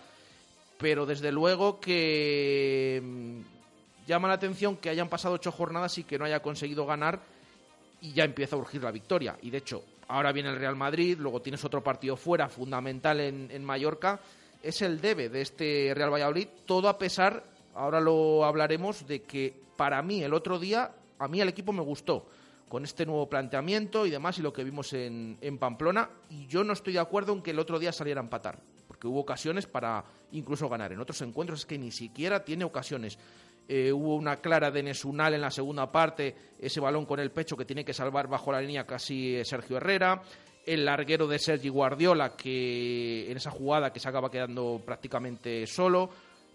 Pero 0.83 1.05
desde 1.05 1.31
luego 1.31 1.79
que 1.79 3.01
mm, 3.01 4.05
llama 4.05 4.27
la 4.27 4.33
atención 4.33 4.75
que 4.75 4.89
hayan 4.89 5.07
pasado 5.07 5.35
ocho 5.35 5.49
jornadas 5.49 5.97
y 5.97 6.03
que 6.03 6.19
no 6.19 6.25
haya 6.25 6.41
conseguido 6.41 6.85
ganar 6.85 7.21
y 8.01 8.11
ya 8.11 8.25
empieza 8.25 8.57
a 8.57 8.59
urgir 8.59 8.83
la 8.83 8.91
victoria. 8.91 9.37
Y 9.41 9.49
de 9.49 9.59
hecho, 9.59 9.81
ahora 10.09 10.33
viene 10.33 10.49
el 10.49 10.57
Real 10.57 10.75
Madrid, 10.75 11.17
luego 11.17 11.41
tienes 11.41 11.63
otro 11.63 11.81
partido 11.81 12.17
fuera, 12.17 12.49
fundamental 12.49 13.21
en, 13.21 13.49
en 13.49 13.63
Mallorca. 13.63 14.19
Es 14.61 14.81
el 14.81 14.99
debe 14.99 15.29
de 15.29 15.39
este 15.39 15.93
Real 15.95 16.11
Valladolid, 16.11 16.49
todo 16.65 16.89
a 16.89 16.97
pesar, 16.97 17.45
ahora 17.75 18.01
lo 18.01 18.43
hablaremos, 18.43 19.07
de 19.07 19.21
que 19.21 19.57
para 19.77 20.01
mí 20.01 20.21
el 20.21 20.33
otro 20.33 20.59
día, 20.59 20.91
a 21.17 21.29
mí 21.29 21.39
el 21.39 21.47
equipo 21.47 21.71
me 21.71 21.81
gustó 21.81 22.27
con 22.67 22.83
este 22.83 23.05
nuevo 23.05 23.29
planteamiento 23.29 24.05
y 24.05 24.09
demás 24.09 24.37
y 24.37 24.41
lo 24.41 24.51
que 24.51 24.65
vimos 24.65 24.91
en, 24.91 25.37
en 25.39 25.57
Pamplona. 25.57 26.09
Y 26.29 26.45
yo 26.47 26.65
no 26.65 26.73
estoy 26.73 26.91
de 26.91 26.99
acuerdo 26.99 27.31
en 27.31 27.41
que 27.41 27.51
el 27.51 27.59
otro 27.59 27.79
día 27.79 27.93
saliera 27.93 28.19
a 28.19 28.25
empatar, 28.25 28.59
porque 29.03 29.11
hubo 29.11 29.19
ocasiones 29.19 29.67
para 29.67 30.01
incluso 30.31 30.69
ganar. 30.69 30.93
En 30.93 30.99
otros 31.01 31.21
encuentros 31.21 31.59
es 31.59 31.65
que 31.65 31.77
ni 31.77 31.91
siquiera 31.91 32.45
tiene 32.45 32.63
ocasiones. 32.63 33.19
Eh, 33.67 33.91
hubo 33.91 34.15
una 34.15 34.37
clara 34.37 34.71
de 34.71 34.81
Nesunal 34.81 35.33
en 35.33 35.41
la 35.41 35.51
segunda 35.51 35.91
parte, 35.91 36.33
ese 36.57 36.79
balón 36.79 37.05
con 37.05 37.19
el 37.19 37.29
pecho 37.29 37.57
que 37.57 37.65
tiene 37.65 37.83
que 37.83 37.93
salvar 37.93 38.29
bajo 38.29 38.53
la 38.53 38.61
línea 38.61 38.85
casi 38.85 39.35
eh, 39.35 39.43
Sergio 39.43 39.75
Herrera, 39.75 40.21
el 40.65 40.85
larguero 40.85 41.27
de 41.27 41.37
Sergi 41.37 41.67
Guardiola 41.67 42.37
que 42.37 43.29
en 43.29 43.35
esa 43.35 43.51
jugada 43.51 43.91
que 43.91 43.99
se 43.99 44.07
acaba 44.07 44.31
quedando 44.31 44.81
prácticamente 44.85 45.67
solo, 45.67 46.09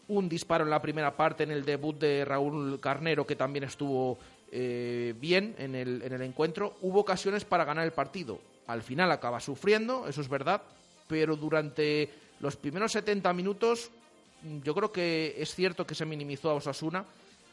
un 0.09 0.27
disparo 0.27 0.65
en 0.65 0.71
la 0.71 0.81
primera 0.81 1.15
parte 1.15 1.43
en 1.43 1.51
el 1.51 1.67
debut 1.67 1.99
de 1.99 2.25
Raúl 2.25 2.81
Carnero 2.81 3.27
que 3.27 3.37
también 3.37 3.65
estuvo 3.65 4.19
eh, 4.51 5.15
bien 5.21 5.55
en 5.59 5.75
el, 5.75 6.01
en 6.01 6.15
el 6.15 6.23
encuentro, 6.23 6.79
hubo 6.81 7.01
ocasiones 7.01 7.45
para 7.45 7.67
ganar 7.67 7.85
el 7.85 7.93
partido. 7.93 8.41
Al 8.69 8.83
final 8.83 9.13
acaba 9.13 9.39
sufriendo, 9.39 10.09
eso 10.09 10.23
es 10.23 10.29
verdad, 10.31 10.63
pero 11.09 11.37
durante 11.37 12.11
los 12.41 12.57
primeros 12.57 12.93
70 12.93 13.33
minutos 13.33 13.91
yo 14.63 14.75
creo 14.75 14.93
que 14.93 15.35
es 15.39 15.55
cierto 15.55 15.87
que 15.87 15.95
se 15.95 16.05
minimizó 16.05 16.51
a 16.51 16.55
Osasuna. 16.55 17.05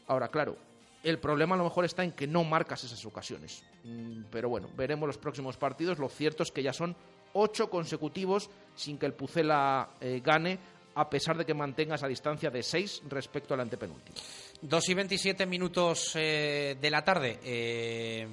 Ahora, 0.06 0.28
claro, 0.28 0.56
el 1.02 1.18
problema 1.18 1.54
a 1.54 1.58
lo 1.58 1.64
mejor 1.64 1.84
está 1.84 2.04
en 2.04 2.12
que 2.12 2.26
no 2.26 2.44
marcas 2.44 2.84
esas 2.84 3.04
ocasiones. 3.04 3.64
Mm, 3.84 4.24
Pero 4.30 4.48
bueno, 4.48 4.68
veremos 4.76 5.06
los 5.06 5.18
próximos 5.18 5.56
partidos. 5.56 5.98
Lo 5.98 6.08
cierto 6.08 6.42
es 6.42 6.50
que 6.50 6.62
ya 6.62 6.72
son 6.72 6.94
ocho 7.32 7.68
consecutivos 7.68 8.50
sin 8.74 8.98
que 8.98 9.06
el 9.06 9.14
Pucela 9.14 9.90
eh, 10.00 10.20
gane 10.24 10.58
a 10.94 11.10
pesar 11.10 11.36
de 11.36 11.44
que 11.44 11.52
mantenga 11.52 11.96
esa 11.96 12.08
distancia 12.08 12.50
de 12.50 12.62
6 12.62 13.02
respecto 13.08 13.52
al 13.52 13.60
antepenúltimo. 13.60 14.16
2 14.62 14.88
y 14.88 14.94
27 14.94 15.44
minutos 15.44 16.12
eh, 16.14 16.78
de 16.80 16.90
la 16.90 17.04
tarde. 17.04 17.38
Eh, 17.44 18.26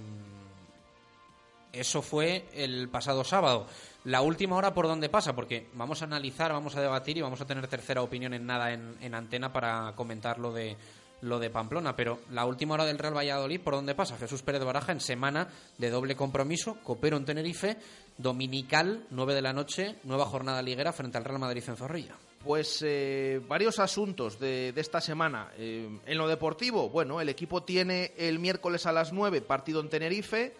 eso 1.73 2.01
fue 2.01 2.45
el 2.53 2.87
pasado 2.89 3.23
sábado. 3.23 3.67
La 4.05 4.21
última 4.21 4.55
hora 4.55 4.73
por 4.73 4.87
dónde 4.87 5.09
pasa, 5.09 5.33
porque 5.33 5.67
vamos 5.73 6.01
a 6.01 6.05
analizar, 6.05 6.53
vamos 6.53 6.75
a 6.75 6.81
debatir 6.81 7.17
y 7.17 7.21
vamos 7.21 7.41
a 7.41 7.45
tener 7.45 7.67
tercera 7.67 8.01
opinión 8.01 8.33
en 8.33 8.45
nada 8.45 8.71
en, 8.71 8.95
en 9.01 9.15
antena 9.15 9.51
para 9.51 9.93
comentar 9.95 10.39
lo 10.39 10.53
de 10.53 10.77
lo 11.23 11.39
de 11.39 11.49
Pamplona, 11.49 11.95
pero 11.95 12.19
la 12.31 12.45
última 12.45 12.73
hora 12.73 12.85
del 12.85 12.97
Real 12.97 13.15
Valladolid, 13.15 13.61
¿por 13.61 13.73
dónde 13.73 13.95
pasa? 13.95 14.17
Jesús 14.17 14.41
Pérez 14.41 14.63
Baraja 14.63 14.91
en 14.91 14.99
semana 14.99 15.47
de 15.77 15.89
doble 15.89 16.15
compromiso, 16.15 16.77
Copero 16.83 17.17
en 17.17 17.25
Tenerife, 17.25 17.77
Dominical, 18.17 19.07
9 19.09 19.33
de 19.33 19.41
la 19.41 19.53
noche, 19.53 19.95
nueva 20.03 20.25
jornada 20.25 20.61
liguera 20.61 20.91
frente 20.91 21.17
al 21.17 21.23
Real 21.23 21.39
Madrid 21.39 21.63
en 21.65 21.77
Zorrilla. 21.77 22.15
Pues 22.43 22.83
eh, 22.85 23.41
varios 23.47 23.79
asuntos 23.79 24.37
de, 24.37 24.73
de 24.73 24.81
esta 24.81 24.99
semana. 24.99 25.49
Eh, 25.57 25.87
en 26.05 26.17
lo 26.17 26.27
deportivo, 26.27 26.89
bueno, 26.89 27.21
el 27.21 27.29
equipo 27.29 27.63
tiene 27.63 28.11
el 28.17 28.39
miércoles 28.39 28.85
a 28.85 28.91
las 28.91 29.13
9 29.13 29.41
partido 29.41 29.79
en 29.79 29.89
Tenerife. 29.89 30.53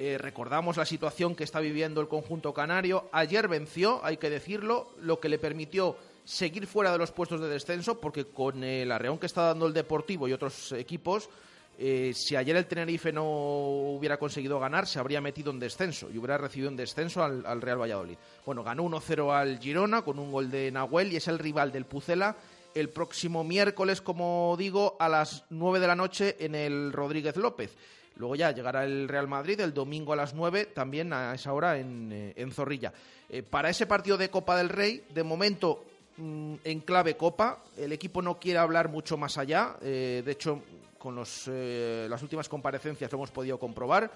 Eh, 0.00 0.16
recordamos 0.16 0.76
la 0.76 0.86
situación 0.86 1.34
que 1.34 1.42
está 1.42 1.58
viviendo 1.58 2.00
el 2.00 2.06
conjunto 2.06 2.54
canario. 2.54 3.08
Ayer 3.10 3.48
venció, 3.48 4.00
hay 4.04 4.16
que 4.16 4.30
decirlo, 4.30 4.92
lo 5.00 5.18
que 5.18 5.28
le 5.28 5.40
permitió 5.40 5.96
seguir 6.24 6.68
fuera 6.68 6.92
de 6.92 6.98
los 6.98 7.10
puestos 7.10 7.40
de 7.40 7.48
descenso, 7.48 7.98
porque 7.98 8.26
con 8.26 8.62
el 8.62 8.92
arreón 8.92 9.18
que 9.18 9.26
está 9.26 9.42
dando 9.42 9.66
el 9.66 9.72
Deportivo 9.72 10.28
y 10.28 10.32
otros 10.32 10.70
equipos, 10.70 11.28
eh, 11.76 12.12
si 12.14 12.36
ayer 12.36 12.54
el 12.54 12.66
Tenerife 12.66 13.12
no 13.12 13.24
hubiera 13.24 14.18
conseguido 14.18 14.60
ganar, 14.60 14.86
se 14.86 15.00
habría 15.00 15.20
metido 15.20 15.50
en 15.50 15.58
descenso 15.58 16.08
y 16.12 16.18
hubiera 16.18 16.38
recibido 16.38 16.70
un 16.70 16.76
descenso 16.76 17.24
al, 17.24 17.44
al 17.44 17.60
Real 17.60 17.80
Valladolid. 17.80 18.18
Bueno, 18.46 18.62
ganó 18.62 18.84
1-0 18.84 19.34
al 19.34 19.58
Girona 19.58 20.02
con 20.02 20.20
un 20.20 20.30
gol 20.30 20.48
de 20.48 20.70
Nahuel 20.70 21.12
y 21.12 21.16
es 21.16 21.26
el 21.26 21.40
rival 21.40 21.72
del 21.72 21.86
Pucela 21.86 22.36
el 22.74 22.90
próximo 22.90 23.42
miércoles, 23.42 24.00
como 24.00 24.54
digo, 24.56 24.96
a 25.00 25.08
las 25.08 25.44
9 25.50 25.80
de 25.80 25.86
la 25.88 25.96
noche 25.96 26.36
en 26.38 26.54
el 26.54 26.92
Rodríguez 26.92 27.36
López. 27.36 27.76
Luego 28.18 28.34
ya 28.34 28.50
llegará 28.50 28.84
el 28.84 29.08
Real 29.08 29.28
Madrid 29.28 29.60
el 29.60 29.72
domingo 29.72 30.12
a 30.12 30.16
las 30.16 30.34
9, 30.34 30.66
también 30.66 31.12
a 31.12 31.34
esa 31.34 31.52
hora 31.52 31.78
en, 31.78 32.10
eh, 32.12 32.34
en 32.36 32.50
Zorrilla. 32.50 32.92
Eh, 33.28 33.42
para 33.42 33.70
ese 33.70 33.86
partido 33.86 34.18
de 34.18 34.28
Copa 34.28 34.56
del 34.56 34.68
Rey, 34.68 35.04
de 35.14 35.22
momento 35.22 35.84
mm, 36.16 36.54
en 36.64 36.80
clave 36.80 37.16
Copa, 37.16 37.62
el 37.76 37.92
equipo 37.92 38.20
no 38.20 38.38
quiere 38.38 38.58
hablar 38.58 38.88
mucho 38.88 39.16
más 39.16 39.38
allá. 39.38 39.76
Eh, 39.80 40.22
de 40.24 40.32
hecho, 40.32 40.62
con 40.98 41.14
los, 41.14 41.46
las 41.46 42.20
últimas 42.22 42.48
comparecencias 42.48 43.12
lo 43.12 43.18
hemos 43.18 43.30
podido 43.30 43.56
comprobar. 43.56 44.10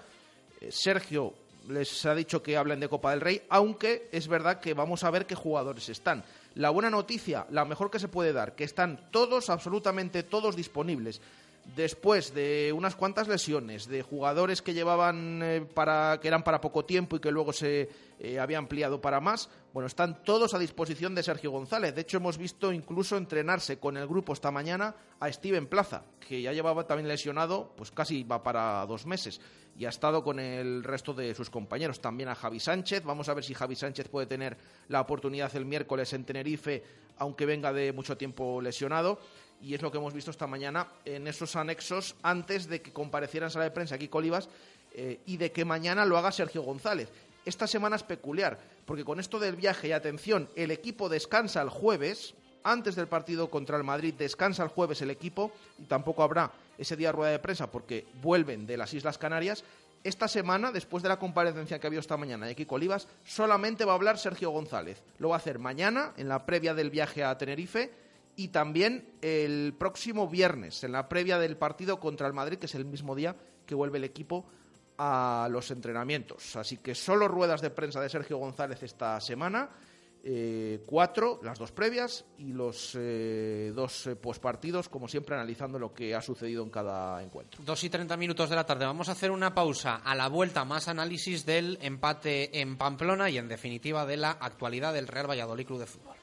Sergio 0.69 1.33
les 1.69 2.05
ha 2.05 2.13
dicho 2.13 2.43
que 2.43 2.57
hablen 2.57 2.79
de 2.79 2.89
Copa 2.89 3.11
del 3.11 3.21
Rey, 3.21 3.41
aunque 3.49 4.09
es 4.11 4.27
verdad 4.27 4.59
que 4.59 4.73
vamos 4.73 5.03
a 5.05 5.11
ver 5.11 5.25
qué 5.25 5.35
jugadores 5.35 5.87
están. 5.89 6.23
La 6.55 6.69
buena 6.69 6.89
noticia, 6.89 7.47
la 7.51 7.65
mejor 7.65 7.89
que 7.89 7.99
se 7.99 8.09
puede 8.09 8.33
dar, 8.33 8.53
que 8.53 8.63
están 8.63 9.09
todos, 9.11 9.49
absolutamente 9.49 10.23
todos 10.23 10.55
disponibles. 10.55 11.21
Después 11.75 12.33
de 12.33 12.73
unas 12.75 12.95
cuantas 12.95 13.27
lesiones, 13.27 13.87
de 13.87 14.03
jugadores 14.03 14.61
que 14.61 14.73
llevaban 14.73 15.41
eh, 15.41 15.61
para 15.73 16.19
que 16.21 16.27
eran 16.27 16.43
para 16.43 16.59
poco 16.59 16.83
tiempo 16.83 17.15
y 17.15 17.19
que 17.19 17.31
luego 17.31 17.53
se 17.53 17.89
eh, 18.19 18.37
había 18.37 18.57
ampliado 18.57 19.01
para 19.01 19.21
más, 19.21 19.49
bueno, 19.71 19.87
están 19.87 20.23
todos 20.23 20.53
a 20.53 20.59
disposición 20.59 21.15
de 21.15 21.23
Sergio 21.23 21.51
González. 21.51 21.95
De 21.95 22.01
hecho, 22.01 22.17
hemos 22.17 22.37
visto 22.37 22.73
incluso 22.73 23.15
entrenarse 23.15 23.79
con 23.79 23.95
el 23.97 24.07
grupo 24.07 24.33
esta 24.33 24.51
mañana 24.51 24.93
a 25.19 25.31
Steven 25.31 25.67
Plaza, 25.67 26.03
que 26.19 26.41
ya 26.41 26.51
llevaba 26.51 26.85
también 26.85 27.07
lesionado, 27.07 27.71
pues 27.77 27.91
casi 27.91 28.23
va 28.23 28.43
para 28.43 28.85
dos 28.85 29.05
meses 29.05 29.39
y 29.77 29.85
ha 29.85 29.89
estado 29.89 30.23
con 30.23 30.39
el 30.39 30.83
resto 30.83 31.13
de 31.13 31.33
sus 31.33 31.49
compañeros. 31.49 31.99
También 31.99 32.29
a 32.29 32.35
Javi 32.35 32.59
Sánchez. 32.59 33.03
Vamos 33.03 33.29
a 33.29 33.33
ver 33.33 33.43
si 33.43 33.53
Javi 33.53 33.75
Sánchez 33.75 34.07
puede 34.09 34.27
tener 34.27 34.57
la 34.87 35.01
oportunidad 35.01 35.55
el 35.55 35.65
miércoles 35.65 36.13
en 36.13 36.25
Tenerife, 36.25 36.83
aunque 37.17 37.45
venga 37.45 37.73
de 37.73 37.91
mucho 37.93 38.17
tiempo 38.17 38.61
lesionado. 38.61 39.19
Y 39.61 39.73
es 39.73 39.81
lo 39.81 39.91
que 39.91 39.97
hemos 39.97 40.13
visto 40.13 40.31
esta 40.31 40.47
mañana 40.47 40.87
en 41.05 41.27
esos 41.27 41.55
anexos 41.55 42.15
antes 42.21 42.67
de 42.67 42.81
que 42.81 42.91
compareciera 42.91 43.47
en 43.47 43.51
sala 43.51 43.65
de 43.65 43.71
prensa 43.71 43.95
aquí 43.95 44.07
Colivas 44.07 44.49
eh, 44.93 45.19
y 45.25 45.37
de 45.37 45.51
que 45.51 45.65
mañana 45.65 46.05
lo 46.05 46.17
haga 46.17 46.31
Sergio 46.31 46.61
González. 46.63 47.09
Esta 47.45 47.67
semana 47.67 47.97
es 47.97 48.03
peculiar, 48.03 48.57
porque 48.85 49.03
con 49.03 49.19
esto 49.19 49.37
del 49.37 49.55
viaje, 49.55 49.89
y 49.89 49.91
atención, 49.91 50.47
el 50.55 50.71
equipo 50.71 51.09
descansa 51.09 51.61
el 51.61 51.69
jueves, 51.69 52.35
antes 52.63 52.95
del 52.95 53.07
partido 53.07 53.49
contra 53.49 53.75
el 53.75 53.83
Madrid, 53.83 54.13
descansa 54.17 54.63
el 54.63 54.69
jueves 54.69 55.01
el 55.01 55.09
equipo, 55.09 55.51
y 55.77 55.83
tampoco 55.83 56.23
habrá 56.23 56.51
ese 56.77 56.95
día 56.95 57.11
rueda 57.11 57.31
de 57.31 57.39
prensa 57.39 57.69
porque 57.69 58.05
vuelven 58.21 58.65
de 58.65 58.77
las 58.77 58.93
Islas 58.93 59.17
Canarias. 59.17 59.63
Esta 60.03 60.27
semana, 60.27 60.71
después 60.71 61.03
de 61.03 61.09
la 61.09 61.19
comparecencia 61.19 61.79
que 61.79 61.87
ha 61.87 61.89
habido 61.89 62.01
esta 62.01 62.17
mañana 62.17 62.45
de 62.45 62.55
Kiko 62.55 62.75
Olivas, 62.75 63.07
solamente 63.25 63.85
va 63.85 63.93
a 63.93 63.95
hablar 63.95 64.17
Sergio 64.17 64.49
González. 64.51 65.01
Lo 65.19 65.29
va 65.29 65.35
a 65.35 65.37
hacer 65.37 65.59
mañana, 65.59 66.13
en 66.17 66.29
la 66.29 66.45
previa 66.45 66.73
del 66.73 66.89
viaje 66.89 67.23
a 67.23 67.37
Tenerife, 67.37 67.91
y 68.35 68.49
también 68.49 69.13
el 69.21 69.73
próximo 69.77 70.27
viernes, 70.27 70.83
en 70.83 70.91
la 70.91 71.07
previa 71.07 71.37
del 71.37 71.57
partido 71.57 71.99
contra 71.99 72.27
el 72.27 72.33
Madrid, 72.33 72.57
que 72.57 72.65
es 72.65 72.75
el 72.75 72.85
mismo 72.85 73.15
día 73.15 73.35
que 73.65 73.75
vuelve 73.75 73.97
el 73.97 74.03
equipo 74.03 74.45
a 74.97 75.47
los 75.51 75.71
entrenamientos. 75.71 76.55
Así 76.55 76.77
que 76.77 76.95
solo 76.95 77.27
ruedas 77.27 77.61
de 77.61 77.69
prensa 77.69 78.01
de 78.01 78.09
Sergio 78.09 78.37
González 78.37 78.81
esta 78.83 79.19
semana. 79.19 79.69
eh, 80.25 80.81
cuatro, 80.85 81.41
las 81.43 81.59
dos 81.59 81.73
previas 81.73 82.23
y 82.37 82.53
los 82.53 82.95
eh, 82.97 83.73
dos 83.75 84.07
eh, 84.07 84.15
postpartidos, 84.15 84.87
como 84.87 85.09
siempre, 85.09 85.35
analizando 85.35 85.77
lo 85.77 85.93
que 85.93 86.15
ha 86.15 86.21
sucedido 86.21 86.63
en 86.63 86.69
cada 86.69 87.21
encuentro. 87.21 87.61
Dos 87.65 87.83
y 87.83 87.89
30 87.89 88.15
minutos 88.15 88.49
de 88.49 88.55
la 88.55 88.65
tarde. 88.65 88.85
Vamos 88.85 89.09
a 89.09 89.13
hacer 89.13 89.31
una 89.31 89.53
pausa. 89.53 89.95
A 89.97 90.15
la 90.15 90.29
vuelta, 90.29 90.63
más 90.63 90.87
análisis 90.87 91.45
del 91.45 91.77
empate 91.81 92.61
en 92.61 92.77
Pamplona 92.77 93.29
y, 93.29 93.37
en 93.37 93.49
definitiva, 93.49 94.05
de 94.05 94.15
la 94.15 94.31
actualidad 94.31 94.93
del 94.93 95.09
Real 95.09 95.29
Valladolid 95.29 95.65
Club 95.65 95.79
de 95.79 95.87
Fútbol. 95.87 96.22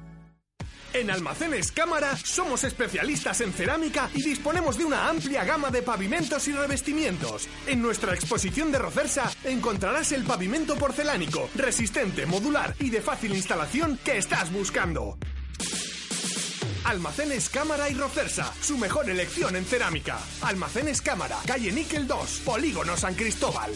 En 0.93 1.09
Almacenes 1.09 1.71
Cámara 1.71 2.17
somos 2.17 2.65
especialistas 2.65 3.39
en 3.41 3.53
cerámica 3.53 4.09
y 4.13 4.23
disponemos 4.23 4.77
de 4.77 4.85
una 4.85 5.07
amplia 5.07 5.45
gama 5.45 5.71
de 5.71 5.81
pavimentos 5.81 6.47
y 6.49 6.51
revestimientos. 6.51 7.47
En 7.65 7.81
nuestra 7.81 8.13
exposición 8.13 8.71
de 8.73 8.79
Rocersa 8.79 9.31
encontrarás 9.45 10.11
el 10.11 10.25
pavimento 10.25 10.75
porcelánico, 10.75 11.49
resistente, 11.55 12.25
modular 12.25 12.75
y 12.79 12.89
de 12.89 13.01
fácil 13.01 13.33
instalación 13.33 13.99
que 14.03 14.17
estás 14.17 14.51
buscando. 14.51 15.17
Almacenes 16.83 17.47
Cámara 17.49 17.89
y 17.89 17.93
Rocersa, 17.93 18.51
su 18.59 18.77
mejor 18.77 19.09
elección 19.09 19.55
en 19.55 19.63
cerámica. 19.63 20.19
Almacenes 20.41 21.01
Cámara, 21.01 21.37
calle 21.45 21.71
Níquel 21.71 22.05
2, 22.05 22.41
Polígono 22.43 22.97
San 22.97 23.15
Cristóbal. 23.15 23.71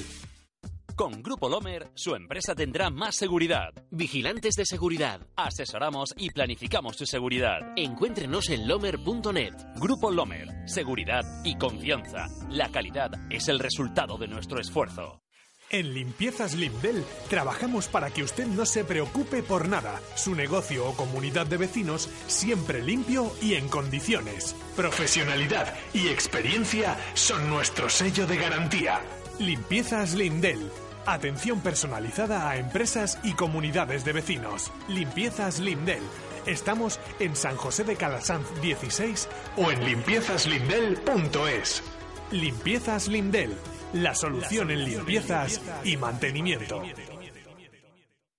Con 0.95 1.21
Grupo 1.21 1.49
Lomer, 1.49 1.91
su 1.93 2.15
empresa 2.15 2.55
tendrá 2.55 2.89
más 2.89 3.17
seguridad. 3.17 3.73
Vigilantes 3.91 4.55
de 4.55 4.65
seguridad. 4.65 5.19
Asesoramos 5.35 6.13
y 6.15 6.29
planificamos 6.29 6.95
su 6.95 7.05
seguridad. 7.05 7.59
Encuéntrenos 7.75 8.49
en 8.49 8.65
lomer.net. 8.65 9.53
Grupo 9.75 10.09
Lomer. 10.09 10.47
Seguridad 10.65 11.23
y 11.43 11.57
confianza. 11.57 12.27
La 12.49 12.69
calidad 12.71 13.11
es 13.29 13.49
el 13.49 13.59
resultado 13.59 14.17
de 14.17 14.29
nuestro 14.29 14.61
esfuerzo. 14.61 15.21
En 15.69 15.93
Limpiezas 15.93 16.55
Limdel 16.55 17.03
trabajamos 17.29 17.89
para 17.89 18.09
que 18.11 18.23
usted 18.23 18.47
no 18.47 18.65
se 18.65 18.85
preocupe 18.85 19.43
por 19.43 19.67
nada. 19.67 19.99
Su 20.15 20.33
negocio 20.33 20.87
o 20.87 20.95
comunidad 20.95 21.45
de 21.45 21.57
vecinos 21.57 22.09
siempre 22.27 22.81
limpio 22.81 23.33
y 23.41 23.55
en 23.55 23.67
condiciones. 23.67 24.55
Profesionalidad 24.77 25.73
y 25.93 26.07
experiencia 26.07 26.97
son 27.15 27.49
nuestro 27.49 27.89
sello 27.89 28.25
de 28.27 28.37
garantía. 28.37 29.01
Limpiezas 29.39 30.13
Lindel. 30.13 30.71
Atención 31.05 31.59
personalizada 31.59 32.49
a 32.49 32.57
empresas 32.57 33.19
y 33.23 33.33
comunidades 33.33 34.03
de 34.05 34.13
vecinos. 34.13 34.71
Limpiezas 34.87 35.59
Lindel. 35.59 36.01
Estamos 36.47 36.99
en 37.19 37.35
San 37.35 37.55
José 37.57 37.83
de 37.83 37.95
Calasanz 37.95 38.47
16 38.61 39.29
o 39.57 39.71
en 39.71 39.85
limpiezaslindel.es. 39.85 41.83
Limpiezas 42.31 43.07
Lindel. 43.07 43.55
La 43.93 44.15
solución 44.15 44.71
en 44.71 44.83
limpiezas 44.83 45.61
y 45.83 45.95
mantenimiento. 45.95 46.81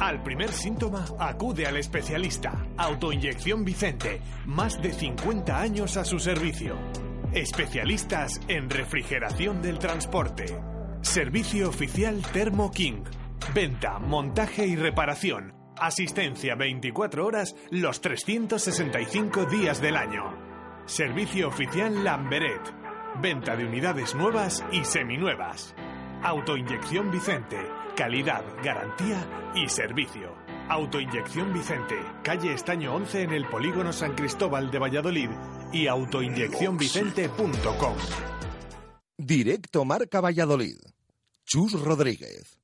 Al 0.00 0.22
primer 0.22 0.52
síntoma, 0.52 1.04
acude 1.18 1.66
al 1.66 1.76
especialista. 1.76 2.66
Autoinyección 2.76 3.64
Vicente. 3.64 4.20
Más 4.46 4.80
de 4.80 4.92
50 4.92 5.60
años 5.60 5.96
a 5.96 6.04
su 6.04 6.20
servicio. 6.20 6.76
Especialistas 7.32 8.40
en 8.46 8.70
refrigeración 8.70 9.60
del 9.60 9.80
transporte. 9.80 10.56
Servicio 11.00 11.68
oficial 11.68 12.22
Thermo 12.32 12.70
King. 12.70 13.02
Venta, 13.52 13.98
montaje 13.98 14.66
y 14.68 14.76
reparación. 14.76 15.52
Asistencia 15.76 16.54
24 16.54 17.26
horas 17.26 17.56
los 17.70 18.00
365 18.00 19.46
días 19.46 19.80
del 19.80 19.96
año. 19.96 20.32
Servicio 20.86 21.48
oficial 21.48 22.04
Lamberet. 22.04 22.62
Venta 23.20 23.56
de 23.56 23.64
unidades 23.64 24.14
nuevas 24.14 24.64
y 24.70 24.84
seminuevas. 24.84 25.74
Autoinyección 26.22 27.10
Vicente. 27.10 27.77
Calidad, 27.98 28.44
garantía 28.62 29.50
y 29.56 29.68
servicio. 29.68 30.32
Autoinyección 30.68 31.52
Vicente, 31.52 31.96
calle 32.22 32.54
Estaño 32.54 32.94
11 32.94 33.22
en 33.22 33.32
el 33.32 33.48
polígono 33.48 33.92
San 33.92 34.14
Cristóbal 34.14 34.70
de 34.70 34.78
Valladolid 34.78 35.30
y 35.72 35.88
autoinyeccionvicente.com. 35.88 37.96
Directo 39.16 39.84
Marca 39.84 40.20
Valladolid. 40.20 40.76
Chus 41.44 41.72
Rodríguez. 41.72 42.57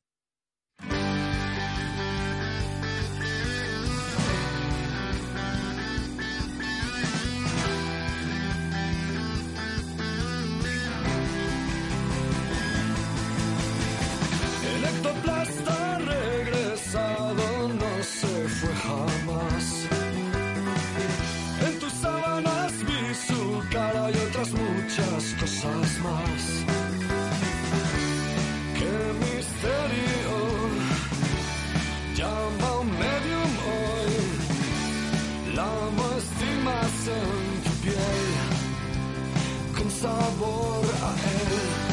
Sabor 40.05 40.85
a 41.03 41.11
él. 41.31 41.85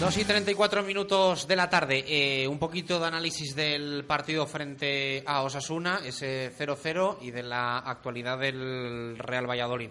2 0.00 0.18
y 0.18 0.24
34 0.24 0.82
minutos 0.82 1.46
de 1.46 1.56
la 1.56 1.68
tarde. 1.68 2.04
Eh, 2.06 2.48
un 2.48 2.58
poquito 2.58 2.98
de 2.98 3.06
análisis 3.06 3.54
del 3.54 4.04
partido 4.04 4.46
frente 4.46 5.22
a 5.26 5.42
Osasuna, 5.42 6.00
ese 6.04 6.50
0-0, 6.56 7.18
y 7.20 7.30
de 7.30 7.42
la 7.42 7.78
actualidad 7.78 8.38
del 8.38 9.16
Real 9.18 9.48
Valladolid. 9.48 9.90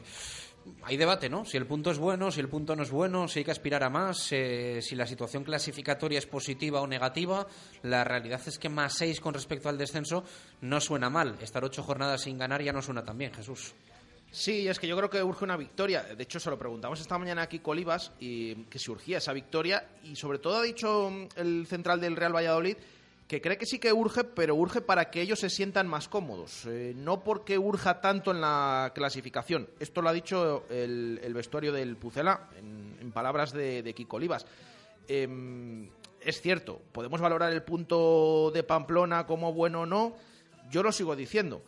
Hay 0.84 0.98
debate, 0.98 1.30
¿no? 1.30 1.46
Si 1.46 1.58
el 1.58 1.66
punto 1.66 1.92
es 1.92 1.98
bueno, 1.98 2.32
si 2.32 2.40
el 2.40 2.48
punto 2.48 2.76
no 2.76 2.84
es 2.84 2.92
bueno, 2.92 3.28
si 3.28 3.40
hay 3.40 3.46
que 3.46 3.52
aspirar 3.52 3.84
a 3.84 3.90
más, 3.90 4.32
eh, 4.32 4.80
si 4.82 4.96
la 4.96 5.06
situación 5.06 5.44
clasificatoria 5.44 6.20
es 6.20 6.26
positiva 6.26 6.82
o 6.82 6.88
negativa. 6.88 7.46
La 7.84 8.04
realidad 8.04 8.42
es 8.46 8.58
que 8.58 8.70
más 8.70 8.94
6 8.94 9.20
con 9.20 9.34
respecto 9.34 9.70
al 9.70 9.78
descenso 9.78 10.24
no 10.62 10.80
suena 10.80 11.10
mal. 11.10 11.38
Estar 11.42 11.64
ocho 11.64 11.84
jornadas 11.84 12.22
sin 12.22 12.38
ganar 12.38 12.62
ya 12.62 12.72
no 12.72 12.82
suena 12.82 13.04
tan 13.04 13.18
bien, 13.18 13.34
Jesús. 13.34 13.74
Sí, 14.34 14.68
es 14.68 14.80
que 14.80 14.88
yo 14.88 14.98
creo 14.98 15.12
que 15.12 15.22
urge 15.22 15.46
una 15.46 15.56
victoria. 15.56 16.02
De 16.02 16.24
hecho, 16.24 16.40
se 16.40 16.50
lo 16.50 16.58
preguntamos 16.58 17.00
esta 17.00 17.20
mañana 17.20 17.44
aquí 17.44 17.60
Colibas 17.60 18.14
y 18.20 18.56
que 18.66 18.80
si 18.80 18.90
urgía 18.90 19.20
esa 19.20 19.32
victoria. 19.32 19.88
Y 20.04 20.16
sobre 20.16 20.40
todo 20.40 20.58
ha 20.58 20.64
dicho 20.64 21.12
mm, 21.12 21.40
el 21.40 21.68
central 21.68 22.02
del 22.02 22.16
Real 22.16 22.36
Valladolid 22.36 22.76
que 23.28 23.42
cree 23.42 23.60
que 23.60 23.68
sí 23.68 23.78
que 23.78 23.94
urge, 23.94 24.24
pero 24.24 24.56
urge 24.56 24.82
para 24.82 25.12
que 25.12 25.22
ellos 25.22 25.40
se 25.40 25.52
sientan 25.52 25.88
más 25.88 26.08
cómodos. 26.08 26.66
Eh, 26.66 26.94
no 26.96 27.24
porque 27.24 27.60
urja 27.60 28.02
tanto 28.02 28.32
en 28.32 28.42
la 28.42 28.92
clasificación. 28.96 29.70
Esto 29.80 30.02
lo 30.02 30.10
ha 30.10 30.14
dicho 30.14 30.66
el, 30.72 31.32
vestuario 31.36 31.72
del 31.72 31.96
Pucela, 31.96 32.50
en, 32.58 33.12
palabras 33.12 33.54
de, 33.54 33.84
de 33.84 33.94
Kiko 33.94 34.16
Olivas. 34.16 34.48
Em, 35.08 35.88
es 36.20 36.42
cierto, 36.42 36.82
podemos 36.92 37.22
valorar 37.22 37.54
el 37.54 37.62
punto 37.62 38.50
de 38.52 38.64
Pamplona 38.64 39.28
como 39.28 39.54
bueno 39.54 39.82
o 39.82 39.86
no. 39.86 40.16
Yo 40.72 40.82
lo 40.82 40.92
sigo 40.92 41.16
diciendo 41.16 41.62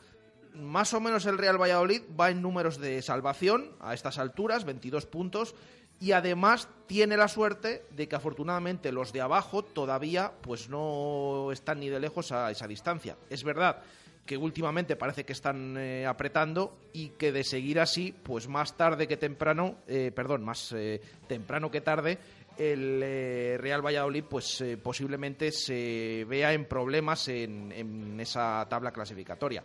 más 0.55 0.93
o 0.93 0.99
menos 0.99 1.25
el 1.25 1.37
Real 1.37 1.61
Valladolid 1.61 2.01
va 2.19 2.29
en 2.29 2.41
números 2.41 2.79
de 2.79 3.01
salvación 3.01 3.71
a 3.79 3.93
estas 3.93 4.17
alturas, 4.17 4.65
22 4.65 5.05
puntos, 5.05 5.55
y 5.99 6.11
además 6.11 6.67
tiene 6.87 7.17
la 7.17 7.27
suerte 7.27 7.85
de 7.91 8.07
que 8.07 8.15
afortunadamente 8.15 8.91
los 8.91 9.13
de 9.13 9.21
abajo 9.21 9.63
todavía 9.63 10.33
pues 10.41 10.69
no 10.69 11.51
están 11.51 11.79
ni 11.79 11.89
de 11.89 11.99
lejos 11.99 12.31
a 12.31 12.51
esa 12.51 12.67
distancia. 12.67 13.17
Es 13.29 13.43
verdad 13.43 13.81
que 14.25 14.37
últimamente 14.37 14.95
parece 14.95 15.23
que 15.23 15.33
están 15.33 15.77
eh, 15.77 16.05
apretando 16.05 16.77
y 16.93 17.09
que 17.09 17.31
de 17.31 17.43
seguir 17.43 17.79
así, 17.79 18.11
pues 18.11 18.47
más 18.47 18.75
tarde 18.75 19.07
que 19.07 19.17
temprano, 19.17 19.77
eh, 19.87 20.11
perdón, 20.13 20.43
más 20.43 20.73
eh, 20.75 20.99
temprano 21.27 21.69
que 21.69 21.81
tarde, 21.81 22.17
el 22.57 23.01
eh, 23.03 23.57
Real 23.59 23.85
Valladolid 23.85 24.23
pues 24.23 24.63
posiblemente 24.81 25.51
se 25.51 26.25
vea 26.27 26.53
en 26.53 26.65
problemas 26.65 27.27
en 27.27 28.19
esa 28.19 28.65
tabla 28.67 28.91
clasificatoria. 28.91 29.63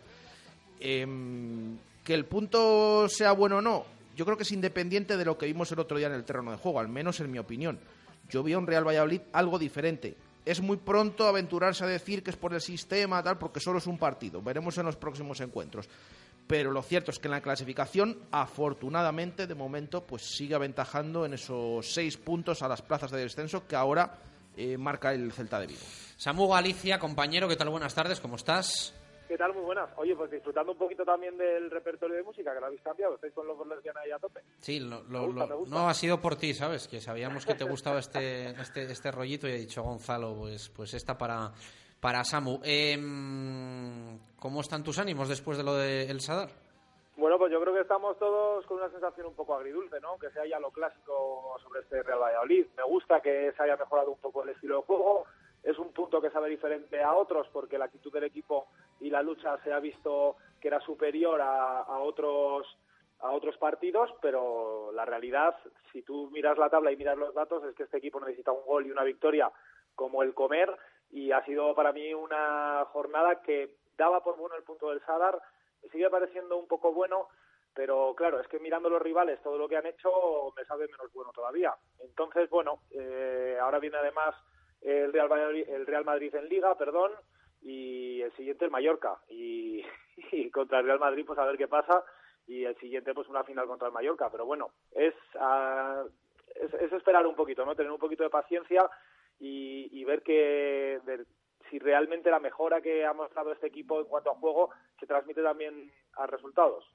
Em, 0.81 1.77
que 2.03 2.13
el 2.13 2.25
punto 2.25 3.07
sea 3.07 3.31
bueno 3.33 3.57
o 3.57 3.61
no, 3.61 3.85
yo 4.15 4.25
creo 4.25 4.35
que 4.35 4.43
es 4.43 4.51
independiente 4.51 5.15
de 5.15 5.25
lo 5.25 5.37
que 5.37 5.45
vimos 5.45 5.71
el 5.71 5.79
otro 5.79 5.97
día 5.97 6.07
en 6.07 6.13
el 6.13 6.25
terreno 6.25 6.51
de 6.51 6.57
juego, 6.57 6.79
al 6.79 6.87
menos 6.87 7.19
en 7.19 7.31
mi 7.31 7.37
opinión. 7.37 7.79
Yo 8.29 8.43
vi 8.43 8.53
a 8.53 8.57
un 8.57 8.67
Real 8.67 8.87
Valladolid 8.87 9.21
algo 9.33 9.59
diferente. 9.59 10.15
Es 10.43 10.59
muy 10.59 10.77
pronto 10.77 11.27
aventurarse 11.27 11.83
a 11.83 11.87
decir 11.87 12.23
que 12.23 12.31
es 12.31 12.35
por 12.35 12.53
el 12.53 12.61
sistema, 12.61 13.21
tal, 13.21 13.37
porque 13.37 13.59
solo 13.59 13.77
es 13.77 13.85
un 13.85 13.99
partido. 13.99 14.41
Veremos 14.41 14.77
en 14.79 14.85
los 14.85 14.95
próximos 14.95 15.39
encuentros. 15.39 15.87
Pero 16.47 16.71
lo 16.71 16.81
cierto 16.81 17.11
es 17.11 17.19
que 17.19 17.27
en 17.27 17.31
la 17.31 17.41
clasificación, 17.41 18.17
afortunadamente, 18.31 19.45
de 19.45 19.53
momento, 19.53 20.03
pues 20.03 20.23
sigue 20.23 20.55
aventajando 20.55 21.25
en 21.25 21.35
esos 21.35 21.93
seis 21.93 22.17
puntos 22.17 22.63
a 22.63 22.67
las 22.67 22.81
plazas 22.81 23.11
de 23.11 23.19
descenso 23.19 23.67
que 23.67 23.75
ahora 23.75 24.17
eh, 24.57 24.77
marca 24.77 25.13
el 25.13 25.31
Celta 25.31 25.59
de 25.59 25.67
Vigo. 25.67 25.79
Samu 26.17 26.47
Galicia, 26.47 26.99
compañero, 26.99 27.47
¿qué 27.47 27.55
tal? 27.55 27.69
Buenas 27.69 27.93
tardes, 27.93 28.19
¿cómo 28.19 28.35
estás? 28.35 28.93
¿Qué 29.31 29.37
tal? 29.37 29.53
Muy 29.53 29.63
buenas. 29.63 29.89
Oye, 29.95 30.13
pues 30.13 30.29
disfrutando 30.29 30.73
un 30.73 30.77
poquito 30.77 31.05
también 31.05 31.37
del 31.37 31.71
repertorio 31.71 32.17
de 32.17 32.23
música, 32.23 32.53
que 32.53 32.59
lo 32.59 32.65
habéis 32.65 32.81
cambiado. 32.81 33.15
Estáis 33.15 33.31
con 33.33 33.47
los 33.47 33.65
lesbianas 33.65 34.03
ahí 34.03 34.11
a 34.11 34.19
tope. 34.19 34.41
Sí, 34.59 34.81
lo, 34.81 34.97
gusta, 35.25 35.47
no 35.69 35.87
ha 35.87 35.93
sido 35.93 36.19
por 36.19 36.35
ti, 36.35 36.53
¿sabes? 36.53 36.85
Que 36.85 36.99
sabíamos 36.99 37.45
que 37.45 37.55
te 37.55 37.63
gustaba 37.63 37.99
este, 37.99 38.49
este, 38.49 38.91
este 38.91 39.09
rollito 39.09 39.47
y 39.47 39.51
he 39.51 39.57
dicho, 39.57 39.83
Gonzalo, 39.83 40.35
pues, 40.37 40.67
pues 40.75 40.93
esta 40.95 41.17
para, 41.17 41.49
para 42.01 42.25
Samu. 42.25 42.59
Em, 42.61 44.19
¿Cómo 44.37 44.59
están 44.59 44.83
tus 44.83 44.99
ánimos 44.99 45.29
después 45.29 45.57
de 45.57 45.63
lo 45.63 45.75
del 45.75 46.19
Sadar? 46.19 46.49
Bueno, 47.15 47.37
pues 47.37 47.53
yo 47.53 47.61
creo 47.61 47.73
que 47.73 47.83
estamos 47.83 48.19
todos 48.19 48.65
con 48.65 48.79
una 48.79 48.89
sensación 48.89 49.27
un 49.27 49.35
poco 49.35 49.55
agridulce, 49.55 50.01
¿no? 50.01 50.17
Que 50.17 50.29
sea 50.31 50.45
ya 50.45 50.59
lo 50.59 50.71
clásico 50.71 51.55
sobre 51.63 51.79
este 51.79 52.03
Real 52.03 52.19
Valladolid. 52.19 52.65
Me 52.75 52.83
gusta 52.83 53.21
que 53.21 53.53
se 53.55 53.63
haya 53.63 53.77
mejorado 53.77 54.11
un 54.11 54.19
poco 54.19 54.43
el 54.43 54.49
estilo 54.49 54.75
de 54.79 54.83
juego. 54.83 55.23
Es 55.63 55.77
un 55.77 55.93
punto 55.93 56.19
que 56.19 56.31
sabe 56.31 56.49
diferente 56.49 57.01
a 57.01 57.13
otros 57.13 57.47
porque 57.53 57.77
la 57.77 57.85
actitud 57.85 58.11
del 58.11 58.23
equipo 58.23 58.67
y 59.01 59.09
la 59.09 59.21
lucha 59.21 59.57
se 59.63 59.73
ha 59.73 59.79
visto 59.79 60.37
que 60.61 60.67
era 60.67 60.79
superior 60.79 61.41
a, 61.41 61.99
otros 61.99 62.67
a 63.19 63.31
otros 63.31 63.57
partidos, 63.57 64.09
pero 64.21 64.91
la 64.93 65.05
realidad, 65.05 65.55
si 65.91 66.01
tú 66.01 66.29
miras 66.31 66.57
la 66.57 66.69
tabla 66.69 66.91
y 66.91 66.97
miras 66.97 67.17
los 67.17 67.33
datos, 67.33 67.63
es 67.63 67.75
que 67.75 67.83
este 67.83 67.97
equipo 67.97 68.19
necesita 68.19 68.51
un 68.51 68.65
gol 68.65 68.87
y 68.87 68.91
una 68.91 69.03
victoria 69.03 69.51
como 69.93 70.23
el 70.23 70.33
comer 70.33 70.75
y 71.11 71.31
ha 71.31 71.43
sido 71.45 71.75
para 71.75 71.91
mí 71.91 72.13
una 72.13 72.85
jornada 72.85 73.41
que 73.41 73.75
daba 73.97 74.23
por 74.23 74.37
bueno 74.37 74.55
el 74.55 74.63
punto 74.63 74.89
del 74.89 75.01
Sadar, 75.01 75.39
sigue 75.91 76.09
pareciendo 76.09 76.57
un 76.57 76.67
poco 76.67 76.93
bueno, 76.93 77.27
pero 77.73 78.13
claro, 78.15 78.39
es 78.39 78.47
que 78.47 78.59
mirando 78.59 78.89
los 78.89 79.01
rivales, 79.01 79.41
todo 79.41 79.57
lo 79.57 79.67
que 79.67 79.77
han 79.77 79.85
hecho 79.85 80.53
me 80.55 80.65
sabe 80.65 80.87
menos 80.87 81.11
bueno 81.13 81.31
todavía. 81.31 81.75
Entonces, 81.99 82.49
bueno, 82.49 82.81
eh, 82.91 83.57
ahora 83.61 83.79
viene 83.79 83.97
además 83.97 84.35
el 84.81 85.13
Real, 85.13 85.55
el 85.55 85.85
Real 85.85 86.05
Madrid 86.05 86.33
en 86.35 86.49
Liga, 86.49 86.75
perdón, 86.75 87.11
y 87.61 88.21
el 88.21 88.31
siguiente 88.35 88.65
el 88.65 88.71
Mallorca. 88.71 89.19
Y, 90.33 90.51
contra 90.51 90.79
el 90.79 90.85
Real 90.85 90.99
Madrid, 90.99 91.23
pues 91.25 91.39
a 91.39 91.45
ver 91.45 91.57
qué 91.57 91.67
pasa. 91.67 92.03
Y 92.45 92.63
el 92.63 92.77
siguiente, 92.77 93.13
pues 93.13 93.27
una 93.27 93.43
final 93.43 93.65
contra 93.65 93.87
el 93.87 93.93
Mallorca. 93.93 94.29
Pero 94.29 94.45
bueno, 94.45 94.71
es, 94.91 95.15
ah, 95.39 96.03
es, 96.53 96.73
es 96.73 96.93
esperar 96.93 97.25
un 97.25 97.35
poquito, 97.35 97.65
¿no? 97.65 97.75
Tener 97.75 97.91
un 97.91 97.97
poquito 97.97 98.23
de 98.23 98.29
paciencia 98.29 98.87
y, 99.39 99.89
y 99.99 100.03
ver 100.03 100.21
que 100.21 100.99
si 101.69 101.79
realmente 101.79 102.29
la 102.29 102.39
mejora 102.39 102.81
que 102.81 103.05
ha 103.05 103.13
mostrado 103.13 103.51
este 103.51 103.67
equipo 103.67 103.99
en 103.99 104.05
cuanto 104.05 104.29
a 104.29 104.35
juego 104.35 104.69
se 104.99 105.07
transmite 105.07 105.41
también 105.41 105.91
a 106.13 106.27
resultados. 106.27 106.85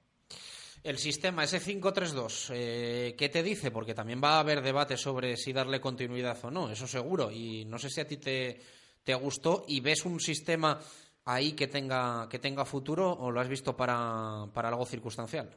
El 0.85 0.99
sistema, 0.99 1.43
ese 1.43 1.59
5-3-2, 1.59 2.53
eh, 2.55 3.17
¿qué 3.19 3.29
te 3.29 3.43
dice? 3.43 3.73
Porque 3.73 3.95
también 3.95 4.21
va 4.23 4.37
a 4.37 4.41
haber 4.41 4.63
debate 4.63 4.97
sobre 4.97 5.37
si 5.37 5.53
darle 5.53 5.81
continuidad 5.81 6.39
o 6.45 6.51
no, 6.51 6.71
eso 6.71 6.87
seguro. 6.87 7.31
Y 7.33 7.65
no 7.65 7.79
sé 7.79 7.91
si 7.91 8.01
a 8.01 8.07
ti 8.07 8.19
te, 8.19 8.61
te 9.07 9.15
gustó 9.15 9.63
y 9.69 9.81
ves 9.81 10.05
un 10.05 10.19
sistema 10.19 10.81
ahí 11.25 11.55
que 11.55 11.69
tenga, 11.69 12.29
que 12.29 12.41
tenga 12.41 12.65
futuro 12.65 13.09
o 13.09 13.31
lo 13.31 13.39
has 13.39 13.49
visto 13.49 13.77
para, 13.77 14.47
para 14.53 14.69
algo 14.69 14.85
circunstancial. 14.85 15.49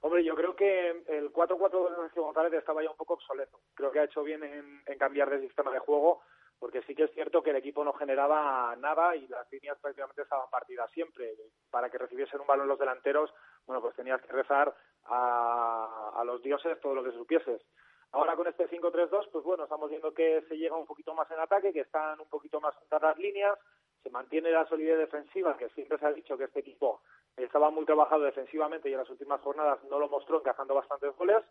Hombre, 0.00 0.24
yo 0.24 0.34
creo 0.34 0.56
que 0.56 1.04
el 1.06 1.32
4-4 1.32 1.90
de 1.90 1.96
Sergio 2.02 2.24
González 2.24 2.52
estaba 2.54 2.82
ya 2.82 2.90
un 2.90 2.96
poco 2.96 3.14
obsoleto. 3.14 3.60
Creo 3.74 3.92
que 3.92 4.00
ha 4.00 4.04
hecho 4.04 4.24
bien 4.24 4.42
en, 4.42 4.98
cambiar 4.98 5.30
de 5.30 5.40
sistema 5.40 5.70
de 5.70 5.78
juego 5.78 6.22
porque 6.58 6.82
sí 6.82 6.94
que 6.94 7.04
es 7.04 7.12
cierto 7.12 7.42
que 7.42 7.50
el 7.50 7.56
equipo 7.56 7.84
no 7.84 7.92
generaba 7.92 8.74
nada 8.76 9.14
y 9.14 9.28
las 9.28 9.50
líneas 9.50 9.78
prácticamente 9.80 10.22
estaban 10.22 10.50
partidas 10.50 10.90
siempre. 10.90 11.34
Para 11.70 11.88
que 11.88 11.98
recibiesen 11.98 12.40
un 12.40 12.46
balón 12.48 12.66
los 12.66 12.78
delanteros, 12.78 13.32
bueno, 13.64 13.80
pues 13.80 13.94
tenías 13.94 14.20
que 14.22 14.32
rezar 14.32 14.74
a, 15.04 16.12
a 16.16 16.24
los 16.24 16.42
dioses 16.42 16.80
todo 16.80 16.94
lo 16.94 17.04
que 17.04 17.12
supieses. 17.12 17.62
Ahora 18.12 18.36
con 18.36 18.46
este 18.46 18.68
5-3-2, 18.68 19.30
pues 19.32 19.44
bueno, 19.44 19.64
estamos 19.64 19.88
viendo 19.88 20.12
que 20.12 20.42
se 20.48 20.58
llega 20.58 20.76
un 20.76 20.86
poquito 20.86 21.14
más 21.14 21.30
en 21.30 21.40
ataque, 21.40 21.72
que 21.72 21.80
están 21.80 22.20
un 22.20 22.28
poquito 22.28 22.60
más 22.60 22.74
juntas 22.76 23.00
las 23.00 23.16
líneas, 23.16 23.58
se 24.02 24.10
mantiene 24.10 24.50
la 24.50 24.66
solidez 24.66 24.98
defensiva, 24.98 25.56
que 25.56 25.70
siempre 25.70 25.98
se 25.98 26.06
ha 26.06 26.12
dicho 26.12 26.36
que 26.36 26.44
este 26.44 26.60
equipo 26.60 27.00
estaba 27.36 27.70
muy 27.70 27.86
trabajado 27.86 28.24
defensivamente 28.24 28.90
y 28.90 28.92
en 28.92 28.98
las 28.98 29.08
últimas 29.08 29.40
jornadas 29.40 29.82
no 29.84 29.98
lo 29.98 30.08
mostró 30.08 30.38
encajando 30.38 30.74
bastantes 30.74 31.16
goles. 31.16 31.42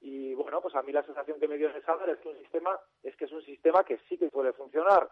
Y 0.00 0.34
bueno, 0.34 0.60
pues 0.60 0.74
a 0.74 0.82
mí 0.82 0.92
la 0.92 1.04
sensación 1.04 1.38
que 1.40 1.48
me 1.48 1.56
dio 1.56 1.70
en 1.70 1.82
Sadar 1.82 2.10
es 2.10 2.18
que 2.18 2.28
un 2.28 2.38
sistema 2.38 2.78
es 3.02 3.16
que 3.16 3.24
es 3.24 3.32
un 3.32 3.42
sistema 3.42 3.84
que 3.84 3.98
sí 4.08 4.18
que 4.18 4.28
puede 4.28 4.52
funcionar. 4.52 5.08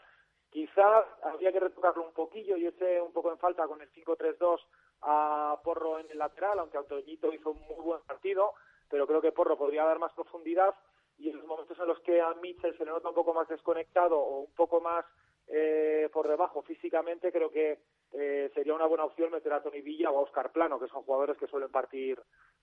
Quizás 0.50 1.04
habría 1.22 1.52
que 1.52 1.60
retocarlo 1.60 2.02
un 2.02 2.12
poquillo. 2.12 2.56
Yo 2.56 2.70
eché 2.70 3.00
un 3.00 3.12
poco 3.12 3.30
en 3.30 3.38
falta 3.38 3.66
con 3.68 3.80
el 3.80 3.90
5-3-2 3.92 4.60
a 5.02 5.60
Porro 5.62 6.00
en 6.00 6.10
el 6.10 6.18
lateral, 6.18 6.58
aunque 6.58 6.76
Antoñito 6.76 7.32
hizo 7.32 7.52
un 7.52 7.60
muy 7.60 7.82
buen 7.82 8.00
partido, 8.02 8.52
pero 8.90 9.06
creo 9.06 9.20
que 9.20 9.32
Porro 9.32 9.56
podría 9.56 9.84
dar 9.84 9.98
más 9.98 10.12
profundidad 10.12 10.74
y 11.18 11.30
en 11.30 11.36
los 11.36 11.46
momentos 11.46 11.78
en 11.78 11.86
los 11.86 12.00
que 12.00 12.20
a 12.20 12.34
Mitchell 12.34 12.76
se 12.76 12.84
le 12.84 12.90
nota 12.90 13.08
un 13.08 13.14
poco 13.14 13.32
más 13.32 13.48
desconectado 13.48 14.18
o 14.18 14.40
un 14.40 14.54
poco 14.54 14.80
más 14.80 15.04
eh, 15.46 16.08
por 16.12 16.28
debajo 16.28 16.62
físicamente, 16.62 17.32
creo 17.32 17.50
que 17.50 17.78
eh, 18.12 18.50
sería 18.54 18.74
una 18.74 18.86
buena 18.86 19.04
opción 19.04 19.30
meter 19.30 19.52
a 19.52 19.62
Tony 19.62 19.80
Villa 19.80 20.10
o 20.10 20.18
a 20.18 20.22
Oscar 20.22 20.50
Plano, 20.50 20.78
que 20.78 20.88
son 20.88 21.02
jugadores 21.02 21.36
que 21.38 21.46
suelen 21.46 21.70
partir 21.70 22.20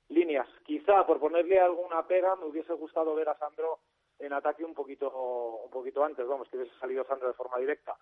líneas. 0.10 0.48
Quizá 0.66 1.06
por 1.06 1.20
ponerle 1.20 1.60
alguna 1.60 2.06
pega 2.08 2.36
me 2.36 2.46
hubiese 2.46 2.74
gustado 2.74 3.14
ver 3.14 3.30
a 3.30 3.38
Sandro 3.38 3.80
en 4.20 4.34
ataque 4.34 4.66
un 4.66 4.74
poquito 4.74 5.10
un 5.64 5.70
poquito 5.70 6.04
antes, 6.04 6.26
vamos, 6.26 6.50
que 6.50 6.58
hubiese 6.58 6.78
salido 6.80 7.06
Sandro 7.06 7.28
de 7.28 7.34
forma 7.34 7.58
directa. 7.58 7.96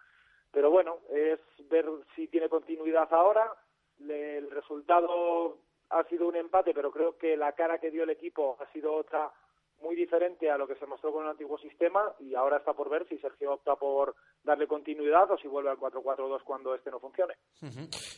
Pero 0.52 0.72
bueno, 0.72 1.00
es 1.10 1.40
ver 1.68 1.86
si 2.16 2.28
tiene 2.28 2.48
continuidad 2.48 3.12
ahora. 3.12 3.54
El 4.00 4.50
resultado 4.52 5.58
ha 5.90 6.04
sido 6.10 6.28
un 6.28 6.36
empate, 6.36 6.74
pero 6.74 6.92
creo 6.92 7.18
que 7.18 7.38
la 7.38 7.54
cara 7.54 7.80
que 7.80 7.92
dio 7.92 8.04
el 8.04 8.10
equipo 8.10 8.58
ha 8.60 8.72
sido 8.72 8.94
otra 8.94 9.32
muy 9.82 9.96
diferente 9.96 10.50
a 10.50 10.58
lo 10.58 10.68
que 10.68 10.76
se 10.76 10.86
mostró 10.86 11.12
con 11.12 11.24
el 11.24 11.32
antiguo 11.32 11.58
sistema 11.58 12.14
y 12.20 12.34
ahora 12.34 12.58
está 12.58 12.74
por 12.74 12.90
ver 12.90 13.08
si 13.08 13.18
Sergio 13.18 13.54
opta 13.54 13.76
por 13.76 14.16
darle 14.44 14.68
continuidad 14.68 15.30
o 15.32 15.38
si 15.38 15.48
vuelve 15.48 15.70
al 15.70 15.78
4-4-2 15.78 16.44
cuando 16.44 16.74
este 16.74 16.92
no 16.92 17.00
funcione. 17.00 17.36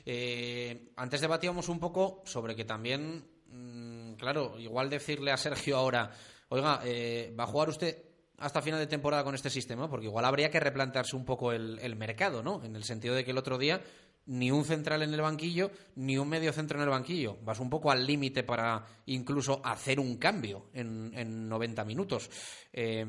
Eh, 0.05 0.91
antes 0.95 1.21
debatíamos 1.21 1.67
un 1.69 1.79
poco 1.79 2.21
sobre 2.25 2.55
que 2.55 2.65
también, 2.65 3.25
mmm, 3.47 4.13
claro, 4.13 4.57
igual 4.57 4.89
decirle 4.89 5.31
a 5.31 5.37
Sergio 5.37 5.77
ahora, 5.77 6.11
oiga, 6.49 6.79
eh, 6.85 7.33
¿va 7.37 7.45
a 7.45 7.47
jugar 7.47 7.69
usted 7.69 8.03
hasta 8.37 8.61
final 8.61 8.79
de 8.79 8.87
temporada 8.87 9.23
con 9.23 9.35
este 9.35 9.49
sistema? 9.49 9.89
Porque 9.89 10.05
igual 10.05 10.25
habría 10.25 10.51
que 10.51 10.59
replantearse 10.59 11.15
un 11.15 11.25
poco 11.25 11.51
el 11.51 11.95
mercado, 11.95 12.43
¿no? 12.43 12.63
En 12.63 12.75
el 12.75 12.83
sentido 12.83 13.15
de 13.15 13.25
que 13.25 13.31
el 13.31 13.37
otro 13.37 13.57
día 13.57 13.81
ni 14.27 14.51
un 14.51 14.63
central 14.65 15.01
en 15.01 15.13
el 15.13 15.21
banquillo, 15.21 15.71
ni 15.95 16.17
un 16.17 16.29
medio 16.29 16.53
centro 16.53 16.77
en 16.77 16.83
el 16.83 16.89
banquillo. 16.89 17.37
Vas 17.43 17.59
un 17.59 17.69
poco 17.69 17.91
al 17.91 18.05
límite 18.05 18.43
para 18.43 18.85
incluso 19.05 19.61
hacer 19.63 19.99
un 19.99 20.17
cambio 20.17 20.69
en, 20.73 21.11
en 21.13 21.49
90 21.49 21.83
minutos. 21.85 22.29
Eh, 22.71 23.05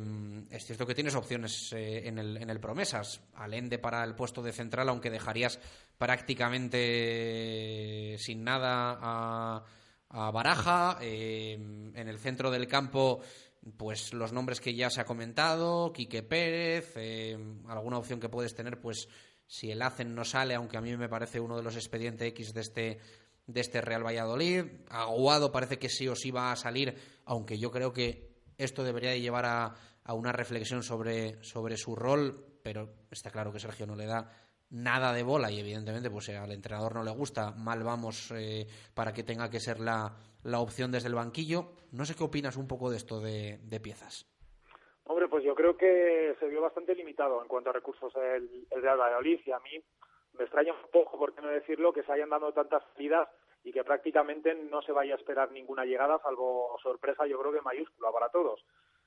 es 0.51 0.65
cierto 0.65 0.87
que 0.87 0.95
tienes 0.95 1.15
opciones 1.15 1.73
eh, 1.73 2.09
en, 2.09 2.19
el, 2.19 2.37
en 2.37 2.51
el 2.51 2.61
promesas. 2.61 3.21
Alende 3.35 3.79
para 3.79 4.05
el 4.05 4.15
puesto 4.15 4.43
de 4.43 4.53
central, 4.53 4.89
aunque 4.89 5.11
dejarías 5.11 5.59
prácticamente 5.99 8.17
sin 8.19 8.45
nada 8.45 8.99
a, 9.01 9.65
a 10.11 10.31
Baraja. 10.31 10.99
Eh, 11.01 11.55
en 11.55 12.09
el 12.09 12.19
centro 12.19 12.51
del 12.51 12.69
campo 12.69 13.23
pues 13.77 14.15
los 14.15 14.33
nombres 14.33 14.61
que 14.61 14.75
ya 14.75 14.91
se 14.91 15.01
ha 15.01 15.05
comentado, 15.05 15.93
Quique 15.93 16.23
Pérez, 16.23 16.93
eh, 16.97 17.37
alguna 17.69 17.99
opción 17.99 18.21
que 18.21 18.29
puedes 18.29 18.55
tener, 18.55 18.81
pues 18.81 19.09
si 19.49 19.73
el 19.73 19.83
Hacen 19.83 20.15
no 20.15 20.25
sale, 20.25 20.55
aunque 20.55 20.77
a 20.77 20.81
mí 20.81 20.97
me 20.97 21.09
parece 21.09 21.41
uno 21.41 21.57
de 21.57 21.63
los 21.65 21.75
expedientes 21.75 22.29
X 22.29 22.53
de 22.53 22.61
este, 22.61 22.99
de 23.47 23.61
este 23.61 23.81
Real 23.81 24.07
Valladolid. 24.07 24.67
Aguado 24.91 25.51
parece 25.51 25.79
que 25.79 25.89
sí 25.89 26.07
o 26.07 26.15
sí 26.15 26.31
va 26.31 26.53
a 26.53 26.57
salir, 26.57 26.95
aunque 27.25 27.59
yo 27.59 27.73
creo 27.73 27.93
que 27.93 28.29
esto 28.59 28.85
debería 28.85 29.11
de 29.11 29.21
llevar 29.21 29.47
a, 29.47 29.75
a 30.05 30.15
una 30.15 30.33
reflexión 30.33 30.83
sobre, 30.83 31.43
sobre 31.43 31.77
su 31.77 31.97
rol, 31.97 32.61
pero 32.63 33.07
está 33.11 33.31
claro 33.31 33.51
que 33.51 33.59
Sergio 33.59 33.87
no 33.87 33.97
le 33.97 34.07
da 34.07 34.31
nada 34.71 35.15
de 35.15 35.23
bola 35.23 35.51
y 35.51 35.59
evidentemente 35.59 36.11
pues 36.11 36.29
al 36.29 36.53
entrenador 36.53 36.95
no 36.95 37.03
le 37.03 37.11
gusta, 37.11 37.53
mal 37.53 37.83
vamos 37.83 38.31
eh, 38.33 38.67
para 38.93 39.13
que 39.15 39.23
tenga 39.23 39.49
que 39.49 39.61
ser 39.61 39.81
la, 39.81 40.15
la, 40.43 40.61
opción 40.61 40.93
desde 40.93 41.09
el 41.09 41.15
banquillo. 41.15 41.73
No 41.91 42.05
sé 42.05 42.15
qué 42.15 42.25
opinas 42.25 42.57
un 42.57 42.67
poco 42.67 42.91
de 42.91 42.99
esto 42.99 43.21
de, 43.21 43.61
de 43.63 43.81
piezas. 43.81 44.27
Hombre, 45.09 45.27
pues 45.27 45.43
yo 45.43 45.55
creo 45.55 45.75
que 45.75 46.37
se 46.39 46.49
vio 46.49 46.61
bastante 46.61 46.95
limitado 46.95 47.41
en 47.41 47.49
cuanto 47.49 47.71
a 47.71 47.73
recursos 47.73 48.15
el, 48.17 48.67
el 48.71 48.83
Real 48.83 49.01
Valladolid 49.01 49.41
y 49.43 49.51
a 49.51 49.59
mí 49.61 49.83
me 50.35 50.45
extraña 50.45 50.75
un 50.75 50.91
poco, 50.91 51.19
por 51.19 51.35
qué 51.35 51.41
no 51.41 51.49
decirlo, 51.49 51.95
que 51.95 52.03
se 52.03 52.13
hayan 52.13 52.29
dado 52.29 52.53
tantas 52.53 52.85
salidas 52.93 53.27
y 53.65 53.73
que 53.73 53.85
prácticamente 53.85 54.55
no 54.55 54.83
se 54.83 54.93
vaya 54.93 55.15
a 55.15 55.17
esperar 55.17 55.51
ninguna 55.51 55.87
llegada, 55.87 56.21
salvo 56.23 56.79
sorpresa, 56.83 57.27
yo 57.27 57.41
creo 57.41 57.53
que 57.53 57.63
mayúscula 57.63 58.13
para 58.13 58.29
todos. 58.29 58.63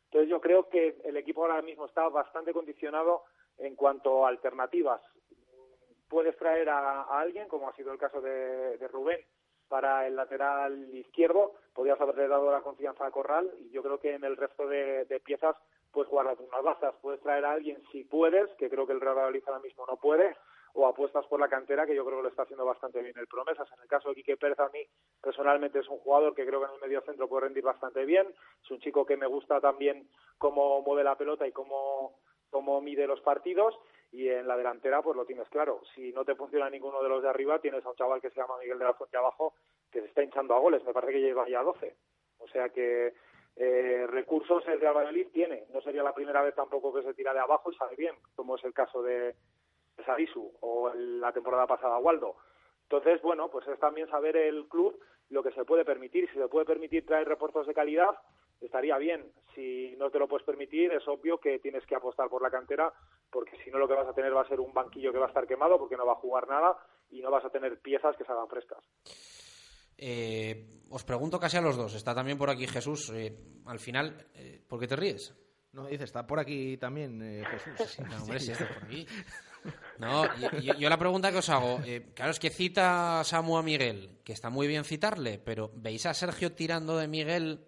Entonces 0.06 0.28
yo 0.28 0.42
creo 0.42 0.68
que 0.70 0.98
el 1.04 1.18
equipo 1.18 1.44
ahora 1.44 1.62
mismo 1.62 1.86
está 1.86 2.10
bastante 2.10 2.52
condicionado 2.52 3.26
en 3.60 3.76
cuanto 3.76 4.26
a 4.26 4.30
alternativas. 4.30 5.02
Puedes 6.10 6.36
traer 6.36 6.68
a, 6.70 7.04
a 7.04 7.20
alguien, 7.20 7.48
como 7.48 7.70
ha 7.70 7.76
sido 7.76 7.94
el 7.94 8.00
caso 8.00 8.22
de, 8.22 8.80
de 8.80 8.88
Rubén, 8.88 9.20
para 9.70 10.06
el 10.06 10.16
lateral 10.18 10.94
izquierdo, 10.96 11.54
podías 11.74 12.02
haberle 12.02 12.28
dado 12.28 12.52
la 12.52 12.62
confianza 12.62 13.06
a 13.06 13.12
Corral 13.12 13.50
y 13.60 13.70
yo 13.70 13.82
creo 13.82 14.00
que 14.00 14.16
en 14.16 14.24
el 14.26 14.36
resto 14.36 14.68
de, 14.68 15.06
de 15.06 15.20
piezas 15.22 15.56
puedes 15.92 16.10
jugar 16.10 16.26
las 16.26 16.40
unas 16.40 16.64
bazas, 16.64 16.96
puedes 17.02 17.22
traer 17.22 17.46
a 17.46 17.52
alguien 17.52 17.82
si 17.92 18.04
puedes, 18.04 18.50
que 18.56 18.70
creo 18.70 18.88
que 18.88 18.94
el 18.94 19.02
Real 19.02 19.16
Valladolid 19.16 19.44
ahora 19.46 19.60
mismo 19.60 19.86
no 19.86 19.98
puede, 19.98 20.36
o 20.74 20.88
apuestas 20.88 21.26
por 21.28 21.40
la 21.40 21.50
cantera, 21.50 21.86
que 21.86 21.96
yo 21.96 22.06
creo 22.06 22.18
que 22.18 22.24
lo 22.24 22.30
está 22.30 22.44
haciendo 22.44 22.66
bastante 22.66 23.02
bien 23.02 23.18
el 23.18 23.28
Promesas. 23.28 23.70
En 23.74 23.82
el 23.82 23.88
caso 23.88 24.10
de 24.10 24.16
Quique 24.16 24.38
Pérez, 24.38 24.60
a 24.60 24.70
mí 24.70 24.86
personalmente 25.22 25.80
es 25.80 25.90
un 25.90 26.00
jugador 26.00 26.34
que 26.34 26.46
creo 26.46 26.60
que 26.62 26.68
en 26.68 26.76
el 26.76 26.82
medio 26.82 27.02
centro 27.02 27.28
puede 27.28 27.46
rendir 27.46 27.64
bastante 27.64 28.06
bien, 28.06 28.28
es 28.64 28.72
un 28.72 28.80
chico 28.80 29.06
que 29.06 29.18
me 29.18 29.28
gusta 29.28 29.60
también 29.60 30.08
cómo 30.38 30.82
mueve 30.82 31.04
la 31.04 31.18
pelota 31.18 31.46
y 31.46 31.52
cómo, 31.52 32.20
cómo 32.50 32.82
mide 32.82 33.06
los 33.08 33.22
partidos, 33.22 33.78
y 34.12 34.28
en 34.28 34.48
la 34.48 34.58
delantera 34.58 35.02
pues 35.02 35.16
lo 35.16 35.26
tienes 35.26 35.48
claro. 35.50 35.82
Si 35.96 36.12
no 36.12 36.26
te 36.26 36.36
funciona 36.36 36.70
ninguno 36.70 37.02
de 37.02 37.10
los 37.10 37.24
de 37.24 37.30
arriba, 37.30 37.60
tienes 37.60 37.86
a 37.86 37.90
un 37.90 37.96
chaval 37.96 38.22
que 38.22 38.30
se 38.30 38.40
llama 38.40 38.58
Miguel 38.60 38.80
de 38.80 38.86
la 38.86 38.94
Fuente 38.94 39.18
abajo 39.18 39.54
que 39.90 40.02
se 40.02 40.08
está 40.08 40.24
hinchando 40.24 40.54
a 40.54 40.60
goles, 40.60 40.84
me 40.86 40.94
parece 40.94 41.14
que 41.14 41.22
lleva 41.22 41.48
ya 41.50 41.64
12. 41.64 41.96
O 42.40 42.48
sea 42.48 42.70
que 42.70 43.14
eh, 43.56 44.06
recursos 44.08 44.64
el 44.68 44.80
Real 44.80 44.96
Valladolid 44.96 45.28
tiene. 45.34 45.66
No 45.74 45.82
sería 45.82 46.04
la 46.04 46.14
primera 46.14 46.42
vez 46.42 46.56
tampoco 46.56 46.94
que 46.94 47.04
se 47.04 47.14
tira 47.14 47.34
de 47.34 47.40
abajo 47.40 47.72
y 47.72 47.76
sale 47.76 47.96
bien, 47.96 48.16
como 48.36 48.56
es 48.56 48.64
el 48.64 48.74
caso 48.74 49.02
de, 49.02 49.36
Sarisu 50.06 50.52
o 50.62 50.92
la 50.94 51.32
temporada 51.32 51.68
pasada 51.68 51.98
Waldo. 52.00 52.36
Entonces, 52.84 53.22
bueno, 53.22 53.50
pues 53.50 53.68
es 53.68 53.80
también 53.80 54.10
saber 54.10 54.36
el 54.36 54.68
club 54.68 55.00
lo 55.30 55.44
que 55.44 55.52
se 55.52 55.64
puede 55.64 55.86
permitir. 55.86 56.30
Si 56.30 56.38
se 56.38 56.48
puede 56.48 56.66
permitir 56.66 57.06
traer 57.06 57.28
refuerzos 57.28 57.68
de 57.68 57.74
calidad, 57.74 58.10
estaría 58.60 58.98
bien. 58.98 59.32
Si 59.56 59.96
no 59.98 60.10
te 60.10 60.20
lo 60.20 60.28
puedes 60.28 60.46
permitir, 60.46 60.92
es 60.92 61.08
obvio 61.08 61.38
que 61.38 61.60
tienes 61.60 61.86
que 61.86 61.96
apostar 61.96 62.30
por 62.30 62.42
la 62.42 62.52
cantera, 62.52 62.92
porque 63.30 63.58
si 63.64 63.72
no 63.72 63.80
lo 63.80 63.88
que 63.88 63.94
vas 63.94 64.08
a 64.08 64.14
tener 64.14 64.36
va 64.36 64.42
a 64.42 64.48
ser 64.48 64.60
un 64.60 64.74
banquillo 64.74 65.12
que 65.12 65.20
va 65.20 65.26
a 65.26 65.30
estar 65.30 65.48
quemado, 65.48 65.78
porque 65.78 65.98
no 65.98 66.06
va 66.06 66.14
a 66.14 66.24
jugar 66.24 66.48
nada 66.48 66.78
y 67.10 67.22
no 67.22 67.32
vas 67.32 67.46
a 67.46 67.50
tener 67.50 67.80
piezas 67.80 68.16
que 68.18 68.26
se 68.26 68.32
hagan 68.32 68.48
frescas. 68.48 68.84
Eh, 70.04 70.82
os 70.90 71.04
pregunto 71.06 71.40
casi 71.40 71.58
a 71.58 71.62
los 71.62 71.78
dos. 71.78 71.94
Está 71.94 72.14
también 72.14 72.38
por 72.38 72.50
aquí 72.50 72.68
Jesús. 72.68 73.12
Eh, 73.14 73.34
al 73.66 73.80
final, 73.80 74.28
eh, 74.34 74.62
¿por 74.68 74.80
qué 74.80 74.88
te 74.88 74.96
ríes? 74.96 75.34
No, 75.72 75.88
dice, 75.88 76.04
está 76.04 76.28
por 76.28 76.40
aquí 76.40 76.76
también 76.78 77.22
eh, 77.22 77.44
Jesús. 77.46 78.00
No, 78.10 78.22
hombre, 78.22 78.40
sí, 78.40 78.52
está 78.52 78.68
por 78.68 78.84
aquí. 78.84 79.08
No, 80.00 80.26
yo, 80.60 80.74
yo, 80.74 80.90
la 80.90 80.98
pregunta 80.98 81.32
que 81.32 81.38
os 81.38 81.50
hago, 81.50 81.80
claro, 82.16 82.32
es 82.32 82.40
que 82.40 82.50
cita 82.50 83.20
a 83.20 83.24
Samu 83.24 83.58
a 83.58 83.64
Miguel, 83.64 84.20
que 84.24 84.34
está 84.34 84.50
muy 84.50 84.66
bien 84.68 84.84
citarle, 84.84 85.38
pero 85.38 85.72
¿veis 85.76 86.08
a 86.08 86.16
Sergio 86.16 86.54
tirando 86.54 86.98
de 86.98 87.08
Miguel 87.08 87.68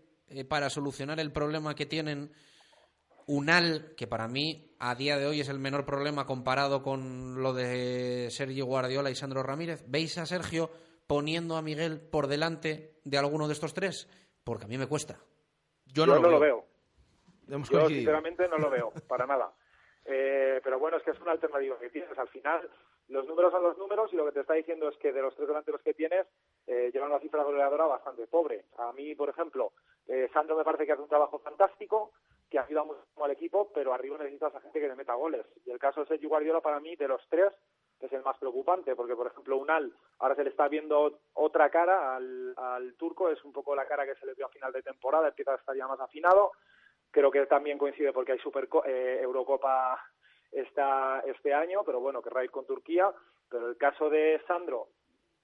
para 0.49 0.71
solucionar 0.71 1.19
el 1.19 1.31
problema 1.31 1.75
que 1.75 1.85
tienen 1.85 2.31
Unal, 3.27 3.93
que 3.95 4.07
para 4.07 4.27
mí 4.27 4.75
a 4.79 4.95
día 4.95 5.19
de 5.19 5.27
hoy 5.27 5.41
es 5.41 5.49
el 5.49 5.59
menor 5.59 5.85
problema 5.85 6.25
comparado 6.25 6.81
con 6.81 7.43
lo 7.43 7.53
de 7.53 8.29
Sergio 8.31 8.65
Guardiola 8.65 9.11
y 9.11 9.15
Sandro 9.15 9.43
Ramírez? 9.43 9.85
¿Veis 9.87 10.17
a 10.17 10.25
Sergio 10.25 10.71
poniendo 11.13 11.57
a 11.57 11.61
Miguel 11.61 12.01
por 12.01 12.25
delante 12.25 12.95
de 13.03 13.17
alguno 13.19 13.45
de 13.45 13.53
estos 13.53 13.71
tres? 13.71 14.09
Porque 14.43 14.65
a 14.65 14.67
mí 14.67 14.79
me 14.79 14.87
cuesta. 14.87 15.19
Yo 15.85 16.07
no, 16.07 16.15
yo 16.15 16.21
lo, 16.21 16.31
no 16.31 16.39
veo. 16.39 16.65
lo 17.45 17.59
veo. 17.59 17.63
Yo 17.69 17.87
sinceramente 17.87 18.47
no 18.47 18.57
lo 18.57 18.71
veo, 18.71 18.91
para 19.07 19.27
nada. 19.27 19.53
Eh, 20.05 20.59
pero 20.63 20.79
bueno, 20.79 20.97
es 20.97 21.03
que 21.03 21.11
es 21.11 21.19
una 21.19 21.33
alternativa 21.33 21.77
que 21.77 21.91
tienes. 21.91 22.17
Al 22.17 22.29
final, 22.29 22.67
los 23.09 23.27
números 23.27 23.51
son 23.51 23.61
los 23.61 23.77
números 23.77 24.11
y 24.11 24.15
lo 24.15 24.25
que 24.25 24.31
te 24.31 24.39
está 24.39 24.55
diciendo 24.55 24.89
es 24.89 24.97
que 24.97 25.13
de 25.13 25.21
los 25.21 25.35
tres 25.35 25.47
delanteros 25.47 25.83
que 25.83 25.93
tienes, 25.93 26.25
eh, 26.65 26.89
llevan 26.91 27.11
una 27.11 27.19
cifra 27.19 27.43
goleadora 27.43 27.85
bastante 27.85 28.25
pobre. 28.25 28.65
A 28.79 28.91
mí, 28.91 29.13
por 29.13 29.29
ejemplo, 29.29 29.73
eh, 30.07 30.31
Sandro 30.33 30.57
me 30.57 30.63
parece 30.63 30.87
que 30.87 30.93
hace 30.93 31.03
un 31.03 31.09
trabajo 31.09 31.37
fantástico, 31.37 32.13
que 32.49 32.57
ha 32.57 32.63
ayudado 32.63 32.87
mucho 32.87 33.23
al 33.23 33.29
equipo, 33.29 33.71
pero 33.71 33.93
arriba 33.93 34.17
necesitas 34.17 34.55
a 34.55 34.61
gente 34.61 34.79
que 34.79 34.89
te 34.89 34.95
meta 34.95 35.13
goles. 35.13 35.45
Y 35.63 35.69
el 35.69 35.77
caso 35.77 36.01
de 36.01 36.07
Sergio 36.07 36.29
Guardiola, 36.29 36.61
para 36.61 36.79
mí, 36.79 36.95
de 36.95 37.07
los 37.07 37.21
tres, 37.29 37.53
es 38.05 38.13
el 38.13 38.23
más 38.23 38.37
preocupante, 38.37 38.95
porque, 38.95 39.15
por 39.15 39.27
ejemplo, 39.27 39.57
Unal, 39.57 39.93
ahora 40.19 40.35
se 40.35 40.43
le 40.43 40.49
está 40.49 40.67
viendo 40.67 41.19
otra 41.33 41.69
cara 41.69 42.15
al, 42.15 42.53
al 42.57 42.93
turco, 42.95 43.29
es 43.29 43.43
un 43.43 43.53
poco 43.53 43.75
la 43.75 43.85
cara 43.85 44.05
que 44.05 44.15
se 44.15 44.25
le 44.25 44.33
vio 44.33 44.45
a 44.45 44.49
final 44.49 44.71
de 44.71 44.81
temporada, 44.81 45.29
empieza 45.29 45.53
a 45.53 45.57
estar 45.57 45.75
ya 45.75 45.87
más 45.87 45.99
afinado. 45.99 46.51
Creo 47.11 47.29
que 47.29 47.45
también 47.45 47.77
coincide 47.77 48.11
porque 48.11 48.33
hay 48.33 48.39
Super 48.39 48.67
eh, 48.85 49.19
Eurocopa 49.21 50.03
esta, 50.51 51.19
este 51.25 51.53
año, 51.53 51.83
pero 51.85 51.99
bueno, 51.99 52.21
querrá 52.21 52.43
ir 52.43 52.51
con 52.51 52.65
Turquía. 52.65 53.13
Pero 53.49 53.69
el 53.69 53.77
caso 53.77 54.09
de 54.09 54.41
Sandro 54.47 54.87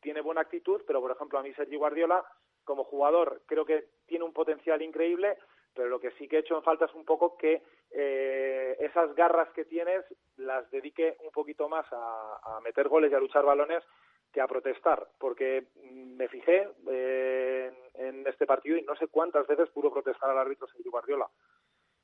tiene 0.02 0.22
buena 0.22 0.42
actitud, 0.42 0.82
pero 0.88 1.00
por 1.00 1.12
ejemplo 1.12 1.38
a 1.38 1.44
mí 1.44 1.54
Sergi 1.54 1.76
Guardiola, 1.76 2.26
como 2.64 2.84
jugador, 2.84 3.42
creo 3.46 3.66
que 3.66 3.88
tiene 4.08 4.26
un 4.26 4.34
potencial 4.34 4.82
increíble, 4.82 5.38
pero 5.80 5.92
lo 5.92 6.02
que 6.02 6.12
sí 6.18 6.28
que 6.28 6.36
he 6.36 6.40
hecho 6.40 6.58
en 6.58 6.64
falta 6.64 6.84
es 6.84 6.94
un 6.94 7.06
poco 7.06 7.38
que 7.38 7.64
eh, 7.92 8.76
esas 8.82 9.16
garras 9.16 9.48
que 9.52 9.64
tienes 9.64 10.04
las 10.36 10.70
dedique 10.72 11.16
un 11.24 11.32
poquito 11.32 11.70
más 11.70 11.86
a, 11.94 12.40
a, 12.44 12.60
meter 12.60 12.90
goles 12.90 13.10
y 13.10 13.16
a 13.16 13.20
luchar 13.20 13.46
balones 13.46 13.82
que 14.34 14.42
a 14.42 14.48
protestar, 14.48 15.08
porque 15.18 15.68
me 15.82 16.28
fijé 16.28 16.68
eh, 16.92 17.72
en, 17.94 18.08
en, 18.08 18.28
este 18.28 18.46
partido 18.46 18.76
y 18.76 18.82
no 18.82 18.94
sé 18.98 19.08
cuántas 19.08 19.48
veces 19.48 19.70
pudo 19.70 19.90
protestar 19.90 20.30
al 20.30 20.38
árbitro 20.38 20.68
Sergio 20.68 20.92
Guardiola. 20.92 21.30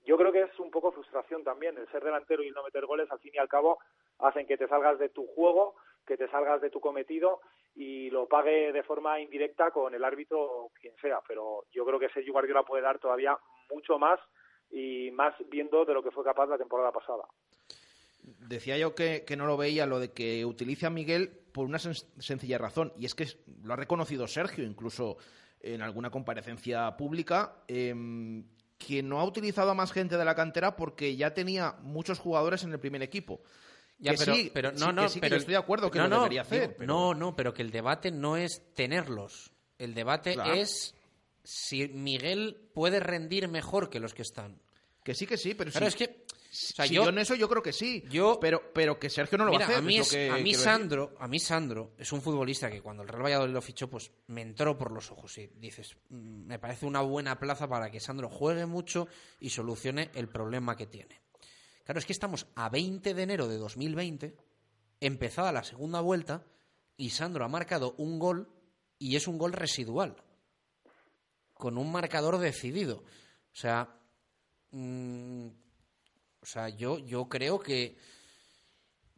Yo 0.06 0.16
creo 0.16 0.32
que 0.32 0.44
es 0.44 0.60
un 0.60 0.72
poco 0.72 0.94
frustración 0.94 1.44
también, 1.44 1.78
el 1.78 1.92
ser 1.92 2.02
delantero 2.02 2.44
y 2.44 2.52
no 2.52 2.64
meter 2.64 2.86
goles, 2.86 3.12
al 3.12 3.20
fin 3.20 3.34
y 3.36 3.40
al 3.40 3.50
cabo, 3.50 3.80
hacen 4.20 4.48
que 4.48 4.56
te 4.56 4.70
salgas 4.70 5.00
de 5.00 5.10
tu 5.10 5.28
juego, 5.28 5.76
que 6.06 6.18
te 6.18 6.30
salgas 6.30 6.62
de 6.62 6.70
tu 6.70 6.80
cometido 6.80 7.42
y 7.76 8.10
lo 8.10 8.28
pague 8.28 8.72
de 8.72 8.84
forma 8.84 9.20
indirecta 9.20 9.72
con 9.72 9.94
el 9.94 10.04
árbitro 10.04 10.42
o 10.42 10.72
quien 10.80 10.96
sea. 11.02 11.20
Pero 11.28 11.66
yo 11.72 11.86
creo 11.86 12.00
que 12.00 12.10
Sergio 12.10 12.34
Guardiola 12.34 12.64
puede 12.64 12.84
dar 12.84 13.00
todavía 13.00 13.38
mucho 13.70 14.00
más 14.00 14.20
y 14.72 15.12
más 15.12 15.34
viendo 15.50 15.86
de 15.86 15.94
lo 15.94 16.04
que 16.04 16.12
fue 16.12 16.24
capaz 16.24 16.48
la 16.48 16.58
temporada 16.58 16.92
pasada. 16.92 17.24
Decía 18.22 18.78
yo 18.78 18.96
que, 18.96 19.24
que, 19.26 19.36
no 19.36 19.46
lo 19.46 19.58
veía 19.58 19.86
lo 19.86 20.00
de 20.00 20.12
que 20.12 20.46
utilice 20.46 20.88
a 20.88 20.90
Miguel 20.90 21.30
por 21.54 21.66
una 21.66 21.78
sen 21.78 21.94
sencilla 22.18 22.58
razón, 22.58 22.92
y 22.98 23.06
es 23.06 23.14
que 23.14 23.26
lo 23.64 23.74
ha 23.74 23.78
reconocido 23.78 24.28
Sergio, 24.28 24.64
incluso 24.64 25.18
en 25.62 25.82
alguna 25.82 26.10
comparecencia 26.10 26.98
pública, 26.98 27.64
eh, 27.68 27.94
que 28.78 29.04
no 29.04 29.20
ha 29.20 29.26
utilizado 29.26 29.72
a 29.72 29.76
más 29.76 29.92
gente 29.92 30.18
de 30.18 30.26
la 30.26 30.36
cantera 30.36 30.76
porque 30.76 31.16
ya 31.16 31.34
tenía 31.34 31.76
muchos 31.82 32.20
jugadores 32.20 32.64
en 32.64 32.72
el 32.72 32.80
primer 32.80 33.02
equipo. 33.02 33.42
Ya, 33.98 34.12
que 34.12 34.18
pero, 34.18 34.36
sí, 34.36 34.52
pero 34.54 34.72
no, 34.74 34.78
sí, 34.78 34.94
no, 34.94 35.02
que 35.04 35.10
sí, 35.10 35.14
que 35.16 35.20
pero 35.22 35.36
yo 35.36 35.40
estoy 35.40 35.52
de 35.54 35.58
acuerdo 35.60 35.90
que 35.92 36.00
no, 36.00 36.08
lo 36.08 36.18
debería 36.18 36.42
hacer. 36.42 36.62
digo, 36.62 36.74
pero- 36.80 36.88
No, 36.94 37.14
no, 37.14 37.36
pero 37.36 37.54
que 37.54 37.62
el 37.62 37.72
debate 37.72 38.12
no 38.12 38.36
es 38.38 38.74
tenerlos. 38.74 39.52
El 39.78 39.94
debate 39.94 40.34
Claro. 40.34 40.54
es 40.54 40.96
si 41.44 41.88
Miguel 41.88 42.70
puede 42.74 43.00
rendir 43.00 43.48
mejor 43.48 43.90
que 43.90 44.00
los 44.00 44.14
que 44.14 44.22
están. 44.24 44.62
Que 45.04 45.14
sí, 45.14 45.26
que 45.28 45.38
sí, 45.38 45.54
pero 45.54 45.72
Claro, 45.72 45.88
es 45.88 45.96
que 45.96 46.26
o 46.26 46.58
sea, 46.58 46.88
Si 46.88 46.94
yo- 46.96 47.04
yo, 47.04 47.10
en 47.10 47.18
eso 47.20 47.36
yo 47.36 47.48
creo 47.50 47.62
que 47.62 47.74
sí. 47.74 48.04
Yo- 48.10 48.40
pero, 48.40 48.72
pero 48.74 48.98
que 48.98 49.10
Sergio 49.10 49.38
no 49.38 49.44
lo 49.46 49.52
Mira, 49.52 49.66
va 49.68 49.74
a 49.74 49.78
hacer. 49.78 49.84
a 49.84 49.86
mí, 49.86 49.98
es 49.98 50.10
que 50.10 50.30
a 50.30 50.38
mí. 50.38 50.54
Sandro, 50.54 51.14
a 51.20 51.28
mí 51.28 51.38
Sandro 51.38 51.92
es 51.98 52.12
un 52.14 52.22
futbolista 52.22 52.72
que 52.72 52.82
cuando 52.82 53.04
el 53.04 53.10
Real 53.10 53.24
Valladolid 53.24 53.54
lo 53.54 53.62
fichó, 53.62 53.90
pues 53.90 54.10
me 54.28 54.42
entró 54.42 54.78
por 54.78 54.92
los 54.92 55.12
ojos 55.12 55.38
y 55.38 55.48
dices, 55.58 55.98
"Mm, 56.10 56.46
me 56.48 56.58
parece 56.58 56.86
una 56.86 57.02
buena 57.02 57.38
plaza 57.40 57.68
para 57.68 57.92
que 57.92 58.00
Sandro 58.00 58.30
juegue 58.30 58.66
mucho 58.66 59.08
y 59.40 59.50
solucione 59.50 60.10
el 60.16 60.28
problema 60.30 60.76
que 60.78 60.88
tiene. 60.88 61.20
Claro, 61.86 62.00
es 62.00 62.06
que 62.06 62.14
estamos 62.14 62.48
a 62.56 62.68
20 62.68 63.14
de 63.14 63.22
enero 63.24 63.48
de 63.48 63.58
2020, 63.58 64.36
empezada 65.00 65.52
la 65.52 65.64
segunda 65.64 66.02
vuelta, 66.02 66.44
y 66.98 67.12
Sandro 67.12 67.46
ha 67.46 67.48
marcado 67.48 67.94
un 68.00 68.18
gol 68.18 68.50
y 68.98 69.16
es 69.16 69.28
un 69.28 69.38
gol 69.38 69.54
residual, 69.54 70.16
con 71.54 71.78
un 71.78 71.92
marcador 71.92 72.40
decidido. 72.40 72.98
O 72.98 73.56
sea, 73.56 74.00
mm, 74.72 75.48
o 76.42 76.46
sea, 76.46 76.70
yo, 76.70 76.98
yo 76.98 77.30
creo 77.30 77.60
que, 77.60 77.98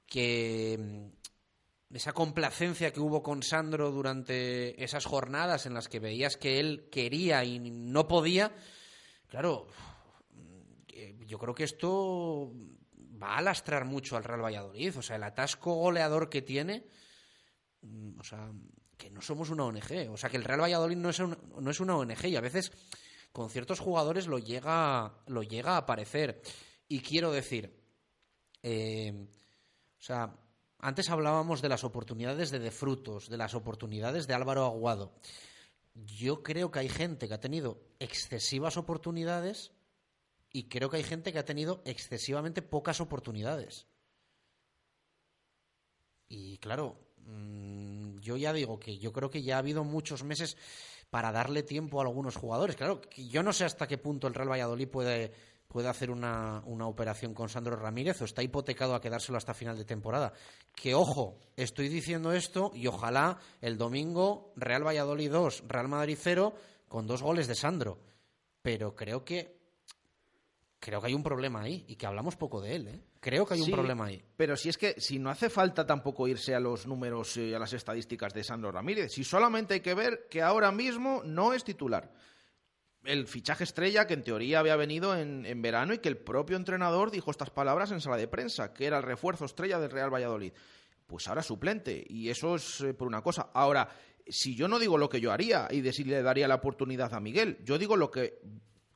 que 0.05 0.77
mm, 0.77 1.95
esa 1.95 2.11
complacencia 2.11 2.91
que 2.91 2.99
hubo 2.99 3.23
con 3.23 3.43
Sandro 3.43 3.91
durante 3.91 4.83
esas 4.83 5.05
jornadas 5.05 5.65
en 5.65 5.73
las 5.73 5.87
que 5.87 6.01
veías 6.01 6.35
que 6.35 6.59
él 6.59 6.89
quería 6.91 7.45
y 7.45 7.59
no 7.59 8.09
podía, 8.09 8.53
claro, 9.29 9.67
eh, 10.97 11.15
yo 11.25 11.37
creo 11.37 11.53
que 11.53 11.63
esto 11.63 12.51
va 13.21 13.37
a 13.37 13.41
lastrar 13.41 13.85
mucho 13.85 14.17
al 14.17 14.23
Real 14.23 14.43
Valladolid. 14.43 14.97
O 14.97 15.01
sea, 15.01 15.15
el 15.15 15.23
atasco 15.23 15.73
goleador 15.75 16.29
que 16.29 16.41
tiene, 16.41 16.87
mm, 17.81 18.19
o 18.19 18.23
sea, 18.23 18.51
que 18.97 19.11
no 19.11 19.21
somos 19.21 19.51
una 19.51 19.65
ONG. 19.65 20.09
O 20.09 20.17
sea, 20.17 20.29
que 20.29 20.37
el 20.37 20.43
Real 20.43 20.61
Valladolid 20.61 20.97
no 20.97 21.09
es 21.09 21.19
no 21.19 21.69
es 21.69 21.79
una 21.79 21.95
ONG 21.95 22.25
y 22.25 22.35
a 22.35 22.41
veces 22.41 22.71
con 23.31 23.51
ciertos 23.51 23.79
jugadores 23.79 24.25
lo 24.25 24.39
llega, 24.39 25.13
lo 25.27 25.43
llega 25.43 25.73
a 25.73 25.77
aparecer. 25.77 26.41
Y 26.87 27.01
quiero 27.01 27.31
decir, 27.31 27.79
eh, 28.63 29.27
o 29.99 30.01
sea, 30.01 30.35
antes 30.79 31.09
hablábamos 31.11 31.61
de 31.61 31.69
las 31.69 31.83
oportunidades 31.83 32.49
de 32.49 32.57
De 32.59 32.71
Frutos, 32.71 33.29
de 33.29 33.37
las 33.37 33.53
oportunidades 33.53 34.25
de 34.25 34.33
Álvaro 34.33 34.65
Aguado. 34.65 35.13
Yo 35.93 36.41
creo 36.41 36.71
que 36.71 36.79
hay 36.79 36.89
gente 36.89 37.27
que 37.27 37.33
ha 37.35 37.39
tenido 37.39 37.83
excesivas 37.99 38.77
oportunidades 38.77 39.71
y 40.51 40.69
creo 40.69 40.89
que 40.89 40.97
hay 40.97 41.03
gente 41.03 41.31
que 41.31 41.39
ha 41.39 41.45
tenido 41.45 41.81
excesivamente 41.85 42.61
pocas 42.61 43.01
oportunidades. 43.01 43.87
Y 46.29 46.57
claro, 46.57 46.99
mm, 47.17 48.19
yo 48.19 48.37
ya 48.37 48.53
digo 48.53 48.79
que 48.79 48.97
yo 48.97 49.13
creo 49.13 49.29
que 49.29 49.43
ya 49.43 49.55
ha 49.55 49.59
habido 49.59 49.83
muchos 49.83 50.23
meses 50.23 50.57
para 51.09 51.31
darle 51.31 51.63
tiempo 51.63 51.99
a 51.99 52.03
algunos 52.03 52.35
jugadores. 52.35 52.75
Claro, 52.75 53.01
yo 53.15 53.43
no 53.43 53.53
sé 53.53 53.65
hasta 53.65 53.87
qué 53.87 53.97
punto 53.97 54.27
el 54.27 54.33
Real 54.33 54.51
Valladolid 54.51 54.89
puede, 54.89 55.31
puede 55.67 55.87
hacer 55.87 56.11
una, 56.11 56.61
una 56.65 56.87
operación 56.87 57.33
con 57.33 57.49
Sandro 57.49 57.75
Ramírez 57.77 58.21
o 58.21 58.25
está 58.25 58.43
hipotecado 58.43 58.93
a 58.93 59.01
quedárselo 59.01 59.37
hasta 59.37 59.53
final 59.53 59.77
de 59.77 59.85
temporada. 59.85 60.33
Que 60.75 60.95
ojo, 60.95 61.39
estoy 61.55 61.87
diciendo 61.87 62.33
esto 62.33 62.71
y 62.73 62.87
ojalá 62.87 63.39
el 63.61 63.77
domingo 63.77 64.53
Real 64.57 64.85
Valladolid 64.85 65.31
2, 65.31 65.63
Real 65.67 65.87
Madrid 65.87 66.17
0 66.19 66.53
con 66.87 67.07
dos 67.07 67.21
goles 67.21 67.47
de 67.47 67.55
Sandro. 67.55 67.99
Pero 68.61 68.95
creo 68.95 69.23
que 69.23 69.56
creo 70.79 71.01
que 71.01 71.07
hay 71.07 71.13
un 71.13 71.23
problema 71.23 71.61
ahí 71.61 71.85
y 71.87 71.95
que 71.95 72.05
hablamos 72.05 72.35
poco 72.35 72.61
de 72.61 72.75
él, 72.75 72.87
¿eh? 72.87 73.01
Creo 73.19 73.45
que 73.45 73.55
hay 73.55 73.61
un 73.61 73.71
problema 73.71 74.05
ahí. 74.05 74.23
Pero 74.37 74.55
si 74.55 74.69
es 74.69 74.77
que 74.77 74.99
si 74.99 75.19
no 75.19 75.29
hace 75.29 75.49
falta 75.49 75.85
tampoco 75.85 76.27
irse 76.27 76.55
a 76.55 76.59
los 76.59 76.85
números 76.87 77.35
y 77.37 77.53
a 77.53 77.59
las 77.59 77.73
estadísticas 77.73 78.33
de 78.33 78.43
Sandro 78.43 78.71
Ramírez, 78.71 79.11
si 79.11 79.23
solamente 79.23 79.75
hay 79.75 79.79
que 79.81 79.95
ver 79.95 80.27
que 80.29 80.41
ahora 80.41 80.71
mismo 80.71 81.21
no 81.25 81.53
es 81.53 81.63
titular. 81.63 82.13
El 83.03 83.27
fichaje 83.27 83.63
estrella 83.63 84.05
que 84.05 84.13
en 84.13 84.23
teoría 84.23 84.59
había 84.59 84.75
venido 84.75 85.15
en, 85.15 85.45
en 85.45 85.61
verano 85.61 85.93
y 85.93 85.99
que 85.99 86.09
el 86.09 86.17
propio 86.17 86.57
entrenador 86.57 87.09
dijo 87.09 87.31
estas 87.31 87.49
palabras 87.49 87.91
en 87.91 88.01
sala 88.01 88.17
de 88.17 88.27
prensa, 88.27 88.73
que 88.73 88.85
era 88.85 88.97
el 88.97 89.03
refuerzo 89.03 89.45
estrella 89.45 89.79
del 89.79 89.91
Real 89.91 90.13
Valladolid. 90.13 90.53
Pues 91.05 91.27
ahora 91.27 91.41
suplente, 91.41 92.05
y 92.07 92.29
eso 92.29 92.55
es 92.55 92.81
eh, 92.81 92.93
por 92.93 93.07
una 93.07 93.21
cosa. 93.21 93.49
Ahora, 93.53 93.89
si 94.27 94.55
yo 94.55 94.67
no 94.67 94.77
digo 94.77 94.97
lo 94.97 95.09
que 95.09 95.21
yo 95.21 95.31
haría 95.31 95.67
y 95.71 95.81
de 95.81 95.93
si 95.93 96.03
le 96.03 96.21
daría 96.21 96.47
la 96.49 96.55
oportunidad 96.55 97.13
a 97.13 97.21
Miguel, 97.21 97.59
yo 97.63 97.77
digo 97.77 97.95
lo 97.95 98.11
que 98.11 98.41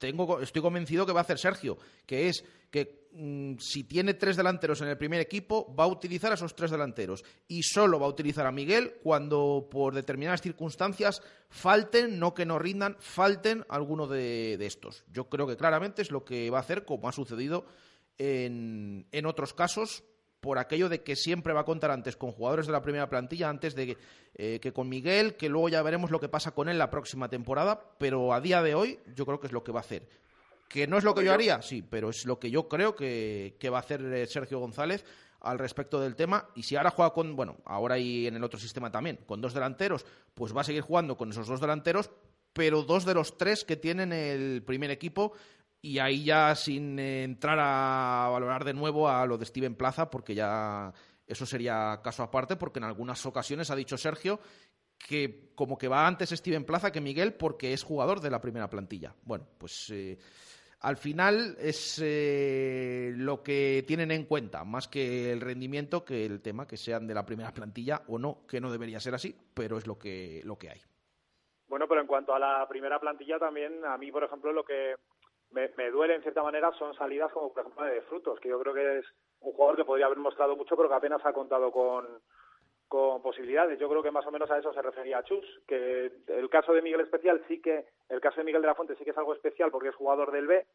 tengo, 0.01 0.41
estoy 0.41 0.63
convencido 0.63 1.05
que 1.05 1.13
va 1.13 1.19
a 1.19 1.23
hacer 1.23 1.37
Sergio, 1.37 1.77
que 2.07 2.27
es 2.27 2.43
que 2.71 3.07
mm, 3.13 3.59
si 3.59 3.83
tiene 3.83 4.15
tres 4.15 4.35
delanteros 4.35 4.81
en 4.81 4.87
el 4.87 4.97
primer 4.97 5.21
equipo, 5.21 5.73
va 5.75 5.83
a 5.83 5.87
utilizar 5.87 6.31
a 6.31 6.35
esos 6.35 6.55
tres 6.55 6.71
delanteros 6.71 7.23
y 7.47 7.61
solo 7.61 7.99
va 7.99 8.07
a 8.07 8.09
utilizar 8.09 8.47
a 8.47 8.51
Miguel 8.51 8.95
cuando 9.03 9.67
por 9.69 9.93
determinadas 9.93 10.41
circunstancias 10.41 11.21
falten, 11.49 12.17
no 12.17 12.33
que 12.33 12.47
no 12.47 12.57
rindan, 12.57 12.97
falten 12.99 13.63
alguno 13.69 14.07
de, 14.07 14.57
de 14.57 14.65
estos. 14.65 15.05
Yo 15.13 15.29
creo 15.29 15.45
que 15.45 15.55
claramente 15.55 16.01
es 16.01 16.09
lo 16.09 16.25
que 16.25 16.49
va 16.49 16.57
a 16.57 16.61
hacer, 16.61 16.83
como 16.83 17.07
ha 17.07 17.11
sucedido 17.11 17.67
en, 18.17 19.05
en 19.11 19.25
otros 19.27 19.53
casos, 19.53 20.03
por 20.41 20.57
aquello 20.57 20.89
de 20.89 21.01
que 21.03 21.15
siempre 21.15 21.53
va 21.53 21.61
a 21.61 21.65
contar 21.65 21.91
antes 21.91 22.17
con 22.17 22.31
jugadores 22.31 22.65
de 22.65 22.73
la 22.73 22.81
primera 22.81 23.07
plantilla, 23.07 23.47
antes 23.47 23.75
de 23.75 23.87
que, 23.87 23.97
eh, 24.35 24.59
que 24.59 24.73
con 24.73 24.89
Miguel, 24.89 25.37
que 25.37 25.49
luego 25.49 25.69
ya 25.69 25.81
veremos 25.83 26.11
lo 26.11 26.19
que 26.19 26.29
pasa 26.29 26.51
con 26.51 26.67
él 26.67 26.77
la 26.77 26.89
próxima 26.89 27.29
temporada, 27.29 27.79
pero 27.99 28.33
a 28.33 28.41
día 28.41 28.61
de 28.63 28.75
hoy 28.75 28.99
yo 29.15 29.25
creo 29.25 29.39
que 29.39 29.47
es 29.47 29.53
lo 29.53 29.63
que 29.63 29.71
va 29.71 29.79
a 29.79 29.81
hacer. 29.81 30.09
¿Que 30.67 30.87
no 30.87 30.97
es 30.97 31.03
lo 31.03 31.13
que 31.13 31.23
yo 31.23 31.33
haría? 31.33 31.61
Sí, 31.61 31.81
pero 31.81 32.09
es 32.09 32.25
lo 32.25 32.39
que 32.39 32.49
yo 32.49 32.67
creo 32.67 32.95
que, 32.95 33.55
que 33.59 33.69
va 33.69 33.77
a 33.77 33.81
hacer 33.81 34.01
eh, 34.01 34.25
Sergio 34.25 34.59
González 34.59 35.05
al 35.41 35.59
respecto 35.59 35.99
del 35.99 36.15
tema. 36.15 36.47
Y 36.55 36.63
si 36.63 36.75
ahora 36.75 36.91
juega 36.91 37.13
con, 37.13 37.35
bueno, 37.35 37.57
ahora 37.65 37.99
y 37.99 38.25
en 38.25 38.35
el 38.35 38.43
otro 38.43 38.59
sistema 38.59 38.91
también, 38.91 39.19
con 39.25 39.41
dos 39.41 39.53
delanteros, 39.53 40.05
pues 40.33 40.55
va 40.55 40.61
a 40.61 40.63
seguir 40.63 40.81
jugando 40.81 41.17
con 41.17 41.29
esos 41.29 41.47
dos 41.47 41.59
delanteros, 41.59 42.09
pero 42.53 42.83
dos 42.83 43.05
de 43.05 43.13
los 43.13 43.37
tres 43.37 43.63
que 43.63 43.75
tienen 43.75 44.13
el 44.13 44.63
primer 44.63 44.91
equipo 44.91 45.33
y 45.81 45.99
ahí 45.99 46.23
ya 46.23 46.53
sin 46.55 46.99
eh, 46.99 47.23
entrar 47.23 47.57
a 47.59 48.29
valorar 48.31 48.63
de 48.63 48.73
nuevo 48.73 49.09
a 49.09 49.25
lo 49.25 49.37
de 49.37 49.45
Steven 49.45 49.75
Plaza, 49.75 50.09
porque 50.09 50.35
ya 50.35 50.93
eso 51.25 51.45
sería 51.45 51.99
caso 52.03 52.23
aparte, 52.23 52.55
porque 52.55 52.79
en 52.79 52.85
algunas 52.85 53.25
ocasiones 53.25 53.71
ha 53.71 53.75
dicho 53.75 53.97
Sergio 53.97 54.39
que 54.97 55.51
como 55.55 55.77
que 55.77 55.87
va 55.87 56.05
antes 56.05 56.29
Steven 56.29 56.63
Plaza 56.63 56.91
que 56.91 57.01
Miguel 57.01 57.33
porque 57.33 57.73
es 57.73 57.83
jugador 57.83 58.21
de 58.21 58.29
la 58.29 58.39
primera 58.39 58.69
plantilla. 58.69 59.15
Bueno, 59.23 59.47
pues 59.57 59.89
eh, 59.89 60.19
al 60.81 60.97
final 60.97 61.55
es 61.59 61.99
eh, 62.03 63.11
lo 63.15 63.41
que 63.41 63.83
tienen 63.87 64.11
en 64.11 64.25
cuenta, 64.25 64.63
más 64.63 64.87
que 64.87 65.31
el 65.31 65.41
rendimiento, 65.41 66.05
que 66.05 66.25
el 66.25 66.41
tema 66.41 66.67
que 66.67 66.77
sean 66.77 67.07
de 67.07 67.15
la 67.15 67.25
primera 67.25 67.51
plantilla 67.51 68.03
o 68.07 68.19
no, 68.19 68.45
que 68.47 68.61
no 68.61 68.71
debería 68.71 68.99
ser 68.99 69.15
así, 69.15 69.35
pero 69.53 69.77
es 69.77 69.87
lo 69.87 69.97
que, 69.97 70.41
lo 70.43 70.57
que 70.57 70.69
hay. 70.69 70.81
Bueno, 71.67 71.87
pero 71.87 72.01
en 72.01 72.07
cuanto 72.07 72.33
a 72.35 72.39
la 72.39 72.67
primera 72.67 72.99
plantilla 72.99 73.39
también, 73.39 73.85
a 73.85 73.97
mí, 73.97 74.11
por 74.11 74.23
ejemplo, 74.23 74.51
lo 74.51 74.63
que 74.63 74.95
me, 75.51 75.69
me 75.77 75.91
duele 75.91 76.15
en 76.15 76.21
cierta 76.21 76.43
manera 76.43 76.71
son 76.77 76.93
salidas 76.95 77.31
como, 77.31 77.53
por 77.53 77.61
ejemplo, 77.61 77.85
de 77.85 78.01
Frutos, 78.03 78.39
que 78.39 78.49
yo 78.49 78.59
creo 78.59 78.73
que 78.73 78.99
es 78.99 79.05
un 79.41 79.53
jugador 79.53 79.75
que 79.77 79.85
podría 79.85 80.05
haber 80.05 80.19
mostrado 80.19 80.55
mucho, 80.55 80.75
pero 80.75 80.89
que 80.89 80.95
apenas 80.95 81.25
ha 81.25 81.33
contado 81.33 81.71
con, 81.71 82.07
con 82.87 83.21
posibilidades. 83.21 83.79
Yo 83.79 83.89
creo 83.89 84.03
que 84.03 84.11
más 84.11 84.25
o 84.25 84.31
menos 84.31 84.49
a 84.51 84.57
eso 84.57 84.73
se 84.73 84.81
refería 84.81 85.23
Chus, 85.23 85.45
que 85.67 86.11
el 86.27 86.49
caso 86.49 86.73
de 86.73 86.81
Miguel 86.81 87.01
Especial 87.01 87.43
sí 87.47 87.61
que, 87.61 87.85
el 88.09 88.21
caso 88.21 88.37
de 88.37 88.43
Miguel 88.43 88.61
de 88.61 88.67
la 88.67 88.75
Fuente 88.75 88.95
sí 88.95 89.03
que 89.03 89.11
es 89.11 89.17
algo 89.17 89.33
especial 89.33 89.71
porque 89.71 89.89
es 89.89 89.95
jugador 89.95 90.31
del 90.31 90.47
B, 90.47 90.65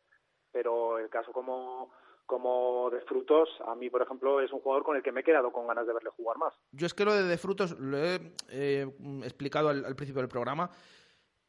pero 0.52 0.98
el 0.98 1.08
caso 1.08 1.32
como 1.32 1.90
como 2.26 2.90
de 2.90 3.00
frutos, 3.02 3.48
a 3.66 3.74
mí, 3.76 3.88
por 3.88 4.02
ejemplo, 4.02 4.40
es 4.40 4.52
un 4.52 4.60
jugador 4.60 4.82
con 4.82 4.96
el 4.96 5.02
que 5.02 5.12
me 5.12 5.20
he 5.20 5.24
quedado 5.24 5.52
con 5.52 5.66
ganas 5.66 5.86
de 5.86 5.92
verle 5.92 6.10
jugar 6.10 6.38
más. 6.38 6.52
Yo 6.72 6.86
es 6.86 6.92
que 6.92 7.04
lo 7.04 7.14
de, 7.14 7.22
de 7.22 7.38
frutos 7.38 7.78
lo 7.78 7.96
he 7.96 8.18
eh, 8.50 8.86
explicado 9.22 9.68
al, 9.68 9.84
al, 9.84 9.94
principio 9.94 10.22
del 10.22 10.28
programa. 10.28 10.68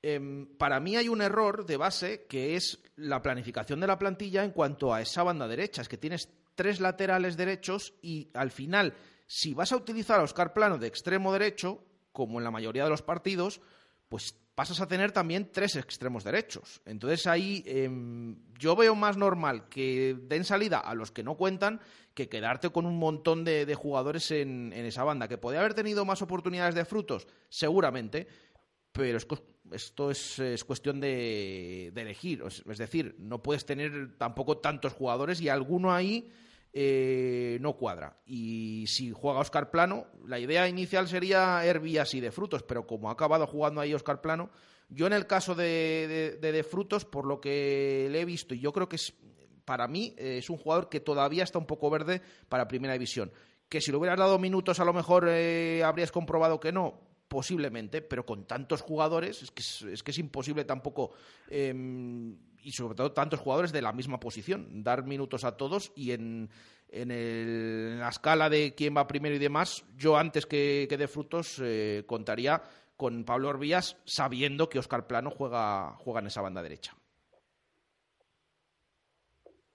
Eh, 0.02 0.48
para 0.58 0.80
mí 0.80 0.96
hay 0.96 1.10
un 1.10 1.22
error 1.22 1.66
de 1.66 1.78
base 1.78 2.26
que 2.28 2.56
es 2.56 2.80
la 2.96 3.22
planificación 3.22 3.80
de 3.80 3.88
la 3.88 4.00
plantilla 4.00 4.44
en 4.44 4.52
cuanto 4.52 4.94
a 4.94 5.02
esa 5.02 5.24
banda 5.24 5.48
derecha. 5.48 5.82
Es 5.82 5.90
que 5.90 5.98
tienes 5.98 6.30
tres 6.56 6.80
laterales 6.80 7.38
derechos 7.38 7.94
y 8.02 8.30
al 8.34 8.52
final 8.52 8.94
si 9.28 9.54
vas 9.54 9.72
a 9.72 9.78
utilizar 9.78 10.20
a 10.20 10.24
Oscar 10.24 10.54
Plano 10.54 10.78
de 10.78 10.88
extremo 10.88 11.34
derecho, 11.34 11.84
como 12.12 12.40
en 12.40 12.46
la 12.46 12.52
mayoría 12.52 12.86
de 12.86 12.90
los 12.90 13.02
partidos, 13.02 13.62
pues 14.08 14.34
pasas 14.56 14.82
a 14.82 14.88
tener 14.88 15.12
también 15.12 15.52
tres 15.52 15.76
extremos 15.76 16.24
derechos. 16.24 16.82
Entonces 16.86 17.28
ahí 17.28 17.64
eh, 17.68 17.90
yo 18.58 18.76
veo 18.76 18.96
más 18.96 19.18
normal 19.18 19.68
que 19.70 20.18
den 20.20 20.46
salida 20.46 20.80
a 20.80 20.96
los 20.96 21.12
que 21.12 21.24
no 21.24 21.36
cuentan 21.36 21.80
que 22.14 22.30
quedarte 22.30 22.72
con 22.72 22.88
un 22.88 22.98
montón 22.98 23.44
de, 23.44 23.72
jugadores 23.76 24.32
en, 24.32 24.74
en, 24.74 24.86
esa 24.86 25.04
banda. 25.04 25.28
¿Que 25.28 25.38
podría 25.38 25.60
haber 25.60 25.76
tenido 25.76 26.06
más 26.06 26.24
oportunidades 26.24 26.74
de 26.74 26.86
frutos? 26.86 27.28
Seguramente, 27.50 28.28
pero 28.92 29.18
es, 29.18 29.28
esto 29.72 30.12
es, 30.12 30.40
es 30.40 30.64
cuestión 30.64 31.00
de, 31.00 31.92
de 31.94 32.02
elegir. 32.02 32.44
Es 32.46 32.78
decir, 32.78 33.16
no 33.20 33.42
puedes 33.42 33.66
tener 33.66 34.18
tampoco 34.18 34.58
tantos 34.58 34.94
jugadores 34.94 35.42
y 35.42 35.50
alguno 35.50 35.94
ahí 35.94 36.30
eh, 36.74 37.58
no 37.62 37.74
cuadra. 37.74 38.18
Y 38.26 38.86
si 38.88 39.12
juega 39.12 39.40
Oscar 39.40 39.72
Plano, 39.72 40.08
la 40.26 40.40
idea 40.40 40.68
inicial 40.68 41.08
sería 41.08 41.66
Herbie 41.66 42.00
así 42.00 42.20
de 42.20 42.32
frutos, 42.32 42.64
pero 42.64 42.86
como 42.86 43.10
ha 43.10 43.14
acabado 43.14 43.48
jugando 43.48 43.82
ahí 43.82 43.94
Oscar 43.94 44.22
Plano, 44.22 44.50
yo 44.90 45.08
en 45.08 45.14
el 45.14 45.28
caso 45.28 45.56
de, 45.56 46.06
de, 46.08 46.38
de, 46.40 46.52
de 46.52 46.64
frutos, 46.64 47.04
por 47.04 47.26
lo 47.26 47.42
que 47.42 48.08
le 48.12 48.22
he 48.22 48.26
visto, 48.26 48.54
y 48.54 48.60
yo 48.60 48.72
creo 48.72 48.88
que 48.88 48.98
es, 48.98 49.14
para 49.66 49.88
mí 49.88 50.14
eh, 50.18 50.38
es 50.38 50.50
un 50.50 50.58
jugador 50.58 50.88
que 50.88 51.00
todavía 51.00 51.44
está 51.44 51.60
un 51.60 51.66
poco 51.66 51.90
verde 51.90 52.22
para 52.48 52.68
primera 52.68 52.94
división. 52.94 53.32
Que 53.70 53.82
si 53.82 53.92
le 53.92 53.98
hubieras 53.98 54.18
dado 54.18 54.40
minutos, 54.40 54.80
a 54.80 54.86
lo 54.86 54.94
mejor 54.94 55.28
eh, 55.28 55.84
habrías 55.84 56.12
comprobado 56.12 56.60
que 56.60 56.72
no, 56.72 57.02
posiblemente, 57.28 58.02
pero 58.02 58.26
con 58.26 58.46
tantos 58.46 58.82
jugadores 58.82 59.44
es 59.44 59.52
que 59.52 59.62
es, 59.62 60.04
que 60.04 60.12
es 60.12 60.18
imposible 60.18 60.66
tampoco 60.66 61.12
eh, 61.50 61.74
y 62.64 62.72
sobre 62.72 62.96
todo 62.96 63.12
tantos 63.12 63.40
jugadores 63.40 63.72
de 63.72 63.82
la 63.82 63.94
misma 63.94 64.20
posición, 64.20 64.84
dar 64.84 65.04
minutos 65.06 65.44
a 65.44 65.58
todos 65.58 65.92
y 65.96 66.12
en, 66.12 66.50
en, 66.90 67.12
el, 67.12 67.90
en 67.94 68.00
la 68.00 68.10
escala 68.10 68.50
de 68.50 68.76
quién 68.76 68.96
va 68.96 69.08
primero 69.08 69.36
y 69.36 69.40
demás, 69.40 69.86
yo 69.96 70.18
antes 70.18 70.46
que, 70.46 70.86
que 70.90 70.98
de 70.98 71.08
frutos 71.08 71.62
eh, 71.62 72.04
contaría 72.08 72.62
con 72.96 73.24
Pablo 73.24 73.50
Orbías 73.50 73.98
sabiendo 74.06 74.70
que 74.70 74.80
Oscar 74.80 75.08
Plano 75.08 75.30
juega, 75.30 75.96
juega 75.98 76.20
en 76.20 76.28
esa 76.28 76.42
banda 76.42 76.62
derecha. 76.62 76.96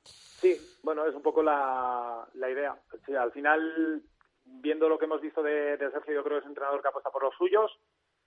Sí, 0.05 0.57
bueno, 0.83 1.07
es 1.07 1.15
un 1.15 1.23
poco 1.23 1.41
la, 1.41 2.29
la 2.35 2.51
idea. 2.51 2.77
Al 3.17 3.31
final, 3.31 4.03
viendo 4.45 4.89
lo 4.89 4.99
que 4.99 5.05
hemos 5.05 5.21
visto 5.21 5.43
de, 5.43 5.77
Sergio, 5.79 6.15
yo 6.15 6.25
creo 6.25 6.37
que 6.37 6.39
es 6.39 6.45
un 6.45 6.51
entrenador 6.51 6.83
que 6.83 6.89
apuesta 6.89 7.11
por 7.11 7.23
los 7.23 7.35
suyos, 7.37 7.71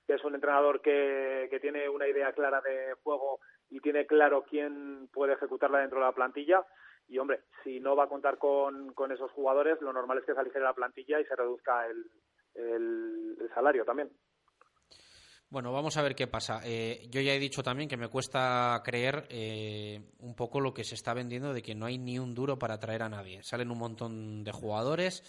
que 0.07 0.13
es 0.13 0.23
un 0.23 0.35
entrenador 0.35 0.81
que, 0.81 1.47
que 1.49 1.59
tiene 1.59 1.89
una 1.89 2.07
idea 2.07 2.33
clara 2.33 2.61
de 2.61 2.93
juego 3.03 3.39
y 3.69 3.79
tiene 3.79 4.05
claro 4.05 4.43
quién 4.43 5.07
puede 5.11 5.33
ejecutarla 5.33 5.79
dentro 5.79 5.99
de 5.99 6.05
la 6.05 6.11
plantilla. 6.11 6.65
Y 7.07 7.17
hombre, 7.17 7.41
si 7.63 7.79
no 7.79 7.95
va 7.95 8.05
a 8.05 8.09
contar 8.09 8.37
con, 8.37 8.93
con 8.93 9.11
esos 9.11 9.31
jugadores, 9.31 9.81
lo 9.81 9.93
normal 9.93 10.19
es 10.19 10.25
que 10.25 10.33
se 10.33 10.39
aligere 10.39 10.63
la 10.63 10.73
plantilla 10.73 11.19
y 11.19 11.25
se 11.25 11.35
reduzca 11.35 11.87
el 11.87 13.49
salario 13.53 13.85
también. 13.85 14.11
Bueno, 15.49 15.71
vamos 15.71 15.95
a 15.95 16.01
ver 16.01 16.15
qué 16.15 16.27
pasa. 16.27 16.59
Eh, 16.65 17.07
yo 17.09 17.21
ya 17.21 17.33
he 17.33 17.39
dicho 17.39 17.63
también 17.63 17.87
que 17.87 17.97
me 17.97 18.09
cuesta 18.09 18.81
creer 18.83 19.25
eh, 19.29 20.01
un 20.19 20.35
poco 20.35 20.59
lo 20.59 20.73
que 20.73 20.83
se 20.83 20.95
está 20.95 21.13
vendiendo 21.13 21.53
de 21.53 21.61
que 21.61 21.75
no 21.75 21.85
hay 21.85 21.97
ni 21.97 22.19
un 22.19 22.33
duro 22.33 22.57
para 22.57 22.79
traer 22.79 23.03
a 23.03 23.09
nadie. 23.09 23.43
Salen 23.43 23.71
un 23.71 23.77
montón 23.77 24.43
de 24.43 24.51
jugadores, 24.51 25.23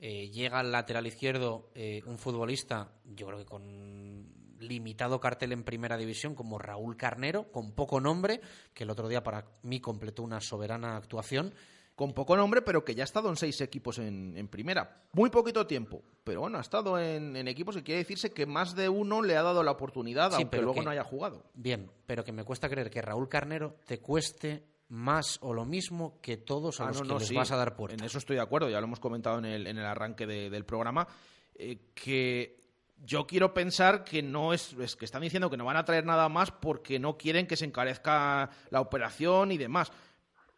eh, 0.00 0.30
llega 0.30 0.60
al 0.60 0.72
lateral 0.72 1.06
izquierdo 1.06 1.68
eh, 1.74 2.02
un 2.06 2.16
futbolista, 2.16 2.92
yo 3.04 3.26
creo 3.26 3.38
que 3.38 3.44
con 3.44 4.56
limitado 4.58 5.20
cartel 5.20 5.52
en 5.52 5.62
primera 5.62 5.98
división 5.98 6.34
como 6.34 6.58
Raúl 6.58 6.96
Carnero, 6.96 7.52
con 7.52 7.72
poco 7.72 8.00
nombre, 8.00 8.40
que 8.72 8.84
el 8.84 8.90
otro 8.90 9.08
día 9.08 9.22
para 9.22 9.44
mí 9.62 9.78
completó 9.80 10.22
una 10.22 10.40
soberana 10.40 10.96
actuación. 10.96 11.52
Con 11.96 12.14
poco 12.14 12.34
nombre, 12.34 12.62
pero 12.62 12.82
que 12.82 12.94
ya 12.94 13.02
ha 13.02 13.04
estado 13.04 13.28
en 13.28 13.36
seis 13.36 13.60
equipos 13.60 13.98
en, 13.98 14.34
en 14.38 14.48
primera. 14.48 15.02
Muy 15.12 15.28
poquito 15.28 15.66
tiempo, 15.66 16.02
pero 16.24 16.40
bueno, 16.40 16.56
ha 16.56 16.62
estado 16.62 16.98
en, 16.98 17.36
en, 17.36 17.46
equipos 17.46 17.76
que 17.76 17.82
quiere 17.82 17.98
decirse 17.98 18.32
que 18.32 18.46
más 18.46 18.74
de 18.74 18.88
uno 18.88 19.20
le 19.20 19.36
ha 19.36 19.42
dado 19.42 19.62
la 19.62 19.72
oportunidad, 19.72 20.30
sí, 20.30 20.36
aunque 20.36 20.62
luego 20.62 20.76
que, 20.76 20.82
no 20.82 20.90
haya 20.90 21.04
jugado. 21.04 21.44
Bien, 21.52 21.90
pero 22.06 22.24
que 22.24 22.32
me 22.32 22.44
cuesta 22.44 22.70
creer 22.70 22.88
que 22.88 23.02
Raúl 23.02 23.28
Carnero 23.28 23.76
te 23.84 23.98
cueste 23.98 24.64
más 24.90 25.38
o 25.40 25.54
lo 25.54 25.64
mismo 25.64 26.20
que 26.20 26.36
todos 26.36 26.80
a 26.80 26.84
ah, 26.84 26.88
los 26.88 26.96
no, 26.98 27.02
que 27.02 27.08
no, 27.08 27.18
les 27.18 27.28
sí. 27.28 27.34
vas 27.34 27.50
a 27.52 27.56
dar 27.56 27.74
puerta. 27.74 27.96
En 27.96 28.04
eso 28.04 28.18
estoy 28.18 28.36
de 28.36 28.42
acuerdo, 28.42 28.68
ya 28.68 28.80
lo 28.80 28.86
hemos 28.86 29.00
comentado 29.00 29.38
en 29.38 29.46
el, 29.46 29.66
en 29.66 29.78
el 29.78 29.86
arranque 29.86 30.26
de, 30.26 30.50
del 30.50 30.64
programa, 30.64 31.06
eh, 31.54 31.90
que 31.94 32.58
yo 32.98 33.26
quiero 33.26 33.54
pensar 33.54 34.04
que 34.04 34.22
no 34.22 34.52
es, 34.52 34.74
es, 34.74 34.96
que 34.96 35.04
están 35.04 35.22
diciendo 35.22 35.48
que 35.48 35.56
no 35.56 35.64
van 35.64 35.76
a 35.76 35.84
traer 35.84 36.04
nada 36.04 36.28
más 36.28 36.50
porque 36.50 36.98
no 36.98 37.16
quieren 37.16 37.46
que 37.46 37.56
se 37.56 37.64
encarezca 37.64 38.50
la 38.70 38.80
operación 38.80 39.52
y 39.52 39.58
demás 39.58 39.90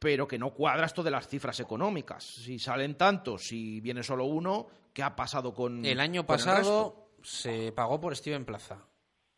pero 0.02 0.26
que 0.26 0.36
no 0.36 0.52
cuadra 0.52 0.86
esto 0.86 1.04
de 1.04 1.12
las 1.12 1.28
cifras 1.28 1.60
económicas. 1.60 2.24
Si 2.24 2.58
salen 2.58 2.96
tantos, 2.96 3.46
si 3.46 3.80
viene 3.80 4.02
solo 4.02 4.24
uno, 4.24 4.66
¿qué 4.92 5.00
ha 5.04 5.14
pasado 5.14 5.54
con 5.54 5.86
el 5.86 6.00
año 6.00 6.26
con 6.26 6.38
pasado? 6.38 7.06
El 7.18 7.24
se 7.24 7.70
pagó 7.70 8.00
por 8.00 8.16
Steven 8.16 8.44
Plaza 8.44 8.84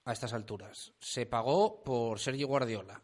a 0.07 0.13
estas 0.13 0.33
alturas. 0.33 0.95
Se 0.99 1.27
pagó 1.27 1.85
por 1.85 2.19
Sergio 2.19 2.47
Guardiola. 2.47 3.03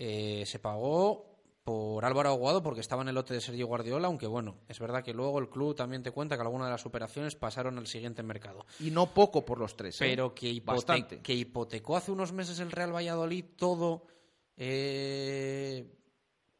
Eh, 0.00 0.44
se 0.46 0.60
pagó 0.60 1.26
por 1.64 2.04
Álvaro 2.04 2.28
Aguado 2.28 2.62
porque 2.62 2.80
estaba 2.80 3.02
en 3.02 3.08
el 3.08 3.16
lote 3.16 3.34
de 3.34 3.40
Sergio 3.40 3.66
Guardiola, 3.66 4.06
aunque 4.06 4.28
bueno, 4.28 4.58
es 4.68 4.78
verdad 4.78 5.02
que 5.02 5.12
luego 5.12 5.40
el 5.40 5.48
club 5.48 5.74
también 5.74 6.04
te 6.04 6.12
cuenta 6.12 6.36
que 6.36 6.42
algunas 6.42 6.68
de 6.68 6.70
las 6.70 6.86
operaciones 6.86 7.34
pasaron 7.34 7.78
al 7.78 7.88
siguiente 7.88 8.22
mercado. 8.22 8.64
Y 8.78 8.92
no 8.92 9.12
poco 9.12 9.44
por 9.44 9.58
los 9.58 9.76
tres. 9.76 10.00
¿eh? 10.00 10.04
Pero 10.04 10.36
que, 10.36 10.48
hipote 10.48 11.20
que, 11.20 11.34
hipotecó 11.34 11.96
hace 11.96 12.12
unos 12.12 12.32
meses 12.32 12.60
el 12.60 12.70
Real 12.70 12.94
Valladolid 12.94 13.44
todo, 13.56 14.06
eh, 14.56 15.92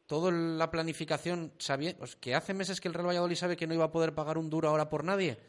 toda 0.05 0.31
la 0.31 0.69
planificación, 0.69 1.53
sabía, 1.59 1.97
pues 1.97 2.17
que 2.17 2.35
hace 2.35 2.53
meses 2.53 2.81
que 2.81 2.89
el 2.89 2.93
Real 2.93 3.07
Valladolid 3.07 3.37
sabe 3.37 3.55
que 3.55 3.67
no 3.67 3.73
iba 3.73 3.85
a 3.85 3.91
poder 3.91 4.13
pagar 4.13 4.37
un 4.37 4.49
duro 4.49 4.67
ahora 4.67 4.89
por 4.89 5.05
nadie. 5.05 5.39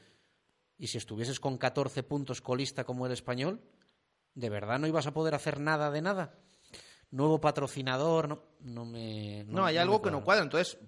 Y 0.79 0.87
si 0.87 0.97
estuvieses 0.97 1.41
con 1.41 1.59
14 1.59 2.05
puntos 2.05 2.41
colista 2.41 2.85
como 2.85 3.05
el 3.05 3.13
español, 3.13 3.61
¿de 4.37 4.49
verdad 4.49 4.79
no 4.79 4.87
ibas 4.87 5.09
a 5.09 5.13
poder 5.13 5.35
hacer 5.35 5.59
nada 5.59 5.91
de 5.91 6.03
nada? 6.03 6.39
Nuevo 7.11 7.41
patrocinador, 7.41 8.29
no, 8.29 8.43
no 8.61 8.85
me... 8.85 9.45
No, 9.45 9.61
no 9.61 9.65
hay 9.67 9.77
no 9.77 9.81
algo 9.83 10.03
que 10.03 10.11
no 10.11 10.23
cuadra, 10.23 10.45
entonces 10.45 10.79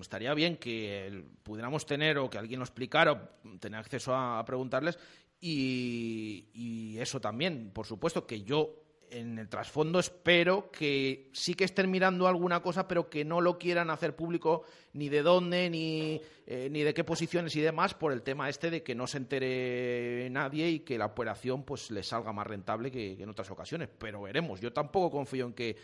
estaría 0.00 0.34
bien 0.34 0.56
que 0.56 1.24
pudiéramos 1.42 1.86
tener 1.86 2.18
o 2.18 2.30
que 2.30 2.38
alguien 2.38 2.60
lo 2.60 2.64
explicara 2.64 3.12
o 3.12 3.58
tener 3.58 3.78
acceso 3.78 4.14
a, 4.14 4.38
a 4.38 4.44
preguntarles 4.44 4.98
y, 5.44 6.50
y, 6.54 6.98
eso 7.00 7.20
también, 7.20 7.72
por 7.72 7.84
supuesto, 7.84 8.26
que 8.26 8.42
yo 8.42 8.81
en 9.12 9.38
el 9.38 9.48
trasfondo 9.48 9.98
espero 9.98 10.70
que 10.70 11.28
sí 11.32 11.54
que 11.54 11.64
estén 11.64 11.90
mirando 11.90 12.26
alguna 12.26 12.60
cosa, 12.60 12.88
pero 12.88 13.08
que 13.08 13.24
no 13.24 13.40
lo 13.40 13.58
quieran 13.58 13.90
hacer 13.90 14.16
público 14.16 14.64
ni 14.94 15.08
de 15.08 15.22
dónde, 15.22 15.70
ni, 15.70 16.20
eh, 16.46 16.68
ni 16.70 16.82
de 16.82 16.94
qué 16.94 17.04
posiciones 17.04 17.54
y 17.56 17.60
demás, 17.60 17.94
por 17.94 18.12
el 18.12 18.22
tema 18.22 18.48
este 18.48 18.70
de 18.70 18.82
que 18.82 18.94
no 18.94 19.06
se 19.06 19.18
entere 19.18 20.28
nadie 20.30 20.68
y 20.68 20.80
que 20.80 20.98
la 20.98 21.06
operación 21.06 21.64
pues 21.64 21.90
le 21.90 22.02
salga 22.02 22.32
más 22.32 22.46
rentable 22.46 22.90
que 22.90 23.12
en 23.12 23.28
otras 23.28 23.50
ocasiones. 23.50 23.88
Pero 23.98 24.22
veremos. 24.22 24.60
Yo 24.60 24.72
tampoco 24.72 25.10
confío 25.10 25.46
en 25.46 25.52
que 25.52 25.76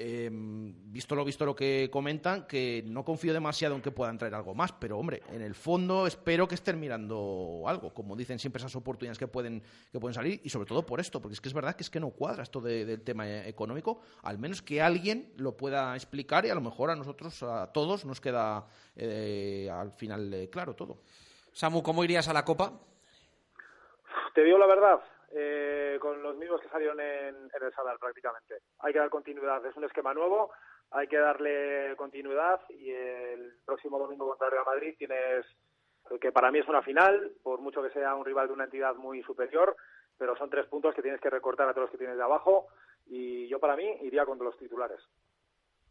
eh, 0.00 0.30
visto 0.32 1.16
lo 1.16 1.24
visto 1.24 1.44
lo 1.44 1.56
que 1.56 1.88
comentan, 1.90 2.46
que 2.46 2.84
no 2.86 3.04
confío 3.04 3.32
demasiado 3.32 3.74
en 3.74 3.82
que 3.82 3.90
puedan 3.90 4.16
traer 4.16 4.32
algo 4.32 4.54
más, 4.54 4.70
pero 4.70 4.96
hombre, 4.96 5.24
en 5.32 5.42
el 5.42 5.56
fondo 5.56 6.06
espero 6.06 6.46
que 6.46 6.54
estén 6.54 6.78
mirando 6.78 7.64
algo, 7.66 7.92
como 7.92 8.14
dicen 8.14 8.38
siempre 8.38 8.60
esas 8.60 8.76
oportunidades 8.76 9.18
que 9.18 9.26
pueden, 9.26 9.60
que 9.90 9.98
pueden 9.98 10.14
salir, 10.14 10.40
y 10.44 10.50
sobre 10.50 10.68
todo 10.68 10.86
por 10.86 11.00
esto, 11.00 11.20
porque 11.20 11.34
es 11.34 11.40
que 11.40 11.48
es 11.48 11.54
verdad 11.54 11.74
que 11.74 11.82
es 11.82 11.90
que 11.90 11.98
no 11.98 12.10
cuadra 12.10 12.44
esto 12.44 12.60
de, 12.60 12.84
del 12.84 13.02
tema 13.02 13.28
económico, 13.44 14.00
al 14.22 14.38
menos 14.38 14.62
que 14.62 14.80
alguien 14.80 15.32
lo 15.36 15.56
pueda 15.56 15.96
explicar 15.96 16.46
y 16.46 16.50
a 16.50 16.54
lo 16.54 16.60
mejor 16.60 16.90
a 16.90 16.94
nosotros, 16.94 17.42
a 17.42 17.72
todos, 17.72 18.04
nos 18.04 18.20
queda 18.20 18.68
eh, 18.94 19.68
al 19.68 19.90
final 19.90 20.32
eh, 20.32 20.48
claro 20.48 20.74
todo. 20.74 21.02
Samu, 21.50 21.82
¿cómo 21.82 22.04
irías 22.04 22.28
a 22.28 22.32
la 22.32 22.44
Copa? 22.44 22.72
Te 24.32 24.44
digo 24.44 24.58
la 24.58 24.66
verdad, 24.68 25.00
eh, 25.30 25.98
con 26.00 26.22
los 26.22 26.36
mismos 26.36 26.60
que 26.60 26.68
salieron 26.68 27.00
en, 27.00 27.50
el 27.60 27.72
Sadar 27.74 27.98
prácticamente. 27.98 28.62
Hay 28.80 28.92
que 28.92 28.98
dar 28.98 29.10
continuidad, 29.10 29.64
es 29.66 29.76
un 29.76 29.84
esquema 29.84 30.14
nuevo, 30.14 30.50
hay 30.90 31.06
que 31.06 31.18
darle 31.18 31.94
continuidad 31.96 32.60
y 32.70 32.90
el 32.90 33.58
próximo 33.64 33.98
domingo 33.98 34.28
contra 34.28 34.50
Real 34.50 34.64
Madrid 34.64 34.94
tienes 34.96 35.44
que 36.20 36.32
para 36.32 36.50
mí 36.50 36.58
es 36.58 36.68
una 36.68 36.82
final, 36.82 37.32
por 37.42 37.60
mucho 37.60 37.82
que 37.82 37.90
sea 37.90 38.14
un 38.14 38.24
rival 38.24 38.46
de 38.46 38.54
una 38.54 38.64
entidad 38.64 38.94
muy 38.94 39.22
superior, 39.22 39.76
pero 40.16 40.34
son 40.36 40.48
tres 40.48 40.66
puntos 40.66 40.94
que 40.94 41.02
tienes 41.02 41.20
que 41.20 41.28
recortar 41.28 41.68
a 41.68 41.72
todos 41.72 41.84
los 41.84 41.90
que 41.90 41.98
tienes 41.98 42.16
de 42.16 42.22
abajo 42.22 42.68
y 43.06 43.46
yo 43.48 43.60
para 43.60 43.76
mí 43.76 43.84
iría 44.02 44.24
con 44.24 44.38
los 44.38 44.56
titulares. 44.56 45.00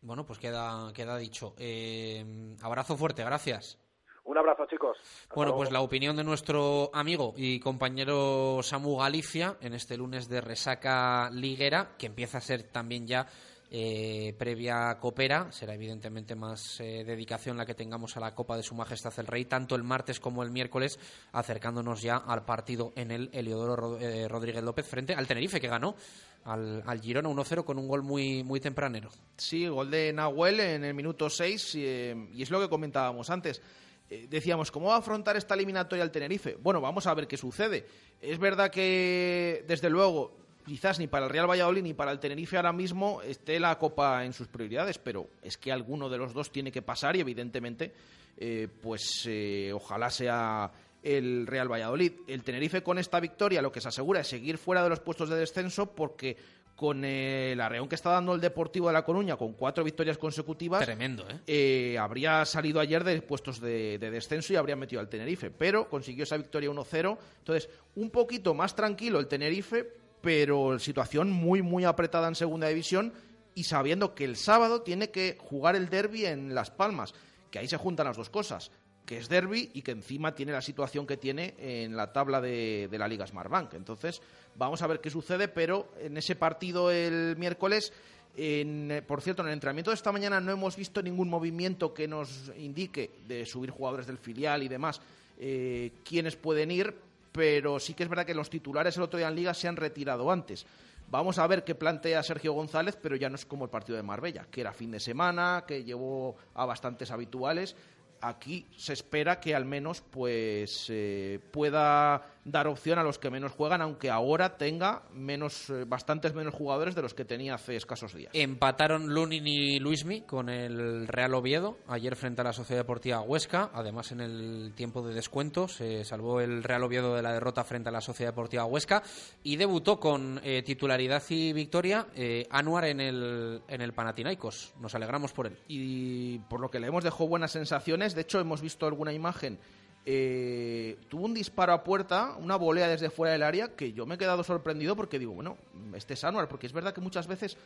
Bueno, 0.01 0.25
pues 0.25 0.39
queda, 0.39 0.91
queda 0.93 1.17
dicho. 1.17 1.53
Eh, 1.57 2.25
abrazo 2.63 2.97
fuerte, 2.97 3.23
gracias. 3.23 3.79
Un 4.27 4.37
abrazo, 4.37 4.65
chicos. 4.69 4.97
Hasta 4.99 5.35
Bueno, 5.35 5.49
luego. 5.51 5.57
pues 5.63 5.71
la 5.71 5.79
opinión 5.81 6.15
de 6.17 6.23
nuestro 6.25 6.89
amigo 6.93 7.33
y 7.37 7.59
compañero 7.61 8.59
Samu 8.61 8.97
Galicia 8.97 9.55
en 9.61 9.73
este 9.73 9.95
lunes 9.97 10.27
de 10.27 10.41
resaca 10.41 11.29
liguera, 11.31 11.95
que 11.97 12.07
empieza 12.07 12.37
a 12.39 12.41
ser 12.41 12.63
también 12.63 13.07
ya 13.07 13.25
eh, 13.71 14.35
previa 14.37 14.97
copera. 14.99 15.49
Será 15.53 15.73
evidentemente 15.75 16.35
más 16.35 16.79
eh, 16.81 17.03
dedicación 17.05 17.55
la 17.57 17.65
que 17.65 17.73
tengamos 17.73 18.17
a 18.17 18.19
la 18.19 18.35
Copa 18.35 18.57
de 18.57 18.63
Su 18.63 18.75
Majestad 18.75 19.13
el 19.17 19.27
Rey, 19.27 19.45
tanto 19.45 19.75
el 19.75 19.83
martes 19.83 20.19
como 20.19 20.43
el 20.43 20.51
miércoles, 20.51 20.99
acercándonos 21.31 22.01
ya 22.01 22.17
al 22.17 22.43
partido 22.43 22.91
en 22.97 23.11
el 23.11 23.29
Eliodoro 23.31 23.75
Ro- 23.77 23.97
eh, 23.99 24.27
Rodríguez 24.27 24.63
López 24.63 24.85
frente 24.87 25.13
al 25.15 25.25
Tenerife, 25.27 25.61
que 25.61 25.67
ganó 25.69 25.95
al, 26.43 26.83
al 26.85 26.99
Girona 27.01 27.29
1-0 27.29 27.63
con 27.63 27.77
un 27.79 27.87
gol 27.87 28.03
muy, 28.03 28.43
muy 28.43 28.59
tempranero. 28.59 29.09
Sí, 29.37 29.67
gol 29.67 29.89
de 29.89 30.11
Nahuel 30.11 30.59
en 30.59 30.83
el 30.83 30.93
minuto 30.93 31.29
6 31.29 31.75
y, 31.75 31.85
eh, 31.85 32.27
y 32.33 32.41
es 32.43 32.49
lo 32.51 32.59
que 32.59 32.67
comentábamos 32.69 33.29
antes. 33.29 33.61
Eh, 34.09 34.27
decíamos, 34.29 34.71
¿cómo 34.71 34.87
va 34.87 34.95
a 34.95 34.99
afrontar 34.99 35.35
esta 35.35 35.55
eliminatoria 35.55 36.03
el 36.03 36.11
Tenerife? 36.11 36.57
Bueno, 36.61 36.79
vamos 36.81 37.07
a 37.07 37.13
ver 37.13 37.27
qué 37.27 37.37
sucede. 37.37 37.85
Es 38.21 38.39
verdad 38.39 38.71
que, 38.71 39.65
desde 39.67 39.89
luego, 39.89 40.37
quizás 40.65 40.99
ni 40.99 41.07
para 41.07 41.25
el 41.25 41.31
Real 41.31 41.49
Valladolid 41.49 41.83
ni 41.83 41.93
para 41.93 42.11
el 42.11 42.19
Tenerife 42.19 42.57
ahora 42.57 42.73
mismo 42.73 43.21
esté 43.21 43.59
la 43.59 43.77
Copa 43.77 44.23
en 44.25 44.33
sus 44.33 44.47
prioridades, 44.47 44.97
pero 44.97 45.27
es 45.41 45.57
que 45.57 45.71
alguno 45.71 46.09
de 46.09 46.17
los 46.17 46.33
dos 46.33 46.51
tiene 46.51 46.71
que 46.71 46.81
pasar 46.81 47.15
y, 47.15 47.21
evidentemente, 47.21 47.93
eh, 48.37 48.67
pues 48.81 49.23
eh, 49.25 49.71
ojalá 49.73 50.09
sea 50.09 50.71
el 51.03 51.47
Real 51.47 51.71
Valladolid. 51.71 52.11
El 52.27 52.43
Tenerife 52.43 52.83
con 52.83 52.97
esta 52.97 53.19
victoria 53.19 53.61
lo 53.61 53.71
que 53.71 53.81
se 53.81 53.87
asegura 53.87 54.21
es 54.21 54.27
seguir 54.27 54.57
fuera 54.57 54.83
de 54.83 54.89
los 54.89 54.99
puestos 54.99 55.29
de 55.29 55.37
descenso 55.37 55.93
porque 55.95 56.37
con 56.77 57.03
el 57.03 57.59
arreón 57.59 57.89
que 57.89 57.95
está 57.95 58.11
dando 58.11 58.35
el 58.35 58.39
Deportivo 58.39 58.85
de 58.87 58.93
La 58.93 59.03
Coruña 59.03 59.35
con 59.35 59.53
cuatro 59.53 59.83
victorias 59.83 60.19
consecutivas 60.19 60.85
Tremendo, 60.85 61.27
¿eh? 61.27 61.39
eh, 61.47 61.97
habría 61.97 62.45
salido 62.45 62.79
ayer 62.79 63.03
de 63.03 63.19
puestos 63.23 63.59
de, 63.59 63.97
de 63.97 64.11
descenso 64.11 64.53
y 64.53 64.57
habría 64.57 64.75
metido 64.75 64.99
al 64.99 65.09
Tenerife, 65.09 65.49
pero 65.49 65.89
consiguió 65.89 66.23
esa 66.23 66.37
victoria 66.37 66.69
1-0. 66.69 67.17
Entonces, 67.39 67.69
un 67.95 68.11
poquito 68.11 68.53
más 68.53 68.75
tranquilo 68.75 69.19
el 69.19 69.27
Tenerife, 69.27 69.91
pero 70.21 70.77
situación 70.77 71.31
muy, 71.31 71.63
muy 71.63 71.83
apretada 71.83 72.27
en 72.27 72.35
segunda 72.35 72.67
división 72.67 73.11
y 73.55 73.63
sabiendo 73.63 74.13
que 74.13 74.25
el 74.25 74.35
sábado 74.35 74.83
tiene 74.83 75.09
que 75.09 75.35
jugar 75.39 75.75
el 75.75 75.89
derby 75.89 76.27
en 76.27 76.53
Las 76.53 76.69
Palmas, 76.69 77.15
que 77.49 77.57
ahí 77.57 77.67
se 77.67 77.77
juntan 77.77 78.05
las 78.05 78.17
dos 78.17 78.29
cosas 78.29 78.69
que 79.07 79.17
es 79.17 79.29
derby 79.29 79.71
y 79.73 79.81
que 79.81 79.91
encima 79.91 80.35
tiene 80.35 80.51
la 80.51 80.61
situación 80.61 81.07
que 81.07 81.15
tiene 81.15 81.55
en 81.57 81.95
la 81.95 82.11
tabla 82.11 82.41
de, 82.41 82.89
la 82.91 83.07
Liga 83.07 83.25
Smartbank. 83.25 83.73
Entonces, 83.73 84.21
vamos 84.55 84.81
a 84.81 84.87
ver 84.87 84.99
qué 84.99 85.09
sucede, 85.09 85.47
pero 85.47 85.93
en 85.97 86.17
ese 86.17 86.35
partido 86.35 86.91
el 86.91 87.37
miércoles 87.37 87.93
en, 88.35 88.91
eh, 88.91 89.01
por 89.01 89.21
cierto, 89.21 89.41
en 89.41 89.47
el 89.47 89.53
entrenamiento 89.53 89.91
de 89.91 89.95
esta 89.95 90.11
mañana 90.11 90.41
no 90.41 90.51
hemos 90.51 90.75
visto 90.75 91.01
ningún 91.01 91.29
movimiento 91.29 91.93
que 91.93 92.07
nos 92.07 92.51
indique 92.57 93.09
de 93.25 93.45
subir 93.45 93.71
jugadores 93.71 94.05
del 94.05 94.17
filial 94.17 94.61
y 94.61 94.67
demás 94.67 95.01
eh, 95.39 95.93
quiénes 96.03 96.35
pueden 96.35 96.69
ir, 96.69 96.93
pero 97.31 97.79
sí 97.79 97.93
que 97.93 98.03
es 98.03 98.09
verdad 98.09 98.25
que 98.25 98.35
los 98.35 98.49
titulares 98.49 98.97
el 98.97 99.03
otro 99.03 99.17
día 99.17 99.29
en 99.29 99.35
Liga 99.35 99.53
se 99.53 99.69
han 99.69 99.77
retirado 99.77 100.29
antes. 100.29 100.67
Vamos 101.09 101.39
a 101.39 101.47
ver 101.47 101.63
qué 101.63 101.73
plantea 101.73 102.21
Sergio 102.21 102.51
González, 102.51 102.97
pero 103.01 103.15
ya 103.15 103.29
no 103.29 103.35
es 103.35 103.45
como 103.45 103.63
el 103.63 103.71
partido 103.71 103.95
de 103.95 104.03
Marbella, 104.03 104.45
que 104.51 104.59
era 104.59 104.73
fin 104.73 104.91
de 104.91 104.99
semana, 104.99 105.63
que 105.65 105.85
llevó 105.85 106.35
a 106.53 106.65
bastantes 106.65 107.09
habituales. 107.11 107.77
Aquí 108.21 108.67
se 108.77 108.93
espera 108.93 109.39
que 109.39 109.55
al 109.55 109.65
menos 109.65 110.01
pues 110.01 110.87
eh, 110.89 111.39
pueda 111.51 112.36
dar 112.47 112.67
opción 112.67 112.97
a 112.97 113.03
los 113.03 113.19
que 113.19 113.29
menos 113.29 113.51
juegan, 113.51 113.81
aunque 113.81 114.09
ahora 114.09 114.57
tenga 114.57 115.03
menos, 115.13 115.69
eh, 115.69 115.83
bastantes 115.85 116.33
menos 116.33 116.53
jugadores 116.53 116.95
de 116.95 117.01
los 117.01 117.13
que 117.13 117.25
tenía 117.25 117.55
hace 117.55 117.75
escasos 117.75 118.13
días. 118.13 118.31
Empataron 118.33 119.13
Lunin 119.13 119.45
y 119.45 119.79
Luismi 119.79 120.21
con 120.21 120.49
el 120.49 121.07
Real 121.07 121.33
Oviedo 121.33 121.77
ayer 121.87 122.15
frente 122.15 122.41
a 122.41 122.45
la 122.45 122.53
Sociedad 122.53 122.81
Deportiva 122.81 123.21
Huesca. 123.21 123.69
Además, 123.73 124.11
en 124.13 124.21
el 124.21 124.73
tiempo 124.75 125.05
de 125.05 125.13
descuento 125.13 125.67
se 125.67 126.05
salvó 126.05 126.39
el 126.39 126.63
Real 126.63 126.83
Oviedo 126.83 127.15
de 127.15 127.21
la 127.21 127.33
derrota 127.33 127.63
frente 127.65 127.89
a 127.89 127.91
la 127.91 128.01
Sociedad 128.01 128.31
Deportiva 128.31 128.65
Huesca 128.65 129.03
y 129.43 129.57
debutó 129.57 129.99
con 129.99 130.39
eh, 130.43 130.63
titularidad 130.63 131.23
y 131.29 131.51
victoria 131.51 132.07
eh, 132.15 132.47
Anuar 132.49 132.85
en 132.85 133.01
el, 133.01 133.61
en 133.67 133.81
el 133.81 133.93
Panathinaikos. 133.93 134.73
Nos 134.79 134.95
alegramos 134.95 135.33
por 135.33 135.47
él. 135.47 135.57
y 135.67 136.39
por 136.39 136.61
lo 136.61 136.71
que 136.71 136.79
leemos 136.79 137.03
dejó 137.03 137.27
buenas 137.27 137.51
sensaciones. 137.51 138.15
De 138.15 138.21
hecho, 138.21 138.39
hemos 138.39 138.61
visto 138.61 138.87
alguna 138.87 139.11
imagen. 139.11 139.59
Eh, 140.09 140.99
tuvo 141.09 141.25
un 141.25 141.33
disparo 141.33 141.73
a 141.73 141.83
puerta, 141.83 142.37
una 142.39 142.55
volea 142.55 142.87
desde 142.87 143.09
fuera 143.09 143.33
del 143.33 143.43
área, 143.43 143.75
que 143.75 143.91
yo 143.91 144.05
me 144.05 144.15
he 144.15 144.17
quedado 144.17 144.41
sorprendido 144.41 144.95
porque 144.95 145.19
digo, 145.19 145.33
bueno, 145.33 145.57
este 145.93 146.13
es 146.13 146.23
Anuar, 146.23 146.47
porque 146.47 146.65
es 146.65 146.71
verdad 146.71 146.93
que 146.93 147.01
muchas 147.01 147.27
veces, 147.27 147.57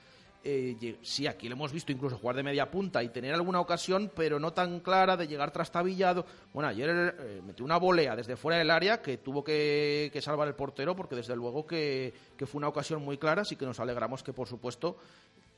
eh, 0.43 0.97
sí, 1.03 1.27
aquí 1.27 1.47
lo 1.47 1.53
hemos 1.53 1.71
visto 1.71 1.91
incluso 1.91 2.17
jugar 2.17 2.35
de 2.35 2.41
media 2.41 2.71
punta 2.71 3.03
y 3.03 3.09
tener 3.09 3.35
alguna 3.35 3.59
ocasión, 3.59 4.11
pero 4.15 4.39
no 4.39 4.53
tan 4.53 4.79
clara 4.79 5.15
de 5.15 5.27
llegar 5.27 5.51
trastabillado. 5.51 6.25
Bueno, 6.51 6.67
ayer 6.67 6.89
eh, 7.19 7.41
metió 7.45 7.63
una 7.63 7.77
volea 7.77 8.15
desde 8.15 8.35
fuera 8.35 8.57
del 8.57 8.71
área 8.71 9.03
que 9.03 9.19
tuvo 9.19 9.43
que, 9.43 10.11
salvar 10.19 10.47
el 10.47 10.55
portero, 10.55 10.95
porque 10.95 11.13
desde 11.15 11.35
luego 11.35 11.67
que 11.67 12.11
fue 12.47 12.57
una 12.57 12.69
ocasión 12.69 13.03
muy 13.03 13.19
clara, 13.19 13.43
así 13.43 13.55
que 13.55 13.67
nos 13.67 13.79
alegramos 13.79 14.23
que, 14.23 14.33
por 14.33 14.47
supuesto, 14.47 14.97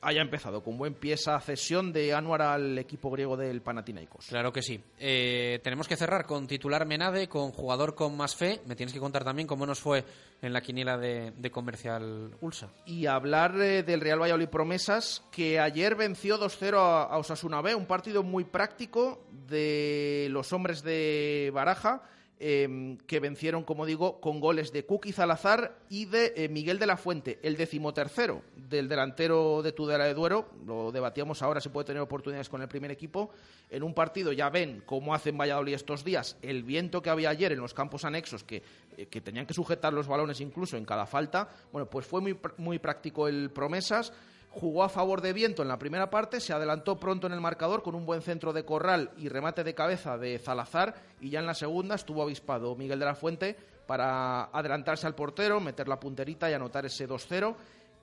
haya 0.04 0.20
empezado 0.20 0.62
con 0.62 0.76
buen 0.76 0.94
pie 0.94 1.14
esa 1.14 1.40
cesión 1.40 1.92
de 1.92 2.12
Anuar 2.14 2.42
al 2.42 2.78
equipo 2.78 3.10
griego 3.10 3.36
del 3.36 3.62
Panathinaikos. 3.62 4.26
Claro 4.26 4.52
que 4.52 4.62
sí. 4.62 4.80
Eh, 4.98 5.60
tenemos 5.64 5.88
que 5.88 5.96
cerrar 5.96 6.26
con 6.26 6.46
titular 6.46 6.86
Menade, 6.86 7.28
con 7.28 7.50
jugador 7.50 7.94
con 7.94 8.16
más 8.16 8.36
fe. 8.36 8.60
Me 8.66 8.76
tienes 8.76 8.92
que 8.92 9.00
contar 9.00 9.24
también 9.24 9.48
cómo 9.48 9.66
nos 9.66 9.80
fue 9.80 10.04
en 10.42 10.52
la 10.52 10.60
quiniela 10.60 10.98
de, 10.98 11.32
de 11.36 11.50
Comercial 11.50 12.36
Ulsa. 12.40 12.70
Y 12.84 13.06
hablar 13.06 13.60
eh, 13.60 13.82
del 13.82 14.00
Real 14.00 14.20
Valladolid 14.20 14.48
Promesas, 14.48 15.24
que 15.32 15.58
ayer 15.58 15.94
venció 15.94 16.38
2-0 16.38 16.76
a, 16.76 17.02
a 17.04 17.18
Osasuna 17.18 17.62
B, 17.62 17.74
un 17.74 17.86
partido 17.86 18.22
muy 18.22 18.44
práctico 18.44 19.26
de 19.48 20.28
los 20.30 20.52
hombres 20.52 20.82
de 20.82 21.50
Baraja, 21.54 22.02
eh, 22.40 22.98
que 23.06 23.20
vencieron, 23.20 23.62
como 23.62 23.86
digo, 23.86 24.20
con 24.20 24.40
goles 24.40 24.72
de 24.72 24.84
Kuki 24.84 25.12
Zalazar 25.12 25.78
y 25.88 26.06
de 26.06 26.32
eh, 26.36 26.48
Miguel 26.48 26.78
de 26.78 26.86
la 26.86 26.96
Fuente, 26.96 27.38
el 27.42 27.56
decimotercero 27.56 28.42
del 28.56 28.88
delantero 28.88 29.62
de 29.62 29.72
Tudela 29.72 30.04
de 30.04 30.14
Duero. 30.14 30.48
Lo 30.66 30.90
debatíamos 30.90 31.42
ahora, 31.42 31.60
se 31.60 31.70
puede 31.70 31.86
tener 31.86 32.02
oportunidades 32.02 32.48
con 32.48 32.60
el 32.60 32.68
primer 32.68 32.90
equipo. 32.90 33.30
En 33.70 33.82
un 33.82 33.94
partido 33.94 34.32
ya 34.32 34.50
ven 34.50 34.82
cómo 34.84 35.14
hacen 35.14 35.38
Valladolid 35.38 35.74
estos 35.74 36.04
días, 36.04 36.36
el 36.42 36.64
viento 36.64 37.02
que 37.02 37.10
había 37.10 37.30
ayer 37.30 37.52
en 37.52 37.60
los 37.60 37.72
campos 37.72 38.04
anexos, 38.04 38.42
que, 38.42 38.62
eh, 38.96 39.06
que 39.06 39.20
tenían 39.20 39.46
que 39.46 39.54
sujetar 39.54 39.92
los 39.92 40.08
balones 40.08 40.40
incluso 40.40 40.76
en 40.76 40.84
cada 40.84 41.06
falta. 41.06 41.48
Bueno, 41.72 41.88
pues 41.88 42.06
fue 42.06 42.20
muy, 42.20 42.38
muy 42.58 42.78
práctico 42.78 43.28
el 43.28 43.50
Promesas 43.50 44.12
jugó 44.54 44.84
a 44.84 44.88
favor 44.88 45.20
de 45.20 45.32
viento 45.32 45.62
en 45.62 45.68
la 45.68 45.78
primera 45.78 46.10
parte, 46.10 46.40
se 46.40 46.52
adelantó 46.52 46.98
pronto 46.98 47.26
en 47.26 47.32
el 47.32 47.40
marcador 47.40 47.82
con 47.82 47.94
un 47.94 48.06
buen 48.06 48.22
centro 48.22 48.52
de 48.52 48.64
corral 48.64 49.10
y 49.18 49.28
remate 49.28 49.64
de 49.64 49.74
cabeza 49.74 50.16
de 50.16 50.38
Zalazar 50.38 50.94
y 51.20 51.30
ya 51.30 51.40
en 51.40 51.46
la 51.46 51.54
segunda 51.54 51.96
estuvo 51.96 52.22
avispado 52.22 52.76
Miguel 52.76 52.98
de 52.98 53.04
la 53.04 53.14
Fuente 53.14 53.56
para 53.86 54.44
adelantarse 54.44 55.06
al 55.06 55.14
portero, 55.14 55.60
meter 55.60 55.88
la 55.88 56.00
punterita 56.00 56.48
y 56.48 56.54
anotar 56.54 56.86
ese 56.86 57.08
2-0 57.08 57.54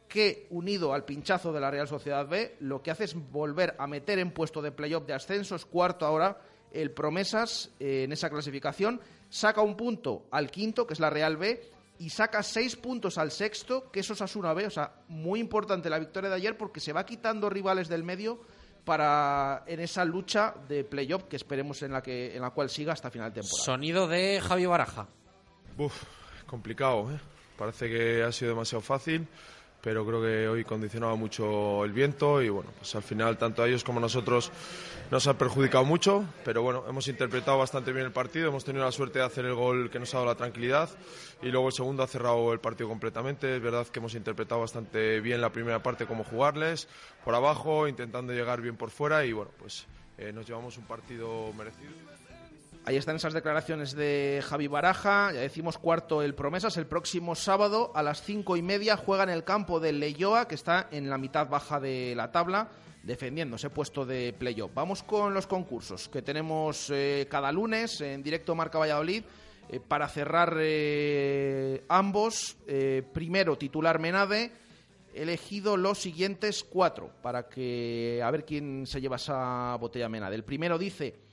que 0.08 0.48
unido 0.50 0.94
al 0.94 1.06
pinchazo 1.06 1.54
de 1.54 1.62
la 1.62 1.72
Real 1.72 1.88
Sociedad 1.88 2.28
B 2.28 2.58
lo 2.60 2.82
que 2.82 2.92
hace 2.92 3.06
es 3.06 3.16
volver 3.32 3.76
a 3.80 3.88
meter 3.88 4.20
en 4.20 4.32
puesto 4.32 4.62
de 4.62 4.72
playoff 4.72 5.06
de 5.06 5.14
ascenso, 5.14 5.56
es 5.56 5.66
cuarto 5.66 6.06
ahora 6.06 6.38
el 6.74 6.92
Promesas 6.92 7.72
eh, 7.80 8.04
en 8.04 8.12
esa 8.12 8.30
clasificación, 8.30 9.00
saca 9.30 9.62
un 9.62 9.76
punto 9.76 10.26
al 10.32 10.52
quinto 10.52 10.86
que 10.86 10.94
es 10.94 11.00
la 11.00 11.10
Real 11.10 11.38
B 11.38 11.62
y 12.02 12.10
saca 12.10 12.42
seis 12.42 12.76
puntos 12.76 13.20
al 13.20 13.30
sexto, 13.30 13.92
que 13.92 14.00
eso 14.00 14.14
es 14.14 14.22
Asuna 14.24 14.56
B. 14.56 14.66
O 14.66 14.72
sea, 14.72 14.92
muy 15.08 15.40
importante 15.40 15.88
la 15.88 16.00
victoria 16.00 16.32
de 16.32 16.36
ayer 16.36 16.58
porque 16.58 16.80
se 16.80 16.94
va 16.94 17.06
quitando 17.06 17.48
rivales 17.48 17.88
del 17.90 18.04
medio 18.04 18.42
para 18.84 19.64
en 19.68 19.80
esa 19.80 20.04
lucha 20.04 20.56
de 20.68 20.84
playoff 20.84 21.26
que 21.26 21.36
esperemos 21.36 21.84
en 21.84 21.92
la 21.92 22.02
que 22.02 22.36
en 22.36 22.42
la 22.42 22.50
cual 22.50 22.72
siga 22.72 22.94
hasta 22.94 23.12
final 23.12 23.30
de 23.32 23.42
temporada. 23.42 23.64
Sonido 23.64 24.08
de 24.08 24.42
Javi 24.42 24.66
Baraja. 24.66 25.08
Uf, 25.78 26.04
complicado, 26.48 27.12
¿eh? 27.12 27.20
Parece 27.56 27.88
que 27.88 28.24
ha 28.24 28.32
sido 28.32 28.50
demasiado 28.54 28.82
fácil, 28.82 29.28
pero 29.82 30.06
creo 30.06 30.22
que 30.22 30.48
hoy 30.48 30.64
condicionaba 30.64 31.16
mucho 31.16 31.84
el 31.84 31.92
viento 31.92 32.42
y 32.42 32.50
bueno, 32.50 32.70
pues 32.78 32.96
al 32.96 33.04
final 33.04 33.38
tanto 33.38 33.64
a 33.64 33.68
ellos 33.68 33.84
como 33.84 34.00
a 34.00 34.02
nosotros 34.02 34.52
nos 35.10 35.28
ha 35.28 35.38
perjudicado 35.38 35.84
mucho, 35.84 36.24
pero 36.46 36.62
bueno, 36.62 36.86
hemos 36.88 37.08
interpretado 37.08 37.58
bastante 37.58 37.92
bien 37.92 38.06
el 38.06 38.12
partido, 38.12 38.48
hemos 38.48 38.64
tenido 38.64 38.86
la 38.86 38.92
suerte 38.92 39.20
de 39.20 39.26
hacer 39.26 39.46
el 39.46 39.56
gol 39.56 39.90
que 39.90 40.00
nos 40.00 40.14
ha 40.14 40.18
dado 40.18 40.30
la 40.30 40.36
tranquilidad 40.36 40.90
y 41.42 41.50
luego 41.50 41.68
el 41.68 41.74
segundo 41.74 42.04
ha 42.04 42.08
cerrado 42.08 42.54
el 42.54 42.60
partido 42.60 42.88
completamente. 42.88 43.58
Es 43.58 43.62
verdad 43.62 43.88
que 43.88 44.00
hemos 44.00 44.16
interpretado 44.16 44.62
bastante 44.62 45.20
bien 45.20 45.42
la 45.42 45.52
primera 45.52 45.84
parte, 45.84 46.06
cómo 46.06 46.24
jugarles, 46.24 46.88
por 47.26 47.36
abajo, 47.36 47.88
intentando 47.88 48.34
llegar 48.34 48.62
bien 48.62 48.78
por 48.78 48.90
fuera 48.90 49.26
y 49.26 49.34
bueno, 49.34 49.52
pues 49.58 49.86
eh, 50.18 50.32
nos 50.32 50.46
llevamos 50.46 50.78
un 50.78 50.86
partido 50.86 51.52
merecido. 51.54 51.92
Ahí 52.84 52.98
están 52.98 53.16
esas 53.16 53.34
declaraciones 53.34 53.96
de 53.96 54.44
Javi 54.44 54.66
Baraja. 54.66 55.32
Ya 55.32 55.42
decimos 55.42 55.78
cuarto 55.78 56.24
el 56.24 56.34
Promesas. 56.34 56.78
El 56.78 56.88
próximo 56.88 57.36
sábado 57.36 57.92
a 57.94 58.02
las 58.02 58.24
cinco 58.24 58.58
y 58.58 58.64
media 58.64 58.98
juega 58.98 59.22
en 59.22 59.30
el 59.30 59.44
campo 59.44 59.80
del 59.80 60.00
Leyoa, 60.00 60.48
que 60.48 60.56
está 60.56 60.88
en 60.90 61.08
la 61.08 61.20
mitad 61.20 61.48
baja 61.48 61.80
de 61.80 62.16
la 62.16 62.32
tabla, 62.32 62.70
defendiendo 63.04 63.58
ese 63.58 63.70
puesto 63.70 64.04
de 64.04 64.34
playoff. 64.34 64.72
Vamos 64.74 65.04
con 65.04 65.32
los 65.32 65.46
concursos 65.46 66.10
que 66.10 66.24
tenemos 66.24 66.90
eh, 66.90 67.28
cada 67.30 67.52
lunes 67.52 68.02
en 68.02 68.24
directo 68.24 68.56
Marca 68.56 68.80
Valladolid. 68.80 69.24
Eh, 69.70 69.80
para 69.80 70.10
cerrar 70.10 70.58
eh, 70.60 71.84
ambos, 71.88 72.58
primero 73.14 73.60
titular 73.60 74.00
Menade, 74.00 74.52
elegido 75.14 75.78
los 75.78 76.00
siguientes 76.00 76.64
cuatro 76.64 77.12
para 77.22 77.48
que 77.48 78.22
a 78.24 78.32
ver 78.32 78.44
quién 78.44 78.88
se 78.88 79.00
lleva 79.00 79.18
esa 79.18 79.78
botella 79.80 80.10
Menade. 80.10 80.36
El 80.36 80.44
primero 80.44 80.80
dice 80.80 81.31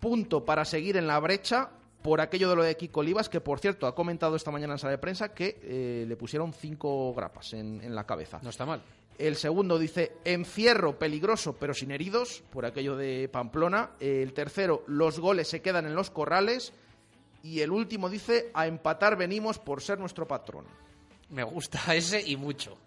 punto 0.00 0.44
para 0.44 0.64
seguir 0.64 0.96
en 0.96 1.06
la 1.06 1.18
brecha 1.20 1.70
por 2.02 2.20
aquello 2.20 2.48
de 2.48 2.56
lo 2.56 2.62
de 2.62 2.76
Kiko 2.76 3.00
Olivas, 3.00 3.28
que 3.28 3.40
por 3.40 3.60
cierto 3.60 3.86
ha 3.86 3.94
comentado 3.94 4.34
esta 4.34 4.50
mañana 4.50 4.74
en 4.74 4.78
sala 4.78 4.92
de 4.92 4.98
prensa 4.98 5.34
que 5.34 5.60
eh, 5.62 6.04
le 6.08 6.16
pusieron 6.16 6.52
cinco 6.52 7.12
grapas 7.14 7.52
en, 7.52 7.80
en 7.82 7.94
la 7.94 8.04
cabeza. 8.04 8.40
No 8.42 8.50
está 8.50 8.64
mal. 8.64 8.82
El 9.18 9.36
segundo 9.36 9.78
dice 9.78 10.12
encierro 10.24 10.98
peligroso 10.98 11.54
pero 11.60 11.74
sin 11.74 11.90
heridos, 11.90 12.42
por 12.50 12.64
aquello 12.64 12.96
de 12.96 13.28
Pamplona. 13.28 13.90
El 14.00 14.32
tercero, 14.32 14.82
los 14.86 15.20
goles 15.20 15.46
se 15.46 15.60
quedan 15.60 15.86
en 15.86 15.94
los 15.94 16.10
corrales. 16.10 16.72
Y 17.42 17.60
el 17.60 17.70
último 17.70 18.08
dice 18.08 18.50
a 18.54 18.66
empatar 18.66 19.16
venimos 19.16 19.58
por 19.58 19.82
ser 19.82 19.98
nuestro 19.98 20.26
patrón. 20.26 20.64
Me 21.28 21.42
gusta 21.42 21.80
ese 21.94 22.22
y 22.26 22.36
mucho. 22.36 22.78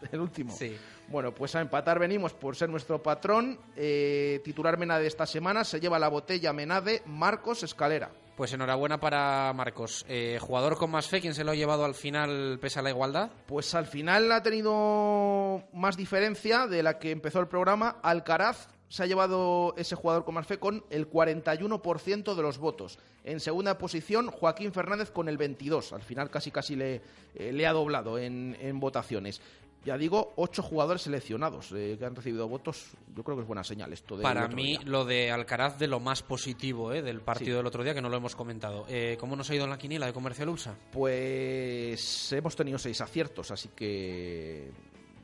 El 0.12 0.20
último. 0.20 0.54
Sí. 0.56 0.76
Bueno, 1.08 1.34
pues 1.34 1.54
a 1.56 1.60
empatar 1.60 1.98
venimos 1.98 2.32
por 2.32 2.56
ser 2.56 2.68
nuestro 2.68 3.02
patrón. 3.02 3.58
Eh, 3.76 4.40
titular 4.44 4.78
Menade 4.78 5.06
esta 5.06 5.26
semana 5.26 5.64
se 5.64 5.80
lleva 5.80 5.98
la 5.98 6.08
botella 6.08 6.52
Menade 6.52 7.02
Marcos 7.06 7.62
Escalera. 7.62 8.10
Pues 8.36 8.52
enhorabuena 8.52 8.98
para 8.98 9.52
Marcos. 9.52 10.06
Eh, 10.08 10.38
jugador 10.40 10.76
con 10.76 10.90
más 10.90 11.08
fe, 11.08 11.20
¿quién 11.20 11.34
se 11.34 11.44
lo 11.44 11.50
ha 11.50 11.54
llevado 11.54 11.84
al 11.84 11.94
final 11.94 12.58
pese 12.60 12.78
a 12.78 12.82
la 12.82 12.90
igualdad? 12.90 13.30
Pues 13.46 13.74
al 13.74 13.86
final 13.86 14.32
ha 14.32 14.42
tenido 14.42 15.64
más 15.74 15.96
diferencia 15.96 16.66
de 16.66 16.82
la 16.82 16.98
que 16.98 17.10
empezó 17.10 17.40
el 17.40 17.48
programa. 17.48 17.98
Alcaraz 18.02 18.68
se 18.90 19.04
ha 19.04 19.06
llevado 19.06 19.72
ese 19.76 19.94
jugador 19.94 20.24
con 20.24 20.34
más 20.34 20.46
fe 20.46 20.58
con 20.58 20.84
el 20.90 21.08
41% 21.08 22.34
de 22.34 22.42
los 22.42 22.58
votos. 22.58 22.98
En 23.22 23.38
segunda 23.38 23.78
posición, 23.78 24.28
Joaquín 24.30 24.72
Fernández 24.72 25.12
con 25.12 25.28
el 25.28 25.38
22%. 25.38 25.92
Al 25.92 26.02
final 26.02 26.28
casi 26.28 26.50
casi 26.50 26.74
le, 26.74 27.00
eh, 27.34 27.52
le 27.52 27.66
ha 27.66 27.72
doblado 27.72 28.18
en, 28.18 28.56
en 28.60 28.80
votaciones. 28.80 29.40
Ya 29.84 29.96
digo, 29.96 30.34
ocho 30.36 30.62
jugadores 30.62 31.00
seleccionados 31.02 31.72
eh, 31.72 31.96
que 31.98 32.04
han 32.04 32.14
recibido 32.14 32.46
votos. 32.48 32.90
Yo 33.16 33.22
creo 33.24 33.36
que 33.36 33.42
es 33.42 33.46
buena 33.48 33.64
señal 33.64 33.90
esto. 33.94 34.14
del 34.14 34.22
Para 34.22 34.46
mí, 34.48 34.76
día. 34.76 34.80
lo 34.84 35.06
de 35.06 35.30
Alcaraz 35.30 35.78
de 35.78 35.86
lo 35.86 36.00
más 36.00 36.22
positivo 36.22 36.92
eh, 36.92 37.00
del 37.00 37.22
partido 37.22 37.52
Sí. 37.52 37.56
del 37.56 37.66
otro 37.66 37.82
día, 37.82 37.94
que 37.94 38.02
no 38.02 38.10
lo 38.10 38.16
hemos 38.18 38.36
comentado. 38.36 38.84
Eh, 38.90 39.16
¿Cómo 39.18 39.36
nos 39.36 39.48
ha 39.48 39.54
ido 39.54 39.64
en 39.64 39.70
la 39.70 39.78
quiniela 39.78 40.04
de 40.04 40.12
Comercial 40.12 40.50
Ulsa? 40.50 40.74
Pues 40.92 42.32
hemos 42.32 42.54
tenido 42.56 42.78
seis 42.78 43.00
aciertos, 43.00 43.50
así 43.50 43.70
que... 43.74 44.70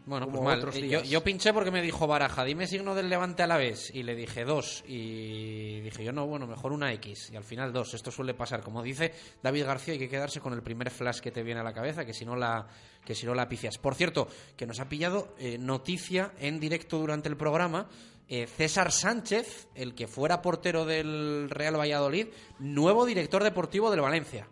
Bueno, 0.06 0.28
pues 0.28 0.40
mal. 0.40 0.68
Eh, 0.72 1.02
yo 1.08 1.24
pinché 1.24 1.52
porque 1.52 1.72
me 1.72 1.82
dijo 1.82 2.06
Baraja, 2.06 2.44
dime 2.44 2.68
signo 2.68 2.94
del 2.94 3.08
Levante 3.08 3.42
a 3.42 3.48
la 3.48 3.56
vez. 3.56 3.90
Y 3.92 4.04
le 4.04 4.14
dije 4.14 4.44
dos. 4.44 4.84
Y 4.86 5.80
dije 5.80 6.04
yo, 6.04 6.12
no, 6.12 6.26
bueno, 6.28 6.46
mejor 6.46 6.72
una 6.72 6.92
X. 6.92 7.30
Y 7.32 7.36
al 7.36 7.42
final 7.42 7.72
dos. 7.72 7.92
Esto 7.92 8.12
suele 8.12 8.32
pasar. 8.32 8.62
Como 8.62 8.84
dice 8.84 9.12
David 9.42 9.64
García, 9.64 9.94
hay 9.94 9.98
que 9.98 10.08
quedarse 10.08 10.40
con 10.40 10.52
el 10.52 10.62
primer 10.62 10.90
flash 10.90 11.18
que 11.18 11.32
te 11.32 11.42
viene 11.42 11.60
a 11.60 11.64
la 11.64 11.72
cabeza, 11.72 12.04
que 12.04 12.14
si 12.14 12.24
no 12.24 12.36
la, 12.36 12.68
que 13.04 13.16
si 13.16 13.26
no 13.26 13.34
la 13.34 13.48
picias. 13.48 13.78
Por 13.78 13.96
cierto, 13.96 14.28
que 14.56 14.64
nos 14.64 14.78
ha 14.78 14.88
pillado 14.88 15.34
eh, 15.38 15.58
noticia 15.58 16.32
en 16.38 16.60
directo 16.60 16.98
durante 16.98 17.28
el 17.28 17.36
programa. 17.36 17.88
eh, 18.28 18.46
César 18.46 18.92
Sánchez, 18.92 19.68
el 19.74 19.94
que 19.94 20.06
fuera 20.06 20.42
portero 20.42 20.84
del 20.84 21.48
Real 21.50 21.78
Valladolid, 21.78 22.28
nuevo 22.58 23.06
director 23.06 23.42
deportivo 23.42 23.90
del 23.90 24.00
Valencia. 24.00 24.48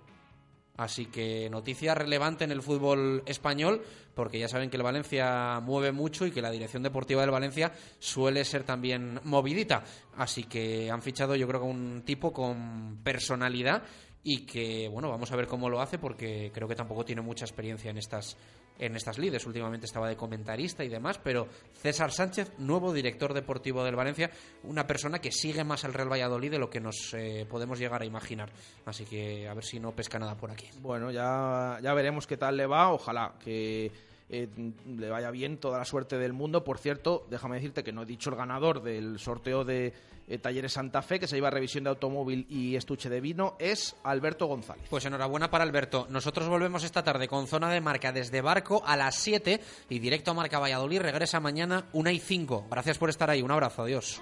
Así 0.77 1.07
que 1.07 1.49
noticia 1.51 1.95
relevante 1.95 2.43
en 2.45 2.51
el 2.51 2.61
fútbol 2.61 3.23
español, 3.27 3.83
porque 4.15 4.41
ya 4.41 4.49
saben 4.49 4.71
que 4.71 4.77
el 4.77 4.83
Valencia 4.83 5.61
mueve 5.61 5.93
mucho 5.93 6.27
y 6.27 6.33
que 6.33 6.43
la 6.43 6.51
dirección 6.51 6.83
deportiva 6.83 7.21
del 7.21 7.31
Valencia 7.31 7.73
suele 8.01 8.45
ser 8.45 8.65
también 8.65 9.21
movidita. 9.23 9.85
Así 10.17 10.45
que 10.45 10.91
han 10.91 11.03
fichado 11.03 11.37
yo 11.37 11.47
creo 11.47 11.61
que 11.61 11.67
un 11.67 12.03
tipo 12.05 12.33
con 12.33 12.99
personalidad 13.05 13.85
y 14.25 14.47
que, 14.47 14.89
bueno, 14.89 15.11
vamos 15.11 15.31
a 15.31 15.37
ver 15.37 15.47
cómo 15.47 15.69
lo 15.69 15.81
hace 15.81 15.99
porque 15.99 16.51
creo 16.53 16.67
que 16.67 16.75
tampoco 16.75 17.05
tiene 17.05 17.21
mucha 17.21 17.45
experiencia 17.45 17.91
en 17.91 17.99
estas 17.99 18.37
en 18.79 18.97
estas 18.97 19.19
lides. 19.19 19.47
Últimamente 19.47 19.87
estaba 19.87 20.09
de 20.09 20.17
comentarista 20.17 20.85
y 20.85 20.89
demás, 20.89 21.19
pero 21.23 21.49
César 21.75 22.11
Sánchez, 22.11 22.53
nuevo 22.59 22.93
director 22.93 23.35
deportivo 23.35 23.85
del 23.85 23.97
Valencia, 23.97 24.31
una 24.65 24.87
persona 24.87 25.21
que 25.21 25.33
sigue 25.33 25.65
más 25.65 25.85
al 25.85 25.95
Real 25.95 26.11
Valladolid 26.11 26.51
de 26.51 26.59
lo 26.59 26.71
que 26.71 26.81
nos 26.81 27.15
eh, 27.15 27.47
podemos 27.49 27.79
llegar 27.79 28.03
a 28.03 28.07
imaginar. 28.07 28.51
Así 28.85 29.05
que 29.05 29.49
a 29.49 29.55
ver 29.55 29.65
si 29.65 29.81
no 29.81 29.93
pesca 29.93 30.19
nada 30.19 30.37
por 30.37 30.51
aquí. 30.51 30.69
Bueno, 30.81 31.11
ya, 31.11 31.79
ya 31.83 31.95
veremos 31.95 32.27
qué 32.27 32.37
tal 32.37 32.57
le 32.57 32.67
va. 32.67 32.93
Ojalá 32.93 33.35
que 33.43 33.91
eh, 34.31 34.49
le 34.87 35.11
vaya 35.11 35.31
bien 35.31 35.59
toda 35.59 35.79
la 35.79 35.85
suerte 35.85 36.19
del 36.19 36.33
mundo. 36.33 36.65
Por 36.65 36.79
cierto, 36.79 37.27
déjame 37.31 37.57
decirte 37.57 37.85
que 37.85 37.93
no 37.93 38.03
he 38.03 38.07
dicho 38.07 38.31
el 38.31 38.37
ganador 38.37 38.83
del 38.83 39.19
sorteo 39.19 39.65
de 39.65 39.93
eh, 40.27 40.39
Talleres 40.39 40.73
Santa 40.73 41.03
Fe, 41.03 41.21
que 41.21 41.27
se 41.27 41.37
lleva 41.37 41.51
revisión 41.51 41.85
de 41.85 41.91
automóvil 41.91 42.47
y 42.49 42.77
estuche 42.77 43.11
de 43.11 43.21
vino, 43.21 43.57
es 43.59 43.95
Alberto 44.03 44.47
González. 44.47 44.87
Pues 44.89 45.05
enhorabuena 45.05 45.51
para 45.51 45.65
Alberto. 45.65 46.07
Nosotros 46.09 46.49
volvemos 46.49 46.85
esta 46.85 47.05
tarde 47.05 47.29
con 47.29 47.47
zona 47.47 47.71
de 47.71 47.81
marca 47.81 48.13
desde 48.13 48.41
Barco 48.41 48.83
a 48.87 48.97
las 48.97 49.17
7 49.17 49.61
y 49.91 49.99
directo 49.99 50.31
a 50.31 50.35
Marca 50.35 50.59
Valladolid. 50.59 51.03
Regresa 51.03 51.41
mañana 51.41 51.87
1 51.93 52.11
y 52.11 52.19
5. 52.19 52.67
Gracias 52.71 52.99
por 52.99 53.11
estar 53.11 53.29
ahí. 53.29 53.43
Un 53.43 53.51
abrazo. 53.51 53.83
Adiós. 53.83 54.21